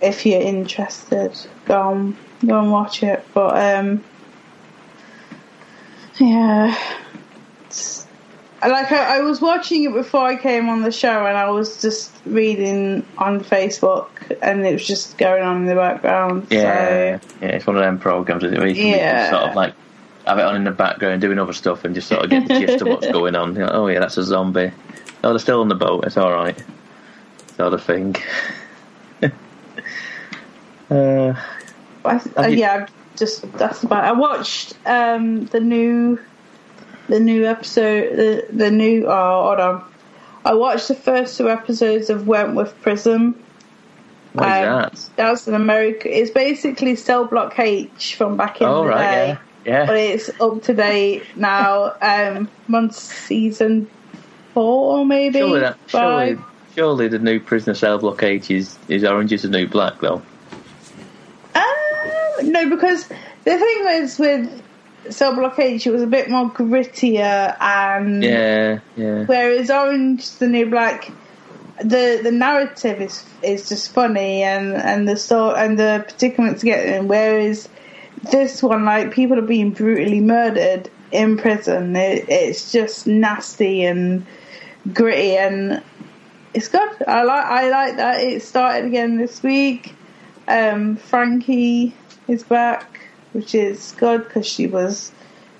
if 0.00 0.26
you're 0.26 0.40
interested, 0.42 1.32
go 1.64 1.80
on 1.80 2.16
go 2.44 2.58
and 2.58 2.70
watch 2.72 3.02
it. 3.02 3.24
But 3.32 3.56
um, 3.76 4.04
yeah, 6.18 6.76
like 8.68 8.92
I, 8.92 9.18
I 9.18 9.20
was 9.20 9.40
watching 9.40 9.84
it 9.84 9.92
before 9.92 10.24
I 10.26 10.36
came 10.36 10.68
on 10.68 10.82
the 10.82 10.92
show, 10.92 11.26
and 11.26 11.36
I 11.36 11.50
was 11.50 11.80
just 11.82 12.12
reading 12.26 13.04
on 13.18 13.40
Facebook, 13.40 14.08
and 14.42 14.64
it 14.66 14.72
was 14.74 14.86
just 14.86 15.18
going 15.18 15.42
on 15.42 15.58
in 15.58 15.66
the 15.66 15.74
background. 15.74 16.46
Yeah, 16.50 17.18
So, 17.20 17.28
yeah. 17.42 17.48
It's 17.48 17.66
one 17.66 17.76
of 17.76 17.82
them 17.82 17.98
programs 17.98 18.44
isn't 18.44 18.56
it, 18.56 18.58
where 18.60 18.68
you 18.68 18.74
can 18.74 18.86
Yeah. 18.98 19.30
sort 19.30 19.42
of 19.50 19.56
like 19.56 19.74
have 20.26 20.38
it 20.38 20.44
on 20.44 20.54
in 20.56 20.64
the 20.64 20.70
background, 20.70 21.20
doing 21.20 21.38
other 21.38 21.52
stuff, 21.52 21.84
and 21.84 21.94
just 21.94 22.08
sort 22.08 22.22
of 22.24 22.30
get 22.30 22.46
the 22.48 22.60
gist 22.60 22.82
of 22.82 22.88
what's 22.88 23.06
going 23.12 23.34
on. 23.34 23.54
Know, 23.54 23.68
oh 23.72 23.86
yeah, 23.88 23.98
that's 24.00 24.16
a 24.18 24.22
zombie. 24.24 24.70
Oh, 25.24 25.30
they're 25.30 25.38
still 25.38 25.60
on 25.60 25.68
the 25.68 25.74
boat. 25.74 26.04
It's 26.04 26.16
all 26.16 26.32
right. 26.32 26.56
Sort 27.56 27.74
of 27.74 27.82
thing. 27.84 28.16
uh, 30.90 31.34
I, 32.04 32.20
uh, 32.36 32.46
you- 32.46 32.58
yeah, 32.58 32.86
just 33.16 33.50
that's 33.52 33.82
about. 33.82 34.04
It. 34.04 34.08
I 34.08 34.12
watched 34.12 34.74
um, 34.86 35.46
the 35.46 35.60
new, 35.60 36.18
the 37.12 37.20
new 37.20 37.44
episode, 37.46 38.16
the 38.16 38.46
the 38.50 38.70
new. 38.70 39.06
Oh, 39.06 39.42
hold 39.46 39.60
on. 39.60 39.84
I 40.44 40.54
watched 40.54 40.88
the 40.88 40.94
first 40.94 41.36
two 41.36 41.48
episodes 41.50 42.10
of 42.10 42.26
Wentworth 42.26 42.74
Prison. 42.82 43.34
what 44.32 44.46
is 44.48 44.52
Um, 44.54 44.64
that? 44.64 45.08
That's 45.16 45.46
an 45.46 45.54
American. 45.54 46.10
It's 46.10 46.30
basically 46.30 46.96
Cell 46.96 47.26
Block 47.26 47.58
H 47.58 48.14
from 48.16 48.36
back 48.36 48.60
in 48.60 48.66
Oh 48.66 48.82
the 48.84 48.88
right, 48.88 49.10
day, 49.10 49.38
yeah, 49.66 49.86
but 49.86 49.96
it's 49.96 50.30
up 50.40 50.62
to 50.64 50.74
date 50.74 51.22
now. 51.36 51.94
Um, 52.00 52.48
on 52.72 52.90
season 52.92 53.88
four, 54.54 55.04
maybe 55.04 55.38
Surely 55.38 55.60
that, 55.60 55.76
surely, 55.86 56.36
five. 56.36 56.44
surely 56.74 57.08
the 57.08 57.18
new 57.18 57.38
prisoner 57.38 57.74
cell 57.74 57.98
block 57.98 58.22
H 58.22 58.50
is, 58.50 58.76
is 58.88 59.04
orange 59.04 59.32
is 59.32 59.42
the 59.42 59.48
new 59.48 59.68
black 59.68 60.00
though. 60.00 60.22
Um, 61.54 62.52
no, 62.52 62.68
because 62.70 63.06
the 63.44 63.58
thing 63.58 63.86
is 64.02 64.18
with 64.18 64.61
Cell 65.10 65.34
Block 65.34 65.58
H, 65.58 65.86
it 65.86 65.90
was 65.90 66.02
a 66.02 66.06
bit 66.06 66.30
more 66.30 66.50
grittier 66.50 67.56
and 67.60 68.22
Yeah, 68.22 68.80
yeah. 68.96 69.24
Whereas 69.24 69.70
Orange 69.70 70.30
the 70.38 70.46
New 70.46 70.70
Black, 70.70 71.10
the 71.78 72.20
the 72.22 72.30
narrative 72.32 73.00
is 73.00 73.24
is 73.42 73.68
just 73.68 73.92
funny 73.92 74.42
and 74.42 74.74
and 74.74 75.08
the 75.08 75.16
story 75.16 75.54
and 75.58 75.78
the 75.78 76.04
predicaments 76.08 76.62
get 76.62 76.86
in. 76.86 77.08
Whereas 77.08 77.68
this 78.30 78.62
one, 78.62 78.84
like 78.84 79.12
people 79.12 79.38
are 79.38 79.42
being 79.42 79.70
brutally 79.70 80.20
murdered 80.20 80.90
in 81.10 81.36
prison. 81.36 81.96
It, 81.96 82.26
it's 82.28 82.72
just 82.72 83.06
nasty 83.06 83.84
and 83.84 84.24
gritty 84.92 85.36
and 85.36 85.82
it's 86.54 86.68
good. 86.68 86.90
I 87.06 87.22
like 87.22 87.44
I 87.44 87.68
like 87.70 87.96
that 87.96 88.20
it 88.20 88.42
started 88.42 88.86
again 88.86 89.16
this 89.16 89.42
week. 89.42 89.94
Um, 90.48 90.96
Frankie 90.96 91.94
is 92.28 92.42
back, 92.42 93.01
which 93.32 93.54
is 93.54 93.92
good 93.98 94.24
because 94.24 94.46
she 94.46 94.66
was 94.66 95.12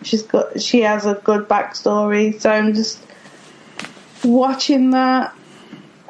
she's 0.02 0.22
got 0.22 0.60
she 0.60 0.80
has 0.82 1.06
a 1.06 1.14
good 1.14 1.48
backstory. 1.48 2.40
So 2.40 2.50
I'm 2.50 2.74
just 2.74 2.98
watching 4.24 4.90
that. 4.90 5.32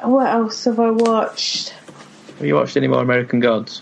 What 0.01 0.27
else 0.27 0.65
have 0.65 0.79
I 0.79 0.91
watched? 0.91 1.69
Have 2.37 2.45
you 2.45 2.55
watched 2.55 2.75
any 2.77 2.87
more 2.87 3.01
American 3.01 3.39
Gods? 3.39 3.81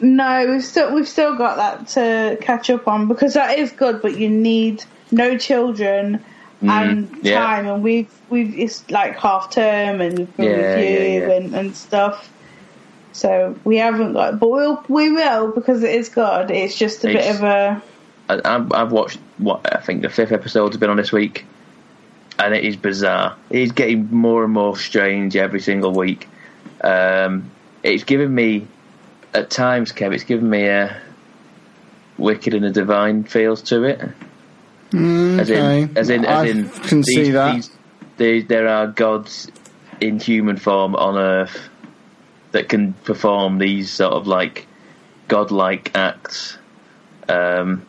No, 0.00 0.46
we've 0.48 0.64
still 0.64 0.94
we've 0.94 1.08
still 1.08 1.36
got 1.36 1.56
that 1.56 1.88
to 1.88 2.38
catch 2.40 2.70
up 2.70 2.86
on 2.86 3.08
because 3.08 3.34
that 3.34 3.58
is 3.58 3.72
good, 3.72 4.00
but 4.00 4.16
you 4.16 4.28
need 4.28 4.84
no 5.10 5.36
children 5.38 6.24
and 6.60 7.08
Mm, 7.08 7.24
yeah. 7.24 7.40
time, 7.40 7.66
and 7.68 7.82
we've 7.84 8.10
we've 8.30 8.56
it's 8.58 8.88
like 8.90 9.16
half 9.16 9.50
term 9.52 10.00
and 10.00 10.18
we've 10.18 10.36
got 10.36 10.42
Yeah, 10.44 10.50
yeah, 10.56 10.74
review 10.76 11.20
yeah. 11.28 11.30
And, 11.36 11.54
and 11.54 11.76
stuff. 11.76 12.30
So 13.12 13.56
we 13.64 13.76
haven't 13.78 14.12
got, 14.12 14.38
but 14.38 14.48
we'll 14.50 14.84
we 14.88 15.10
will 15.10 15.50
because 15.52 15.82
it 15.82 15.94
is 15.94 16.08
good. 16.08 16.50
It's 16.50 16.76
just 16.76 17.04
a 17.04 17.08
bit 17.08 17.34
of 17.34 17.42
a 17.42 17.82
I, 18.28 18.40
I've, 18.44 18.72
I've 18.72 18.92
watched 18.92 19.18
what 19.38 19.74
I 19.74 19.80
think 19.80 20.02
the 20.02 20.10
fifth 20.10 20.32
episode's 20.32 20.76
been 20.76 20.90
on 20.90 20.96
this 20.98 21.10
week, 21.12 21.44
and 22.38 22.54
it 22.54 22.64
is 22.64 22.76
bizarre. 22.76 23.36
It's 23.50 23.72
getting 23.72 24.08
more 24.14 24.44
and 24.44 24.52
more 24.52 24.76
strange 24.76 25.36
every 25.36 25.60
single 25.60 25.92
week. 25.92 26.28
Um, 26.82 27.50
it's 27.82 28.04
given 28.04 28.32
me, 28.34 28.66
at 29.34 29.50
times, 29.50 29.92
Kev, 29.92 30.12
it's 30.14 30.24
given 30.24 30.48
me 30.48 30.66
a 30.66 31.00
wicked 32.18 32.54
and 32.54 32.64
a 32.64 32.70
divine 32.70 33.24
feels 33.24 33.62
to 33.62 33.84
it. 33.84 34.00
As 34.00 34.92
in, 34.92 35.40
Okay. 35.40 35.88
as 35.96 36.10
in, 36.10 36.24
as 36.24 36.28
I 36.30 36.46
in, 36.46 36.68
can 36.68 37.02
see 37.04 37.30
that. 37.32 37.54
these- 37.54 37.70
there, 38.16 38.42
there 38.42 38.68
are 38.68 38.88
gods 38.88 39.50
in 40.00 40.18
human 40.18 40.56
form 40.56 40.96
on 40.96 41.16
Earth 41.16 41.68
that 42.52 42.68
can 42.68 42.92
perform 42.92 43.58
these 43.58 43.90
sort 43.90 44.14
of 44.14 44.26
like 44.26 44.66
godlike 45.28 45.92
acts. 45.94 46.58
Um, 47.28 47.86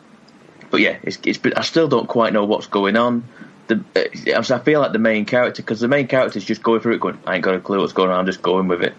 but 0.70 0.80
yeah, 0.80 0.98
it's, 1.02 1.18
it's. 1.24 1.40
I 1.56 1.62
still 1.62 1.88
don't 1.88 2.08
quite 2.08 2.32
know 2.32 2.44
what's 2.44 2.66
going 2.66 2.96
on. 2.96 3.24
The, 3.66 3.84
uh, 3.96 4.38
I 4.54 4.58
feel 4.58 4.80
like 4.80 4.92
the 4.92 4.98
main 4.98 5.24
character 5.24 5.62
because 5.62 5.80
the 5.80 5.88
main 5.88 6.06
character 6.06 6.38
is 6.38 6.44
just 6.44 6.62
going 6.62 6.80
through 6.80 6.94
it, 6.94 7.00
going, 7.00 7.18
"I 7.26 7.36
ain't 7.36 7.44
got 7.44 7.54
a 7.54 7.60
clue 7.60 7.80
what's 7.80 7.92
going 7.92 8.10
on. 8.10 8.20
I'm 8.20 8.26
just 8.26 8.42
going 8.42 8.68
with 8.68 8.82
it." 8.82 8.94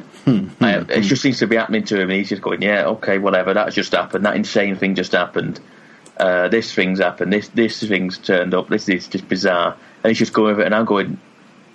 I, 0.62 0.97
it 0.97 1.01
just 1.01 1.22
seems 1.22 1.39
to 1.39 1.47
be 1.47 1.55
happening 1.55 1.84
to 1.86 1.95
him, 1.95 2.09
and 2.09 2.14
he's 2.14 2.30
just 2.30 2.41
going, 2.41 2.62
"Yeah, 2.62 2.86
okay, 2.88 3.18
whatever. 3.18 3.53
That 3.53 3.72
just 3.74 3.91
happened. 3.93 4.26
That 4.26 4.36
insane 4.36 4.76
thing 4.76 4.95
just 4.95 5.14
happened. 5.14 5.59
Uh, 6.18 6.49
this 6.49 6.74
thing's 6.74 6.99
happened. 6.99 7.32
This 7.32 7.47
this 7.49 7.82
thing's 7.82 8.18
turned 8.18 8.53
up. 8.53 8.70
This 8.70 8.89
is 8.89 9.07
just 9.07 9.28
bizarre." 9.28 9.78
And 10.03 10.09
he's 10.09 10.18
just 10.18 10.34
going 10.34 10.57
with 10.57 10.62
it, 10.62 10.66
and 10.66 10.76
I'm 10.76 10.86
going, 10.86 11.20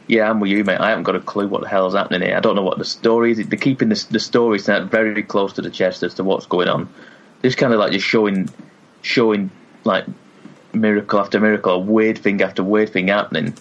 "Yeah, 0.07 0.30
I'm 0.30 0.40
with 0.40 0.50
you, 0.50 0.64
mate. 0.64 0.80
I 0.80 0.90
haven't 0.90 1.04
got 1.04 1.16
a 1.16 1.20
clue 1.20 1.48
what 1.48 1.62
the 1.62 1.68
hell's 1.68 1.94
happening 1.94 2.22
here. 2.22 2.36
I 2.36 2.40
don't 2.40 2.57
know 2.57 2.62
what 2.62 2.78
the 2.78 2.84
story 2.84 3.32
is. 3.32 3.46
They're 3.46 3.59
keeping 3.59 3.88
the 3.88 4.07
the 4.11 4.20
story 4.20 4.59
sound 4.59 4.90
very 4.90 5.22
close 5.22 5.52
to 5.54 5.62
the 5.62 5.70
chest 5.70 6.02
as 6.02 6.14
to 6.14 6.24
what's 6.24 6.46
going 6.46 6.68
on. 6.68 6.88
Just 7.42 7.59
kind 7.59 7.72
of 7.72 7.78
like 7.80 7.92
just 7.92 8.07
showing 8.07 8.48
showing 9.02 9.50
like 9.84 10.04
miracle 10.72 11.20
after 11.20 11.40
miracle, 11.40 11.82
weird 11.82 12.18
thing 12.18 12.42
after 12.42 12.62
weird 12.62 12.90
thing 12.90 13.09
happening." 13.09 13.54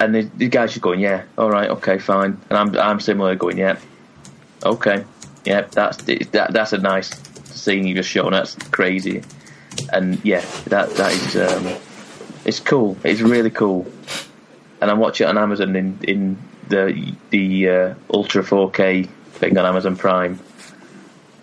And 0.00 0.14
the, 0.14 0.22
the 0.36 0.48
guy's 0.48 0.70
just 0.70 0.80
going, 0.80 1.00
yeah, 1.00 1.24
all 1.36 1.50
right, 1.50 1.68
okay, 1.70 1.98
fine. 1.98 2.38
And 2.50 2.58
I'm 2.58 2.76
I'm 2.78 3.00
similar, 3.00 3.34
going, 3.34 3.58
yeah, 3.58 3.78
okay, 4.64 5.04
yeah, 5.44 5.62
that's 5.62 5.96
that 6.04 6.52
that's 6.52 6.72
a 6.72 6.78
nice 6.78 7.10
scene 7.46 7.86
you 7.86 7.94
just 7.94 8.08
shown. 8.08 8.32
That's 8.32 8.54
crazy, 8.70 9.22
and 9.92 10.24
yeah, 10.24 10.44
that 10.66 10.90
that 10.90 11.12
is 11.12 11.36
um, 11.36 11.80
it's 12.44 12.60
cool. 12.60 12.96
It's 13.02 13.20
really 13.20 13.50
cool, 13.50 13.86
and 14.80 14.90
I'm 14.90 14.98
watching 14.98 15.26
it 15.26 15.30
on 15.30 15.38
Amazon 15.38 15.76
in 15.76 15.98
in 16.02 16.38
the 16.68 17.14
the 17.30 17.68
uh, 17.68 17.94
Ultra 18.12 18.42
4K 18.42 19.08
thing 19.08 19.56
on 19.58 19.66
Amazon 19.66 19.96
Prime, 19.96 20.38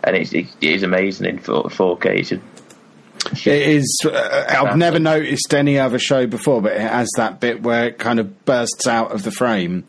and 0.04 0.16
it's 0.16 0.34
it, 0.34 0.48
it 0.62 0.72
is 0.72 0.84
amazing 0.84 1.28
in 1.28 1.40
4, 1.40 1.66
4K. 1.66 2.06
It's 2.06 2.30
just, 2.30 3.48
It 3.48 3.68
is. 3.68 4.02
Uh, 4.06 4.46
I've 4.50 4.78
never 4.78 5.00
noticed 5.00 5.54
any 5.54 5.80
other 5.80 6.00
show 6.00 6.28
before, 6.28 6.62
but 6.62 6.74
it 6.74 6.82
has 6.82 7.10
that 7.18 7.40
bit 7.40 7.64
where 7.64 7.88
it 7.88 8.00
kind 8.00 8.20
of 8.20 8.46
bursts 8.46 8.88
out 8.88 9.12
of 9.12 9.24
the 9.24 9.32
frame 9.32 9.86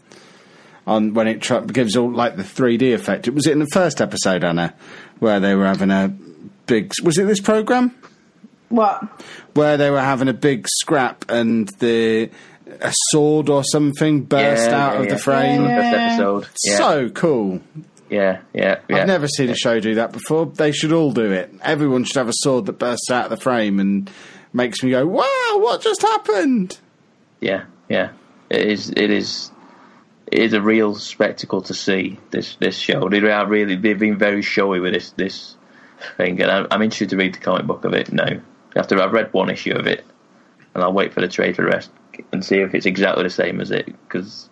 on 0.86 1.14
when 1.14 1.26
it 1.26 1.42
tr- 1.42 1.59
gives 1.59 1.97
all 1.97 2.11
like 2.11 2.36
the 2.36 2.42
3D 2.42 2.94
effect. 2.94 3.28
It 3.28 3.34
was 3.34 3.47
it 3.47 3.53
in 3.53 3.59
the 3.59 3.66
first 3.72 4.01
episode, 4.01 4.44
Anna, 4.44 4.74
where 5.18 5.40
they 5.40 5.55
were 5.55 5.66
having 5.66 5.90
a 5.90 6.14
big. 6.66 6.92
Was 7.03 7.18
it 7.18 7.26
this 7.26 7.40
program 7.40 7.94
what? 8.68 9.03
where 9.55 9.76
they 9.76 9.90
were 9.90 10.01
having 10.01 10.28
a 10.28 10.34
big 10.34 10.66
scrap 10.68 11.24
and 11.28 11.68
the 11.78 12.30
a 12.81 12.93
sword 13.11 13.49
or 13.49 13.62
something 13.64 14.22
burst 14.22 14.70
Yeah, 14.70 14.87
out 14.87 14.93
yeah, 14.95 14.99
of 15.01 15.05
yeah. 15.07 15.12
the 15.12 15.18
frame? 15.18 15.64
First 15.64 15.97
episode, 15.97 16.49
yeah, 16.64 16.77
So 16.77 17.09
cool. 17.11 17.61
yeah, 18.11 18.41
yeah, 18.55 18.81
yeah. 18.89 18.97
I've 18.99 19.07
never 19.07 19.29
seen 19.29 19.51
a 19.51 19.55
show 19.57 19.81
do 19.81 19.95
that 19.97 20.12
before. 20.12 20.47
They 20.47 20.72
should 20.72 20.93
all 20.93 21.12
do 21.12 21.33
it. 21.33 21.53
Everyone 21.62 22.05
should 22.05 22.16
have 22.16 22.29
a 22.29 22.33
sword 22.35 22.66
that 22.66 22.79
bursts 22.79 23.11
out 23.11 23.24
of 23.24 23.31
the 23.31 23.37
frame 23.37 23.81
and 23.81 24.11
makes 24.53 24.83
me 24.83 24.91
go, 24.91 25.07
"Wow, 25.07 25.59
what 25.59 25.81
just 25.83 26.03
happened?" 26.03 26.79
Yeah, 27.41 27.64
yeah. 27.89 28.11
It 28.51 28.62
is. 28.66 28.91
It 28.91 29.11
is. 29.11 29.51
It 30.31 30.41
is 30.43 30.53
a 30.55 30.61
real 30.61 30.95
spectacle 30.97 31.62
to 31.62 31.74
see 31.74 32.18
this 32.31 32.57
this 32.57 32.77
show. 32.77 33.09
They 33.09 33.18
are 33.31 33.47
really. 33.47 33.77
They've 33.77 33.99
been 33.99 34.18
very 34.18 34.43
showy 34.43 34.81
with 34.81 34.93
this 34.95 35.11
this 35.11 35.57
thing, 36.16 36.41
and 36.43 36.51
I'm, 36.51 36.66
I'm 36.70 36.83
interested 36.83 37.11
to 37.11 37.16
read 37.16 37.35
the 37.35 37.39
comic 37.39 37.66
book 37.66 37.85
of 37.85 37.93
it 37.95 38.12
now. 38.12 38.41
After 38.74 39.01
I've 39.01 39.12
read 39.12 39.33
one 39.33 39.51
issue 39.51 39.72
of 39.72 39.87
it, 39.87 40.05
and 40.74 40.83
I'll 40.85 40.93
wait 40.93 41.12
for 41.14 41.20
the 41.20 41.29
trade 41.29 41.57
for 41.57 41.62
the 41.62 41.68
rest 41.68 41.91
and 42.33 42.45
see 42.45 42.57
if 42.57 42.75
it's 42.75 42.87
exactly 42.87 43.23
the 43.25 43.31
same 43.31 43.61
as 43.61 43.71
it 43.71 43.87
because 43.87 44.49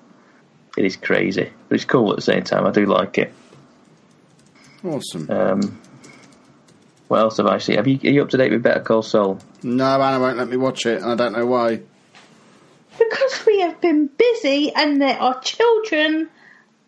it 0.77 0.85
is 0.85 0.97
crazy, 0.97 1.51
but 1.69 1.75
it's 1.75 1.85
cool 1.85 2.11
at 2.11 2.17
the 2.17 2.23
same 2.23 2.43
time. 2.43 2.67
I 2.67 2.71
do 2.71 2.87
like 2.87 3.19
it. 3.19 3.33
Awesome. 4.85 5.31
Um, 5.31 5.81
what 7.09 7.21
else 7.21 7.37
have 7.37 7.47
I 7.47 7.59
seen? 7.59 7.77
Have 7.77 7.87
you 7.87 7.99
are 8.05 8.12
you 8.12 8.23
up 8.23 8.31
to 8.31 8.37
date 8.37 8.53
with 8.53 8.62
Better 8.62 8.81
Call 8.81 9.03
Saul? 9.03 9.39
no, 9.62 10.01
Anna 10.01 10.21
won't 10.21 10.37
let 10.37 10.49
me 10.49 10.57
watch 10.57 10.87
it, 10.87 11.03
and 11.03 11.11
I 11.11 11.15
don't 11.15 11.33
know 11.33 11.47
why. 11.47 11.81
Because 12.99 13.45
we 13.47 13.61
have 13.61 13.81
been 13.81 14.07
busy 14.07 14.73
and 14.75 15.03
there 15.03 15.20
are 15.20 15.41
children 15.41 16.28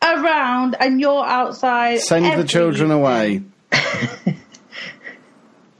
around 0.02 0.76
and 0.78 1.00
you're 1.00 1.24
outside. 1.24 2.00
Send 2.00 2.40
the 2.40 2.46
children 2.46 2.90
away. 2.90 3.42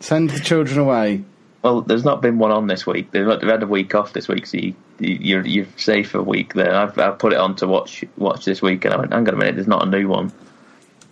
Send 0.00 0.30
the 0.30 0.40
children 0.40 0.78
away. 0.78 1.24
Well, 1.66 1.80
there's 1.80 2.04
not 2.04 2.22
been 2.22 2.38
one 2.38 2.52
on 2.52 2.68
this 2.68 2.86
week. 2.86 3.10
They've, 3.10 3.26
had 3.26 3.60
a 3.60 3.66
week 3.66 3.92
off 3.96 4.12
this 4.12 4.28
week, 4.28 4.46
so 4.46 4.56
you, 4.56 4.74
you're 5.00 5.44
you're 5.44 5.66
safe 5.76 6.10
for 6.10 6.18
a 6.18 6.22
week 6.22 6.54
there. 6.54 6.72
I've 6.72 6.96
I've 6.96 7.18
put 7.18 7.32
it 7.32 7.40
on 7.40 7.56
to 7.56 7.66
watch 7.66 8.04
watch 8.16 8.44
this 8.44 8.62
week, 8.62 8.84
and 8.84 8.94
I 8.94 8.98
went, 8.98 9.12
hang 9.12 9.26
on 9.26 9.34
a 9.34 9.36
minute, 9.36 9.56
there's 9.56 9.66
not 9.66 9.84
a 9.84 9.90
new 9.90 10.06
one, 10.06 10.30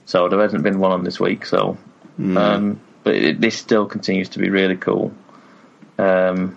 so 0.05 0.29
there 0.29 0.41
hasn't 0.41 0.63
been 0.63 0.79
one 0.79 0.93
on 0.93 1.03
this 1.03 1.19
week. 1.19 1.45
So, 1.45 1.77
um, 2.21 2.81
but 3.03 3.17
it, 3.17 3.41
this 3.41 3.59
still 3.59 3.87
continues 3.87 4.29
to 4.29 4.39
be 4.39 4.49
really 4.49 4.77
cool. 4.77 5.13
Um, 5.99 6.57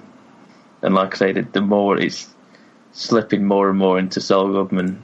and 0.83 0.93
like 0.93 1.15
I 1.15 1.17
say, 1.17 1.31
the, 1.31 1.41
the 1.41 1.61
more 1.61 1.99
it's 1.99 2.29
slipping 2.91 3.45
more 3.45 3.67
and 3.67 3.79
more 3.79 3.97
into 3.97 4.21
Saul 4.21 4.51
Goodman, 4.51 5.01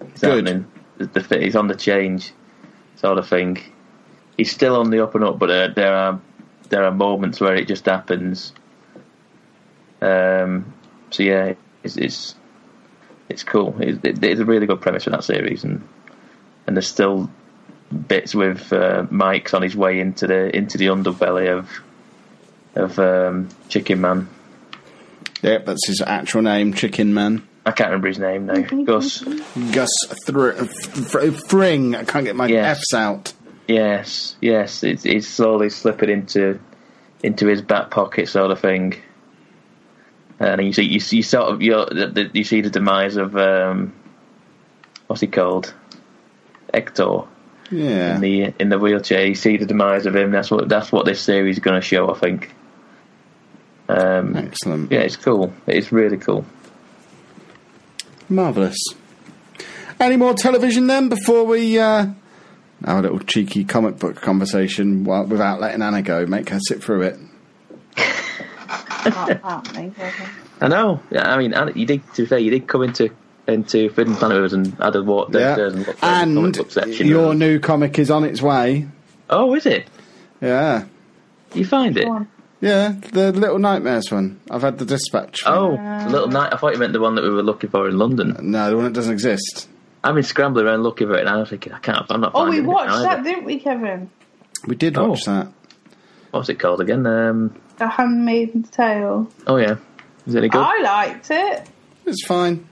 it's 0.00 0.22
Good. 0.22 0.46
happening. 0.46 0.66
The, 0.96 1.08
the, 1.08 1.38
he's 1.40 1.56
on 1.56 1.68
the 1.68 1.76
change, 1.76 2.32
sort 2.96 3.18
of 3.18 3.28
thing. 3.28 3.62
He's 4.38 4.50
still 4.50 4.76
on 4.76 4.88
the 4.88 5.04
up 5.04 5.14
and 5.14 5.24
up, 5.24 5.38
but 5.38 5.50
uh, 5.50 5.68
there 5.76 5.94
are 5.94 6.18
there 6.72 6.84
are 6.84 6.90
moments 6.90 7.38
where 7.38 7.54
it 7.54 7.68
just 7.68 7.84
happens. 7.86 8.52
Um, 10.00 10.72
so 11.10 11.22
yeah, 11.22 11.54
it's 11.84 11.96
it's, 11.96 12.34
it's 13.28 13.44
cool. 13.44 13.76
It, 13.80 14.04
it, 14.04 14.24
it's 14.24 14.40
a 14.40 14.44
really 14.44 14.66
good 14.66 14.80
premise 14.80 15.04
for 15.04 15.10
that 15.10 15.22
series, 15.22 15.62
and 15.64 15.86
and 16.66 16.74
there's 16.76 16.88
still 16.88 17.30
bits 18.08 18.34
with 18.34 18.72
uh, 18.72 19.06
Mike's 19.10 19.52
on 19.54 19.62
his 19.62 19.76
way 19.76 20.00
into 20.00 20.26
the 20.26 20.54
into 20.56 20.78
the 20.78 20.86
underbelly 20.86 21.56
of 21.56 21.68
of 22.74 22.98
um, 22.98 23.48
Chicken 23.68 24.00
Man. 24.00 24.28
Yep, 25.42 25.66
that's 25.66 25.86
his 25.86 26.00
actual 26.00 26.42
name, 26.42 26.72
Chicken 26.72 27.12
Man. 27.14 27.46
I 27.66 27.70
can't 27.72 27.90
remember 27.90 28.08
his 28.08 28.18
name 28.18 28.46
now. 28.46 28.60
Gus. 28.84 29.20
Gus 29.72 29.90
Thr- 30.26 30.50
Fr- 30.52 31.30
Fring. 31.48 31.94
I 31.94 32.04
can't 32.04 32.24
get 32.24 32.34
my 32.34 32.46
Yes. 32.46 32.78
F's 32.78 32.94
out. 32.94 33.32
Yes, 33.68 34.36
yes. 34.40 34.82
It's, 34.82 35.04
it's 35.06 35.26
slowly 35.28 35.70
slipping 35.70 36.10
into 36.10 36.58
into 37.22 37.46
his 37.46 37.62
back 37.62 37.90
pocket, 37.90 38.28
sort 38.28 38.50
of 38.50 38.60
thing. 38.60 38.94
And 40.40 40.60
you 40.60 40.72
see, 40.72 40.82
you 40.82 40.98
see, 40.98 41.22
sort 41.22 41.52
of, 41.52 41.62
you 41.62 41.72
the, 41.72 42.08
the, 42.12 42.30
you 42.34 42.42
see 42.42 42.62
the 42.62 42.70
demise 42.70 43.16
of 43.16 43.36
um, 43.36 43.92
what's 45.06 45.20
he 45.20 45.28
called, 45.28 45.72
Hector, 46.74 47.20
Yeah. 47.70 48.16
in 48.16 48.20
the 48.20 48.52
in 48.58 48.68
the 48.68 48.78
wheelchair. 48.78 49.24
You 49.26 49.36
see 49.36 49.56
the 49.56 49.66
demise 49.66 50.06
of 50.06 50.16
him. 50.16 50.32
That's 50.32 50.50
what 50.50 50.68
that's 50.68 50.90
what 50.90 51.06
this 51.06 51.20
series 51.20 51.56
is 51.56 51.62
going 51.62 51.80
to 51.80 51.86
show. 51.86 52.10
I 52.12 52.18
think 52.18 52.50
Um, 53.88 54.36
Excellent. 54.36 54.90
yeah, 54.90 55.00
it's 55.00 55.16
cool. 55.16 55.52
It's 55.68 55.92
really 55.92 56.16
cool. 56.16 56.44
Marvellous. 58.28 58.76
Any 60.00 60.16
more 60.16 60.34
television 60.34 60.86
then 60.88 61.08
before 61.08 61.44
we 61.44 61.78
uh, 61.78 62.06
have 62.86 62.98
a 62.98 63.02
little 63.02 63.18
cheeky 63.20 63.64
comic 63.64 63.98
book 63.98 64.16
conversation 64.20 65.04
while, 65.04 65.24
without 65.26 65.60
letting 65.60 65.82
Anna 65.82 66.02
go? 66.02 66.26
Make 66.26 66.48
her 66.50 66.58
sit 66.60 66.82
through 66.82 67.02
it. 67.02 67.18
I 69.44 70.68
know. 70.68 71.00
Yeah, 71.10 71.32
I 71.32 71.38
mean, 71.38 71.52
and 71.54 71.74
you 71.76 71.86
did. 71.86 72.02
To 72.14 72.22
be 72.22 72.26
fair, 72.26 72.38
you 72.38 72.50
did 72.50 72.66
come 72.68 72.82
into 72.82 73.10
into 73.48 73.88
Forbidden 73.88 74.14
Planet 74.16 74.36
with 74.42 74.46
us 74.46 74.52
and 74.52 74.74
had 74.74 74.94
a 74.94 75.02
walk 75.02 75.26
um, 75.28 75.32
downstairs 75.32 75.74
and 75.74 75.84
looked 75.86 75.88
at 75.88 75.96
the 75.96 76.34
comic 76.34 76.54
book 76.56 76.70
section. 76.70 77.06
your 77.08 77.34
new 77.34 77.58
comic 77.58 77.98
is 77.98 78.10
on 78.10 78.24
its 78.24 78.40
way. 78.40 78.86
oh, 79.30 79.54
is 79.54 79.66
it? 79.66 79.86
Yeah. 80.40 80.84
You 81.54 81.64
find 81.64 81.96
it? 81.98 82.06
Yeah, 82.60 82.94
the 83.10 83.32
Little 83.32 83.58
Nightmares 83.58 84.10
one. 84.12 84.40
I've 84.48 84.62
had 84.62 84.78
the 84.78 84.84
dispatch. 84.84 85.40
from- 85.42 85.52
Oh, 85.52 85.70
the 86.04 86.10
Little 86.10 86.28
Night. 86.28 86.52
I 86.52 86.56
thought 86.56 86.72
you 86.72 86.78
meant 86.78 86.92
the 86.92 87.00
one 87.00 87.16
that 87.16 87.22
we 87.24 87.30
were 87.30 87.42
looking 87.42 87.68
for 87.70 87.88
in 87.88 87.98
London. 87.98 88.36
No, 88.40 88.70
the 88.70 88.76
one 88.76 88.84
that 88.84 88.92
doesn't 88.92 89.12
exist. 89.12 89.68
I've 90.04 90.14
been 90.14 90.24
scrambling 90.24 90.66
around 90.66 90.82
looking 90.82 91.06
for 91.08 91.14
it, 91.14 91.20
and 91.20 91.28
I 91.28 91.36
was 91.36 91.50
thinking, 91.50 91.72
I 91.72 91.78
can't. 91.78 92.06
I'm 92.10 92.20
not. 92.20 92.32
Oh, 92.34 92.48
we 92.48 92.60
watched 92.60 92.90
either. 92.90 93.02
that, 93.04 93.24
didn't 93.24 93.44
we, 93.44 93.58
Kevin? 93.60 94.10
We 94.66 94.74
did 94.76 94.96
Oh. 94.98 95.10
watch 95.10 95.24
that. 95.26 95.48
What's 96.30 96.48
it 96.48 96.58
called 96.58 96.80
again? 96.80 97.06
Um. 97.06 97.54
The 97.78 97.88
Handmaid's 97.88 98.70
Tale. 98.70 99.28
Oh 99.46 99.56
yeah. 99.56 99.76
Is 100.26 100.34
it 100.34 100.38
any 100.38 100.48
good? 100.48 100.60
I 100.60 100.80
liked 100.82 101.30
it. 101.30 101.68
It's 102.06 102.24
fine. 102.26 102.66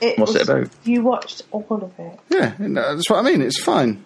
it 0.00 0.18
What's 0.18 0.34
it 0.34 0.42
about? 0.48 0.68
You 0.84 1.02
watched 1.02 1.42
all 1.52 1.66
of 1.70 1.92
it. 1.98 2.18
Yeah, 2.28 2.54
that's 2.58 3.08
what 3.10 3.18
I 3.18 3.22
mean. 3.22 3.40
It's 3.42 3.60
fine. 3.60 4.04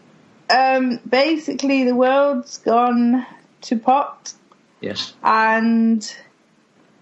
Um, 0.50 0.98
basically, 1.08 1.84
the 1.84 1.94
world's 1.94 2.58
gone 2.58 3.26
to 3.62 3.76
pot, 3.76 4.32
Yes. 4.80 5.12
and 5.22 6.02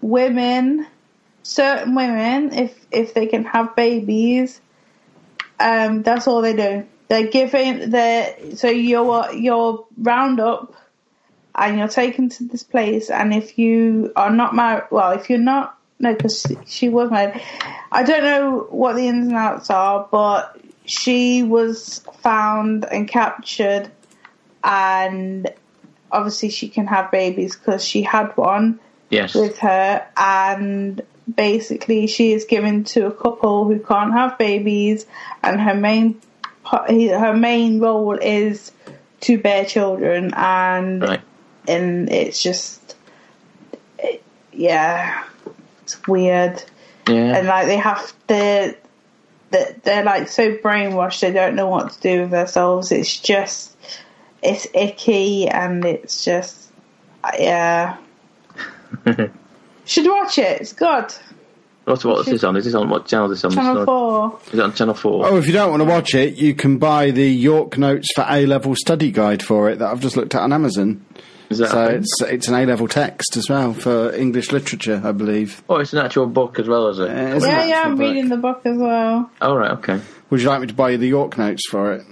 women, 0.01 0.85
certain 1.43 1.95
women, 1.95 2.53
if 2.53 2.75
if 2.91 3.13
they 3.13 3.27
can 3.27 3.43
have 3.45 3.75
babies, 3.75 4.59
um, 5.59 6.03
that's 6.03 6.27
all 6.27 6.41
they 6.41 6.55
do. 6.55 6.85
They're 7.07 7.27
giving 7.27 7.89
the 7.89 8.55
so 8.55 8.69
you're 8.69 9.31
you're 9.33 9.85
round 9.97 10.39
up, 10.39 10.73
and 11.55 11.77
you're 11.77 11.87
taken 11.87 12.29
to 12.29 12.43
this 12.43 12.63
place, 12.63 13.09
and 13.09 13.33
if 13.33 13.57
you 13.57 14.11
are 14.15 14.31
not 14.31 14.55
married, 14.55 14.85
well, 14.91 15.11
if 15.11 15.29
you're 15.29 15.39
not, 15.39 15.77
no, 15.99 16.13
because 16.13 16.45
she, 16.67 16.89
was 16.89 17.09
married. 17.09 17.41
I 17.91 18.03
don't 18.03 18.23
know 18.23 18.67
what 18.69 18.95
the 18.95 19.07
ins 19.07 19.27
and 19.27 19.37
outs 19.37 19.69
are, 19.69 20.07
but 20.11 20.59
she 20.85 21.43
was 21.43 21.99
found 22.19 22.85
and 22.85 23.07
captured, 23.07 23.89
and 24.63 25.49
obviously 26.11 26.49
she 26.49 26.69
can 26.69 26.87
have 26.87 27.11
babies 27.11 27.55
because 27.55 27.83
she 27.83 28.01
had 28.01 28.35
one 28.37 28.79
Yes. 29.09 29.33
with 29.35 29.57
her 29.59 30.05
and 30.17 31.01
basically 31.35 32.07
she 32.07 32.31
is 32.33 32.45
given 32.45 32.83
to 32.85 33.05
a 33.07 33.11
couple 33.11 33.65
who 33.65 33.79
can't 33.79 34.13
have 34.13 34.37
babies 34.37 35.05
and 35.43 35.59
her 35.59 35.73
main 35.73 36.19
her 36.65 37.33
main 37.33 37.79
role 37.79 38.13
is 38.17 38.71
to 39.21 39.37
bear 39.37 39.65
children 39.65 40.33
and 40.35 41.01
Right. 41.01 41.21
and 41.67 42.09
it's 42.09 42.41
just 42.41 42.95
it, 43.99 44.23
yeah 44.53 45.23
it's 45.83 46.07
weird 46.07 46.63
Yeah. 47.07 47.37
and 47.37 47.47
like 47.47 47.67
they 47.67 47.77
have 47.77 48.13
to 48.27 48.75
they're, 49.49 49.75
they're 49.83 50.03
like 50.03 50.27
so 50.27 50.55
brainwashed 50.57 51.21
they 51.21 51.31
don't 51.31 51.55
know 51.55 51.67
what 51.67 51.91
to 51.91 51.99
do 52.01 52.21
with 52.21 52.31
themselves 52.31 52.91
it's 52.91 53.17
just 53.19 53.75
it's 54.43 54.67
icky 54.73 55.47
and 55.47 55.83
it's 55.85 56.23
just 56.23 56.69
yeah 57.39 57.97
should 59.87 60.05
watch 60.07 60.37
it 60.37 60.61
it's 60.61 60.73
good 60.73 61.13
What's 61.87 62.03
what's 62.03 62.25
this 62.27 62.43
on? 62.43 62.57
Is 62.57 62.65
this 62.65 62.73
on 62.75 62.89
what 62.89 63.05
channel 63.05 63.31
is 63.31 63.41
this 63.41 63.45
on? 63.45 63.51
channel 63.51 63.79
Is 63.79 63.85
4 63.85 64.39
it 64.55 64.59
on 64.59 64.73
channel 64.73 64.93
four? 64.93 65.25
Oh, 65.25 65.37
if 65.37 65.47
you 65.47 65.53
don't 65.53 65.69
want 65.71 65.79
to 65.79 65.87
watch 65.87 66.13
it, 66.15 66.33
you 66.35 66.53
can 66.53 66.79
buy 66.79 67.11
the 67.11 67.23
York 67.31 67.77
Notes 67.77 68.09
for 68.13 68.25
A 68.29 68.45
level 68.45 68.75
study 68.75 69.09
guide 69.09 69.41
for 69.41 69.69
it 69.69 69.79
that 69.79 69.89
I've 69.89 70.01
just 70.01 70.17
looked 70.17 70.35
at 70.35 70.41
on 70.41 70.51
Amazon. 70.51 71.05
is 71.49 71.59
that? 71.59 71.69
So 71.69 71.85
a 71.85 71.89
it's 71.91 72.21
it's 72.23 72.47
an 72.49 72.55
A 72.55 72.65
level 72.65 72.89
text 72.89 73.37
as 73.37 73.47
well 73.47 73.73
for 73.73 74.11
English 74.13 74.51
literature, 74.51 75.01
I 75.01 75.13
believe. 75.13 75.63
oh, 75.69 75.77
it's 75.77 75.93
an 75.93 75.99
actual 75.99 76.27
book 76.27 76.59
as 76.59 76.67
well, 76.67 76.89
is 76.89 76.99
it? 76.99 77.09
Uh, 77.09 77.35
it's 77.37 77.45
yeah 77.45 77.65
yeah 77.65 77.83
i'm 77.83 77.95
book. 77.95 78.01
reading 78.01 78.27
the 78.27 78.35
book 78.35 78.63
as 78.65 78.77
well 78.77 79.31
Oh 79.39 79.55
right. 79.55 79.71
Okay. 79.71 80.01
Would 80.29 80.41
you 80.41 80.49
like 80.49 80.59
me 80.59 80.67
to 80.67 80.73
buy 80.73 80.89
you 80.89 80.97
the 80.97 81.07
York 81.07 81.37
Notes 81.37 81.61
for 81.69 81.93
it? 81.93 82.05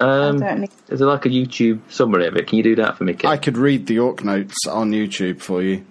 Um, 0.00 0.38
need- 0.38 0.70
is 0.88 1.00
there 1.00 1.08
like 1.08 1.26
a 1.26 1.28
YouTube 1.28 1.80
summary 1.90 2.26
of 2.26 2.36
it? 2.36 2.46
Can 2.46 2.56
you 2.56 2.64
do 2.64 2.76
that 2.76 2.96
for 2.96 3.04
me, 3.04 3.12
Kit? 3.12 3.26
I 3.28 3.36
could 3.36 3.58
read 3.58 3.86
the 3.86 3.92
York 3.92 4.24
Notes 4.24 4.66
on 4.66 4.92
YouTube 4.92 5.42
for 5.42 5.62
you. 5.62 5.84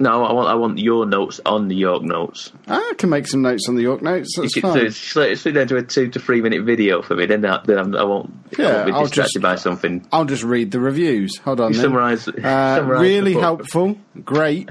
No, 0.00 0.24
I 0.24 0.32
want 0.32 0.48
I 0.48 0.54
want 0.54 0.78
your 0.78 1.06
notes 1.06 1.40
on 1.44 1.66
the 1.66 1.74
York 1.74 2.02
notes. 2.04 2.52
I 2.68 2.92
can 2.98 3.10
make 3.10 3.26
some 3.26 3.42
notes 3.42 3.68
on 3.68 3.74
the 3.74 3.82
York 3.82 4.00
Notes. 4.00 4.28
That's 4.36 4.54
You 4.54 4.62
could- 4.62 4.68
fine. 4.72 4.80
so 4.80 4.86
it's 4.86 4.96
split, 4.96 5.38
split 5.38 5.54
down 5.54 5.66
to 5.68 5.76
a 5.76 5.82
two 5.82 6.08
to 6.10 6.20
three 6.20 6.40
minute 6.40 6.62
video 6.64 7.02
for 7.02 7.16
me. 7.16 7.26
Then, 7.26 7.40
that, 7.40 7.64
then 7.64 7.78
I'm, 7.78 7.96
I 7.96 8.04
won't, 8.04 8.32
I 8.58 8.62
Yeah, 8.62 8.74
won't 8.74 8.86
be 8.86 8.92
I'll 8.92 9.02
distracted 9.06 9.32
just- 9.34 9.42
by 9.42 9.56
something. 9.56 10.06
I'll 10.12 10.24
just 10.24 10.44
read 10.44 10.70
the 10.70 10.78
reviews. 10.78 11.36
Hold 11.38 11.60
on. 11.60 11.74
Summarise. 11.74 12.28
Uh, 12.28 12.84
really 12.86 13.32
helpful. 13.34 13.98
Great. 14.24 14.70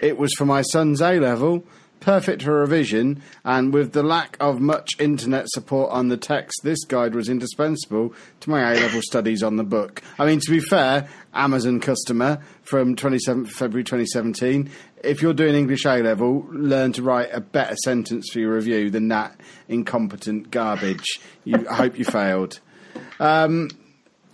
It 0.00 0.16
was 0.16 0.32
for 0.34 0.44
my 0.46 0.62
son's 0.62 1.02
A 1.02 1.18
level. 1.18 1.64
Perfect 2.08 2.42
for 2.42 2.54
revision. 2.60 3.22
And 3.44 3.70
with 3.70 3.92
the 3.92 4.02
lack 4.02 4.38
of 4.40 4.60
much 4.62 4.98
internet 4.98 5.46
support 5.50 5.90
on 5.90 6.08
the 6.08 6.16
text, 6.16 6.60
this 6.62 6.82
guide 6.86 7.14
was 7.14 7.28
indispensable 7.28 8.14
to 8.40 8.48
my 8.48 8.72
A 8.72 8.76
level 8.76 9.02
studies 9.02 9.42
on 9.42 9.56
the 9.56 9.62
book. 9.62 10.00
I 10.18 10.24
mean, 10.24 10.40
to 10.40 10.50
be 10.50 10.58
fair, 10.58 11.06
Amazon 11.34 11.80
customer 11.80 12.42
from 12.62 12.96
27th 12.96 13.50
February 13.50 13.84
2017. 13.84 14.70
If 15.04 15.20
you're 15.20 15.34
doing 15.34 15.54
English 15.54 15.84
A 15.84 16.00
level, 16.00 16.46
learn 16.50 16.94
to 16.94 17.02
write 17.02 17.28
a 17.30 17.42
better 17.42 17.76
sentence 17.84 18.30
for 18.32 18.38
your 18.38 18.54
review 18.54 18.88
than 18.88 19.08
that 19.08 19.38
incompetent 19.68 20.50
garbage. 20.50 21.20
You, 21.44 21.66
I 21.68 21.74
hope 21.74 21.98
you 21.98 22.06
failed. 22.06 22.58
Um, 23.20 23.68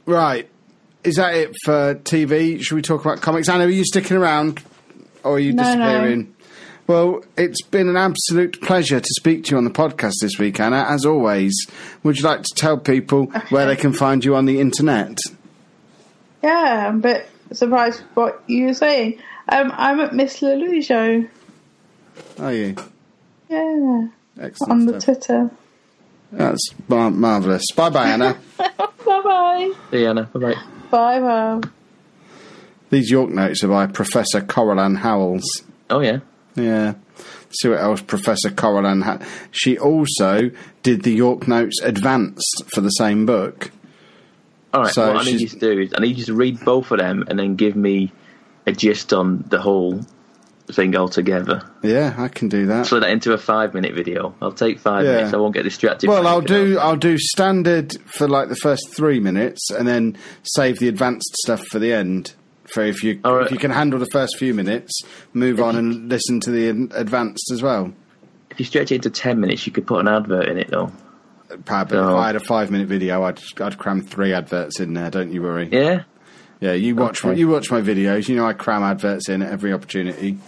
right. 0.06 0.48
Is 1.02 1.16
that 1.16 1.34
it 1.34 1.56
for 1.64 1.96
TV? 1.96 2.62
Should 2.62 2.76
we 2.76 2.82
talk 2.82 3.04
about 3.04 3.20
comics? 3.20 3.48
Anna, 3.48 3.64
are 3.64 3.68
you 3.68 3.84
sticking 3.84 4.16
around? 4.16 4.62
Or 5.24 5.32
are 5.32 5.40
you 5.40 5.54
No, 5.54 5.64
disappearing? 5.64 6.34
Well, 6.86 7.24
it's 7.36 7.62
been 7.62 7.88
an 7.88 7.96
absolute 7.96 8.60
pleasure 8.60 9.00
to 9.00 9.08
speak 9.18 9.44
to 9.44 9.52
you 9.52 9.56
on 9.56 9.64
the 9.64 9.70
podcast 9.70 10.14
this 10.20 10.38
week, 10.38 10.60
Anna, 10.60 10.84
as 10.88 11.06
always. 11.06 11.54
Would 12.02 12.18
you 12.18 12.24
like 12.24 12.42
to 12.42 12.54
tell 12.54 12.76
people 12.76 13.26
where 13.48 13.64
they 13.66 13.76
can 13.76 13.92
find 13.94 14.22
you 14.24 14.36
on 14.36 14.44
the 14.46 14.60
internet? 14.60 15.18
yeah 16.42 16.88
i'm 16.88 16.96
a 16.98 17.00
bit 17.00 17.26
surprised 17.52 18.02
what 18.12 18.42
you 18.46 18.66
were 18.66 18.74
saying 18.74 19.18
um 19.48 19.72
i'm 19.76 19.98
at 20.00 20.14
miss 20.14 20.42
Lulu 20.42 20.82
show 20.82 21.24
Are 22.38 22.52
you? 22.52 22.76
yeah 23.48 24.08
Excellent. 24.38 24.70
on 24.72 24.84
the 24.84 25.00
stuff. 25.00 25.04
twitter 25.16 25.50
That's 26.32 26.60
mar- 26.86 27.10
marvellous. 27.10 27.64
Bye 27.74 27.88
bye, 27.88 28.08
Anna. 28.10 28.36
bye 28.58 28.68
bye 29.06 29.72
See 29.90 30.00
you, 30.00 30.08
Anna. 30.10 30.24
Bye 30.34 30.38
bye. 30.40 30.54
bye 30.90 31.20
bye 31.20 31.68
These 32.90 33.10
York 33.10 33.30
notes 33.30 33.64
are 33.64 33.68
by 33.68 33.86
Professor 33.86 34.42
Coral 34.42 34.78
Ann 34.80 34.96
Howells. 34.96 35.62
Oh 35.88 36.00
yeah. 36.00 36.18
Yeah. 36.56 36.94
See 37.50 37.68
what 37.68 37.80
else 37.80 38.00
Professor 38.02 38.50
Coral 38.50 38.86
Ann 38.86 39.02
had. 39.02 39.24
She 39.52 39.78
also 39.78 40.50
did 40.82 41.02
the 41.02 41.12
York 41.12 41.46
Notes 41.46 41.80
Advanced 41.82 42.64
for 42.74 42.80
the 42.80 42.90
same 42.90 43.26
book. 43.26 43.70
All 44.72 44.82
right. 44.82 44.92
So 44.92 45.12
what 45.12 45.22
I 45.22 45.24
need 45.24 45.40
you 45.40 45.48
to 45.48 45.58
do 45.58 45.80
is 45.80 45.92
I 45.96 46.00
need 46.00 46.18
you 46.18 46.24
to 46.24 46.34
read 46.34 46.60
both 46.64 46.90
of 46.90 46.98
them 46.98 47.24
and 47.28 47.38
then 47.38 47.54
give 47.56 47.76
me 47.76 48.12
a 48.66 48.72
gist 48.72 49.12
on 49.12 49.44
the 49.48 49.60
whole 49.60 50.00
thing 50.72 50.96
altogether. 50.96 51.62
Yeah, 51.82 52.14
I 52.16 52.28
can 52.28 52.48
do 52.48 52.66
that. 52.66 52.86
Split 52.86 53.02
that 53.02 53.10
into 53.10 53.32
a 53.34 53.38
five 53.38 53.74
minute 53.74 53.94
video. 53.94 54.34
I'll 54.40 54.50
take 54.52 54.78
five 54.80 55.04
Yeah. 55.04 55.16
minutes. 55.16 55.34
I 55.34 55.36
won't 55.36 55.54
get 55.54 55.62
distracted. 55.62 56.08
Well, 56.08 56.26
I'll 56.26 56.40
do 56.40 56.74
else. 56.74 56.82
I'll 56.84 56.96
do 56.96 57.18
standard 57.18 57.94
for 58.06 58.26
like 58.26 58.48
the 58.48 58.56
first 58.56 58.88
three 58.96 59.20
minutes, 59.20 59.70
and 59.70 59.86
then 59.86 60.16
save 60.42 60.78
the 60.78 60.88
advanced 60.88 61.36
stuff 61.36 61.64
for 61.68 61.78
the 61.78 61.92
end. 61.92 62.32
For 62.72 62.82
if 62.82 63.02
you 63.02 63.20
right. 63.24 63.44
if 63.44 63.52
you 63.52 63.58
can 63.58 63.70
handle 63.70 63.98
the 63.98 64.06
first 64.06 64.38
few 64.38 64.54
minutes, 64.54 65.02
move 65.32 65.60
on 65.60 65.76
and 65.76 66.08
listen 66.08 66.40
to 66.40 66.50
the 66.50 66.68
advanced 66.98 67.50
as 67.52 67.62
well. 67.62 67.92
If 68.50 68.58
you 68.58 68.64
stretch 68.66 68.90
it 68.92 68.96
into 68.96 69.10
ten 69.10 69.40
minutes, 69.40 69.66
you 69.66 69.72
could 69.72 69.86
put 69.86 70.00
an 70.00 70.08
advert 70.08 70.48
in 70.48 70.58
it 70.58 70.68
though. 70.70 70.90
Probably 71.66 71.98
Oh. 71.98 72.08
if 72.10 72.16
I 72.16 72.26
had 72.28 72.36
a 72.36 72.40
five 72.40 72.70
minute 72.70 72.88
video, 72.88 73.22
I'd 73.22 73.40
I'd 73.60 73.78
cram 73.78 74.00
three 74.00 74.32
adverts 74.32 74.80
in 74.80 74.94
there. 74.94 75.10
Don't 75.10 75.30
you 75.32 75.42
worry. 75.42 75.68
Yeah. 75.70 76.02
Yeah, 76.60 76.72
you 76.72 76.96
watch 76.96 77.22
my, 77.24 77.30
Okay. 77.32 77.40
you 77.40 77.48
watch 77.48 77.70
my 77.70 77.82
videos. 77.82 78.28
You 78.28 78.36
know 78.36 78.46
I 78.46 78.54
cram 78.54 78.82
adverts 78.82 79.28
in 79.28 79.42
at 79.42 79.52
every 79.52 79.72
opportunity. 79.72 80.38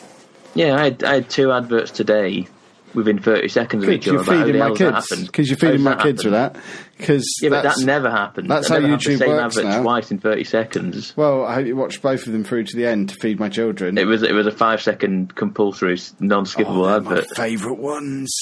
Yeah, 0.54 0.74
I 0.76 0.84
had, 0.84 1.04
I 1.04 1.14
had 1.16 1.28
two 1.28 1.52
adverts 1.52 1.90
today 1.90 2.46
within 2.96 3.20
30 3.20 3.46
seconds 3.48 3.84
of 3.84 3.90
each 3.90 4.08
other. 4.08 4.16
you're 4.16 4.24
feeding 4.24 4.58
my 4.58 4.66
hell 4.66 4.74
has 4.76 5.06
that 5.06 5.14
kids 5.16 5.26
because 5.26 5.48
you're 5.48 5.56
feeding 5.58 5.82
my 5.82 5.94
kids 5.94 6.24
with 6.24 6.32
that. 6.32 6.56
Because 6.98 7.24
Yeah, 7.40 7.50
but 7.50 7.62
that 7.62 7.78
never 7.84 8.10
happened. 8.10 8.50
that's 8.50 8.68
I 8.70 8.80
how 8.80 8.86
YouTube 8.88 9.04
the 9.04 9.16
same 9.18 9.30
works 9.30 9.56
now. 9.58 9.82
twice 9.82 10.10
in 10.10 10.18
30 10.18 10.42
seconds. 10.44 11.16
Well, 11.16 11.44
I 11.44 11.54
hope 11.54 11.66
you 11.66 11.76
watch 11.76 12.02
both 12.02 12.26
of 12.26 12.32
them 12.32 12.42
through 12.42 12.64
to 12.64 12.76
the 12.76 12.86
end 12.86 13.10
to 13.10 13.14
feed 13.16 13.38
my 13.38 13.48
children. 13.48 13.96
It 13.98 14.06
was 14.06 14.22
it 14.24 14.32
was 14.32 14.46
a 14.48 14.50
five 14.52 14.82
second 14.82 15.34
compulsory 15.36 15.98
non-skippable 16.18 16.66
oh, 16.68 16.86
they're 16.86 17.00
my 17.00 17.16
advert. 17.18 17.36
favourite 17.36 17.78
ones. 17.78 18.34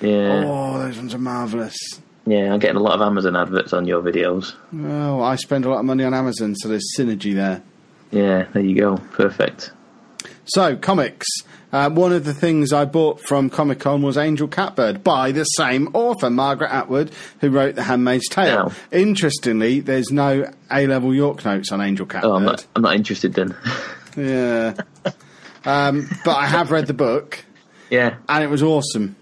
Yeah, 0.00 0.44
Oh, 0.46 0.78
those 0.78 0.96
ones 0.98 1.14
are 1.14 1.18
marvellous. 1.18 1.76
yeah. 2.26 2.52
I'm 2.52 2.58
getting 2.58 2.76
a 2.76 2.82
lot 2.82 2.94
of 2.94 3.00
Amazon 3.02 3.34
adverts 3.36 3.72
on 3.72 3.86
your 3.86 4.02
videos. 4.02 4.52
Oh, 4.74 5.22
I 5.22 5.36
spend 5.36 5.64
a 5.64 5.70
lot 5.70 5.78
of 5.78 5.84
money 5.84 6.04
on 6.04 6.12
Amazon, 6.12 6.54
so 6.56 6.68
there's 6.68 6.92
synergy 6.98 7.34
there. 7.34 7.62
Yeah, 8.10 8.46
there 8.52 8.62
you 8.62 8.76
go. 8.76 8.96
Perfect. 9.12 9.70
So, 10.44 10.76
comics. 10.76 11.26
Uh, 11.72 11.88
one 11.88 12.12
of 12.12 12.24
the 12.24 12.34
things 12.34 12.70
I 12.72 12.84
bought 12.84 13.18
from 13.20 13.48
Comic 13.48 13.80
Con 13.80 14.02
was 14.02 14.18
Angel 14.18 14.46
Catbird 14.46 15.02
by 15.02 15.32
the 15.32 15.44
same 15.44 15.88
author, 15.94 16.28
Margaret 16.28 16.70
Atwood, 16.70 17.10
who 17.40 17.48
wrote 17.48 17.76
The 17.76 17.82
Handmaid's 17.82 18.28
Tale. 18.28 18.72
Interestingly, 18.90 19.80
there's 19.80 20.10
no 20.10 20.52
A 20.70 20.86
level 20.86 21.14
York 21.14 21.44
notes 21.46 21.72
on 21.72 21.80
Angel 21.80 22.04
Catbird. 22.04 22.30
Oh, 22.30 22.34
I'm 22.34 22.44
not. 22.44 22.66
I'm 22.76 22.82
not 22.82 22.94
interested 22.94 23.34
then. 23.34 23.56
Yeah. 24.14 24.74
um, 25.64 26.06
but 26.22 26.36
I 26.36 26.46
have 26.46 26.70
read 26.70 26.86
the 26.86 26.92
book, 26.92 27.42
yeah. 27.88 28.16
and 28.28 28.44
it 28.44 28.48
was 28.48 28.62
awesome. 28.62 29.16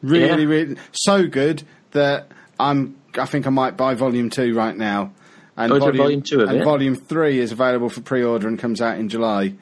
Really, 0.00 0.24
Yeah. 0.44 0.48
really 0.48 0.76
so 0.92 1.26
good 1.26 1.62
that 1.90 2.28
I'm. 2.58 2.96
I 3.18 3.26
think 3.26 3.46
I 3.46 3.50
might 3.50 3.76
buy 3.76 3.92
volume 3.92 4.30
two 4.30 4.54
right 4.54 4.74
now. 4.74 5.12
And 5.58 5.70
Oh, 5.70 5.78
there 5.78 5.92
volume 5.92 6.22
two 6.22 6.40
of 6.40 6.48
and 6.48 6.64
volume 6.64 6.94
three 6.94 7.38
is 7.38 7.52
available 7.52 7.90
for 7.90 8.00
pre-order 8.00 8.48
and 8.48 8.58
comes 8.58 8.80
out 8.80 8.96
in 8.96 9.10
July. 9.10 9.52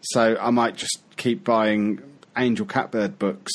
So 0.00 0.36
I 0.40 0.50
might 0.50 0.76
just 0.76 0.98
keep 1.16 1.44
buying 1.44 2.00
Angel 2.36 2.66
Catbird 2.66 3.18
books 3.18 3.52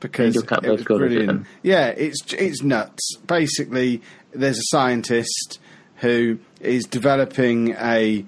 because 0.00 0.36
Angel 0.36 0.58
it 0.64 0.70
was 0.70 0.80
it, 0.80 0.86
brilliant. 0.86 1.46
Yeah, 1.62 1.88
it's 1.88 2.32
it's 2.32 2.62
nuts. 2.62 3.16
Basically, 3.26 4.02
there's 4.32 4.58
a 4.58 4.64
scientist 4.66 5.60
who 5.96 6.38
is 6.60 6.84
developing 6.84 7.74
a. 7.78 8.24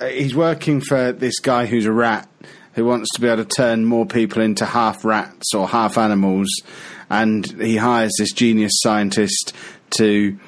He's 0.00 0.34
working 0.34 0.80
for 0.80 1.12
this 1.12 1.38
guy 1.38 1.66
who's 1.66 1.86
a 1.86 1.92
rat 1.92 2.28
who 2.74 2.84
wants 2.84 3.08
to 3.14 3.20
be 3.20 3.28
able 3.28 3.44
to 3.44 3.48
turn 3.56 3.84
more 3.84 4.04
people 4.04 4.42
into 4.42 4.66
half 4.66 5.04
rats 5.04 5.54
or 5.54 5.68
half 5.68 5.96
animals, 5.96 6.48
and 7.08 7.46
he 7.60 7.76
hires 7.76 8.12
this 8.18 8.32
genius 8.32 8.72
scientist 8.76 9.52
to 9.90 10.38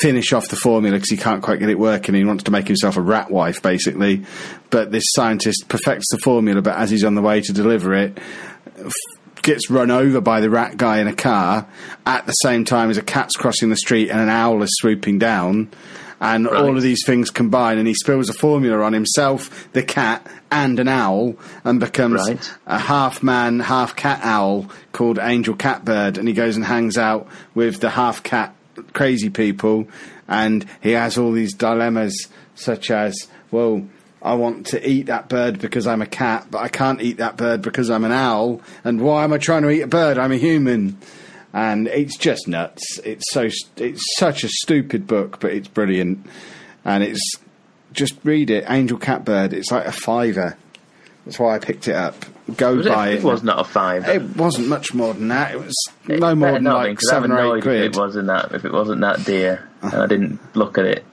finish 0.00 0.32
off 0.32 0.48
the 0.48 0.56
formula 0.56 0.96
because 0.96 1.10
he 1.10 1.16
can't 1.16 1.42
quite 1.42 1.58
get 1.58 1.68
it 1.68 1.78
working. 1.78 2.14
He 2.14 2.24
wants 2.24 2.44
to 2.44 2.50
make 2.50 2.66
himself 2.66 2.96
a 2.96 3.00
rat 3.00 3.30
wife, 3.30 3.62
basically. 3.62 4.24
But 4.70 4.92
this 4.92 5.04
scientist 5.14 5.66
perfects 5.68 6.06
the 6.10 6.18
formula, 6.18 6.62
but 6.62 6.76
as 6.76 6.90
he's 6.90 7.04
on 7.04 7.14
the 7.14 7.22
way 7.22 7.40
to 7.40 7.52
deliver 7.52 7.94
it, 7.94 8.18
f- 8.78 8.92
gets 9.42 9.70
run 9.70 9.90
over 9.90 10.20
by 10.20 10.40
the 10.40 10.50
rat 10.50 10.76
guy 10.76 10.98
in 10.98 11.06
a 11.06 11.14
car 11.14 11.66
at 12.04 12.26
the 12.26 12.32
same 12.32 12.64
time 12.64 12.90
as 12.90 12.96
a 12.96 13.02
cat's 13.02 13.36
crossing 13.36 13.68
the 13.70 13.76
street 13.76 14.10
and 14.10 14.20
an 14.20 14.28
owl 14.28 14.62
is 14.62 14.70
swooping 14.80 15.18
down. 15.18 15.68
And 16.18 16.46
Right. 16.46 16.54
all 16.56 16.74
of 16.76 16.82
these 16.82 17.04
things 17.04 17.28
combine, 17.30 17.76
and 17.76 17.86
he 17.86 17.92
spills 17.92 18.30
a 18.30 18.32
formula 18.32 18.82
on 18.82 18.94
himself, 18.94 19.68
the 19.74 19.82
cat, 19.82 20.26
and 20.50 20.80
an 20.80 20.88
owl, 20.88 21.36
and 21.62 21.78
becomes 21.78 22.22
Right. 22.26 22.54
a 22.66 22.78
half 22.78 23.22
man, 23.22 23.60
half 23.60 23.94
cat 23.96 24.20
owl 24.22 24.70
called 24.92 25.18
Angel 25.20 25.54
Catbird, 25.54 26.16
and 26.16 26.26
he 26.26 26.32
goes 26.32 26.56
and 26.56 26.64
hangs 26.64 26.96
out 26.96 27.28
with 27.54 27.80
the 27.80 27.90
half 27.90 28.22
cat 28.22 28.54
crazy 28.92 29.30
people, 29.30 29.88
and 30.28 30.66
he 30.82 30.92
has 30.92 31.18
all 31.18 31.32
these 31.32 31.54
dilemmas, 31.54 32.28
such 32.54 32.90
as, 32.90 33.28
well, 33.50 33.86
I 34.22 34.34
want 34.34 34.66
to 34.68 34.88
eat 34.88 35.06
that 35.06 35.28
bird 35.28 35.60
because 35.60 35.86
I'm 35.86 36.02
a 36.02 36.06
cat, 36.06 36.48
but 36.50 36.58
I 36.58 36.68
can't 36.68 37.00
eat 37.00 37.18
that 37.18 37.36
bird 37.36 37.62
because 37.62 37.90
I'm 37.90 38.04
an 38.04 38.12
owl, 38.12 38.60
and 38.82 39.00
why 39.00 39.24
am 39.24 39.32
I 39.32 39.38
trying 39.38 39.62
to 39.62 39.70
eat 39.70 39.82
a 39.82 39.86
bird? 39.86 40.18
I'm 40.18 40.32
a 40.32 40.36
human. 40.36 40.98
And 41.52 41.88
it's 41.88 42.18
just 42.18 42.48
nuts. 42.48 42.98
It's 42.98 43.24
so 43.32 43.48
it's 43.76 44.04
such 44.18 44.44
a 44.44 44.48
stupid 44.48 45.06
book, 45.06 45.40
but 45.40 45.52
it's 45.52 45.68
brilliant, 45.68 46.26
and 46.84 47.02
it's 47.02 47.36
just 47.92 48.14
read 48.24 48.50
it. 48.50 48.64
Angel 48.68 48.98
Catbird. 48.98 49.54
It's 49.54 49.70
like 49.70 49.86
a 49.86 49.92
fiver. 49.92 50.58
That's 51.26 51.38
why 51.38 51.56
I 51.56 51.58
picked 51.58 51.88
it 51.88 51.94
up. 51.94 52.24
Go 52.56 52.76
Was 52.76 52.86
it, 52.86 52.92
buy 52.92 53.08
it 53.10 53.14
it. 53.16 53.22
was 53.24 53.42
not 53.42 53.58
a 53.58 53.64
five. 53.64 54.08
It 54.08 54.36
wasn't 54.36 54.68
much 54.68 54.94
more 54.94 55.12
than 55.12 55.28
that. 55.28 55.52
It 55.52 55.58
was 55.58 55.74
no 56.08 56.34
more 56.36 56.52
than 56.52 56.64
like 56.64 56.90
been, 56.90 57.08
seven 57.08 57.32
or 57.32 57.56
eight 57.56 57.62
quid. 57.62 57.82
If 57.86 57.96
it 57.96 57.98
wasn't 57.98 58.28
that, 58.28 58.52
if 58.52 58.64
it 58.64 58.72
wasn't 58.72 59.00
that 59.02 59.24
dear, 59.24 59.68
and 59.82 59.94
I 59.94 60.06
didn't 60.06 60.38
look 60.56 60.78
at 60.78 60.84
it. 60.86 61.04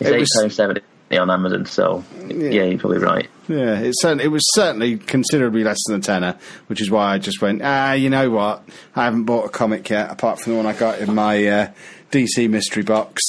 It's 0.00 0.08
It 0.08 0.14
eight 0.14 0.20
was- 0.20 0.38
pounds 0.40 0.54
seventy 0.54 0.82
on 1.10 1.30
Amazon. 1.30 1.66
So 1.66 2.04
yeah. 2.28 2.62
you're 2.62 2.78
probably 2.78 2.98
right. 2.98 3.28
Yeah, 3.48 3.78
it 3.80 3.94
certainly 4.00 4.24
it 4.24 4.28
was 4.28 4.42
certainly 4.54 4.96
considerably 4.98 5.64
less 5.64 5.78
than 5.88 5.96
a 5.98 6.02
tenner, 6.02 6.36
which 6.68 6.80
is 6.80 6.90
why 6.90 7.12
I 7.14 7.18
just 7.18 7.42
went. 7.42 7.62
Ah, 7.64 7.92
you 7.94 8.08
know 8.10 8.30
what? 8.30 8.62
I 8.94 9.04
haven't 9.04 9.24
bought 9.24 9.46
a 9.46 9.48
comic 9.48 9.88
yet, 9.90 10.10
apart 10.12 10.38
from 10.40 10.52
the 10.52 10.56
one 10.58 10.66
I 10.66 10.72
got 10.74 11.00
in 11.00 11.12
my 11.14 11.44
uh, 11.46 11.70
DC 12.12 12.48
mystery 12.48 12.82
box. 12.84 13.20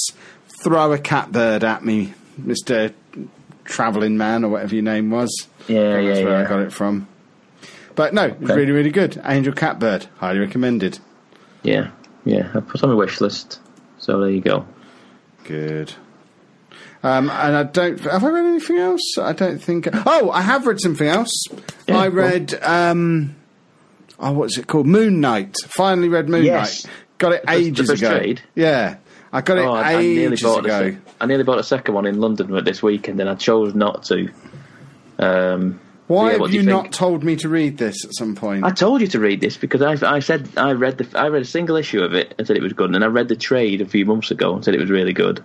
Throw 0.62 0.92
a 0.92 0.98
catbird 0.98 1.64
at 1.64 1.84
me, 1.84 2.14
Mister 2.36 2.92
Travelling 3.64 4.16
Man, 4.16 4.44
or 4.44 4.50
whatever 4.50 4.74
your 4.76 4.84
name 4.84 5.10
was. 5.10 5.30
Yeah, 5.68 6.00
That's 6.02 6.18
yeah, 6.20 6.24
where 6.24 6.44
I 6.44 6.48
got 6.48 6.60
it 6.60 6.72
from. 6.72 7.06
But 7.94 8.14
no, 8.14 8.24
it 8.24 8.36
Okay. 8.42 8.54
really, 8.54 8.72
really 8.72 8.90
good. 8.90 9.20
Angel 9.24 9.52
Catbird, 9.52 10.06
highly 10.18 10.38
recommended. 10.38 10.98
Yeah, 11.62 11.90
yeah. 12.24 12.48
I 12.54 12.60
put 12.60 12.82
on 12.82 12.90
my 12.90 12.94
wish 12.94 13.20
list. 13.20 13.60
So 13.98 14.20
there 14.20 14.30
you 14.30 14.40
go. 14.40 14.64
Good. 15.44 15.92
Um, 17.02 17.30
and 17.30 17.56
I 17.56 17.62
don't. 17.64 17.98
Have 18.00 18.24
I 18.24 18.28
read 18.28 18.44
anything 18.46 18.78
else? 18.78 19.18
I 19.18 19.32
don't 19.32 19.58
think. 19.62 19.88
Oh, 20.06 20.30
I 20.30 20.40
have 20.42 20.66
read 20.66 20.80
something 20.80 21.06
else. 21.06 21.32
Yeah, 21.86 21.98
I 21.98 22.08
read. 22.08 22.54
Um, 22.62 23.36
oh, 24.18 24.32
what's 24.32 24.58
it 24.58 24.66
called? 24.66 24.86
Moon 24.86 25.20
Knight. 25.20 25.54
Finally 25.66 26.08
read 26.08 26.28
Moon 26.28 26.44
Yes. 26.44 26.84
Knight. 26.84 26.94
Got 27.18 27.32
it 27.32 27.42
The 27.46 27.52
ages 27.52 27.88
first 27.88 28.02
ago. 28.02 28.16
trade? 28.18 28.42
Yeah, 28.54 28.96
I 29.32 29.40
got 29.40 29.58
it 29.58 29.64
Oh, 29.64 29.72
I, 29.72 29.94
I 29.94 30.02
nearly 30.02 30.24
ages 30.34 30.42
bought 30.42 30.64
ago. 30.64 30.96
I 31.20 31.26
nearly 31.26 31.42
bought 31.44 31.58
a 31.58 31.64
second 31.64 31.94
one 31.94 32.06
in 32.06 32.20
London 32.20 32.64
this 32.64 32.82
weekend, 32.82 33.20
and 33.20 33.28
I 33.28 33.34
chose 33.34 33.74
not 33.74 34.04
to. 34.04 34.28
Um, 35.18 35.80
Why 36.06 36.32
yeah, 36.32 36.38
have 36.38 36.52
you, 36.52 36.60
you 36.60 36.66
not 36.66 36.92
told 36.92 37.24
me 37.24 37.36
to 37.36 37.48
read 37.48 37.78
this 37.78 38.04
at 38.04 38.14
some 38.14 38.34
point? 38.34 38.64
I 38.64 38.70
told 38.70 39.00
you 39.00 39.06
to 39.08 39.20
read 39.20 39.40
this 39.40 39.56
because 39.56 39.82
I, 39.82 40.16
I 40.16 40.20
said 40.20 40.48
I 40.56 40.72
read 40.72 40.98
the 40.98 41.18
I 41.18 41.28
read 41.28 41.42
a 41.42 41.46
single 41.46 41.76
issue 41.76 42.02
of 42.02 42.14
it 42.14 42.34
and 42.38 42.46
said 42.46 42.56
it 42.56 42.62
was 42.62 42.72
good, 42.72 42.86
and 42.86 42.94
then 42.94 43.02
I 43.02 43.06
read 43.06 43.28
the 43.28 43.36
trade 43.36 43.80
a 43.80 43.86
few 43.86 44.06
months 44.06 44.30
ago 44.30 44.54
and 44.54 44.64
said 44.64 44.74
it 44.74 44.80
was 44.80 44.90
really 44.90 45.12
good. 45.12 45.42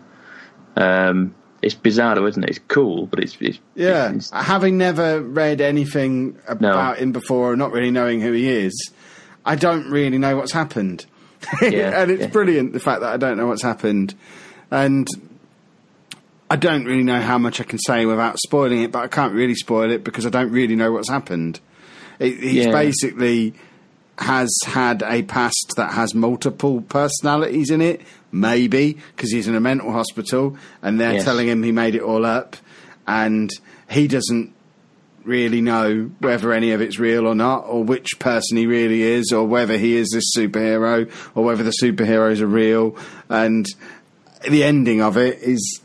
Um, 0.75 1.35
it's 1.61 1.75
bizarre, 1.75 2.27
isn't 2.27 2.43
it? 2.43 2.49
It's 2.49 2.59
cool, 2.67 3.07
but 3.07 3.19
it's, 3.19 3.37
it's 3.39 3.59
yeah, 3.75 4.07
it's- 4.09 4.31
having 4.31 4.77
never 4.77 5.21
read 5.21 5.61
anything 5.61 6.37
about 6.47 6.97
him 6.97 7.11
before, 7.13 7.55
not 7.55 7.71
really 7.71 7.91
knowing 7.91 8.19
who 8.21 8.33
he 8.33 8.49
is, 8.49 8.91
I 9.45 9.55
don't 9.55 9.89
really 9.89 10.17
know 10.17 10.35
what's 10.37 10.51
happened. 10.53 11.05
Yeah, 11.61 12.01
and 12.01 12.09
it's 12.09 12.21
yeah. 12.21 12.27
brilliant 12.27 12.71
the 12.71 12.79
fact 12.79 13.01
that 13.01 13.11
I 13.13 13.17
don't 13.17 13.35
know 13.37 13.47
what's 13.47 13.61
happened, 13.63 14.15
and 14.71 15.05
I 16.53 16.55
don't 16.55 16.85
really 16.85 17.01
know 17.03 17.19
how 17.19 17.39
much 17.39 17.59
I 17.59 17.63
can 17.63 17.79
say 17.79 18.05
without 18.05 18.37
spoiling 18.37 18.83
it. 18.83 18.91
But 18.91 18.99
I 18.99 19.07
can't 19.07 19.33
really 19.33 19.55
spoil 19.55 19.89
it 19.89 20.03
because 20.03 20.25
I 20.27 20.29
don't 20.29 20.51
really 20.51 20.75
know 20.75 20.91
what's 20.91 21.09
happened. 21.09 21.59
It, 22.19 22.35
he's 22.39 22.65
Yeah. 22.65 22.71
basically 22.71 23.55
has 24.19 24.55
had 24.65 25.01
a 25.01 25.23
past 25.23 25.73
that 25.77 25.93
has 25.93 26.13
multiple 26.13 26.81
personalities 26.81 27.71
in 27.71 27.81
it, 27.81 28.01
maybe 28.31 28.97
because 29.15 29.31
he's 29.31 29.47
in 29.47 29.55
a 29.55 29.59
mental 29.59 29.91
hospital 29.91 30.55
and 30.83 30.99
they're 30.99 31.13
Yes. 31.13 31.23
telling 31.25 31.47
him 31.47 31.63
he 31.63 31.71
made 31.71 31.95
it 31.95 32.03
all 32.03 32.23
up, 32.23 32.55
and 33.07 33.49
he 33.89 34.07
doesn't 34.07 34.53
really 35.23 35.61
know 35.61 36.11
whether 36.19 36.53
any 36.53 36.71
of 36.71 36.81
it's 36.81 36.99
real 36.99 37.25
or 37.25 37.33
not, 37.33 37.65
or 37.67 37.83
which 37.83 38.19
person 38.19 38.57
he 38.57 38.67
really 38.67 39.01
is, 39.01 39.31
or 39.31 39.45
whether 39.47 39.75
he 39.77 39.95
is 39.95 40.09
this 40.13 40.25
superhero, 40.37 41.09
or 41.33 41.43
whether 41.43 41.63
the 41.63 41.73
superheroes 41.81 42.39
are 42.41 42.45
real. 42.47 42.95
And 43.29 43.65
the 44.47 44.63
ending 44.63 45.01
of 45.01 45.17
it 45.17 45.39
is 45.41 45.81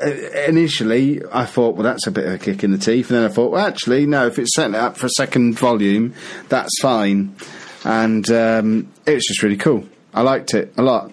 initially 0.00 1.22
I 1.32 1.44
thought, 1.46 1.74
well, 1.74 1.84
that's 1.84 2.06
a 2.06 2.10
bit 2.10 2.26
of 2.26 2.32
a 2.34 2.38
kick 2.38 2.62
in 2.64 2.72
the 2.72 2.78
teeth, 2.78 3.10
and 3.10 3.18
then 3.18 3.24
I 3.24 3.32
thought, 3.32 3.50
well, 3.52 3.64
actually, 3.66 4.06
no, 4.06 4.26
if 4.26 4.38
it's 4.38 4.54
setting 4.54 4.74
it 4.74 4.80
up 4.80 4.96
for 4.96 5.06
a 5.06 5.10
second 5.10 5.58
volume, 5.58 6.14
that's 6.48 6.72
fine. 6.80 7.34
And 7.84 8.28
um, 8.30 8.88
it 9.06 9.14
was 9.14 9.24
just 9.24 9.42
really 9.42 9.56
cool. 9.56 9.84
I 10.12 10.22
liked 10.22 10.54
it 10.54 10.72
a 10.76 10.82
lot. 10.82 11.12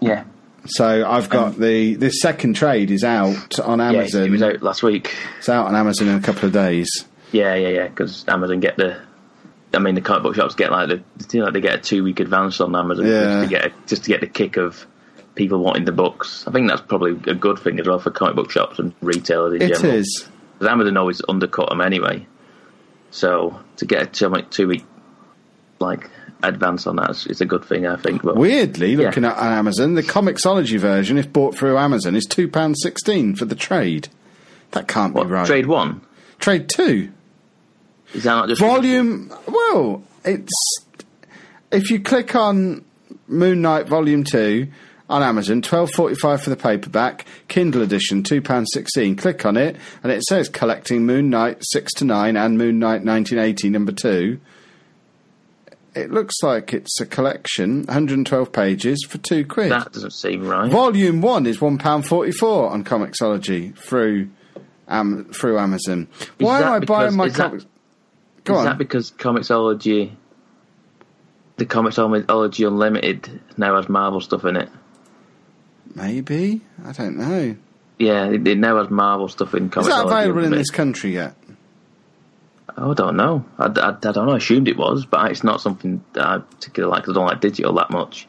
yeah. 0.00 0.24
So 0.66 1.06
I've 1.06 1.28
got 1.28 1.58
the 1.58 1.94
this 1.96 2.20
second 2.22 2.54
trade 2.54 2.90
is 2.90 3.04
out 3.04 3.60
on 3.60 3.80
Yeah, 3.80 3.88
Amazon. 3.90 4.22
it 4.22 4.30
was 4.30 4.40
out 4.42 4.62
last 4.62 4.82
week. 4.82 5.14
It's 5.38 5.50
out 5.50 5.66
on 5.66 5.76
Amazon 5.76 6.08
in 6.08 6.14
a 6.16 6.22
couple 6.22 6.46
of 6.46 6.54
days. 6.54 6.88
Yeah, 7.32 7.54
yeah, 7.54 7.68
yeah. 7.68 7.88
Because 7.88 8.24
Amazon 8.28 8.60
get 8.60 8.78
the, 8.78 8.98
I 9.74 9.78
mean, 9.78 9.94
the 9.94 10.00
comic 10.00 10.22
book 10.22 10.36
shops 10.36 10.54
get 10.54 10.70
like 10.72 10.88
the, 10.88 11.02
you 11.32 11.40
know, 11.40 11.44
like 11.46 11.52
they 11.54 11.60
get 11.60 11.74
a 11.74 11.78
two 11.82 12.02
week 12.02 12.18
advance 12.18 12.62
on 12.62 12.74
Amazon 12.74 13.04
Yeah. 13.06 13.20
just 13.40 13.42
to 13.42 13.48
get 13.50 13.64
a, 13.66 13.72
just 13.86 14.04
to 14.04 14.08
get 14.08 14.20
the 14.22 14.26
kick 14.26 14.56
of 14.56 14.86
people 15.34 15.58
wanting 15.62 15.84
the 15.84 15.92
books. 15.92 16.44
I 16.46 16.52
think 16.52 16.68
that's 16.68 16.80
probably 16.82 17.12
a 17.30 17.34
good 17.34 17.58
thing 17.58 17.78
as 17.80 17.86
well 17.86 17.98
for 17.98 18.10
comic 18.10 18.36
book 18.36 18.50
shops 18.50 18.78
and 18.78 18.92
retailers 19.00 19.54
in 19.54 19.62
It 19.62 19.74
general. 19.76 19.94
is. 19.96 20.28
Because 20.58 20.68
Amazon 20.72 20.96
always 20.96 21.20
undercut 21.28 21.68
them 21.70 21.80
anyway. 21.80 22.26
So 23.10 23.58
to 23.76 23.84
get 23.86 24.02
a 24.02 24.06
two, 24.06 24.42
two 24.50 24.68
week 24.68 24.84
like 25.80 26.08
advance 26.42 26.86
on 26.86 26.96
that 26.96 27.10
is 27.10 27.26
it's 27.26 27.40
a 27.40 27.46
good 27.46 27.64
thing, 27.64 27.86
I 27.86 27.96
think. 27.96 28.22
But 28.22 28.36
Weirdly, 28.36 28.92
Yeah. 28.92 29.06
looking 29.06 29.24
at 29.24 29.36
Amazon, 29.38 29.94
the 29.94 30.02
Comixology 30.02 30.78
version, 30.78 31.18
if 31.18 31.32
bought 31.32 31.56
through 31.56 31.78
Amazon, 31.78 32.14
is 32.14 32.24
two 32.26 32.48
pound 32.48 32.76
sixteen 32.78 33.34
for 33.34 33.44
the 33.44 33.54
trade. 33.54 34.08
That 34.72 34.88
can't 34.88 35.14
what, 35.14 35.24
be 35.28 35.32
right. 35.32 35.46
trade 35.46 35.66
one 35.66 36.00
Trade 36.38 36.68
two. 36.68 37.10
is 38.12 38.24
that 38.24 38.34
not 38.34 38.48
just 38.48 38.60
Volume. 38.60 39.32
Well, 39.46 40.02
it's 40.24 40.52
if 41.72 41.90
you 41.90 42.00
click 42.00 42.34
on 42.34 42.84
Moon 43.28 43.62
Knight 43.62 43.86
Volume 43.88 44.24
Two 44.24 44.68
on 45.08 45.22
Amazon, 45.22 45.60
twelve 45.62 45.90
forty 45.92 46.14
five 46.14 46.42
for 46.42 46.50
the 46.50 46.56
paperback, 46.56 47.26
Kindle 47.48 47.82
edition, 47.82 48.22
two 48.22 48.40
pound 48.40 48.66
sixteen. 48.72 49.16
Click 49.16 49.44
on 49.44 49.56
it, 49.56 49.76
and 50.02 50.10
it 50.10 50.22
says 50.24 50.48
collecting 50.48 51.04
Moon 51.04 51.28
Knight 51.30 51.58
six 51.62 51.92
to 51.94 52.04
nine 52.04 52.36
and 52.36 52.56
Moon 52.58 52.78
Knight 52.78 53.04
nineteen 53.04 53.38
eighty 53.38 53.68
number 53.68 53.92
two. 53.92 54.40
It 55.94 56.10
looks 56.10 56.34
like 56.42 56.74
it's 56.74 57.00
a 57.00 57.06
collection, 57.06 57.84
112 57.84 58.50
pages 58.50 59.06
for 59.08 59.18
two 59.18 59.44
quid. 59.46 59.70
That 59.70 59.92
doesn't 59.92 60.10
seem 60.12 60.44
right. 60.44 60.68
Volume 60.68 61.20
one 61.20 61.46
is 61.46 61.60
one 61.60 61.78
pound 61.78 62.06
forty 62.06 62.32
four 62.32 62.70
on 62.70 62.82
Comixology 62.82 63.76
through 63.78 64.28
um, 64.88 65.26
through 65.32 65.58
Amazon. 65.58 66.08
Why 66.38 66.62
am 66.62 66.72
I 66.72 66.78
buying 66.80 67.14
my 67.16 67.26
is 67.26 67.34
that- 67.34 67.42
comics? 67.50 67.66
Go 68.42 68.54
Is 68.54 68.58
on. 68.58 68.64
that 68.66 68.78
because 68.78 69.10
Comixology, 69.12 70.10
the 71.56 71.64
Comixology 71.64 72.66
Unlimited 72.66 73.40
now 73.56 73.76
has 73.76 73.88
Marvel 73.88 74.20
stuff 74.20 74.44
in 74.44 74.56
it? 74.56 74.68
Maybe 75.94 76.60
I 76.84 76.92
don't 76.92 77.16
know. 77.16 77.56
Yeah, 77.98 78.28
it, 78.28 78.46
it 78.46 78.58
now 78.58 78.78
has 78.78 78.90
Marvel 78.90 79.28
stuff 79.28 79.54
in 79.54 79.70
Comixology. 79.70 79.80
Is 79.82 79.86
that 79.88 80.06
available 80.06 80.44
in 80.44 80.50
this 80.50 80.70
country 80.70 81.14
yet? 81.14 81.34
Oh, 82.76 82.90
I 82.90 82.94
don't 82.94 83.16
know. 83.16 83.44
I, 83.58 83.66
I, 83.66 83.88
I 83.90 83.92
don't 84.12 84.26
know. 84.26 84.32
I 84.32 84.38
assumed 84.38 84.66
it 84.66 84.76
was, 84.76 85.06
but 85.06 85.30
it's 85.30 85.44
not 85.44 85.60
something 85.60 86.02
that 86.14 86.26
I 86.26 86.38
particularly 86.38 86.90
like. 86.90 87.04
'cause 87.04 87.14
I 87.16 87.20
don't 87.20 87.26
like 87.26 87.40
digital 87.40 87.72
that 87.74 87.90
much, 87.90 88.26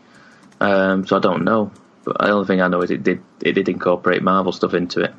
um, 0.62 1.08
so 1.08 1.18
I 1.18 1.20
don't 1.20 1.44
know. 1.44 1.72
But 2.04 2.20
the 2.20 2.30
only 2.30 2.46
thing 2.46 2.62
I 2.62 2.68
know 2.68 2.82
is 2.82 2.92
it 2.92 3.02
did 3.04 3.22
it 3.42 3.54
did 3.54 3.68
incorporate 3.68 4.22
Marvel 4.22 4.52
stuff 4.52 4.76
into 4.76 5.02
it. 5.02 5.14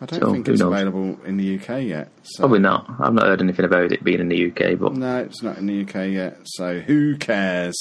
I 0.00 0.06
don't 0.06 0.20
So, 0.20 0.32
think 0.32 0.46
it's 0.48 0.60
available 0.60 1.18
in 1.26 1.36
the 1.38 1.56
UK 1.58 1.82
yet. 1.82 2.12
So. 2.22 2.42
Probably 2.42 2.60
not. 2.60 2.88
I've 3.00 3.14
not 3.14 3.26
heard 3.26 3.42
anything 3.42 3.64
about 3.64 3.90
it 3.90 4.04
being 4.04 4.20
in 4.20 4.28
the 4.28 4.46
UK, 4.52 4.78
but 4.78 4.94
No, 4.94 5.18
it's 5.18 5.42
not 5.42 5.58
in 5.58 5.66
the 5.66 5.80
UK 5.80 6.12
yet. 6.12 6.36
So 6.44 6.78
who 6.78 7.16
cares? 7.16 7.74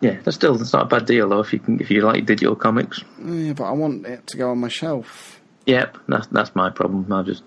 Yeah, 0.00 0.18
that's 0.22 0.36
still 0.36 0.54
that's 0.56 0.72
not 0.72 0.82
a 0.82 0.86
bad 0.86 1.06
deal 1.06 1.28
though. 1.28 1.40
If 1.40 1.52
you 1.52 1.58
can, 1.58 1.80
if 1.80 1.90
you 1.90 2.00
like 2.02 2.24
digital 2.26 2.54
comics, 2.56 3.02
Yeah, 3.24 3.52
but 3.54 3.64
I 3.64 3.72
want 3.72 4.06
it 4.06 4.26
to 4.28 4.36
go 4.36 4.50
on 4.50 4.58
my 4.58 4.68
shelf. 4.68 5.40
yep, 5.66 5.98
that's 6.08 6.26
that's 6.28 6.54
my 6.54 6.70
problem. 6.70 7.12
I 7.12 7.22
just 7.22 7.42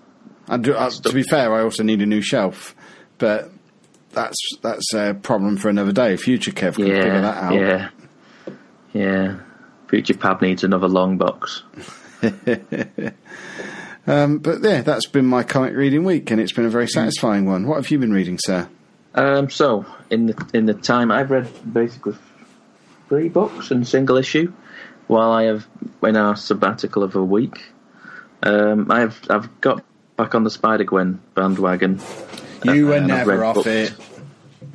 I 0.48 0.56
do, 0.56 0.74
uh, 0.74 0.90
to 0.90 1.12
be 1.12 1.22
fair, 1.22 1.52
I 1.54 1.62
also 1.62 1.82
need 1.82 2.02
a 2.02 2.06
new 2.06 2.20
shelf, 2.20 2.74
but 3.18 3.50
that's 4.12 4.36
that's 4.62 4.92
a 4.94 5.14
problem 5.22 5.56
for 5.56 5.68
another 5.68 5.92
day. 5.92 6.16
Future 6.16 6.50
Kev 6.52 6.74
can 6.76 6.84
figure 6.86 7.20
that 7.22 7.42
out. 7.42 7.54
yeah, 7.54 7.88
yeah. 8.92 9.36
Future 9.88 10.14
Pab 10.14 10.40
needs 10.42 10.64
another 10.64 10.88
long 10.88 11.18
box. 11.18 11.62
Um, 14.04 14.38
but 14.38 14.62
yeah, 14.64 14.80
that's 14.82 15.06
been 15.06 15.26
my 15.26 15.44
comic 15.44 15.76
reading 15.76 16.02
week, 16.02 16.30
and 16.32 16.40
it's 16.40 16.52
been 16.52 16.64
a 16.64 16.70
very 16.70 16.88
satisfying 16.88 17.46
one. 17.46 17.68
What 17.68 17.76
have 17.76 17.88
you 17.90 18.00
been 18.00 18.12
reading, 18.12 18.36
sir? 18.36 18.68
Um, 19.14 19.48
so 19.48 19.86
in 20.10 20.26
the 20.26 20.50
in 20.52 20.66
the 20.66 20.74
time 20.74 21.12
I've 21.12 21.30
read 21.30 21.48
basically 21.72 22.16
three 23.12 23.28
books 23.28 23.70
and 23.70 23.86
single 23.86 24.16
issue, 24.16 24.50
while 25.06 25.32
I 25.32 25.42
have 25.42 25.66
in 26.02 26.16
our 26.16 26.34
sabbatical 26.34 27.02
of 27.02 27.14
a 27.14 27.22
week. 27.22 27.62
Um, 28.42 28.90
I 28.90 29.00
have 29.00 29.20
I've 29.28 29.60
got 29.60 29.84
back 30.16 30.34
on 30.34 30.44
the 30.44 30.50
Spider 30.50 30.84
Gwen 30.84 31.20
bandwagon. 31.34 32.00
You 32.64 32.86
were 32.86 32.94
I've 32.94 33.06
never 33.06 33.44
off 33.44 33.56
books. 33.56 33.66
it. 33.66 33.92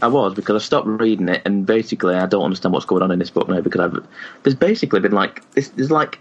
I 0.04 0.08
was 0.08 0.36
because 0.36 0.62
I 0.62 0.64
stopped 0.64 0.86
reading 0.86 1.30
it, 1.30 1.42
and 1.46 1.66
basically 1.66 2.14
I 2.14 2.28
don't 2.28 2.44
understand 2.44 2.74
what's 2.74 2.86
going 2.86 3.02
on 3.02 3.10
in 3.10 3.18
this 3.18 3.32
book 3.32 3.50
now 3.50 3.60
because 3.62 3.82
I've 3.82 4.08
there's 4.44 4.56
basically 4.56 5.00
been 5.00 5.14
like 5.14 5.50
this. 5.54 5.70
There's 5.70 5.90
like 5.90 6.20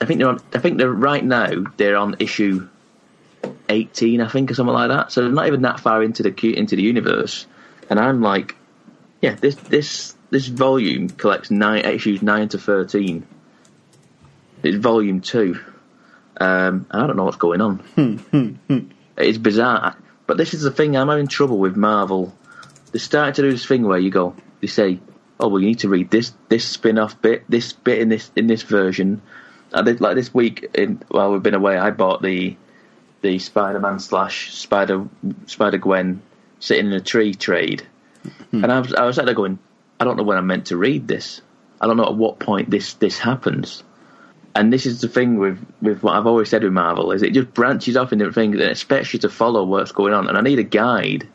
I 0.00 0.04
think 0.04 0.20
they're 0.20 0.28
on. 0.28 0.40
I 0.54 0.60
think 0.60 0.78
they're 0.78 0.92
right 0.92 1.24
now 1.24 1.64
they're 1.76 1.96
on 1.96 2.14
issue 2.20 2.68
eighteen, 3.68 4.20
I 4.20 4.28
think, 4.28 4.52
or 4.52 4.54
something 4.54 4.72
like 4.72 4.90
that. 4.90 5.10
So 5.10 5.22
they're 5.22 5.32
not 5.32 5.48
even 5.48 5.62
that 5.62 5.80
far 5.80 6.04
into 6.04 6.22
the 6.22 6.56
into 6.56 6.76
the 6.76 6.82
universe, 6.82 7.46
and 7.90 7.98
I'm 7.98 8.22
like, 8.22 8.54
yeah, 9.20 9.34
this 9.34 9.56
this 9.56 10.14
this 10.30 10.46
volume 10.46 11.08
collects 11.08 11.50
nine 11.50 11.84
issues 11.84 12.22
nine 12.22 12.48
to 12.50 12.58
thirteen. 12.58 13.26
It's 14.62 14.76
volume 14.76 15.20
two, 15.20 15.60
um, 16.40 16.86
and 16.90 17.02
I 17.02 17.06
don't 17.06 17.16
know 17.16 17.24
what's 17.24 17.36
going 17.36 17.60
on. 17.60 17.78
Hmm, 17.78 18.16
hmm, 18.16 18.48
hmm. 18.66 18.90
it's 19.16 19.38
bizarre, 19.38 19.96
but 20.26 20.36
this 20.36 20.54
is 20.54 20.62
the 20.62 20.70
thing. 20.70 20.96
I'm 20.96 21.08
having 21.08 21.28
trouble 21.28 21.58
with 21.58 21.76
Marvel. 21.76 22.34
They're 22.92 23.00
starting 23.00 23.34
to 23.34 23.42
do 23.42 23.50
this 23.50 23.66
thing 23.66 23.84
where 23.84 23.98
you 23.98 24.10
go, 24.10 24.34
they 24.60 24.66
say, 24.66 25.00
"Oh, 25.38 25.48
well, 25.48 25.60
you 25.60 25.68
need 25.68 25.80
to 25.80 25.88
read 25.88 26.10
this 26.10 26.32
this 26.48 26.64
spin-off 26.64 27.20
bit, 27.22 27.44
this 27.48 27.72
bit 27.72 28.00
in 28.00 28.08
this 28.08 28.30
in 28.36 28.46
this 28.46 28.62
version." 28.62 29.22
Did, 29.84 30.00
like 30.00 30.16
this 30.16 30.32
week, 30.32 30.70
in, 30.74 31.02
while 31.08 31.30
we've 31.30 31.42
been 31.42 31.54
away, 31.54 31.76
I 31.76 31.90
bought 31.90 32.22
the 32.22 32.56
the 33.20 33.38
Spider-Man 33.38 33.98
slash 33.98 34.52
Spider 34.54 35.06
Spider 35.46 35.78
Gwen 35.78 36.22
sitting 36.60 36.86
in 36.86 36.92
a 36.92 37.00
tree 37.00 37.34
trade, 37.34 37.86
and 38.52 38.72
I 38.72 38.80
was 38.80 38.94
I 38.94 39.04
was 39.04 39.16
sat 39.16 39.26
there 39.26 39.34
going, 39.34 39.58
I 40.00 40.04
don't 40.04 40.16
know 40.16 40.22
when 40.22 40.38
I'm 40.38 40.46
meant 40.46 40.66
to 40.66 40.76
read 40.76 41.08
this. 41.08 41.40
I 41.80 41.86
don't 41.86 41.96
know 41.96 42.06
at 42.06 42.14
what 42.14 42.38
point 42.38 42.70
this 42.70 42.94
this 42.94 43.18
happens. 43.18 43.82
And 44.54 44.72
this 44.72 44.86
is 44.86 45.00
the 45.00 45.08
thing 45.08 45.38
with, 45.38 45.64
with 45.80 46.02
what 46.02 46.16
I've 46.16 46.26
always 46.26 46.48
said 46.48 46.64
with 46.64 46.72
Marvel 46.72 47.12
is 47.12 47.22
it 47.22 47.32
just 47.32 47.54
branches 47.54 47.96
off 47.96 48.12
in 48.12 48.18
different 48.18 48.34
things 48.34 48.54
and 48.58 48.70
expects 48.70 49.12
you 49.12 49.20
to 49.20 49.28
follow 49.28 49.62
what's 49.64 49.92
going 49.92 50.12
on. 50.12 50.26
And 50.26 50.36
I 50.36 50.40
need 50.40 50.58
a 50.58 50.64
guide 50.64 51.28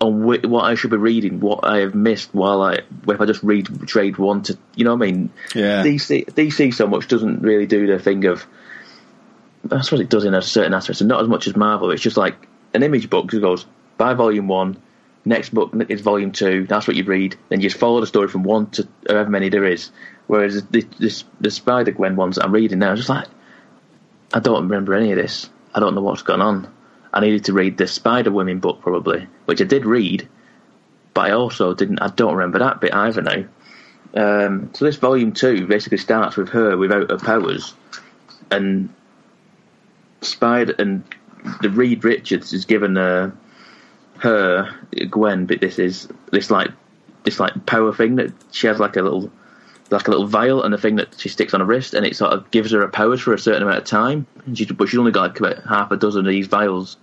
on 0.00 0.22
wh- 0.22 0.44
what 0.44 0.64
I 0.64 0.74
should 0.74 0.90
be 0.90 0.96
reading, 0.96 1.40
what 1.40 1.60
I 1.64 1.78
have 1.80 1.94
missed 1.94 2.34
while 2.34 2.62
I 2.62 2.80
if 3.08 3.20
I 3.20 3.26
just 3.26 3.42
read 3.42 3.86
trade 3.86 4.16
one 4.18 4.42
to 4.44 4.58
you 4.74 4.84
know 4.84 4.94
what 4.94 5.06
I 5.06 5.10
mean. 5.12 5.30
Yeah. 5.54 5.82
DC 5.82 6.26
DC 6.26 6.74
so 6.74 6.86
much 6.86 7.08
doesn't 7.08 7.42
really 7.42 7.66
do 7.66 7.86
the 7.86 7.98
thing 7.98 8.24
of. 8.24 8.46
I 9.70 9.80
suppose 9.82 10.00
it 10.00 10.10
does 10.10 10.24
in 10.24 10.34
a 10.34 10.42
certain 10.42 10.74
aspect, 10.74 11.00
and 11.00 11.08
not 11.08 11.22
as 11.22 11.28
much 11.28 11.46
as 11.46 11.54
Marvel. 11.54 11.92
It's 11.92 12.02
just 12.02 12.16
like 12.16 12.48
an 12.74 12.82
image 12.82 13.08
book. 13.08 13.32
It 13.32 13.40
goes 13.40 13.64
buy 13.96 14.14
volume 14.14 14.48
one, 14.48 14.80
next 15.24 15.54
book 15.54 15.72
is 15.88 16.00
volume 16.00 16.32
two. 16.32 16.66
That's 16.66 16.86
what 16.86 16.96
you 16.96 17.04
read. 17.04 17.36
Then 17.48 17.60
you 17.60 17.68
just 17.68 17.80
follow 17.80 18.00
the 18.00 18.06
story 18.06 18.28
from 18.28 18.42
one 18.42 18.70
to 18.70 18.88
however 19.08 19.30
many 19.30 19.48
there 19.48 19.64
is. 19.64 19.90
Whereas 20.26 20.64
the 20.66 20.86
this, 20.98 21.24
the 21.40 21.50
Spider 21.50 21.92
Gwen 21.92 22.16
ones 22.16 22.38
I'm 22.38 22.52
reading 22.52 22.80
now, 22.80 22.90
I'm 22.90 22.96
just 22.96 23.08
like 23.08 23.28
I 24.32 24.40
don't 24.40 24.64
remember 24.64 24.94
any 24.94 25.12
of 25.12 25.18
this. 25.18 25.48
I 25.74 25.80
don't 25.80 25.94
know 25.94 26.00
what's 26.02 26.22
gone 26.22 26.40
on. 26.40 26.72
I 27.12 27.20
needed 27.20 27.44
to 27.46 27.52
read 27.52 27.76
the 27.76 27.86
Spider 27.86 28.30
Women 28.30 28.60
book 28.60 28.80
probably, 28.80 29.28
which 29.44 29.60
I 29.60 29.64
did 29.64 29.84
read, 29.84 30.28
but 31.12 31.30
I 31.30 31.32
also 31.32 31.74
didn't. 31.74 32.00
I 32.00 32.08
don't 32.08 32.34
remember 32.34 32.60
that 32.60 32.80
bit 32.80 32.94
either 32.94 33.22
now. 33.22 33.44
Um, 34.14 34.70
so 34.74 34.84
this 34.84 34.96
volume 34.96 35.32
two 35.32 35.66
basically 35.66 35.98
starts 35.98 36.36
with 36.36 36.50
her 36.50 36.76
without 36.76 37.10
her 37.10 37.18
powers, 37.18 37.74
and 38.50 38.88
Spider 40.22 40.74
and 40.78 41.04
the 41.60 41.70
Reed 41.70 42.04
Richards 42.04 42.52
is 42.52 42.64
given 42.64 42.96
uh, 42.96 43.32
her 44.22 44.72
Gwen, 45.10 45.46
but 45.46 45.60
this 45.60 45.80
is 45.80 46.08
this 46.30 46.48
like 46.48 46.70
this 47.24 47.40
like 47.40 47.66
power 47.66 47.92
thing 47.92 48.16
that 48.16 48.32
she 48.52 48.68
has 48.68 48.78
like 48.78 48.94
a 48.94 49.02
little 49.02 49.32
like 49.90 50.06
a 50.06 50.10
little 50.12 50.28
vial 50.28 50.62
and 50.62 50.72
a 50.72 50.78
thing 50.78 50.96
that 50.96 51.18
she 51.18 51.28
sticks 51.28 51.52
on 51.54 51.60
her 51.60 51.66
wrist, 51.66 51.92
and 51.92 52.06
it 52.06 52.14
sort 52.14 52.32
of 52.32 52.48
gives 52.52 52.70
her 52.70 52.80
her 52.80 52.88
powers 52.88 53.20
for 53.20 53.34
a 53.34 53.38
certain 53.38 53.64
amount 53.64 53.78
of 53.78 53.84
time. 53.84 54.26
And 54.46 54.56
she, 54.56 54.64
but 54.66 54.88
she's 54.88 54.98
only 54.98 55.10
got 55.10 55.40
like 55.40 55.40
about 55.40 55.68
half 55.68 55.90
a 55.90 55.96
dozen 55.96 56.24
of 56.24 56.30
these 56.30 56.46
vials 56.46 56.96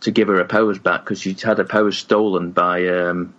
to 0.00 0.10
give 0.10 0.28
her 0.28 0.36
her 0.36 0.44
powers 0.44 0.78
back 0.78 1.04
because 1.04 1.22
she's 1.22 1.42
had 1.42 1.56
her 1.56 1.64
powers 1.64 1.96
stolen 1.96 2.50
by 2.50 2.86
um, 2.86 3.34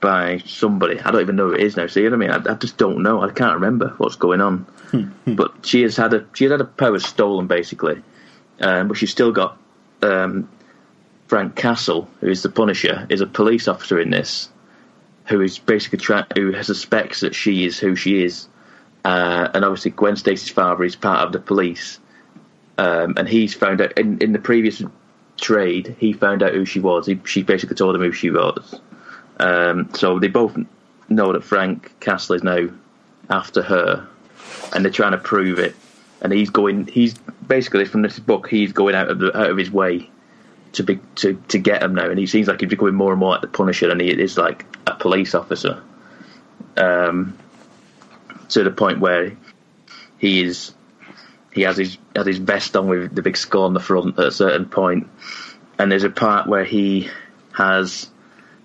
by 0.00 0.38
somebody. 0.46 1.00
I 1.00 1.10
don't 1.10 1.20
even 1.20 1.36
know 1.36 1.48
who 1.48 1.54
it 1.54 1.60
is 1.60 1.76
now. 1.76 1.86
See 1.86 2.02
what 2.04 2.14
I 2.14 2.16
mean? 2.16 2.30
I, 2.30 2.52
I 2.52 2.54
just 2.54 2.78
don't 2.78 3.02
know. 3.02 3.20
I 3.20 3.30
can't 3.30 3.56
remember 3.56 3.94
what's 3.98 4.16
going 4.16 4.40
on. 4.40 4.66
but 5.26 5.66
she 5.66 5.82
has 5.82 5.98
had 5.98 6.14
a 6.14 6.26
she 6.32 6.44
has 6.44 6.52
had 6.52 6.60
her 6.60 6.66
powers 6.66 7.04
stolen 7.04 7.46
basically, 7.46 8.02
um, 8.62 8.88
but 8.88 8.96
she's 8.96 9.10
still 9.10 9.32
got 9.32 9.58
um, 10.00 10.48
Frank 11.32 11.56
Castle, 11.56 12.10
who 12.20 12.28
is 12.28 12.42
the 12.42 12.50
Punisher, 12.50 13.06
is 13.08 13.22
a 13.22 13.26
police 13.26 13.66
officer 13.66 13.98
in 13.98 14.10
this, 14.10 14.50
who 15.28 15.40
is 15.40 15.58
basically 15.58 15.98
trying 15.98 16.26
who 16.34 16.62
suspects 16.62 17.20
that 17.20 17.34
she 17.34 17.64
is 17.64 17.78
who 17.78 17.96
she 17.96 18.22
is, 18.22 18.48
uh, 19.06 19.48
and 19.54 19.64
obviously 19.64 19.92
Gwen 19.92 20.16
Stacy's 20.16 20.50
father 20.50 20.84
is 20.84 20.94
part 20.94 21.24
of 21.24 21.32
the 21.32 21.38
police, 21.38 21.98
um, 22.76 23.14
and 23.16 23.26
he's 23.26 23.54
found 23.54 23.80
out 23.80 23.98
in, 23.98 24.18
in 24.18 24.32
the 24.32 24.38
previous 24.38 24.82
trade 25.40 25.96
he 25.98 26.12
found 26.12 26.42
out 26.42 26.52
who 26.52 26.66
she 26.66 26.80
was. 26.80 27.06
He, 27.06 27.18
she 27.24 27.42
basically 27.42 27.76
told 27.76 27.94
him 27.94 28.02
who 28.02 28.12
she 28.12 28.28
was. 28.28 28.78
Um, 29.38 29.88
so 29.94 30.18
they 30.18 30.28
both 30.28 30.54
know 31.08 31.32
that 31.32 31.44
Frank 31.44 31.98
Castle 32.00 32.36
is 32.36 32.42
now 32.42 32.68
after 33.30 33.62
her, 33.62 34.06
and 34.74 34.84
they're 34.84 34.92
trying 34.92 35.12
to 35.12 35.16
prove 35.16 35.58
it. 35.58 35.74
And 36.20 36.30
he's 36.30 36.50
going. 36.50 36.88
He's 36.88 37.14
basically 37.48 37.86
from 37.86 38.02
this 38.02 38.18
book. 38.18 38.50
He's 38.50 38.74
going 38.74 38.94
out 38.94 39.08
of 39.08 39.18
the, 39.18 39.34
out 39.34 39.48
of 39.48 39.56
his 39.56 39.70
way 39.70 40.10
to 40.72 40.82
be 40.82 41.00
to 41.16 41.34
to 41.48 41.58
get 41.58 41.82
him 41.82 41.94
now, 41.94 42.08
and 42.08 42.18
he 42.18 42.26
seems 42.26 42.48
like 42.48 42.60
he's 42.60 42.70
becoming 42.70 42.94
more 42.94 43.12
and 43.12 43.20
more 43.20 43.32
like 43.32 43.42
the 43.42 43.48
Punisher, 43.48 43.90
and 43.90 44.00
he 44.00 44.10
is 44.10 44.38
like 44.38 44.64
a 44.86 44.94
police 44.94 45.34
officer. 45.34 45.82
Um, 46.76 47.38
to 48.48 48.64
the 48.64 48.70
point 48.70 49.00
where 49.00 49.36
he 50.18 50.42
is 50.42 50.72
he 51.52 51.62
has 51.62 51.76
his 51.76 51.98
has 52.16 52.26
his 52.26 52.38
vest 52.38 52.76
on 52.76 52.88
with 52.88 53.14
the 53.14 53.22
big 53.22 53.36
skull 53.36 53.64
on 53.64 53.74
the 53.74 53.80
front 53.80 54.18
at 54.18 54.26
a 54.26 54.32
certain 54.32 54.66
point, 54.66 55.08
and 55.78 55.90
there's 55.90 56.04
a 56.04 56.10
part 56.10 56.46
where 56.46 56.64
he 56.64 57.08
has 57.52 58.10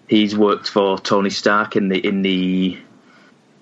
he's 0.07 0.37
worked 0.37 0.69
for 0.69 0.97
Tony 0.97 1.29
Stark 1.29 1.75
in 1.75 1.89
the 1.89 2.05
in 2.05 2.21
the 2.21 2.77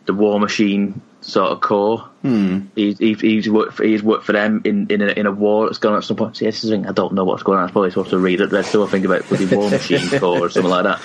the 0.05 0.13
War 0.13 0.39
Machine 0.39 1.01
sort 1.25 1.51
of 1.51 1.61
corps. 1.61 2.07
Mm. 2.23 2.67
He's, 2.75 2.97
he's 2.99 3.21
he's 3.21 3.49
worked 3.49 3.73
for, 3.73 3.83
he's 3.83 4.03
worked 4.03 4.25
for 4.25 4.33
them 4.33 4.61
in 4.63 4.87
in 4.89 5.01
a, 5.01 5.07
in 5.07 5.25
a 5.25 5.31
war 5.31 5.65
that's 5.65 5.79
gone 5.79 5.93
on 5.93 5.97
at 5.99 6.03
some 6.03 6.17
point. 6.17 6.37
See, 6.37 6.45
this 6.45 6.63
is 6.63 6.69
the 6.69 6.75
thing, 6.75 6.87
I 6.87 6.91
don't 6.91 7.13
know 7.13 7.25
what's 7.25 7.43
going 7.43 7.57
on. 7.57 7.65
I'm 7.65 7.71
probably 7.71 7.89
supposed 7.89 8.11
to 8.11 8.19
read 8.19 8.41
it. 8.41 8.49
There's 8.49 8.67
still 8.67 8.83
a 8.83 8.87
thing 8.87 9.05
about 9.05 9.23
the 9.27 9.45
War 9.55 9.69
Machine 9.69 10.07
corps 10.19 10.39
or 10.39 10.49
something 10.49 10.69
like 10.69 10.83
that. 10.83 11.01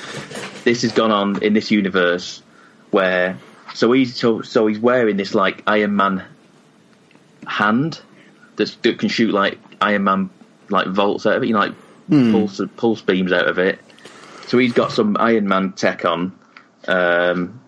This 0.64 0.82
has 0.82 0.92
gone 0.92 1.10
on 1.10 1.42
in 1.42 1.54
this 1.54 1.70
universe 1.70 2.42
where 2.90 3.38
so 3.74 3.92
he's 3.92 4.16
so, 4.16 4.42
so 4.42 4.66
he's 4.66 4.78
wearing 4.78 5.16
this 5.16 5.34
like 5.34 5.62
Iron 5.66 5.96
Man 5.96 6.24
hand 7.46 8.00
that's, 8.56 8.74
that 8.76 8.98
can 8.98 9.08
shoot 9.08 9.32
like 9.32 9.58
Iron 9.80 10.04
Man 10.04 10.30
like 10.68 10.88
volts 10.88 11.26
out 11.26 11.36
of 11.36 11.42
it, 11.42 11.46
you 11.46 11.54
know, 11.54 11.60
like 11.60 11.74
pulse 12.32 12.60
pulse 12.76 13.02
beams 13.02 13.32
out 13.32 13.48
of 13.48 13.58
it. 13.58 13.78
So 14.48 14.58
he's 14.58 14.72
got 14.72 14.92
some 14.92 15.16
Iron 15.18 15.48
Man 15.48 15.72
tech 15.72 16.04
on. 16.04 16.36
Um, 16.88 17.59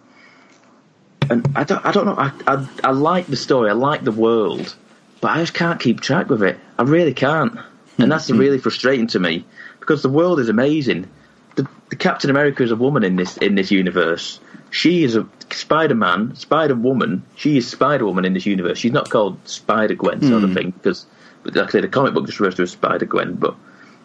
and 1.31 1.47
I 1.57 1.65
don't, 1.65 1.85
I 1.85 1.93
don't 1.93 2.07
know. 2.07 2.17
I, 2.17 2.33
I, 2.47 2.69
I 2.85 2.91
like 2.93 3.27
the 3.27 3.37
story. 3.37 3.71
I 3.71 3.75
like 3.75 4.05
the 4.05 4.13
world, 4.13 4.75
but 5.21 5.31
I 5.31 5.39
just 5.39 5.55
can't 5.55 5.81
keep 5.81 6.01
track 6.01 6.29
with 6.29 6.43
it. 6.43 6.59
I 6.79 6.83
really 6.83 7.15
can't. 7.15 7.59
and 7.99 8.11
that's 8.11 8.29
mm-hmm. 8.29 8.39
really 8.39 8.59
frustrating 8.59 9.07
to 9.09 9.19
me 9.19 9.45
because 9.81 10.03
the 10.03 10.09
world 10.09 10.41
is 10.41 10.49
amazing. 10.49 11.09
The, 11.57 11.69
the 11.91 11.97
Captain 11.97 12.31
America 12.31 12.63
is 12.63 12.71
a 12.71 12.77
woman 12.77 13.05
in 13.05 13.17
this 13.17 13.37
in 13.39 13.55
this 13.55 13.71
universe. 13.71 14.41
She 14.71 15.05
is 15.05 15.17
a 15.17 15.27
Spider 15.51 15.95
Man, 15.95 16.35
Spider 16.35 16.75
Woman. 16.75 17.23
She 17.37 17.59
is 17.59 17.69
Spider 17.69 18.07
Woman 18.07 18.25
in 18.25 18.33
this 18.33 18.47
universe. 18.47 18.79
She's 18.79 18.93
not 18.93 19.11
called 19.11 19.37
Spider 19.47 19.95
Gwen 19.95 20.23
sort 20.23 20.45
of 20.45 20.51
hmm. 20.51 20.55
thing 20.55 20.71
because, 20.71 21.05
like 21.45 21.57
I 21.59 21.67
said, 21.69 21.85
the 21.85 21.89
comic 21.89 22.15
book 22.15 22.25
just 22.27 22.41
refers 22.41 22.55
to 22.55 22.63
as 22.63 22.71
Spider 22.71 23.05
Gwen, 23.05 23.35
but 23.35 23.55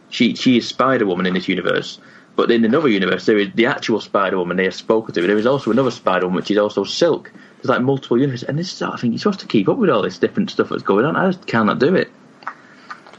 she 0.10 0.36
she 0.36 0.58
is 0.58 0.68
Spider 0.68 1.06
Woman 1.06 1.26
in 1.26 1.34
this 1.34 1.48
universe. 1.48 2.00
But 2.38 2.52
in 2.52 2.64
another 2.64 2.88
universe, 2.88 3.26
there 3.26 3.40
is 3.40 3.50
the 3.56 3.66
actual 3.66 4.00
Spider 4.00 4.38
Woman 4.38 4.58
they 4.58 4.66
have 4.66 4.76
spoken 4.76 5.12
to. 5.16 5.22
There 5.26 5.40
is 5.40 5.48
also 5.48 5.72
another 5.72 5.90
Spider 5.90 6.28
Woman, 6.28 6.36
which 6.36 6.52
is 6.52 6.60
also 6.60 6.84
Silk. 6.84 7.32
There's 7.58 7.70
like 7.70 7.82
multiple 7.82 8.20
universes, 8.20 8.48
and 8.48 8.60
this 8.60 8.72
is 8.72 8.82
I 8.84 8.96
think 8.96 9.12
you're 9.14 9.18
supposed 9.18 9.40
to 9.40 9.48
keep 9.48 9.68
up 9.68 9.78
with 9.78 9.90
all 9.90 10.04
this 10.04 10.20
different 10.20 10.52
stuff 10.52 10.70
that's 10.70 10.84
going 10.84 11.04
on. 11.04 11.16
I 11.16 11.32
just 11.32 11.48
cannot 11.48 11.80
do 11.80 11.96
it. 11.96 12.12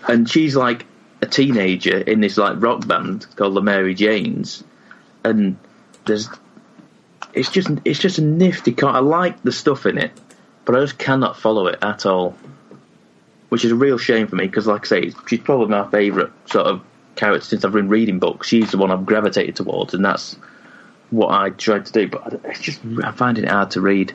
And 0.07 0.31
she's 0.31 0.55
like 0.55 0.87
a 1.21 1.27
teenager 1.27 1.99
in 1.99 2.21
this 2.21 2.37
like 2.37 2.63
rock 2.63 2.87
band 2.87 3.27
called 3.35 3.55
the 3.55 3.61
Mary 3.61 3.97
Janes, 3.97 4.63
and 5.25 5.59
there's 6.07 6.29
it's 7.33 7.51
just 7.51 7.71
it's 7.85 7.99
just 7.99 8.19
a 8.19 8.23
nifty. 8.23 8.73
Con- 8.73 8.95
I 8.95 9.01
like 9.01 9.43
the 9.43 9.51
stuff 9.51 9.85
in 9.85 9.99
it, 9.99 10.13
but 10.65 10.77
I 10.77 10.81
just 10.81 10.97
cannot 10.97 11.37
follow 11.37 11.67
it 11.67 11.81
at 11.83 12.07
all, 12.07 12.37
which 13.49 13.65
is 13.65 13.73
a 13.73 13.77
real 13.77 13.99
shame 13.99 14.29
for 14.29 14.37
me 14.37 14.47
because, 14.47 14.69
like 14.69 14.83
I 14.83 14.89
say, 14.89 15.13
she's 15.27 15.41
probably 15.41 15.67
my 15.67 15.91
favourite 15.91 16.31
sort 16.49 16.67
of 16.67 16.85
character 17.19 17.45
since 17.47 17.65
I've 17.65 17.73
been 17.73 17.89
reading 17.89 18.19
books. 18.19 18.49
She's 18.49 18.71
the 18.71 18.79
one 18.79 18.91
I've 18.91 19.05
gravitated 19.05 19.57
towards, 19.57 19.93
and 19.93 20.05
that's 20.05 20.35
what 21.11 21.29
I 21.31 21.51
tried 21.51 21.85
to 21.87 21.93
do. 21.93 22.09
But 22.09 22.41
it's 22.45 22.61
just 22.61 22.83
I'm 22.83 23.13
finding 23.15 23.45
it 23.45 23.51
hard 23.51 23.73
to 23.73 23.81
read, 23.81 24.15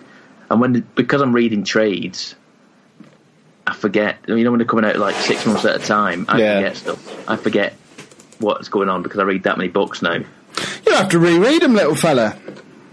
and 0.50 0.60
when 0.60 0.88
because 0.96 1.22
I'm 1.22 1.34
reading 1.34 1.64
trades. 1.64 2.36
I 3.66 3.74
forget. 3.74 4.18
You 4.28 4.44
know, 4.44 4.52
when 4.52 4.58
they're 4.58 4.68
coming 4.68 4.84
out 4.84 4.98
like 4.98 5.16
six 5.16 5.46
months 5.46 5.64
at 5.64 5.76
a 5.76 5.80
time, 5.80 6.26
I 6.28 6.38
Yeah. 6.40 6.56
forget 6.56 6.76
stuff. 6.76 7.30
I 7.30 7.38
forget 7.38 7.74
what's 8.40 8.68
going 8.68 8.90
on 8.90 9.04
because 9.04 9.20
I 9.20 9.24
read 9.24 9.44
that 9.44 9.58
many 9.58 9.70
books 9.70 10.02
now. 10.02 10.18
You'll 10.86 10.98
have 10.98 11.10
to 11.10 11.20
reread 11.20 11.62
them, 11.62 11.74
little 11.74 11.96
fella. 11.96 12.36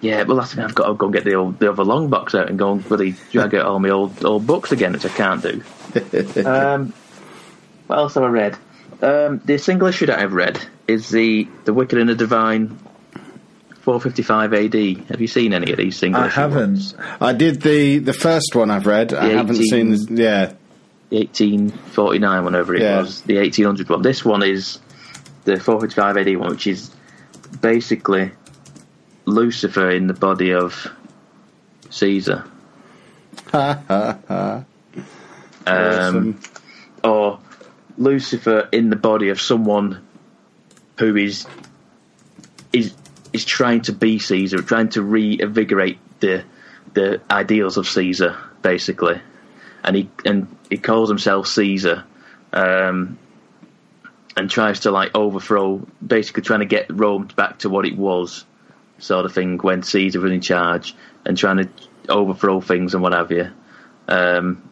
Yeah, 0.01 0.23
well, 0.23 0.37
that's 0.37 0.57
me. 0.57 0.63
I've 0.63 0.75
got 0.77 0.87
to 0.87 0.95
go 0.95 1.07
and 1.07 1.13
get 1.15 1.25
the 1.25 1.35
old, 1.35 1.59
the 1.59 1.71
other 1.73 1.83
long 1.85 2.09
box 2.09 2.37
out 2.37 2.49
and 2.49 2.57
go 2.57 2.71
and 2.73 2.85
bloody 2.89 3.17
drag 3.33 3.53
out 3.57 3.67
all 3.67 3.81
my 3.81 3.91
old 3.91 4.25
old 4.25 4.47
books 4.47 4.71
again, 4.71 4.93
which 4.93 5.05
I 5.05 5.09
can't 5.09 5.43
do. 5.43 5.61
um, 6.47 6.93
what 7.89 7.99
else 7.99 8.15
have 8.15 8.23
I 8.23 8.29
read? 8.29 8.57
Um, 9.03 9.41
the 9.45 9.59
single 9.59 9.89
issue 9.89 10.07
that 10.07 10.19
I've 10.19 10.33
read 10.35 10.61
is 10.87 11.09
the 11.09 11.49
the 11.65 11.73
Wicked 11.73 11.99
and 11.99 12.09
the 12.11 12.15
Divine, 12.15 12.79
455 13.81 14.53
AD. 14.53 14.75
Have 15.11 15.21
you 15.21 15.27
seen 15.27 15.55
any 15.55 15.71
of 15.73 15.79
these 15.79 15.97
single? 15.97 16.21
I 16.23 16.29
haven't. 16.29 16.61
ones? 16.61 16.95
I 17.21 17.33
did 17.33 17.63
the 17.63 17.99
the 17.99 18.13
first 18.13 18.55
one 18.55 18.71
I've 18.71 18.87
read. 18.87 19.15
I 19.15 19.29
The 19.29 19.37
haven't 19.37 19.57
seen. 19.57 19.91
This, 19.91 20.07
yeah, 20.11 20.53
The 21.09 21.17
1849, 21.21 22.45
whenever 22.45 22.75
it 22.75 22.83
Yeah. 22.83 23.01
was, 23.01 23.23
the 23.23 23.39
1800 23.39 23.89
one. 23.89 24.03
This 24.03 24.25
one 24.25 24.43
is 24.43 24.79
the 25.45 25.59
455 25.59 26.17
AD 26.19 26.37
one, 26.37 26.51
which 26.51 26.67
is 26.67 26.91
basically 27.63 28.31
Lucifer 29.25 29.91
in 29.91 30.07
the 30.09 30.15
body 30.15 30.53
of 30.53 30.91
Caesar. 31.89 32.45
ha 33.51 33.83
ha 33.89 34.19
ha. 34.29 34.65
Um, 35.67 35.77
Awesome. 35.77 36.41
or 37.05 37.39
Lucifer 38.01 38.67
in 38.73 38.89
the 38.89 38.97
body 38.97 39.29
of 39.29 39.41
someone 39.41 40.03
who 40.99 41.15
is 41.17 41.47
is 42.73 42.95
is 43.33 43.45
trying 43.45 43.83
to 43.83 43.93
be 43.93 44.19
Caesar, 44.19 44.63
trying 44.63 44.89
to 44.91 45.03
reinvigorate 45.03 45.99
the 46.21 46.43
the 46.95 47.21
ideals 47.31 47.77
of 47.77 47.87
Caesar, 47.87 48.39
basically, 48.63 49.21
and 49.85 49.95
he 49.95 50.11
and 50.25 50.49
he 50.71 50.79
calls 50.79 51.11
himself 51.11 51.47
Caesar, 51.49 52.05
um, 52.55 53.19
and 54.35 54.51
tries 54.51 54.81
to 54.81 54.91
like 54.91 55.15
overthrow, 55.15 55.87
basically 56.05 56.43
trying 56.43 56.61
to 56.61 56.67
get 56.67 56.87
Rome 56.91 57.29
back 57.37 57.59
to 57.59 57.69
what 57.69 57.85
it 57.85 57.97
was, 57.97 58.47
sort 58.99 59.27
of 59.27 59.35
thing 59.35 59.59
when 59.59 59.83
Caesar 59.83 60.21
was 60.21 60.33
in 60.33 60.41
charge, 60.41 60.97
and 61.27 61.37
trying 61.37 61.59
to 61.59 61.69
overthrow 62.09 62.63
things 62.63 62.95
and 62.95 63.03
what 63.03 63.13
have 63.13 63.31
you. 63.31 63.51
Um, 64.09 64.63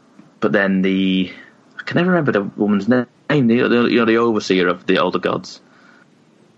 but 0.40 0.52
then 0.52 0.80
the 0.80 1.30
can 1.88 1.96
never 1.96 2.10
remember 2.10 2.32
the 2.32 2.42
woman's 2.42 2.86
name. 2.86 3.06
The, 3.28 3.38
the, 3.68 3.88
you 3.90 3.96
know, 3.98 4.04
the 4.04 4.18
overseer 4.18 4.68
of 4.68 4.86
the 4.86 4.98
older 4.98 5.18
gods. 5.18 5.60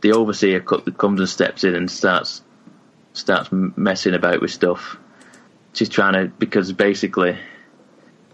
The 0.00 0.12
overseer 0.12 0.60
co- 0.60 0.80
comes 0.80 1.20
and 1.20 1.28
steps 1.28 1.62
in 1.64 1.74
and 1.74 1.90
starts 1.90 2.42
starts 3.12 3.48
messing 3.52 4.14
about 4.14 4.40
with 4.40 4.50
stuff. 4.50 4.96
She's 5.72 5.88
trying 5.88 6.14
to 6.14 6.26
because 6.38 6.72
basically 6.72 7.38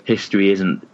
history 0.05 0.51
isn't 0.53 0.87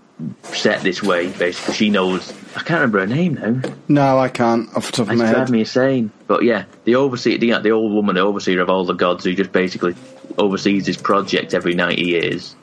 set 0.42 0.82
this 0.82 1.02
way. 1.02 1.30
Basically, 1.30 1.74
she 1.74 1.90
knows. 1.90 2.32
I 2.56 2.62
can't 2.62 2.80
remember 2.80 3.00
her 3.00 3.06
name 3.06 3.34
now. 3.34 3.70
No, 3.88 4.18
I 4.18 4.28
can't 4.28 4.68
off 4.76 4.86
the 4.86 4.92
top 4.92 5.06
of 5.06 5.12
It's 5.12 5.18
my 5.20 5.26
head. 5.26 5.50
me 5.50 5.60
insane. 5.60 6.10
But 6.26 6.42
yeah, 6.42 6.64
the 6.84 6.96
overseer, 6.96 7.38
the, 7.38 7.58
the 7.60 7.70
old 7.70 7.92
woman, 7.92 8.16
the 8.16 8.22
overseer 8.22 8.60
of 8.60 8.68
all 8.70 8.84
the 8.84 8.94
gods, 8.94 9.24
who 9.24 9.34
just 9.34 9.52
basically 9.52 9.94
oversees 10.38 10.86
this 10.86 10.96
project 10.96 11.54
every 11.54 11.74
ninety 11.74 12.04
years, 12.06 12.56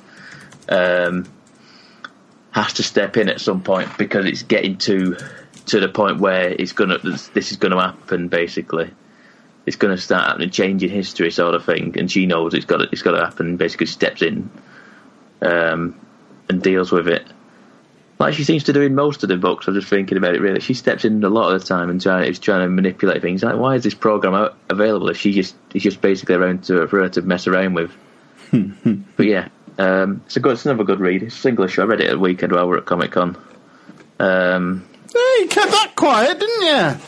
um, 0.68 1.26
has 2.52 2.74
to 2.74 2.84
step 2.84 3.18
in 3.18 3.30
at 3.30 3.40
some 3.40 3.62
point 3.62 3.98
because 3.98 4.26
it's 4.26 4.44
getting 4.44 4.78
to 4.78 5.18
to 5.68 5.80
the 5.80 5.90
point 5.90 6.20
where 6.20 6.50
it's 6.50 6.72
gonna 6.72 6.98
this 7.00 7.52
is 7.52 7.58
gonna 7.58 7.80
happen. 7.80 8.28
Basically, 8.28 8.92
it's 9.66 9.76
gonna 9.76 9.98
start 9.98 10.28
happening, 10.28 10.50
changing 10.50 10.90
history, 10.90 11.32
sort 11.32 11.56
of 11.56 11.66
thing. 11.66 11.98
And 12.00 12.12
she 12.12 12.26
knows 12.26 12.54
it's 12.54 12.66
got 12.66 12.78
to, 12.78 12.90
it's 12.92 13.02
got 13.02 13.12
to 13.12 13.24
happen. 13.24 13.58
Basically, 13.58 13.88
steps 13.88 14.22
in 14.22 14.50
um, 15.42 16.00
and 16.50 16.62
deals 16.62 16.92
with 16.92 17.08
it 17.08 17.26
like 18.20 18.34
she 18.34 18.44
seems 18.44 18.66
to 18.66 18.74
do 18.74 18.82
in 18.82 18.94
most 18.94 19.24
of 19.24 19.30
the 19.30 19.38
books. 19.38 19.68
I'm 19.68 19.74
just 19.74 19.88
thinking 19.88 20.18
about 20.18 20.36
it. 20.36 20.42
Really, 20.42 20.60
she 20.60 20.74
steps 20.74 21.06
in 21.06 21.24
a 21.24 21.30
lot 21.30 21.54
of 21.54 21.62
the 21.62 21.66
time 21.66 21.90
and 21.90 22.02
trying, 22.02 22.30
is 22.30 22.38
trying 22.38 22.62
to 22.62 22.70
manipulate 22.70 23.22
things. 23.22 23.42
Like, 23.42 23.56
why 23.56 23.76
is 23.76 23.84
this 23.84 23.94
program 23.94 24.54
available 24.70 25.10
if 25.10 25.18
she 25.18 25.32
just 25.32 25.56
is 25.74 25.84
just 25.84 26.02
basically 26.02 26.36
around 26.36 26.66
to 26.66 26.86
for 26.88 27.00
her 27.00 27.10
to 27.10 27.22
mess 27.22 27.48
around 27.48 27.76
with? 27.76 27.96
but 29.16 29.26
yeah, 29.26 29.48
um, 29.80 30.22
it's 30.26 30.38
a 30.38 30.40
good, 30.40 30.54
it's 30.54 30.66
another 30.66 30.84
good 30.84 31.00
read. 31.00 31.24
It's 31.24 31.36
single. 31.36 31.66
I 31.66 31.82
read 31.84 32.02
it 32.02 32.08
at 32.08 32.12
the 32.12 32.20
weekend 32.20 32.52
while 32.52 32.66
we 32.66 32.72
were 32.72 32.78
at 32.78 32.86
Comic 32.86 33.12
Con. 33.12 33.38
Um, 34.20 34.86
Hey, 35.12 35.42
you 35.42 35.48
kept 35.48 35.72
that 35.72 35.94
quiet, 35.96 36.40
didn't 36.40 36.62
you? 36.62 37.02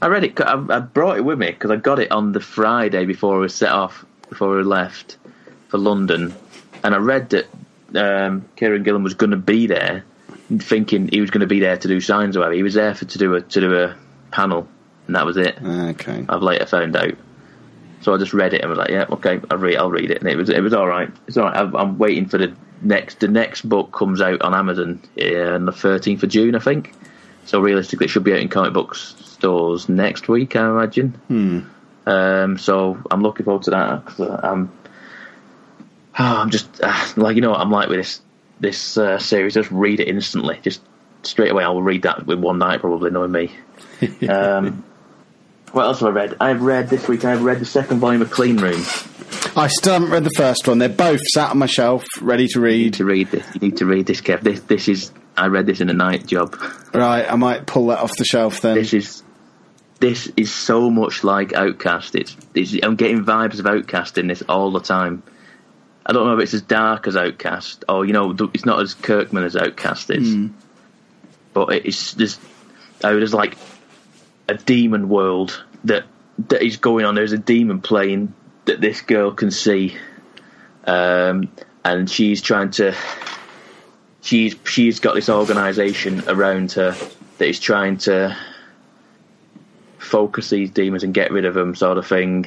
I 0.00 0.06
read 0.06 0.24
it. 0.24 0.40
I, 0.40 0.64
I 0.70 0.78
brought 0.80 1.18
it 1.18 1.24
with 1.24 1.38
me 1.38 1.50
because 1.50 1.70
I 1.70 1.76
got 1.76 1.98
it 1.98 2.10
on 2.10 2.32
the 2.32 2.40
Friday 2.40 3.04
before 3.04 3.38
we 3.38 3.48
set 3.48 3.70
off, 3.70 4.04
before 4.30 4.56
we 4.56 4.62
left 4.62 5.18
for 5.68 5.78
London, 5.78 6.34
and 6.82 6.94
I 6.94 6.98
read 6.98 7.30
that 7.30 7.46
um, 7.94 8.48
Kieron 8.56 8.84
Gillen 8.84 9.02
was 9.02 9.14
going 9.14 9.32
to 9.32 9.36
be 9.36 9.66
there, 9.66 10.04
thinking 10.58 11.08
he 11.08 11.20
was 11.20 11.30
going 11.30 11.42
to 11.42 11.46
be 11.46 11.60
there 11.60 11.76
to 11.76 11.88
do 11.88 12.00
signs 12.00 12.36
or 12.36 12.40
whatever. 12.40 12.54
He 12.54 12.62
was 12.62 12.74
there 12.74 12.94
for 12.94 13.04
to 13.04 13.18
do 13.18 13.34
a 13.34 13.42
to 13.42 13.60
do 13.60 13.74
a 13.74 13.96
panel, 14.30 14.66
and 15.06 15.16
that 15.16 15.26
was 15.26 15.36
it. 15.36 15.58
Okay. 15.62 16.24
I've 16.28 16.42
later 16.42 16.66
found 16.66 16.96
out. 16.96 17.14
So 18.02 18.12
I 18.12 18.18
just 18.18 18.34
read 18.34 18.52
it 18.52 18.60
and 18.60 18.68
was 18.68 18.78
like, 18.78 18.90
yeah, 18.90 19.06
okay, 19.10 19.40
I'll 19.50 19.58
read, 19.58 19.76
I'll 19.76 19.90
read 19.90 20.10
it, 20.10 20.18
and 20.18 20.28
it 20.28 20.36
was 20.36 20.50
it 20.50 20.60
was 20.60 20.74
all 20.74 20.88
right. 20.88 21.08
It's 21.28 21.36
all 21.36 21.44
right. 21.44 21.56
I'm, 21.56 21.98
waiting 21.98 22.26
for 22.26 22.36
the 22.36 22.52
next. 22.80 23.20
The 23.20 23.28
next 23.28 23.68
book 23.68 23.92
comes 23.92 24.20
out 24.20 24.42
on 24.42 24.54
Amazon 24.54 25.00
uh, 25.20 25.54
on 25.54 25.66
the 25.66 25.72
13th 25.72 26.24
of 26.24 26.28
June, 26.28 26.56
I 26.56 26.58
think. 26.58 26.92
So 27.44 27.60
realistically, 27.60 28.06
it 28.06 28.08
should 28.10 28.24
be 28.24 28.32
out 28.32 28.40
in 28.40 28.48
comic 28.48 28.72
book 28.72 28.96
stores 28.96 29.88
next 29.88 30.28
week, 30.28 30.56
I 30.56 30.68
imagine. 30.68 31.10
Hmm. 31.28 31.60
Um, 32.04 32.58
so 32.58 32.98
I'm 33.10 33.22
looking 33.22 33.44
forward 33.44 33.62
to 33.64 33.70
that. 33.70 34.04
'cause, 34.04 34.20
uh, 34.20 34.40
I'm, 34.42 34.72
oh, 36.18 36.24
I'm 36.40 36.50
just 36.50 36.80
like 37.16 37.36
you 37.36 37.42
know, 37.42 37.50
what 37.50 37.60
I'm 37.60 37.70
like 37.70 37.88
with 37.88 37.98
this 37.98 38.20
this 38.58 38.98
uh, 38.98 39.18
series. 39.18 39.54
Just 39.54 39.70
read 39.70 40.00
it 40.00 40.08
instantly, 40.08 40.58
just 40.62 40.82
straight 41.22 41.52
away. 41.52 41.62
I 41.62 41.68
will 41.68 41.82
read 41.82 42.02
that 42.02 42.26
with 42.26 42.40
one 42.40 42.58
night, 42.58 42.80
probably 42.80 43.10
knowing 43.12 43.32
me. 43.32 43.52
Um, 44.28 44.82
what 45.72 45.84
else 45.84 46.00
have 46.00 46.08
I 46.08 46.12
read? 46.12 46.36
I've 46.40 46.62
read 46.62 46.88
this 46.88 47.08
week. 47.08 47.24
I've 47.24 47.42
read 47.42 47.58
the 47.58 47.64
second 47.66 47.98
volume 47.98 48.22
of 48.22 48.30
Clean 48.30 48.56
Room. 48.56 48.82
I 49.56 49.68
still 49.68 49.94
haven't 49.94 50.10
read 50.10 50.24
the 50.24 50.30
first 50.36 50.66
one. 50.68 50.78
They're 50.78 50.88
both 50.88 51.20
sat 51.34 51.50
on 51.50 51.58
my 51.58 51.66
shelf, 51.66 52.04
ready 52.20 52.46
to 52.48 52.60
You 52.60 52.66
need 52.66 52.84
read. 52.84 52.94
to 52.94 53.04
read 53.04 53.30
this. 53.30 53.46
You 53.54 53.60
need 53.60 53.76
to 53.78 53.86
read 53.86 54.06
this, 54.06 54.20
Kev. 54.20 54.40
This 54.42 54.60
this 54.60 54.88
is. 54.88 55.12
I 55.36 55.46
read 55.46 55.66
this 55.66 55.80
in 55.80 55.88
a 55.88 55.94
night 55.94 56.26
job. 56.26 56.56
Right, 56.92 57.30
I 57.30 57.36
might 57.36 57.66
pull 57.66 57.86
that 57.88 57.98
off 58.00 58.14
the 58.16 58.24
shelf 58.24 58.60
then. 58.60 58.74
This 58.76 58.92
is. 58.94 59.22
This 60.00 60.30
is 60.36 60.52
so 60.52 60.90
much 60.90 61.22
like 61.22 61.52
Outcast. 61.52 62.16
It's, 62.16 62.36
it's 62.54 62.74
I'm 62.82 62.96
getting 62.96 63.24
vibes 63.24 63.60
of 63.60 63.66
Outcast 63.66 64.18
in 64.18 64.26
this 64.26 64.42
all 64.48 64.72
the 64.72 64.80
time. 64.80 65.22
I 66.04 66.12
don't 66.12 66.26
know 66.26 66.34
if 66.36 66.42
it's 66.42 66.54
as 66.54 66.62
dark 66.62 67.06
as 67.06 67.16
Outcast, 67.16 67.84
or 67.88 68.04
you 68.04 68.12
know, 68.12 68.34
it's 68.52 68.64
not 68.64 68.80
as 68.80 68.94
Kirkman 68.94 69.44
as 69.44 69.54
Outcast 69.56 70.10
is. 70.10 70.34
Hmm. 70.34 70.48
But 71.54 71.72
it's 71.86 72.14
just 72.14 72.40
oh, 73.04 73.14
there's 73.16 73.34
like 73.34 73.56
a 74.52 74.58
demon 74.58 75.08
world 75.08 75.62
that 75.84 76.04
that 76.48 76.62
is 76.62 76.76
going 76.76 77.04
on. 77.04 77.14
There's 77.14 77.32
a 77.32 77.38
demon 77.38 77.80
plane 77.80 78.34
that 78.64 78.80
this 78.80 79.00
girl 79.00 79.32
can 79.32 79.50
see, 79.50 79.96
um, 80.84 81.50
and 81.84 82.10
she's 82.10 82.42
trying 82.42 82.70
to. 82.72 82.94
She's 84.20 84.54
she's 84.64 85.00
got 85.00 85.14
this 85.14 85.28
organisation 85.28 86.28
around 86.28 86.72
her 86.72 86.96
that 87.38 87.48
is 87.48 87.58
trying 87.58 87.96
to 87.98 88.36
focus 89.98 90.50
these 90.50 90.70
demons 90.70 91.02
and 91.02 91.12
get 91.12 91.32
rid 91.32 91.44
of 91.44 91.54
them, 91.54 91.74
sort 91.74 91.98
of 91.98 92.06
thing. 92.06 92.46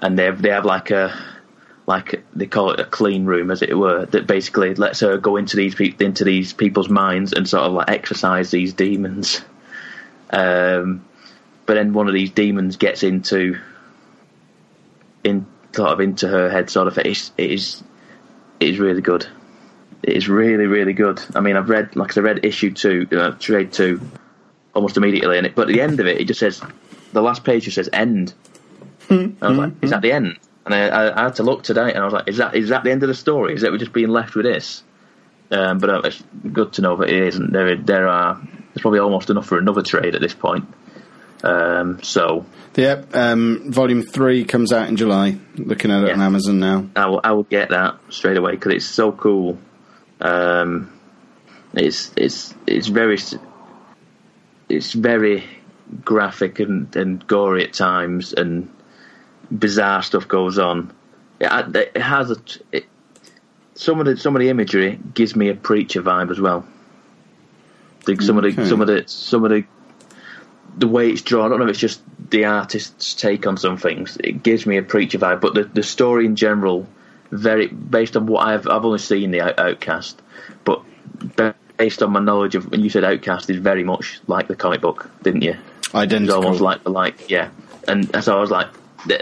And 0.00 0.18
they 0.18 0.24
have, 0.24 0.42
they 0.42 0.50
have 0.50 0.64
like 0.64 0.90
a 0.90 1.16
like 1.86 2.24
they 2.34 2.46
call 2.46 2.72
it 2.72 2.80
a 2.80 2.84
clean 2.84 3.24
room, 3.24 3.50
as 3.50 3.62
it 3.62 3.76
were, 3.76 4.06
that 4.06 4.26
basically 4.26 4.74
lets 4.74 5.00
her 5.00 5.16
go 5.18 5.36
into 5.36 5.56
these 5.56 5.78
into 5.78 6.24
these 6.24 6.52
people's 6.52 6.88
minds 6.88 7.32
and 7.32 7.48
sort 7.48 7.64
of 7.64 7.72
like 7.72 7.88
exercise 7.88 8.50
these 8.50 8.72
demons. 8.72 9.40
Um, 10.30 11.04
but 11.66 11.74
then 11.74 11.92
one 11.92 12.08
of 12.08 12.14
these 12.14 12.30
demons 12.30 12.76
gets 12.76 13.02
into 13.02 13.58
in 15.24 15.46
sort 15.74 15.90
of 15.90 16.00
into 16.00 16.28
her 16.28 16.48
head, 16.48 16.70
sort 16.70 16.88
of. 16.88 16.96
It 16.98 17.06
is 17.06 17.32
it 17.36 17.50
is 17.50 17.82
it 18.60 18.70
is 18.70 18.78
really 18.78 19.02
good. 19.02 19.26
It 20.02 20.16
is 20.16 20.28
really 20.28 20.66
really 20.66 20.92
good. 20.92 21.20
I 21.34 21.40
mean, 21.40 21.56
I've 21.56 21.68
read 21.68 21.96
like 21.96 22.16
I 22.16 22.20
read 22.20 22.44
issue 22.44 22.72
two, 22.72 23.08
uh, 23.12 23.32
trade 23.32 23.72
two, 23.72 24.00
almost 24.74 24.96
immediately, 24.96 25.38
and 25.38 25.46
it, 25.46 25.54
but 25.54 25.68
at 25.68 25.74
the 25.74 25.80
end 25.80 26.00
of 26.00 26.06
it, 26.06 26.20
it 26.20 26.26
just 26.26 26.40
says 26.40 26.62
the 27.12 27.22
last 27.22 27.44
page 27.44 27.64
just 27.64 27.74
says 27.74 27.90
end. 27.92 28.34
And 29.08 29.36
I 29.40 29.48
was 29.48 29.58
like, 29.58 29.72
is 29.82 29.90
that 29.90 30.02
the 30.02 30.12
end? 30.12 30.38
And 30.64 30.74
I, 30.74 30.88
I, 30.88 31.20
I 31.20 31.24
had 31.24 31.36
to 31.36 31.44
look 31.44 31.62
today, 31.62 31.92
and 31.92 31.98
I 31.98 32.04
was 32.04 32.14
like, 32.14 32.28
is 32.28 32.38
that 32.38 32.54
is 32.54 32.68
that 32.70 32.84
the 32.84 32.90
end 32.90 33.02
of 33.02 33.08
the 33.08 33.14
story? 33.14 33.54
Is 33.54 33.62
that 33.62 33.72
we're 33.72 33.78
just 33.78 33.92
being 33.92 34.08
left 34.08 34.34
with 34.34 34.44
this? 34.44 34.82
Um, 35.50 35.78
but 35.78 35.90
uh, 35.90 36.00
it's 36.04 36.22
good 36.52 36.72
to 36.74 36.82
know 36.82 36.96
that 36.96 37.08
it 37.08 37.22
isn't. 37.22 37.52
There, 37.52 37.76
there 37.76 38.08
are. 38.08 38.34
There's 38.34 38.82
probably 38.82 38.98
almost 38.98 39.30
enough 39.30 39.46
for 39.46 39.58
another 39.58 39.82
trade 39.82 40.14
at 40.14 40.20
this 40.20 40.34
point. 40.34 40.66
Um, 41.44 42.02
so 42.02 42.46
Yep. 42.76 43.14
Um, 43.14 43.72
volume 43.72 44.02
three 44.02 44.44
comes 44.44 44.72
out 44.72 44.88
in 44.88 44.96
July. 44.96 45.38
Looking 45.56 45.90
at 45.90 46.04
it 46.04 46.12
on 46.12 46.20
Amazon 46.20 46.58
now. 46.58 46.86
I 46.94 47.06
will, 47.06 47.20
I 47.24 47.32
will 47.32 47.44
get 47.44 47.70
that 47.70 47.98
straight 48.10 48.36
away 48.36 48.52
because 48.52 48.74
it's 48.74 48.86
so 48.86 49.12
cool. 49.12 49.58
Um, 50.20 50.92
it's 51.72 52.12
it's 52.16 52.54
it's 52.66 52.86
very 52.88 53.18
it's 54.68 54.92
very 54.92 55.44
graphic 56.04 56.58
and, 56.60 56.94
and 56.96 57.26
gory 57.26 57.64
at 57.64 57.72
times, 57.72 58.32
and 58.34 58.70
bizarre 59.50 60.02
stuff 60.02 60.28
goes 60.28 60.58
on. 60.58 60.92
It, 61.40 61.76
it 61.94 62.02
has 62.02 62.30
a 62.30 62.36
it, 62.72 62.84
some 63.74 64.00
of 64.00 64.06
the 64.06 64.16
some 64.16 64.36
of 64.36 64.40
the 64.40 64.48
imagery 64.50 64.98
gives 65.14 65.34
me 65.34 65.48
a 65.48 65.54
preacher 65.54 66.02
vibe 66.02 66.30
as 66.30 66.40
well. 66.40 66.66
The, 68.04 68.16
some 68.22 68.36
of 68.38 68.44
Okay. 68.44 68.54
the 68.54 68.66
some 68.66 68.80
of 68.80 68.86
the 68.86 69.04
some 69.06 69.44
of 69.44 69.50
the 69.50 69.64
the 70.76 70.88
way 70.88 71.10
it's 71.10 71.22
drawn. 71.22 71.46
I 71.46 71.48
don't 71.48 71.58
know 71.58 71.64
if 71.64 71.70
it's 71.70 71.78
just 71.78 72.02
the 72.30 72.44
artist's 72.44 73.14
take 73.14 73.46
on 73.46 73.56
some 73.56 73.76
things. 73.76 74.16
It 74.22 74.42
gives 74.42 74.66
me 74.66 74.76
a 74.76 74.82
preacher 74.82 75.18
vibe, 75.18 75.40
but 75.40 75.54
the 75.54 75.64
the 75.64 75.82
story 75.82 76.26
in 76.26 76.36
general, 76.36 76.86
very 77.30 77.68
based 77.68 78.16
on 78.16 78.26
what 78.26 78.46
I've 78.46 78.66
I've 78.68 78.84
only 78.84 78.98
seen 78.98 79.30
the 79.30 79.40
Outcast, 79.60 80.20
but 80.64 80.82
based 81.76 82.02
on 82.02 82.12
my 82.12 82.20
knowledge 82.20 82.54
of 82.54 82.70
when 82.70 82.82
you 82.82 82.90
said 82.90 83.04
Outcast 83.04 83.50
is 83.50 83.56
very 83.56 83.84
much 83.84 84.20
like 84.26 84.48
the 84.48 84.56
comic 84.56 84.80
book, 84.80 85.10
didn't 85.22 85.42
you? 85.42 85.56
It's 85.78 85.94
Identical. 85.94 86.44
almost 86.44 86.60
like 86.60 86.82
the 86.84 86.90
like, 86.90 87.30
yeah. 87.30 87.50
And 87.88 88.22
so 88.22 88.36
I 88.36 88.40
was 88.40 88.50
like, 88.50 88.68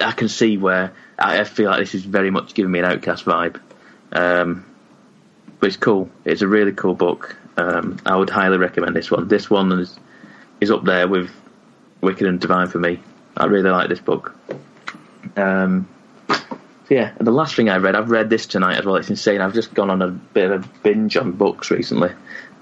I 0.00 0.12
can 0.12 0.28
see 0.28 0.56
where 0.56 0.92
I 1.18 1.40
I 1.40 1.44
feel 1.44 1.70
like 1.70 1.80
this 1.80 1.94
is 1.94 2.04
very 2.04 2.30
much 2.30 2.54
giving 2.54 2.72
me 2.72 2.78
an 2.80 2.84
Outcast 2.86 3.24
vibe. 3.24 3.60
Um, 4.12 4.64
but 5.60 5.68
it's 5.68 5.76
cool. 5.76 6.10
It's 6.24 6.42
a 6.42 6.48
really 6.48 6.72
cool 6.72 6.94
book. 6.94 7.36
Um, 7.56 7.98
I 8.04 8.16
would 8.16 8.30
highly 8.30 8.58
recommend 8.58 8.96
this 8.96 9.10
one. 9.10 9.28
This 9.28 9.48
one 9.48 9.72
is 9.72 9.98
is 10.60 10.70
up 10.70 10.84
there 10.84 11.06
with 11.06 11.30
Wicked 12.04 12.26
and 12.26 12.40
Divine 12.40 12.68
for 12.68 12.78
me. 12.78 13.00
I 13.36 13.46
really 13.46 13.70
like 13.70 13.88
this 13.88 14.00
book. 14.00 14.34
Um, 15.36 15.88
so 16.28 16.94
yeah, 16.94 17.12
and 17.18 17.26
the 17.26 17.32
last 17.32 17.56
thing 17.56 17.70
I 17.70 17.78
read, 17.78 17.94
I've 17.94 18.10
read 18.10 18.28
this 18.28 18.46
tonight 18.46 18.78
as 18.78 18.84
well. 18.84 18.96
It's 18.96 19.08
insane. 19.10 19.40
I've 19.40 19.54
just 19.54 19.72
gone 19.72 19.90
on 19.90 20.02
a 20.02 20.08
bit 20.08 20.50
of 20.50 20.64
a 20.64 20.68
binge 20.82 21.16
on 21.16 21.32
books 21.32 21.70
recently. 21.70 22.10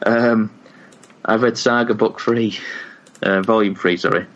Um, 0.07 0.53
I've 1.25 1.43
read 1.43 1.59
Saga 1.59 1.95
Book 1.95 2.21
Three, 2.21 2.59
uh, 3.21 3.43
Volume 3.43 3.75
Three. 3.75 3.97
Sorry, 3.97 4.27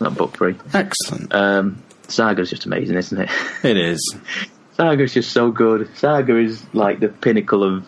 not 0.00 0.14
Book 0.16 0.36
Three. 0.36 0.56
Excellent. 0.72 1.34
Um, 1.34 1.82
Saga's 2.08 2.50
just 2.50 2.66
amazing, 2.66 2.96
isn't 2.96 3.18
it? 3.18 3.30
it 3.64 3.76
is. 3.76 4.14
Saga's 4.72 5.14
just 5.14 5.32
so 5.32 5.50
good. 5.50 5.96
Saga 5.96 6.36
is 6.38 6.62
like 6.74 7.00
the 7.00 7.08
pinnacle 7.08 7.62
of 7.64 7.86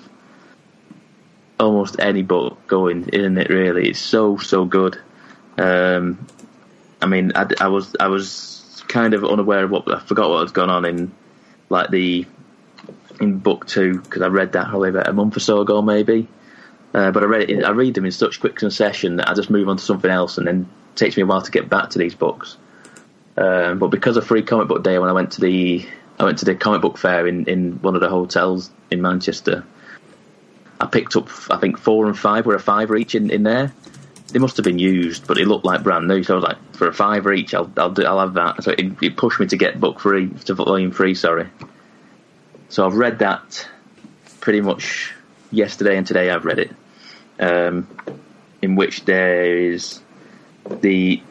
almost 1.60 1.96
any 1.98 2.22
book 2.22 2.66
going, 2.66 3.08
isn't 3.10 3.38
it? 3.38 3.50
Really, 3.50 3.90
it's 3.90 4.00
so 4.00 4.38
so 4.38 4.64
good. 4.64 4.98
Um, 5.58 6.26
I 7.06 7.08
mean, 7.08 7.32
I, 7.36 7.46
I 7.60 7.68
was 7.68 7.94
I 8.00 8.08
was 8.08 8.82
kind 8.88 9.14
of 9.14 9.24
unaware 9.24 9.64
of 9.64 9.70
what 9.70 9.92
I 9.92 10.00
forgot 10.00 10.28
what 10.28 10.42
was 10.42 10.52
going 10.52 10.70
on 10.70 10.84
in 10.84 11.12
like 11.68 11.90
the 11.90 12.26
in 13.20 13.38
book 13.38 13.66
two 13.66 14.00
because 14.00 14.22
I 14.22 14.26
read 14.26 14.52
that 14.52 14.68
probably 14.68 14.90
about 14.90 15.08
a 15.08 15.12
month 15.12 15.36
or 15.36 15.40
so 15.40 15.60
ago, 15.60 15.80
maybe. 15.82 16.26
Uh, 16.92 17.12
but 17.12 17.22
I 17.22 17.26
read 17.26 17.50
it, 17.50 17.64
I 17.64 17.70
read 17.70 17.94
them 17.94 18.06
in 18.06 18.10
such 18.10 18.40
quick 18.40 18.58
succession 18.58 19.16
that 19.16 19.28
I 19.28 19.34
just 19.34 19.50
move 19.50 19.68
on 19.68 19.76
to 19.76 19.84
something 19.84 20.10
else, 20.10 20.36
and 20.36 20.48
then 20.48 20.68
it 20.94 20.96
takes 20.96 21.16
me 21.16 21.22
a 21.22 21.26
while 21.26 21.42
to 21.42 21.50
get 21.50 21.68
back 21.68 21.90
to 21.90 21.98
these 21.98 22.14
books. 22.14 22.56
Um, 23.36 23.78
but 23.78 23.88
because 23.88 24.16
of 24.16 24.26
Free 24.26 24.42
Comic 24.42 24.66
Book 24.66 24.82
Day, 24.82 24.98
when 24.98 25.08
I 25.08 25.12
went 25.12 25.32
to 25.32 25.40
the 25.40 25.86
I 26.18 26.24
went 26.24 26.38
to 26.38 26.44
the 26.44 26.56
comic 26.56 26.82
book 26.82 26.98
fair 26.98 27.28
in, 27.28 27.44
in 27.46 27.82
one 27.82 27.94
of 27.94 28.00
the 28.00 28.08
hotels 28.08 28.70
in 28.90 29.00
Manchester, 29.00 29.64
I 30.80 30.86
picked 30.86 31.14
up 31.14 31.28
I 31.50 31.58
think 31.58 31.78
four 31.78 32.06
and 32.06 32.18
five 32.18 32.46
were 32.46 32.56
a 32.56 32.60
fiver 32.60 32.96
each 32.96 33.14
in, 33.14 33.30
in 33.30 33.44
there. 33.44 33.72
They 34.28 34.40
must 34.40 34.56
have 34.56 34.64
been 34.64 34.78
used, 34.78 35.26
but 35.26 35.38
it 35.38 35.46
looked 35.46 35.64
like 35.64 35.82
brand 35.82 36.08
new. 36.08 36.22
So 36.22 36.34
I 36.34 36.36
was 36.36 36.44
like, 36.44 36.74
for 36.74 36.88
a 36.88 36.92
fiver 36.92 37.32
each, 37.32 37.54
I'll 37.54 37.70
I'll, 37.76 37.90
do, 37.90 38.04
I'll 38.04 38.20
have 38.20 38.34
that. 38.34 38.64
So 38.64 38.72
it, 38.72 39.02
it 39.02 39.16
pushed 39.16 39.38
me 39.38 39.46
to 39.46 39.56
get 39.56 39.80
book 39.80 40.00
three 40.00 40.28
to 40.28 40.54
volume 40.54 40.90
three. 40.90 41.14
Sorry. 41.14 41.48
So 42.68 42.84
I've 42.84 42.94
read 42.94 43.20
that 43.20 43.68
pretty 44.40 44.60
much 44.60 45.12
yesterday 45.52 45.96
and 45.96 46.06
today. 46.06 46.30
I've 46.30 46.44
read 46.44 46.58
it, 46.58 46.72
um, 47.38 47.86
in 48.60 48.74
which 48.74 49.04
there 49.04 49.56
is 49.56 50.00
the 50.68 51.22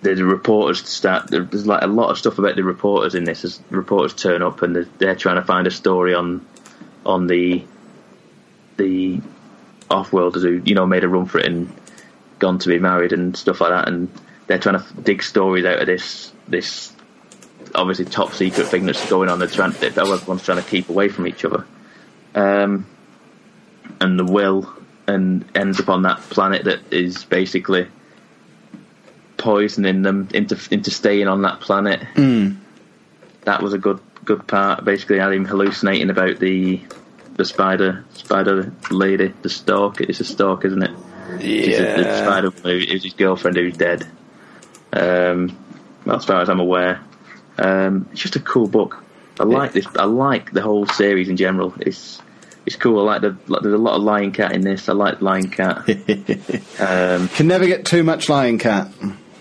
the, 0.00 0.14
the 0.14 0.24
reporters 0.24 0.88
start. 0.88 1.30
There's 1.30 1.66
like 1.66 1.82
a 1.82 1.86
lot 1.86 2.10
of 2.10 2.18
stuff 2.18 2.38
about 2.38 2.56
the 2.56 2.64
reporters 2.64 3.14
in 3.14 3.24
this. 3.24 3.44
As 3.44 3.60
reporters 3.70 4.14
turn 4.14 4.42
up 4.42 4.62
and 4.62 4.74
they're, 4.74 4.88
they're 4.98 5.16
trying 5.16 5.36
to 5.36 5.44
find 5.44 5.66
a 5.66 5.70
story 5.70 6.14
on 6.14 6.46
on 7.04 7.26
the 7.26 7.62
the 8.78 9.20
off-worlders 9.90 10.42
who 10.42 10.62
you 10.64 10.74
know 10.74 10.86
made 10.86 11.04
a 11.04 11.08
run 11.08 11.26
for 11.26 11.38
it 11.38 11.44
and 11.44 11.70
gone 12.42 12.58
to 12.58 12.68
be 12.68 12.78
married 12.80 13.12
and 13.12 13.34
stuff 13.36 13.60
like 13.60 13.70
that, 13.70 13.88
and 13.88 14.10
they're 14.48 14.58
trying 14.58 14.78
to 14.78 14.94
dig 15.00 15.22
stories 15.22 15.64
out 15.64 15.80
of 15.80 15.86
this 15.86 16.32
this 16.48 16.92
obviously 17.74 18.04
top 18.04 18.32
secret 18.32 18.66
thing 18.66 18.84
that's 18.84 19.08
going 19.08 19.30
on. 19.30 19.38
They're 19.38 19.48
trying, 19.48 19.72
that 19.72 19.96
everyone's 19.96 20.42
trying 20.42 20.62
to 20.62 20.68
keep 20.68 20.90
away 20.90 21.08
from 21.08 21.26
each 21.26 21.44
other. 21.44 21.64
Um, 22.34 22.84
and 24.00 24.18
the 24.18 24.24
will 24.24 24.70
and 25.06 25.44
ends 25.54 25.80
up 25.80 25.88
on 25.88 26.02
that 26.02 26.18
planet 26.18 26.64
that 26.64 26.80
is 26.92 27.24
basically 27.24 27.86
poisoning 29.36 30.02
them 30.02 30.28
into 30.34 30.58
into 30.70 30.90
staying 30.90 31.28
on 31.28 31.42
that 31.42 31.60
planet. 31.60 32.00
That 33.44 33.62
was 33.62 33.72
a 33.72 33.78
good 33.78 34.00
good 34.24 34.46
part. 34.46 34.84
Basically, 34.84 35.18
had 35.18 35.32
him 35.32 35.44
hallucinating 35.44 36.10
about 36.10 36.40
the 36.40 36.80
the 37.36 37.44
spider 37.44 38.04
spider 38.14 38.72
lady, 38.90 39.32
the 39.42 39.48
stalk. 39.48 40.00
It's 40.00 40.20
a 40.20 40.24
stalk, 40.24 40.64
isn't 40.64 40.82
it? 40.82 40.90
It's 41.40 41.78
a- 41.78 42.02
the 42.02 42.18
spider 42.24 42.50
who 42.50 42.68
is 42.68 43.02
his 43.02 43.14
girlfriend 43.14 43.56
who's 43.56 43.76
dead. 43.76 44.06
Um, 44.92 45.56
as 46.06 46.24
far 46.24 46.42
as 46.42 46.48
I'm 46.50 46.60
aware, 46.60 47.00
um, 47.58 48.08
it's 48.12 48.20
just 48.20 48.36
a 48.36 48.40
cool 48.40 48.66
book. 48.66 49.02
I 49.40 49.44
like 49.44 49.72
this. 49.72 49.86
I 49.96 50.04
like 50.04 50.52
the 50.52 50.60
whole 50.60 50.86
series 50.86 51.28
in 51.28 51.36
general. 51.36 51.74
It's 51.80 52.20
it's 52.66 52.76
cool. 52.76 53.00
I 53.00 53.14
like 53.14 53.22
the 53.22 53.36
like, 53.46 53.62
there's 53.62 53.74
a 53.74 53.78
lot 53.78 53.96
of 53.96 54.02
Lying 54.02 54.32
Cat 54.32 54.52
in 54.52 54.60
this. 54.60 54.88
I 54.88 54.92
like 54.92 55.20
Lying 55.22 55.50
Cat. 55.50 55.78
um, 56.80 57.28
Can 57.28 57.46
never 57.46 57.66
get 57.66 57.84
too 57.86 58.02
much 58.02 58.28
Lying 58.28 58.58
Cat. 58.58 58.88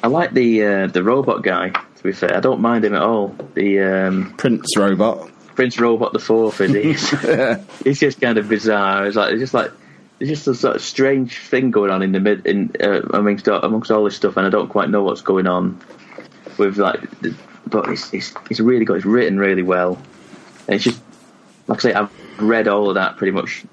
I 0.03 0.07
like 0.07 0.31
the 0.33 0.63
uh, 0.63 0.87
the 0.87 1.03
robot 1.03 1.43
guy. 1.43 1.69
To 1.69 2.03
be 2.03 2.13
fair, 2.13 2.35
I 2.35 2.39
don't 2.39 2.61
mind 2.61 2.85
him 2.85 2.95
at 2.95 3.01
all. 3.01 3.35
The 3.53 3.79
um, 3.81 4.33
Prince 4.37 4.75
Robot. 4.75 5.29
Prince 5.55 5.79
Robot 5.79 6.13
the 6.13 6.19
Fourth 6.19 6.61
is 6.61 6.71
he's, 6.73 7.09
he's 7.83 7.99
just 7.99 8.19
kind 8.21 8.37
of 8.37 8.49
bizarre. 8.49 9.05
It's 9.05 9.15
like 9.15 9.33
it's 9.33 9.41
just 9.41 9.53
like 9.53 9.71
there's 10.21 10.29
just 10.29 10.47
a 10.47 10.53
sort 10.53 10.75
of 10.75 10.83
strange 10.83 11.39
thing 11.39 11.71
going 11.71 11.89
on 11.89 12.03
in 12.03 12.11
the 12.11 12.19
mid 12.19 12.45
in 12.45 12.71
uh, 12.79 13.01
amongst 13.11 13.47
amongst 13.47 13.89
all 13.89 14.03
this 14.03 14.15
stuff, 14.15 14.37
and 14.37 14.45
I 14.45 14.51
don't 14.51 14.67
quite 14.67 14.87
know 14.87 15.01
what's 15.01 15.21
going 15.21 15.47
on 15.47 15.81
with 16.59 16.77
like. 16.77 17.01
But 17.65 17.89
it's, 17.89 18.13
it's 18.13 18.31
it's 18.51 18.59
really 18.59 18.85
good. 18.85 18.97
It's 18.97 19.05
written 19.05 19.39
really 19.39 19.63
well, 19.63 19.99
and 20.67 20.75
it's 20.75 20.83
just 20.83 21.01
like 21.65 21.79
I 21.79 21.81
say, 21.81 21.93
I've 21.95 22.11
read 22.39 22.67
all 22.67 22.89
of 22.89 22.95
that 22.95 23.17
pretty 23.17 23.31
much. 23.31 23.63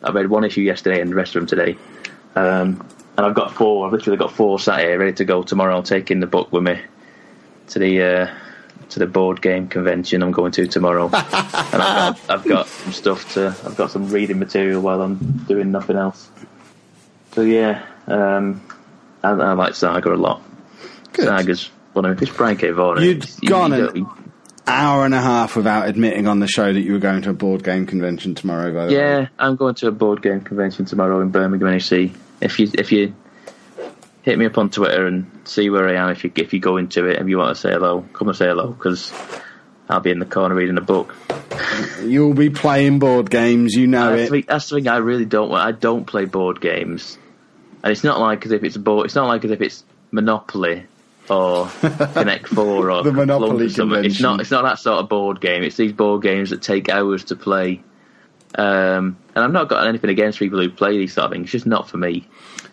I 0.00 0.12
read 0.12 0.30
one 0.30 0.44
issue 0.44 0.60
yesterday 0.60 1.00
and 1.00 1.10
the 1.10 1.16
rest 1.16 1.34
of 1.34 1.40
them 1.40 1.48
today, 1.48 1.76
um, 2.36 2.86
and 3.16 3.26
I've 3.26 3.34
got 3.34 3.52
four. 3.52 3.84
I've 3.84 3.92
literally 3.92 4.18
got 4.18 4.30
four 4.30 4.60
sat 4.60 4.78
here 4.78 4.96
ready 5.00 5.14
to 5.14 5.24
go 5.24 5.42
tomorrow. 5.42 5.74
I'll 5.74 5.82
take 5.82 6.12
in 6.12 6.20
the 6.20 6.28
book 6.28 6.52
with 6.52 6.62
me 6.62 6.80
to 7.70 7.78
the 7.80 8.02
uh, 8.02 8.34
to 8.90 8.98
the 8.98 9.06
board 9.06 9.42
game 9.42 9.68
convention 9.68 10.22
I'm 10.22 10.32
going 10.32 10.52
to 10.52 10.66
tomorrow, 10.66 11.04
and 11.12 11.14
I've 11.14 12.26
got, 12.26 12.30
I've 12.30 12.44
got 12.46 12.66
some 12.68 12.92
stuff 12.92 13.34
to. 13.34 13.48
I've 13.64 13.76
got 13.76 13.90
some 13.90 14.08
reading 14.08 14.38
material 14.38 14.80
while 14.80 15.02
I'm 15.02 15.16
doing 15.46 15.70
nothing 15.70 15.96
else. 15.96 16.28
So 17.32 17.42
yeah, 17.42 17.84
um, 18.06 18.62
I, 19.22 19.30
I 19.30 19.52
like 19.52 19.74
Saga 19.74 20.14
a 20.14 20.16
lot. 20.16 20.42
Good. 21.12 21.26
Saga's 21.26 21.70
one 21.92 22.04
of 22.04 22.20
it's 22.22 22.30
Brian 22.30 22.56
K. 22.56 22.70
Vaughan. 22.70 23.02
You'd 23.02 23.26
gone 23.46 23.70
don't- 23.70 24.08
Hour 24.66 25.06
and 25.06 25.14
a 25.14 25.20
half 25.20 25.56
without 25.56 25.88
admitting 25.88 26.26
on 26.26 26.40
the 26.40 26.46
show 26.46 26.70
that 26.70 26.80
you 26.80 26.92
were 26.92 26.98
going 26.98 27.22
to 27.22 27.30
a 27.30 27.32
board 27.32 27.64
game 27.64 27.86
convention 27.86 28.34
tomorrow. 28.34 28.70
By 28.74 28.84
the 28.86 28.92
way. 28.92 28.98
Yeah, 28.98 29.28
I'm 29.38 29.56
going 29.56 29.74
to 29.76 29.88
a 29.88 29.90
board 29.90 30.20
game 30.20 30.42
convention 30.42 30.84
tomorrow 30.84 31.22
in 31.22 31.30
Birmingham, 31.30 31.70
NEC. 31.70 32.10
If 32.42 32.58
you 32.60 32.70
if 32.74 32.92
you 32.92 33.14
hit 34.28 34.38
me 34.38 34.44
up 34.44 34.58
on 34.58 34.68
Twitter 34.68 35.06
and 35.06 35.26
see 35.44 35.70
where 35.70 35.88
I 35.88 35.94
am, 35.94 36.10
if 36.10 36.22
you 36.22 36.30
if 36.36 36.52
you 36.52 36.60
go 36.60 36.76
into 36.76 37.06
it, 37.06 37.18
if 37.18 37.26
you 37.26 37.38
want 37.38 37.56
to 37.56 37.60
say 37.60 37.70
hello, 37.70 38.02
come 38.12 38.28
and 38.28 38.36
say 38.36 38.46
hello 38.46 38.68
because 38.68 39.10
I'll 39.88 40.00
be 40.00 40.10
in 40.10 40.18
the 40.18 40.26
corner 40.26 40.54
reading 40.54 40.76
a 40.76 40.82
book. 40.82 41.16
You'll 42.02 42.34
be 42.34 42.50
playing 42.50 42.98
board 42.98 43.30
games. 43.30 43.72
You 43.72 43.86
know 43.86 44.10
that's, 44.10 44.20
it. 44.20 44.24
the 44.24 44.30
thing, 44.30 44.44
that's 44.46 44.68
the 44.68 44.76
thing 44.76 44.88
I 44.88 44.98
really 44.98 45.24
don't 45.24 45.48
want. 45.48 45.66
I 45.66 45.72
don't 45.72 46.04
play 46.04 46.26
board 46.26 46.60
games, 46.60 47.16
and 47.82 47.90
it's 47.90 48.04
not 48.04 48.20
like 48.20 48.44
as 48.44 48.52
if 48.52 48.62
it's 48.64 48.76
a 48.76 48.80
board. 48.80 49.06
It's 49.06 49.14
not 49.14 49.28
like 49.28 49.46
as 49.46 49.50
if 49.50 49.62
it's 49.62 49.82
Monopoly 50.10 50.86
or 51.30 51.68
Connect 51.80 52.48
Four 52.48 52.90
or 52.90 53.02
The 53.02 53.12
Monopoly 53.12 53.70
something. 53.70 54.04
It's 54.04 54.20
not. 54.20 54.40
It's 54.40 54.50
not 54.50 54.64
that 54.64 54.78
sort 54.78 54.98
of 54.98 55.08
board 55.08 55.40
game. 55.40 55.62
It's 55.62 55.76
these 55.76 55.92
board 55.92 56.22
games 56.22 56.50
that 56.50 56.60
take 56.60 56.90
hours 56.90 57.24
to 57.24 57.36
play. 57.36 57.82
Um, 58.54 59.16
and 59.34 59.44
I've 59.44 59.52
not 59.52 59.68
got 59.68 59.86
anything 59.86 60.10
against 60.10 60.38
people 60.38 60.60
who 60.60 60.70
play 60.70 60.96
these 60.96 61.12
sort 61.12 61.26
of 61.26 61.32
things. 61.32 61.44
It's 61.44 61.52
just 61.52 61.66
not 61.66 61.88
for 61.90 61.98
me. 61.98 62.26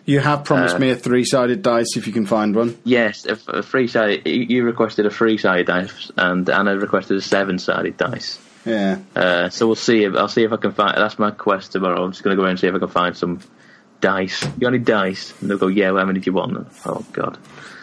You 0.04 0.20
have 0.20 0.44
promised 0.44 0.76
Uh, 0.76 0.78
me 0.78 0.90
a 0.90 0.96
three-sided 0.96 1.62
dice 1.62 1.96
if 1.96 2.06
you 2.06 2.12
can 2.12 2.26
find 2.26 2.54
one. 2.54 2.78
Yes, 2.84 3.26
a, 3.26 3.38
a 3.58 3.62
free 3.62 3.88
sided. 3.88 4.26
You 4.26 4.64
requested 4.64 5.04
a 5.06 5.10
three-sided 5.10 5.66
dice, 5.66 6.10
and 6.16 6.48
Anna 6.48 6.76
requested 6.78 7.16
a 7.16 7.20
seven 7.20 7.58
sided 7.58 7.96
dice. 7.96 8.38
Yeah. 8.64 8.98
Uh, 9.14 9.48
so 9.50 9.66
we'll 9.66 9.74
see. 9.76 10.04
If, 10.04 10.14
I'll 10.14 10.28
see 10.28 10.44
if 10.44 10.52
I 10.52 10.56
can 10.56 10.72
find. 10.72 10.96
That's 10.96 11.18
my 11.18 11.30
quest 11.32 11.72
tomorrow. 11.72 12.04
I'm 12.04 12.12
just 12.12 12.22
going 12.22 12.36
to 12.36 12.40
go 12.42 12.46
and 12.48 12.58
see 12.58 12.66
if 12.68 12.74
I 12.74 12.78
can 12.78 12.88
find 12.88 13.16
some 13.16 13.40
dice. 14.00 14.42
You 14.44 14.50
got 14.60 14.68
any 14.68 14.78
dice? 14.78 15.34
And 15.40 15.50
they'll 15.50 15.58
go, 15.58 15.66
yeah. 15.68 15.90
Well, 15.90 16.00
how 16.00 16.06
many 16.06 16.20
do 16.20 16.30
you 16.30 16.34
want? 16.34 16.66
Oh 16.84 17.04
God, 17.12 17.38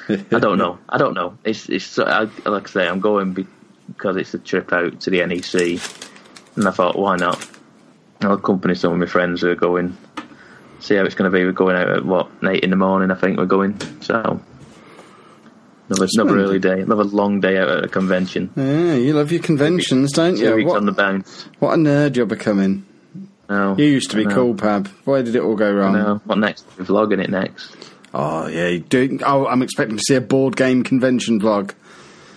I 0.10 0.40
don't 0.40 0.58
know. 0.58 0.80
I 0.90 0.98
don't 0.98 1.14
know. 1.14 1.38
It's 1.44 1.70
it's 1.70 2.00
I, 2.00 2.28
like 2.46 2.68
I 2.70 2.72
say, 2.72 2.88
I'm 2.88 3.00
going 3.02 3.34
be- 3.34 3.48
because 3.88 4.16
it's 4.18 4.34
a 4.34 4.40
trip 4.40 4.72
out 4.74 5.02
to 5.02 5.10
the 5.10 5.26
NEC, 5.26 5.80
and 6.56 6.68
I 6.68 6.72
thought, 6.72 6.98
why 6.98 7.18
not? 7.18 7.46
I'll 8.24 8.34
accompany 8.34 8.76
some 8.76 8.94
of 8.94 9.00
my 9.00 9.06
friends 9.06 9.42
who 9.42 9.50
are 9.50 9.56
going. 9.56 9.98
See 10.80 10.96
how 10.96 11.04
it's 11.06 11.16
going 11.16 11.32
to 11.32 11.36
be. 11.38 11.46
We're 11.46 11.52
going 11.54 11.76
out 11.78 11.90
at 11.90 12.06
what 12.06 12.30
eight 12.44 12.64
in 12.64 12.70
the 12.70 12.76
morning. 12.76 13.10
I 13.12 13.16
think 13.16 13.38
we're 13.38 13.46
going. 13.46 13.80
So 14.02 14.42
another, 15.90 16.08
another 16.16 16.40
early 16.40 16.60
day, 16.60 16.82
another 16.82 17.04
long 17.06 17.40
day 17.40 17.58
out 17.58 17.70
at 17.70 17.84
a 17.86 17.88
convention. 17.88 18.52
Yeah, 18.56 18.96
you 18.96 19.14
love 19.14 19.32
your 19.32 19.42
conventions, 19.42 20.12
don't 20.12 20.36
Two 20.36 20.44
you? 20.44 20.56
weeks 20.56 20.70
What, 20.70 20.78
on 20.78 20.86
the 20.86 20.92
bounce. 20.92 21.44
what 21.60 21.74
a 21.74 21.78
nerd 21.78 22.16
you're 22.16 22.26
becoming. 22.26 22.86
No, 23.50 23.76
You 23.78 23.86
used 23.86 24.10
to 24.12 24.18
be 24.18 24.26
cool, 24.26 24.56
Pab. 24.56 24.88
Why 25.06 25.22
did 25.22 25.36
it 25.36 25.42
all 25.42 25.56
go 25.56 25.72
wrong? 25.72 25.94
No, 25.94 26.22
what 26.26 26.38
next? 26.38 26.66
We're 26.78 26.86
vlogging 26.86 27.24
it 27.24 27.30
next. 27.30 27.76
Oh, 28.14 28.48
yeah. 28.48 28.80
Oh, 29.26 29.48
I'm 29.48 29.62
expecting 29.62 29.98
to 29.98 30.04
see 30.04 30.16
a 30.16 30.22
board 30.22 30.56
game 30.56 30.84
convention 30.84 31.40
vlog. 31.40 31.74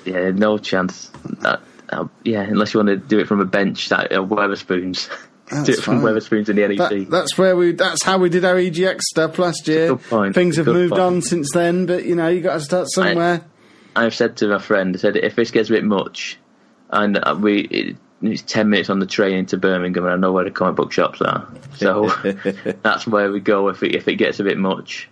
Yeah, 0.04 0.30
no 0.30 0.58
chance. 0.58 1.10
That, 1.40 1.60
uh, 1.90 2.06
yeah, 2.24 2.42
unless 2.42 2.74
you 2.74 2.78
want 2.78 2.88
to 2.88 2.96
do 2.96 3.18
it 3.18 3.28
from 3.28 3.40
a 3.40 3.44
bench 3.44 3.90
at 3.92 4.12
uh, 4.12 4.16
Wetherspoons. 4.22 5.08
That's 5.50 5.80
from. 5.80 6.00
Wetherspoons 6.00 6.48
in 6.48 6.56
the 6.56 6.68
NEC. 6.68 6.78
That, 6.78 7.10
that's 7.10 7.38
where 7.38 7.54
we. 7.56 7.72
That's 7.72 8.02
how 8.02 8.18
we 8.18 8.28
did 8.28 8.44
our 8.44 8.56
EGX 8.56 9.00
stuff 9.02 9.38
last 9.38 9.68
year. 9.68 9.96
Things 9.96 10.56
have 10.56 10.66
moved 10.66 10.90
point. 10.90 11.02
on 11.02 11.22
since 11.22 11.52
then, 11.52 11.86
but 11.86 12.04
you 12.04 12.16
know, 12.16 12.28
you 12.28 12.40
got 12.40 12.54
to 12.54 12.60
start 12.60 12.88
somewhere. 12.90 13.44
I've 13.94 14.14
said 14.14 14.36
to 14.38 14.48
my 14.48 14.58
friend, 14.58 14.94
I 14.94 14.98
said, 14.98 15.16
if 15.16 15.36
this 15.36 15.50
gets 15.50 15.70
a 15.70 15.72
bit 15.72 15.84
much, 15.84 16.38
and 16.90 17.16
uh, 17.16 17.36
we 17.40 17.60
it, 17.60 17.96
it's 18.22 18.42
ten 18.42 18.70
minutes 18.70 18.90
on 18.90 18.98
the 18.98 19.06
train 19.06 19.36
into 19.36 19.56
Birmingham, 19.56 20.04
and 20.04 20.12
I 20.12 20.16
know 20.16 20.32
where 20.32 20.44
the 20.44 20.50
comic 20.50 20.76
book 20.76 20.92
shops 20.92 21.22
are, 21.22 21.48
so 21.76 22.08
that's 22.82 23.06
where 23.06 23.30
we 23.30 23.40
go 23.40 23.68
if 23.68 23.82
it 23.82 23.94
if 23.94 24.08
it 24.08 24.16
gets 24.16 24.40
a 24.40 24.44
bit 24.44 24.58
much. 24.58 25.08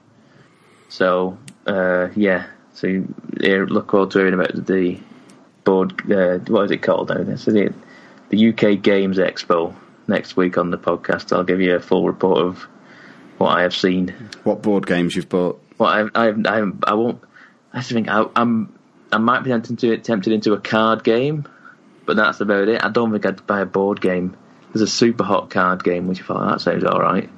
So 0.89 1.39
uh, 1.67 2.09
yeah, 2.17 2.47
so 2.75 2.89
you, 2.89 3.15
look 3.41 3.91
forward 3.91 4.11
to 4.13 4.19
hearing 4.19 4.35
about 4.35 4.67
the 4.67 4.99
board. 5.63 6.11
Uh, 6.11 6.39
what 6.53 6.65
is 6.65 6.71
it 6.73 6.83
called 6.83 7.09
now? 7.09 7.37
So 7.37 7.53
the 7.53 7.73
the 8.31 8.49
UK 8.49 8.83
Games 8.83 9.19
Expo 9.19 9.75
next 10.09 10.37
week 10.37 10.59
on 10.59 10.71
the 10.71 10.79
podcast. 10.79 11.35
I'll 11.35 11.45
give 11.45 11.61
you 11.61 11.75
a 11.77 11.81
full 11.81 12.07
report 12.07 12.39
of 12.39 12.63
what 13.39 13.57
I 13.59 13.63
have 13.63 13.75
seen. 13.75 14.15
what 14.45 14.63
board 14.63 14.87
games 14.87 15.15
you've 15.17 15.29
bought? 15.29 15.61
Well, 15.79 15.89
I, 16.15 16.27
I, 16.27 16.29
I, 16.47 16.71
I 16.87 16.95
won't. 16.95 17.21
That's 17.73 17.89
the 17.89 17.95
thing. 17.95 18.09
I, 18.09 18.27
I'm, 18.37 18.79
I 19.11 19.19
might 19.19 19.43
be 19.43 19.51
tempted 19.51 19.79
to 19.81 19.99
tempted 19.99 20.33
into 20.33 20.53
a 20.53 20.61
card 20.61 21.03
game, 21.05 21.47
but 22.07 22.17
that's 22.17 22.41
about 22.41 22.69
it. 22.69 22.85
I 22.85 22.91
don't 22.91 23.11
think 23.13 23.27
I'd 23.27 23.47
buy 23.47 23.61
a 23.61 23.67
board 23.67 24.01
game. 24.01 24.37
There's 24.73 24.83
a 24.83 24.87
super 24.87 25.25
hot 25.25 25.51
card 25.51 25.83
game, 25.85 26.07
which 26.09 26.21
I 26.21 26.25
thought 26.25 26.49
that 26.49 26.61
sounds 26.61 26.85
all 26.85 27.01
right. 27.01 27.29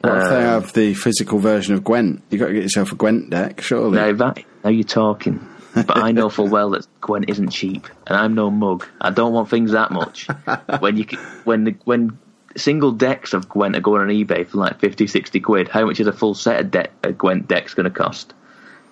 What 0.00 0.16
if 0.18 0.28
they 0.30 0.36
Um, 0.36 0.42
have 0.42 0.72
the 0.72 0.94
physical 0.94 1.38
version 1.38 1.74
of 1.74 1.84
Gwent? 1.84 2.22
You 2.30 2.38
have 2.38 2.40
got 2.40 2.48
to 2.48 2.54
get 2.54 2.62
yourself 2.64 2.92
a 2.92 2.96
Gwent 2.96 3.30
deck, 3.30 3.60
surely. 3.60 3.96
Now 3.98 4.12
that 4.12 4.44
now 4.64 4.70
you're 4.70 4.82
talking, 4.84 5.46
but 5.74 5.96
I 5.96 6.12
know 6.12 6.28
full 6.28 6.48
well 6.48 6.70
that 6.70 6.86
Gwent 7.00 7.28
isn't 7.28 7.50
cheap, 7.50 7.86
and 8.06 8.16
I'm 8.16 8.34
no 8.34 8.50
mug. 8.50 8.86
I 9.00 9.10
don't 9.10 9.32
want 9.32 9.48
things 9.48 9.72
that 9.72 9.90
much. 9.90 10.26
when 10.80 10.96
you 10.96 11.04
when 11.44 11.64
the 11.64 11.74
when 11.84 12.18
single 12.56 12.92
decks 12.92 13.32
of 13.32 13.48
Gwent 13.48 13.76
are 13.76 13.80
going 13.80 14.02
on 14.02 14.08
eBay 14.08 14.46
for 14.46 14.58
like 14.58 14.78
50, 14.78 15.06
60 15.06 15.40
quid, 15.40 15.68
how 15.68 15.86
much 15.86 16.00
is 16.00 16.06
a 16.06 16.12
full 16.12 16.34
set 16.34 16.60
of 16.60 16.70
de- 16.70 16.90
uh, 17.02 17.10
Gwent 17.12 17.48
decks 17.48 17.74
going 17.74 17.84
to 17.84 17.90
cost? 17.90 18.34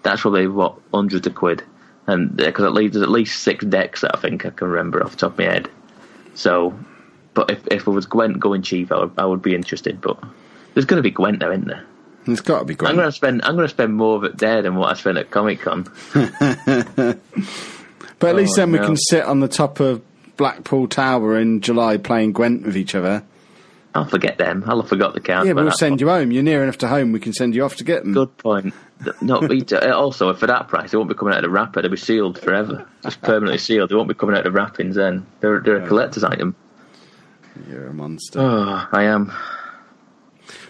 That's 0.02 0.22
probably 0.22 0.46
what 0.48 0.78
hundreds 0.94 1.26
of 1.26 1.34
quid, 1.34 1.62
and 2.06 2.36
because 2.36 2.64
at 2.64 2.72
least 2.72 2.94
there's 2.94 3.02
at 3.02 3.10
least 3.10 3.42
six 3.42 3.64
decks 3.64 4.00
that 4.00 4.16
I 4.16 4.20
think 4.20 4.46
I 4.46 4.50
can 4.50 4.68
remember 4.68 5.02
off 5.02 5.12
the 5.12 5.16
top 5.18 5.32
of 5.32 5.38
my 5.38 5.44
head. 5.44 5.70
So, 6.34 6.78
but 7.34 7.50
if 7.50 7.66
if 7.68 7.86
it 7.86 7.90
was 7.90 8.06
Gwent 8.06 8.40
going 8.40 8.62
cheap, 8.62 8.90
I 8.92 9.00
would, 9.00 9.12
I 9.18 9.26
would 9.26 9.42
be 9.42 9.54
interested. 9.54 10.00
But 10.00 10.18
there's 10.72 10.86
going 10.86 10.98
to 10.98 11.02
be 11.02 11.10
Gwent 11.10 11.40
there, 11.40 11.52
isn't 11.52 11.68
there? 11.68 11.84
It's 12.26 12.40
got 12.40 12.60
to 12.60 12.64
be 12.64 12.74
great. 12.74 12.90
I'm 12.90 12.96
going 12.96 13.08
to 13.08 13.12
spend 13.12 13.42
I'm 13.42 13.54
going 13.54 13.66
to 13.66 13.72
spend 13.72 13.94
more 13.94 14.16
of 14.16 14.24
it 14.24 14.38
there 14.38 14.62
than 14.62 14.76
what 14.76 14.90
I 14.90 14.94
spent 14.94 15.18
at 15.18 15.30
Comic 15.30 15.60
Con. 15.60 15.90
But 18.20 18.28
at 18.28 18.36
least 18.36 18.52
Oh, 18.52 18.56
then 18.56 18.72
we 18.72 18.78
can 18.78 18.96
sit 18.96 19.24
on 19.24 19.40
the 19.40 19.48
top 19.48 19.80
of 19.80 20.02
Blackpool 20.36 20.86
Tower 20.88 21.38
in 21.38 21.62
July 21.62 21.96
playing 21.96 22.32
Gwent 22.32 22.64
with 22.64 22.76
each 22.76 22.94
other. 22.94 23.24
I'll 23.94 24.04
forget 24.04 24.38
them. 24.38 24.62
I'll 24.66 24.82
have 24.82 24.88
forgot 24.88 25.14
the 25.14 25.20
cards. 25.20 25.48
Yeah, 25.48 25.54
but 25.54 25.64
we'll 25.64 25.72
send 25.72 25.92
point. 25.92 26.00
you 26.02 26.08
home. 26.08 26.30
You're 26.30 26.44
near 26.44 26.62
enough 26.62 26.78
to 26.78 26.88
home. 26.88 27.10
We 27.12 27.18
can 27.18 27.32
send 27.32 27.54
you 27.54 27.64
off 27.64 27.76
to 27.76 27.84
get 27.84 28.04
them. 28.04 28.12
Good 28.12 28.36
point. 28.36 28.74
Not 29.22 29.48
but 29.48 29.72
uh, 29.72 29.96
also 29.96 30.32
for 30.34 30.46
that 30.46 30.68
price, 30.68 30.90
they 30.90 30.98
won't 30.98 31.08
be 31.08 31.14
coming 31.16 31.32
out 31.32 31.38
of 31.38 31.44
the 31.44 31.50
wrapper. 31.50 31.80
They'll 31.80 31.90
be 31.90 31.96
sealed 31.96 32.38
forever, 32.38 32.86
just 33.02 33.22
permanently 33.22 33.56
sealed. 33.56 33.88
They 33.88 33.94
won't 33.94 34.08
be 34.08 34.14
coming 34.14 34.36
out 34.36 34.46
of 34.46 34.52
the 34.52 34.56
wrappings. 34.56 34.96
Then 34.96 35.26
they're 35.40 35.60
they're 35.60 35.82
a 35.82 35.88
collector's 35.88 36.22
item. 36.22 36.54
You're 37.68 37.88
a 37.88 37.94
monster. 37.94 38.38
Oh, 38.38 38.86
I 38.92 39.04
am. 39.04 39.32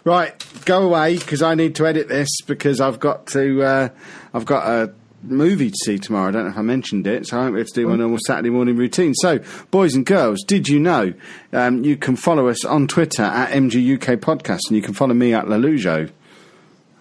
Right, 0.05 0.45
go 0.65 0.83
away 0.85 1.19
because 1.19 1.43
I 1.43 1.55
need 1.55 1.75
to 1.77 1.87
edit 1.87 2.09
this 2.09 2.29
because 2.47 2.81
I've 2.81 3.01
got 3.01 3.27
to. 3.29 3.63
Uh, 3.63 3.89
I've 4.33 4.47
got 4.47 4.67
a 4.67 4.95
movie 5.23 5.71
to 5.71 5.77
see 5.85 5.99
tomorrow. 5.99 6.29
I 6.29 6.31
don't 6.31 6.45
know 6.45 6.51
if 6.51 6.59
I 6.59 6.63
mentioned 6.63 7.07
it, 7.07 7.27
so 7.27 7.37
I 7.37 7.43
won't 7.43 7.55
be 7.55 7.61
able 7.61 7.69
to 7.69 7.75
do 7.75 7.89
my 7.89 7.97
normal 7.97 8.19
Saturday 8.27 8.51
morning 8.51 8.77
routine. 8.77 9.15
So, 9.15 9.41
boys 9.71 9.95
and 9.95 10.07
girls, 10.07 10.43
did 10.47 10.69
you 10.69 10.81
know 10.81 11.13
um, 11.53 11.85
you 11.85 11.97
can 11.97 12.17
follow 12.17 12.49
us 12.49 12.65
on 12.65 12.89
Twitter 12.89 13.23
at 13.23 13.51
MGUK 13.51 14.17
Podcast 14.19 14.61
and 14.69 14.77
you 14.77 14.83
can 14.83 14.95
follow 14.95 15.15
me 15.15 15.35
at 15.35 15.47
Lalujo. 15.47 16.11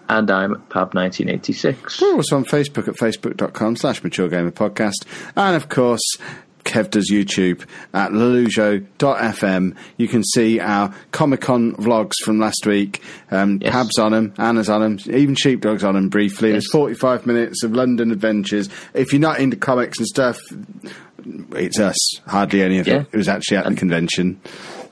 And 0.08 0.28
I'm 0.28 0.56
Pab 0.56 0.92
1986. 0.94 2.02
We're 2.02 2.16
also 2.16 2.36
on 2.36 2.44
Facebook 2.44 2.88
at 2.88 2.96
facebook.com 2.96 3.76
slash 3.76 4.02
mature 4.02 4.28
gamer 4.28 4.50
podcast. 4.50 5.06
And 5.36 5.54
of 5.54 5.68
course, 5.68 6.02
Kev 6.64 6.90
does 6.90 7.10
YouTube 7.10 7.64
at 7.94 8.10
lelujo.fm. 8.12 9.76
You 9.96 10.08
can 10.08 10.22
see 10.24 10.60
our 10.60 10.94
Comic 11.10 11.40
Con 11.40 11.72
vlogs 11.76 12.14
from 12.24 12.38
last 12.38 12.66
week. 12.66 13.02
Um, 13.30 13.58
Yes. 13.62 13.72
Pab's 13.74 13.98
on 13.98 14.12
them, 14.12 14.34
Anna's 14.38 14.68
on 14.68 14.80
them, 14.80 14.98
even 15.14 15.34
Sheepdog's 15.34 15.84
on 15.84 15.94
them 15.94 16.08
briefly. 16.08 16.52
There's 16.52 16.70
45 16.70 17.26
minutes 17.26 17.62
of 17.64 17.72
London 17.72 18.10
adventures. 18.10 18.68
If 18.94 19.12
you're 19.12 19.20
not 19.20 19.40
into 19.40 19.56
comics 19.56 19.98
and 19.98 20.06
stuff, 20.06 20.38
it's 21.52 21.78
us. 21.80 21.96
Hardly 22.26 22.62
any 22.62 22.78
of 22.78 22.86
Yeah. 22.86 23.00
it. 23.00 23.06
It 23.12 23.16
was 23.16 23.28
actually 23.28 23.58
at 23.58 23.66
the 23.66 23.74
convention. 23.74 24.40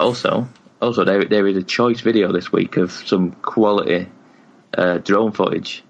Also, 0.01 0.49
also 0.81 1.05
there 1.05 1.24
there 1.24 1.47
is 1.47 1.57
a 1.57 1.62
choice 1.62 2.01
video 2.01 2.32
this 2.32 2.53
week 2.53 2.77
of 2.77 2.93
some 2.93 3.32
quality 3.32 4.09
uh, 4.77 4.99
drone 4.99 5.32
footage, 5.32 5.82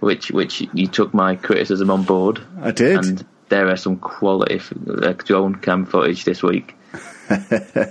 which 0.00 0.30
which 0.30 0.62
you 0.74 0.86
took 0.86 1.14
my 1.14 1.36
criticism 1.36 1.90
on 1.90 2.02
board. 2.04 2.40
I 2.60 2.70
did. 2.70 2.98
and 2.98 3.26
there 3.52 3.68
are 3.68 3.76
some 3.76 3.96
quality 3.96 4.60
uh, 4.88 5.12
drone 5.12 5.54
cam 5.56 5.84
footage 5.86 6.24
this 6.24 6.42
week. 6.42 6.74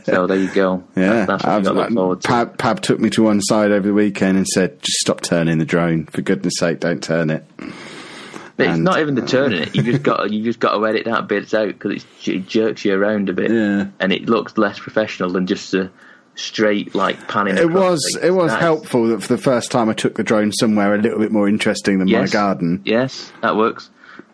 so 0.03 0.27
there 0.27 0.38
you 0.38 0.53
go. 0.53 0.83
Yeah, 0.95 1.25
That- 1.25 1.27
that's 1.27 1.43
what 1.43 1.51
I've- 1.53 1.67
you 1.67 1.73
got 1.73 1.73
to 1.73 1.79
look 1.79 1.91
forward 1.93 2.21
to. 2.21 2.27
Pab, 2.27 2.57
Pab 2.57 2.79
took 2.81 2.99
me 2.99 3.09
to 3.11 3.23
one 3.23 3.41
side 3.41 3.71
over 3.71 3.88
the 3.88 3.93
weekend 3.93 4.38
and 4.38 4.47
said, 4.47 4.81
"Just 4.81 4.97
stop 4.99 5.21
turning 5.21 5.57
the 5.57 5.65
drone. 5.65 6.05
For 6.05 6.21
goodness' 6.21 6.53
sake, 6.57 6.79
don't 6.79 7.01
turn 7.03 7.29
it." 7.29 7.45
But 8.57 8.67
it's 8.67 8.77
not 8.79 8.99
even 8.99 9.15
the 9.15 9.25
turning 9.25 9.63
it. 9.63 9.75
You 9.75 9.81
just 9.81 10.03
got 10.03 10.29
you 10.31 10.43
just 10.43 10.59
got 10.59 10.77
to 10.77 10.85
edit 10.85 11.05
that 11.05 11.27
bits 11.27 11.53
out 11.53 11.67
because 11.67 12.05
it 12.25 12.47
jerks 12.47 12.85
you 12.85 12.93
around 12.93 13.29
a 13.29 13.33
bit, 13.33 13.49
Yeah. 13.51 13.88
and 13.99 14.11
it 14.13 14.27
looks 14.29 14.57
less 14.57 14.77
professional 14.77 15.31
than 15.31 15.47
just 15.47 15.73
a 15.73 15.89
straight 16.35 16.93
like 16.93 17.27
panning. 17.27 17.57
It 17.57 17.71
was 17.71 18.05
things. 18.13 18.25
it 18.25 18.31
was 18.31 18.51
Nice. 18.51 18.61
helpful 18.61 19.07
that 19.07 19.21
for 19.23 19.35
the 19.35 19.41
first 19.41 19.71
time 19.71 19.89
I 19.89 19.93
took 19.93 20.15
the 20.15 20.23
drone 20.23 20.51
somewhere 20.51 20.93
a 20.93 20.97
little 20.99 21.19
bit 21.19 21.31
more 21.31 21.47
interesting 21.49 21.97
than 21.99 22.07
Yes. 22.07 22.29
my 22.29 22.39
garden. 22.39 22.81
Yes, 22.85 23.31
that 23.41 23.55
works. 23.55 23.89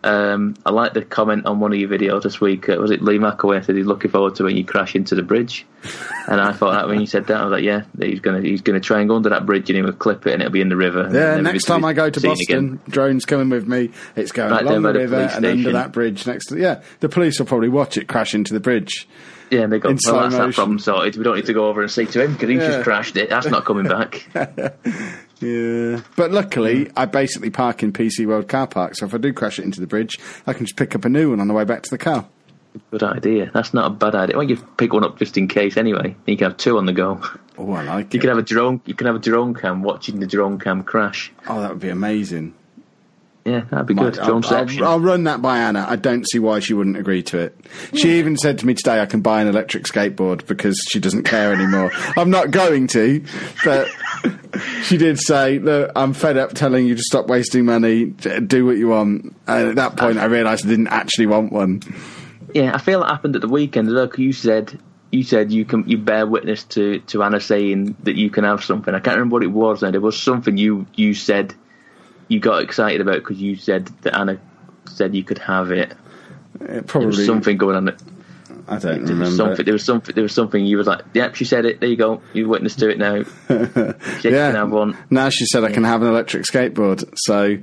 Um, 0.08 0.54
I 0.64 0.70
like 0.70 0.94
the 0.94 1.02
comment 1.04 1.44
on 1.46 1.60
one 1.60 1.72
of 1.72 1.78
your 1.78 1.88
videos 1.90 2.22
this 2.22 2.40
week. 2.40 2.68
Uh, 2.68 2.76
was 2.76 2.90
it 2.90 3.02
Lee 3.02 3.18
McAway 3.18 3.64
said 3.64 3.76
he's 3.76 3.86
looking 3.86 4.10
forward 4.10 4.34
to 4.36 4.44
when 4.44 4.56
you 4.56 4.64
crash 4.64 4.94
into 4.94 5.14
the 5.14 5.22
bridge? 5.22 5.66
and 6.26 6.40
I 6.40 6.52
thought 6.52 6.72
that 6.72 6.88
when 6.88 7.00
you 7.00 7.06
said 7.06 7.26
that, 7.26 7.36
I 7.40 7.44
was 7.44 7.52
like, 7.52 7.62
yeah, 7.64 7.82
he's 8.00 8.20
gonna 8.20 8.40
he's 8.40 8.62
gonna 8.62 8.80
try 8.80 9.00
and 9.00 9.08
go 9.08 9.16
under 9.16 9.28
that 9.28 9.46
bridge 9.46 9.70
and 9.70 9.76
he'll 9.78 9.92
clip 9.92 10.26
it 10.26 10.32
and 10.32 10.42
it'll 10.42 10.52
be 10.52 10.60
in 10.60 10.68
the 10.70 10.76
river. 10.76 11.08
Yeah, 11.12 11.40
next 11.40 11.64
time 11.64 11.84
I 11.84 11.92
go 11.92 12.08
to 12.10 12.20
Boston, 12.20 12.42
again. 12.42 12.80
drone's 12.88 13.24
coming 13.26 13.48
with 13.50 13.68
me. 13.68 13.90
It's 14.16 14.32
going 14.32 14.50
Right 14.50 14.64
along 14.64 14.82
the 14.82 14.92
river 14.94 15.16
and 15.16 15.44
under 15.44 15.72
that 15.72 15.92
bridge 15.92 16.26
next 16.26 16.46
to. 16.46 16.58
Yeah, 16.58 16.82
the 17.00 17.08
police 17.08 17.38
will 17.38 17.46
probably 17.46 17.68
watch 17.68 17.96
it 17.96 18.08
crash 18.08 18.34
into 18.34 18.54
the 18.54 18.60
bridge. 18.60 19.06
Yeah, 19.50 19.60
and 19.62 19.72
they 19.72 19.78
go, 19.78 19.88
well, 19.88 20.20
that's 20.28 20.36
that 20.36 20.52
problem 20.54 20.78
sorted. 20.78 21.16
We 21.16 21.24
don't 21.24 21.36
need 21.36 21.46
to 21.46 21.54
go 21.54 21.68
over 21.68 21.80
and 21.80 21.90
say 21.90 22.04
to 22.04 22.24
him 22.24 22.32
because 22.34 22.48
he's 22.50 22.60
Yeah. 22.60 22.68
just 22.68 22.84
crashed 22.84 23.16
it. 23.16 23.30
That's 23.30 23.46
not 23.46 23.64
coming 23.64 23.86
back. 23.88 24.28
Yeah, 25.40 26.00
but 26.16 26.32
luckily 26.32 26.90
I 26.96 27.06
basically 27.06 27.50
park 27.50 27.82
in 27.82 27.92
PC 27.92 28.26
World 28.26 28.48
car 28.48 28.66
park, 28.66 28.96
so 28.96 29.06
if 29.06 29.14
I 29.14 29.18
do 29.18 29.32
crash 29.32 29.58
it 29.58 29.64
into 29.64 29.80
the 29.80 29.86
bridge, 29.86 30.18
I 30.46 30.52
can 30.52 30.66
just 30.66 30.76
pick 30.76 30.94
up 30.94 31.04
a 31.04 31.08
new 31.08 31.30
one 31.30 31.40
on 31.40 31.48
the 31.48 31.54
way 31.54 31.64
back 31.64 31.82
to 31.82 31.90
the 31.90 31.98
car. 31.98 32.26
Good 32.90 33.02
idea. 33.02 33.50
That's 33.54 33.72
not 33.72 33.86
a 33.86 33.90
bad 33.90 34.14
idea. 34.14 34.36
Well, 34.36 34.48
you 34.48 34.56
pick 34.56 34.92
one 34.92 35.02
up 35.04 35.18
just 35.18 35.36
in 35.38 35.48
case 35.48 35.76
anyway. 35.76 36.14
You 36.26 36.36
can 36.36 36.48
have 36.50 36.56
two 36.58 36.76
on 36.78 36.86
the 36.86 36.92
go. 36.92 37.20
Oh, 37.56 37.72
I 37.72 37.82
like 37.82 38.12
You 38.14 38.18
it. 38.18 38.20
can 38.20 38.28
have 38.28 38.38
a 38.38 38.42
drone. 38.42 38.80
You 38.84 38.94
can 38.94 39.06
have 39.06 39.16
a 39.16 39.20
drone 39.20 39.54
cam 39.54 39.82
watching 39.82 40.20
the 40.20 40.26
drone 40.26 40.58
cam 40.58 40.82
crash. 40.84 41.32
oh, 41.48 41.60
that 41.60 41.70
would 41.70 41.80
be 41.80 41.88
amazing. 41.88 42.54
Yeah, 43.44 43.60
that'd 43.70 43.86
be 43.86 43.94
good. 43.94 44.18
I'll, 44.18 44.40
Drone 44.40 44.44
I'll. 44.44 44.84
I'll 44.84 45.00
run 45.00 45.24
that 45.24 45.40
by 45.40 45.58
Anna. 45.58 45.86
I 45.88 45.96
don't 45.96 46.28
see 46.28 46.38
why 46.38 46.60
she 46.60 46.74
wouldn't 46.74 46.96
agree 46.96 47.22
to 47.24 47.38
it. 47.38 47.58
She 47.94 48.18
even 48.18 48.36
said 48.36 48.58
to 48.58 48.66
me 48.66 48.74
today 48.74 49.00
I 49.00 49.06
can 49.06 49.22
buy 49.22 49.40
an 49.40 49.48
electric 49.48 49.84
skateboard 49.84 50.46
because 50.46 50.78
she 50.90 51.00
doesn't 51.00 51.22
care 51.22 51.52
anymore. 51.52 51.90
I'm 52.16 52.30
not 52.30 52.50
going 52.50 52.88
to, 52.88 53.24
but 53.64 53.88
she 54.82 54.98
did 54.98 55.18
say, 55.18 55.58
"Look, 55.58 55.92
I'm 55.96 56.12
fed 56.12 56.36
up 56.36 56.52
telling 56.52 56.86
you 56.86 56.94
to 56.94 57.02
stop 57.02 57.28
wasting 57.28 57.64
money. 57.64 58.06
Do 58.06 58.66
what 58.66 58.76
you 58.76 58.88
want." 58.88 59.34
And 59.46 59.68
at 59.68 59.76
that 59.76 59.96
point, 59.96 60.18
I 60.18 60.26
realised 60.26 60.66
I 60.66 60.68
didn't 60.68 60.88
actually 60.88 61.26
want 61.26 61.52
one. 61.52 61.82
Yeah, 62.54 62.74
I 62.74 62.78
feel 62.78 63.02
it 63.02 63.06
happened 63.06 63.34
at 63.34 63.42
the 63.42 63.48
weekend. 63.48 63.90
Look, 63.90 64.18
you 64.18 64.32
said 64.32 64.78
you 65.10 65.22
said 65.22 65.50
you 65.50 65.64
can 65.64 65.88
you 65.88 65.98
bear 65.98 66.26
witness 66.26 66.64
to, 66.64 67.00
to 67.00 67.22
Anna 67.22 67.40
saying 67.40 67.96
that 68.02 68.16
you 68.16 68.30
can 68.30 68.44
have 68.44 68.62
something. 68.62 68.94
I 68.94 69.00
can't 69.00 69.16
remember 69.16 69.34
what 69.34 69.42
it 69.42 69.52
was. 69.52 69.82
Now 69.82 69.88
it 69.88 70.02
was 70.02 70.20
something 70.20 70.56
you 70.56 70.86
you 70.94 71.14
said 71.14 71.54
you 72.28 72.40
got 72.40 72.62
excited 72.62 73.00
about 73.00 73.16
because 73.16 73.40
you 73.40 73.56
said 73.56 73.86
that 74.02 74.14
Anna 74.16 74.38
said 74.86 75.14
you 75.14 75.24
could 75.24 75.38
have 75.38 75.70
it. 75.70 75.92
It 76.60 76.66
There 76.66 76.82
probably 76.82 77.06
was 77.08 77.26
something 77.26 77.56
going 77.56 77.76
on. 77.76 77.84
That, 77.86 78.02
I 78.66 78.78
don't 78.78 78.82
there 78.82 79.00
was 79.00 79.10
remember. 79.10 79.36
something. 79.36 79.64
There 79.64 79.72
was 79.72 79.84
something. 79.84 80.14
There 80.14 80.22
was 80.22 80.34
something. 80.34 80.64
You 80.66 80.76
was 80.76 80.86
like, 80.86 81.02
"Yep, 81.14 81.34
she 81.36 81.44
said 81.44 81.64
it. 81.64 81.80
There 81.80 81.88
you 81.88 81.96
go. 81.96 82.20
You 82.34 82.48
witness 82.48 82.74
to 82.76 82.88
it 82.90 82.98
now. 82.98 83.22
She 84.20 84.30
Yeah. 84.30 84.48
can 84.48 84.54
have 84.56 84.70
one." 84.70 84.96
Now 85.10 85.28
she 85.30 85.46
said 85.46 85.64
I 85.64 85.72
can 85.72 85.84
have 85.84 86.02
an 86.02 86.08
electric 86.08 86.42
skateboard. 86.44 87.08
So 87.16 87.58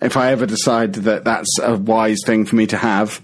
if 0.00 0.16
I 0.16 0.32
ever 0.32 0.46
decide 0.46 0.94
that 0.94 1.24
that's 1.24 1.58
a 1.62 1.76
wise 1.76 2.20
thing 2.24 2.46
for 2.46 2.56
me 2.56 2.66
to 2.68 2.76
have, 2.76 3.20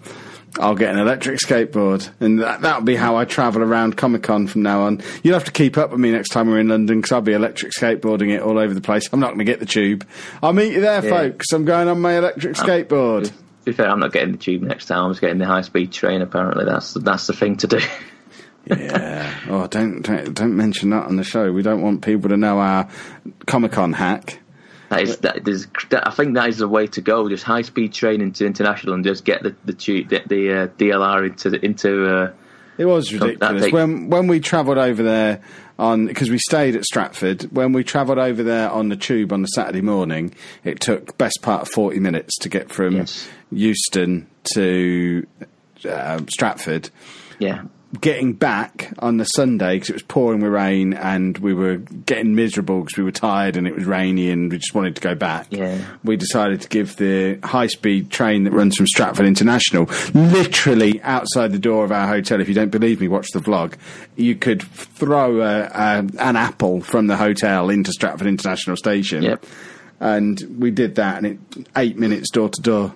I'll 0.61 0.75
get 0.75 0.93
an 0.95 0.99
electric 1.01 1.39
skateboard. 1.41 2.09
And 2.21 2.41
that, 2.43 2.61
that'll 2.61 2.83
be 2.83 2.95
how 2.95 3.17
I 3.17 3.25
travel 3.25 3.63
around 3.63 3.97
Comic 3.97 4.23
Con 4.23 4.47
from 4.47 4.63
now 4.63 4.83
on. 4.83 5.01
You'll 5.23 5.35
have 5.35 5.45
to 5.45 5.51
keep 5.53 5.79
up 5.79 5.91
with 5.91 6.01
me 6.01 6.11
next 6.11 6.29
time 6.29 6.49
we're 6.49 6.59
in 6.61 6.69
London 6.69 6.99
because 7.01 7.13
I'll 7.13 7.23
be 7.23 7.33
electric 7.33 7.73
skateboarding 7.73 8.31
it 8.35 8.43
all 8.43 8.59
over 8.59 8.75
the 8.75 8.81
place. 8.83 9.09
I'm 9.13 9.21
not 9.21 9.29
going 9.29 9.39
to 9.39 9.45
get 9.45 9.61
the 9.61 9.67
tube. 9.67 10.07
I'll 10.43 10.53
meet 10.53 10.73
you 10.75 10.81
there, 10.83 11.03
Yeah. 11.03 11.11
folks. 11.11 11.47
I'm 11.53 11.65
going 11.65 11.89
on 11.89 12.01
my 12.01 12.19
electric 12.19 12.55
skateboard. 12.57 13.25
To 13.27 13.33
be 13.65 13.73
fair, 13.73 13.89
I'm 13.89 14.01
not 14.01 14.13
getting 14.13 14.33
the 14.33 14.39
tube 14.39 14.61
next 14.63 14.87
time. 14.87 15.05
I'm 15.05 15.11
just 15.13 15.21
getting 15.21 15.39
the 15.39 15.47
high 15.47 15.63
speed 15.63 15.91
train. 15.93 16.21
Apparently, 16.21 16.65
that's 16.65 16.95
that's 16.95 17.29
the 17.29 17.33
thing 17.33 17.57
to 17.59 17.67
do. 17.69 17.81
yeah. 18.67 19.33
Oh, 19.49 19.67
don't, 19.69 20.03
don't 20.03 20.35
don't 20.35 20.57
mention 20.57 20.91
that 20.91 21.07
on 21.07 21.17
the 21.17 21.25
show. 21.25 21.51
We 21.53 21.63
don't 21.63 21.81
want 21.81 22.03
people 22.05 22.29
to 22.31 22.37
know 22.37 22.59
our 22.59 22.89
Comic 23.47 23.73
Con 23.73 23.93
hack. 23.93 24.41
That 24.93 25.03
is 25.03 25.17
that 25.19 25.49
is 25.49 25.67
that, 25.91 26.07
I 26.07 26.11
think 26.11 26.35
that 26.35 26.49
is 26.49 26.59
the 26.59 26.69
way 26.69 26.87
to 26.89 27.01
go. 27.01 27.29
Just 27.29 27.45
high 27.45 27.63
speed 27.63 27.93
train 27.93 28.21
into 28.21 28.45
international 28.47 28.95
and 28.95 29.05
just 29.05 29.25
get 29.25 29.43
the 29.43 29.55
the 29.65 29.73
tube, 29.73 30.09
the, 30.09 30.23
the 30.27 30.53
uh, 30.53 30.67
DLR 30.69 31.27
into 31.31 31.51
the, 31.51 31.65
into. 31.65 32.07
Uh, 32.07 32.33
It 32.79 32.85
was 32.85 33.13
ridiculous 33.13 33.73
when 33.73 34.09
when 34.11 34.27
we 34.29 34.41
travelled 34.41 34.79
over 34.79 35.03
there 35.03 35.43
on 35.79 36.07
because 36.07 36.31
we 36.31 36.39
stayed 36.39 36.77
at 36.77 36.85
Stratford. 36.85 37.45
When 37.53 37.73
we 37.73 37.85
travelled 37.85 38.19
over 38.19 38.43
there 38.43 38.71
on 38.71 38.89
the 38.91 38.97
tube 38.97 39.33
on 39.33 39.41
the 39.43 39.49
Saturday 39.49 39.81
morning, 39.81 40.35
it 40.65 40.81
took 40.81 41.17
best 41.19 41.39
part 41.43 41.63
of 41.63 41.69
forty 41.71 41.99
minutes 41.99 42.37
to 42.41 42.49
get 42.49 42.71
from 42.71 42.97
Yes. 42.97 43.27
Euston 43.51 44.27
to 44.55 45.27
uh, 45.89 46.21
Stratford. 46.29 46.91
yeah, 47.39 47.63
Getting 48.01 48.33
back 48.33 48.93
on 49.01 49.19
the 49.19 49.25
Sunday 49.25 49.75
because 49.75 49.91
it 49.91 49.95
was 49.95 50.03
pouring 50.03 50.41
with 50.41 50.51
rain 50.51 50.95
and 50.95 51.37
we 51.39 51.53
were 51.53 51.77
getting 51.77 52.35
miserable 52.35 52.81
because 52.81 52.97
we 52.97 53.05
were 53.05 53.13
tired 53.13 53.57
and 53.57 53.67
it 53.67 53.75
was 53.75 53.85
rainy 53.85 54.31
and 54.31 54.51
we 54.51 54.57
just 54.57 54.75
wanted 54.75 54.97
to 54.97 55.03
go 55.03 55.15
back. 55.15 55.47
Yeah. 55.51 55.79
We 56.03 56.17
decided 56.17 56.63
to 56.63 56.69
give 56.69 56.97
the 56.97 57.39
high 57.45 57.67
speed 57.67 58.11
train 58.11 58.45
that 58.45 58.53
runs 58.53 58.77
from 58.77 58.87
Stratford 58.87 59.27
International 59.27 59.91
literally 60.15 61.03
outside 61.03 61.53
the 61.53 61.59
door 61.59 61.85
of 61.85 61.93
our 61.93 62.09
hotel. 62.09 62.41
If 62.41 62.49
you 62.49 62.55
don't 62.55 62.71
believe 62.71 63.01
me, 63.01 63.09
watch 63.09 63.29
the 63.35 63.41
vlog. 63.41 63.75
You 64.17 64.37
could 64.37 64.63
throw 64.63 65.43
a, 65.43 65.65
a, 65.65 65.99
an 66.19 66.37
apple 66.37 66.81
from 66.81 67.09
the 67.09 67.17
hotel 67.19 67.69
into 67.69 67.93
Stratford 67.93 68.27
International 68.27 68.77
Station. 68.77 69.23
Yep. 69.23 69.45
And 70.01 70.41
we 70.59 70.71
did 70.71 70.95
that 70.95 71.23
and 71.23 71.27
it 71.27 71.69
eight 71.77 71.99
minutes 71.99 72.31
door 72.31 72.49
to 72.49 72.61
door. 72.63 72.95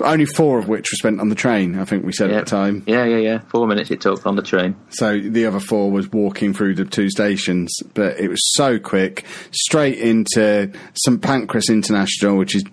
Only 0.00 0.26
four 0.26 0.58
of 0.58 0.68
which 0.68 0.90
were 0.92 0.96
spent 0.96 1.20
on 1.20 1.28
the 1.28 1.34
train, 1.34 1.78
I 1.78 1.84
think 1.84 2.04
we 2.04 2.12
said 2.12 2.30
yeah, 2.30 2.38
at 2.38 2.44
the 2.46 2.50
time. 2.50 2.82
Yeah, 2.86 3.04
yeah, 3.04 3.16
yeah. 3.16 3.38
Four 3.48 3.66
minutes 3.66 3.90
it 3.90 4.00
took 4.00 4.26
on 4.26 4.36
the 4.36 4.42
train. 4.42 4.76
So 4.90 5.18
the 5.18 5.46
other 5.46 5.60
four 5.60 5.90
was 5.90 6.10
walking 6.10 6.54
through 6.54 6.74
the 6.74 6.84
two 6.84 7.10
stations, 7.10 7.74
but 7.94 8.18
it 8.18 8.28
was 8.28 8.40
so 8.54 8.78
quick, 8.78 9.24
straight 9.50 9.98
into 9.98 10.72
St 10.94 11.22
Pancras 11.22 11.68
International, 11.68 12.36
which 12.36 12.54
is 12.54 12.64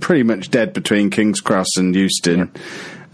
pretty 0.00 0.22
much 0.22 0.50
dead 0.50 0.72
between 0.72 1.10
King's 1.10 1.40
Cross 1.40 1.76
and 1.76 1.94
Euston. 1.94 2.50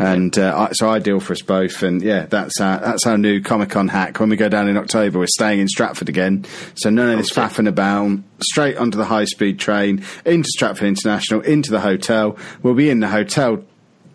And 0.00 0.38
uh, 0.38 0.68
ideal 0.82 1.18
for 1.18 1.32
us 1.32 1.42
both, 1.42 1.82
and 1.82 2.00
yeah, 2.00 2.26
that's 2.26 2.60
our 2.60 2.78
that's 2.78 3.04
our 3.04 3.18
new 3.18 3.40
Comic 3.42 3.70
Con 3.70 3.88
hack. 3.88 4.20
When 4.20 4.28
we 4.28 4.36
go 4.36 4.48
down 4.48 4.68
in 4.68 4.76
October, 4.76 5.18
we're 5.18 5.26
staying 5.26 5.58
in 5.58 5.66
Stratford 5.66 6.08
again, 6.08 6.44
so 6.76 6.88
none 6.88 7.10
of 7.10 7.18
this 7.18 7.36
Okay. 7.36 7.40
faffing 7.40 7.66
about. 7.66 8.20
Straight 8.40 8.76
onto 8.76 8.96
the 8.96 9.06
high 9.06 9.24
speed 9.24 9.58
train 9.58 10.04
into 10.24 10.48
Stratford 10.50 10.86
International, 10.86 11.40
into 11.40 11.72
the 11.72 11.80
hotel. 11.80 12.36
We'll 12.62 12.74
be 12.74 12.90
in 12.90 13.00
the 13.00 13.08
hotel 13.08 13.64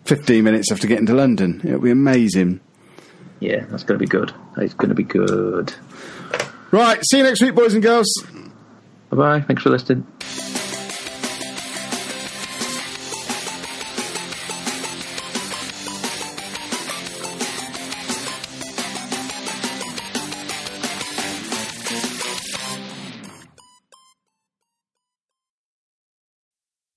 fifteen 0.06 0.44
minutes 0.44 0.72
after 0.72 0.86
getting 0.86 1.04
to 1.06 1.14
London. 1.14 1.60
It'll 1.62 1.80
be 1.80 1.90
amazing. 1.90 2.60
Yeah, 3.40 3.66
that's 3.66 3.82
going 3.82 3.98
to 3.98 4.02
be 4.02 4.08
good. 4.08 4.32
It's 4.56 4.72
going 4.72 4.88
to 4.88 4.94
be 4.94 5.02
good. 5.02 5.74
Right, 6.70 6.98
see 7.10 7.18
you 7.18 7.24
next 7.24 7.42
week, 7.42 7.54
boys 7.54 7.74
and 7.74 7.82
girls. 7.82 8.08
Bye 9.10 9.16
bye. 9.16 9.40
Thanks 9.42 9.62
for 9.62 9.68
listening. 9.68 10.06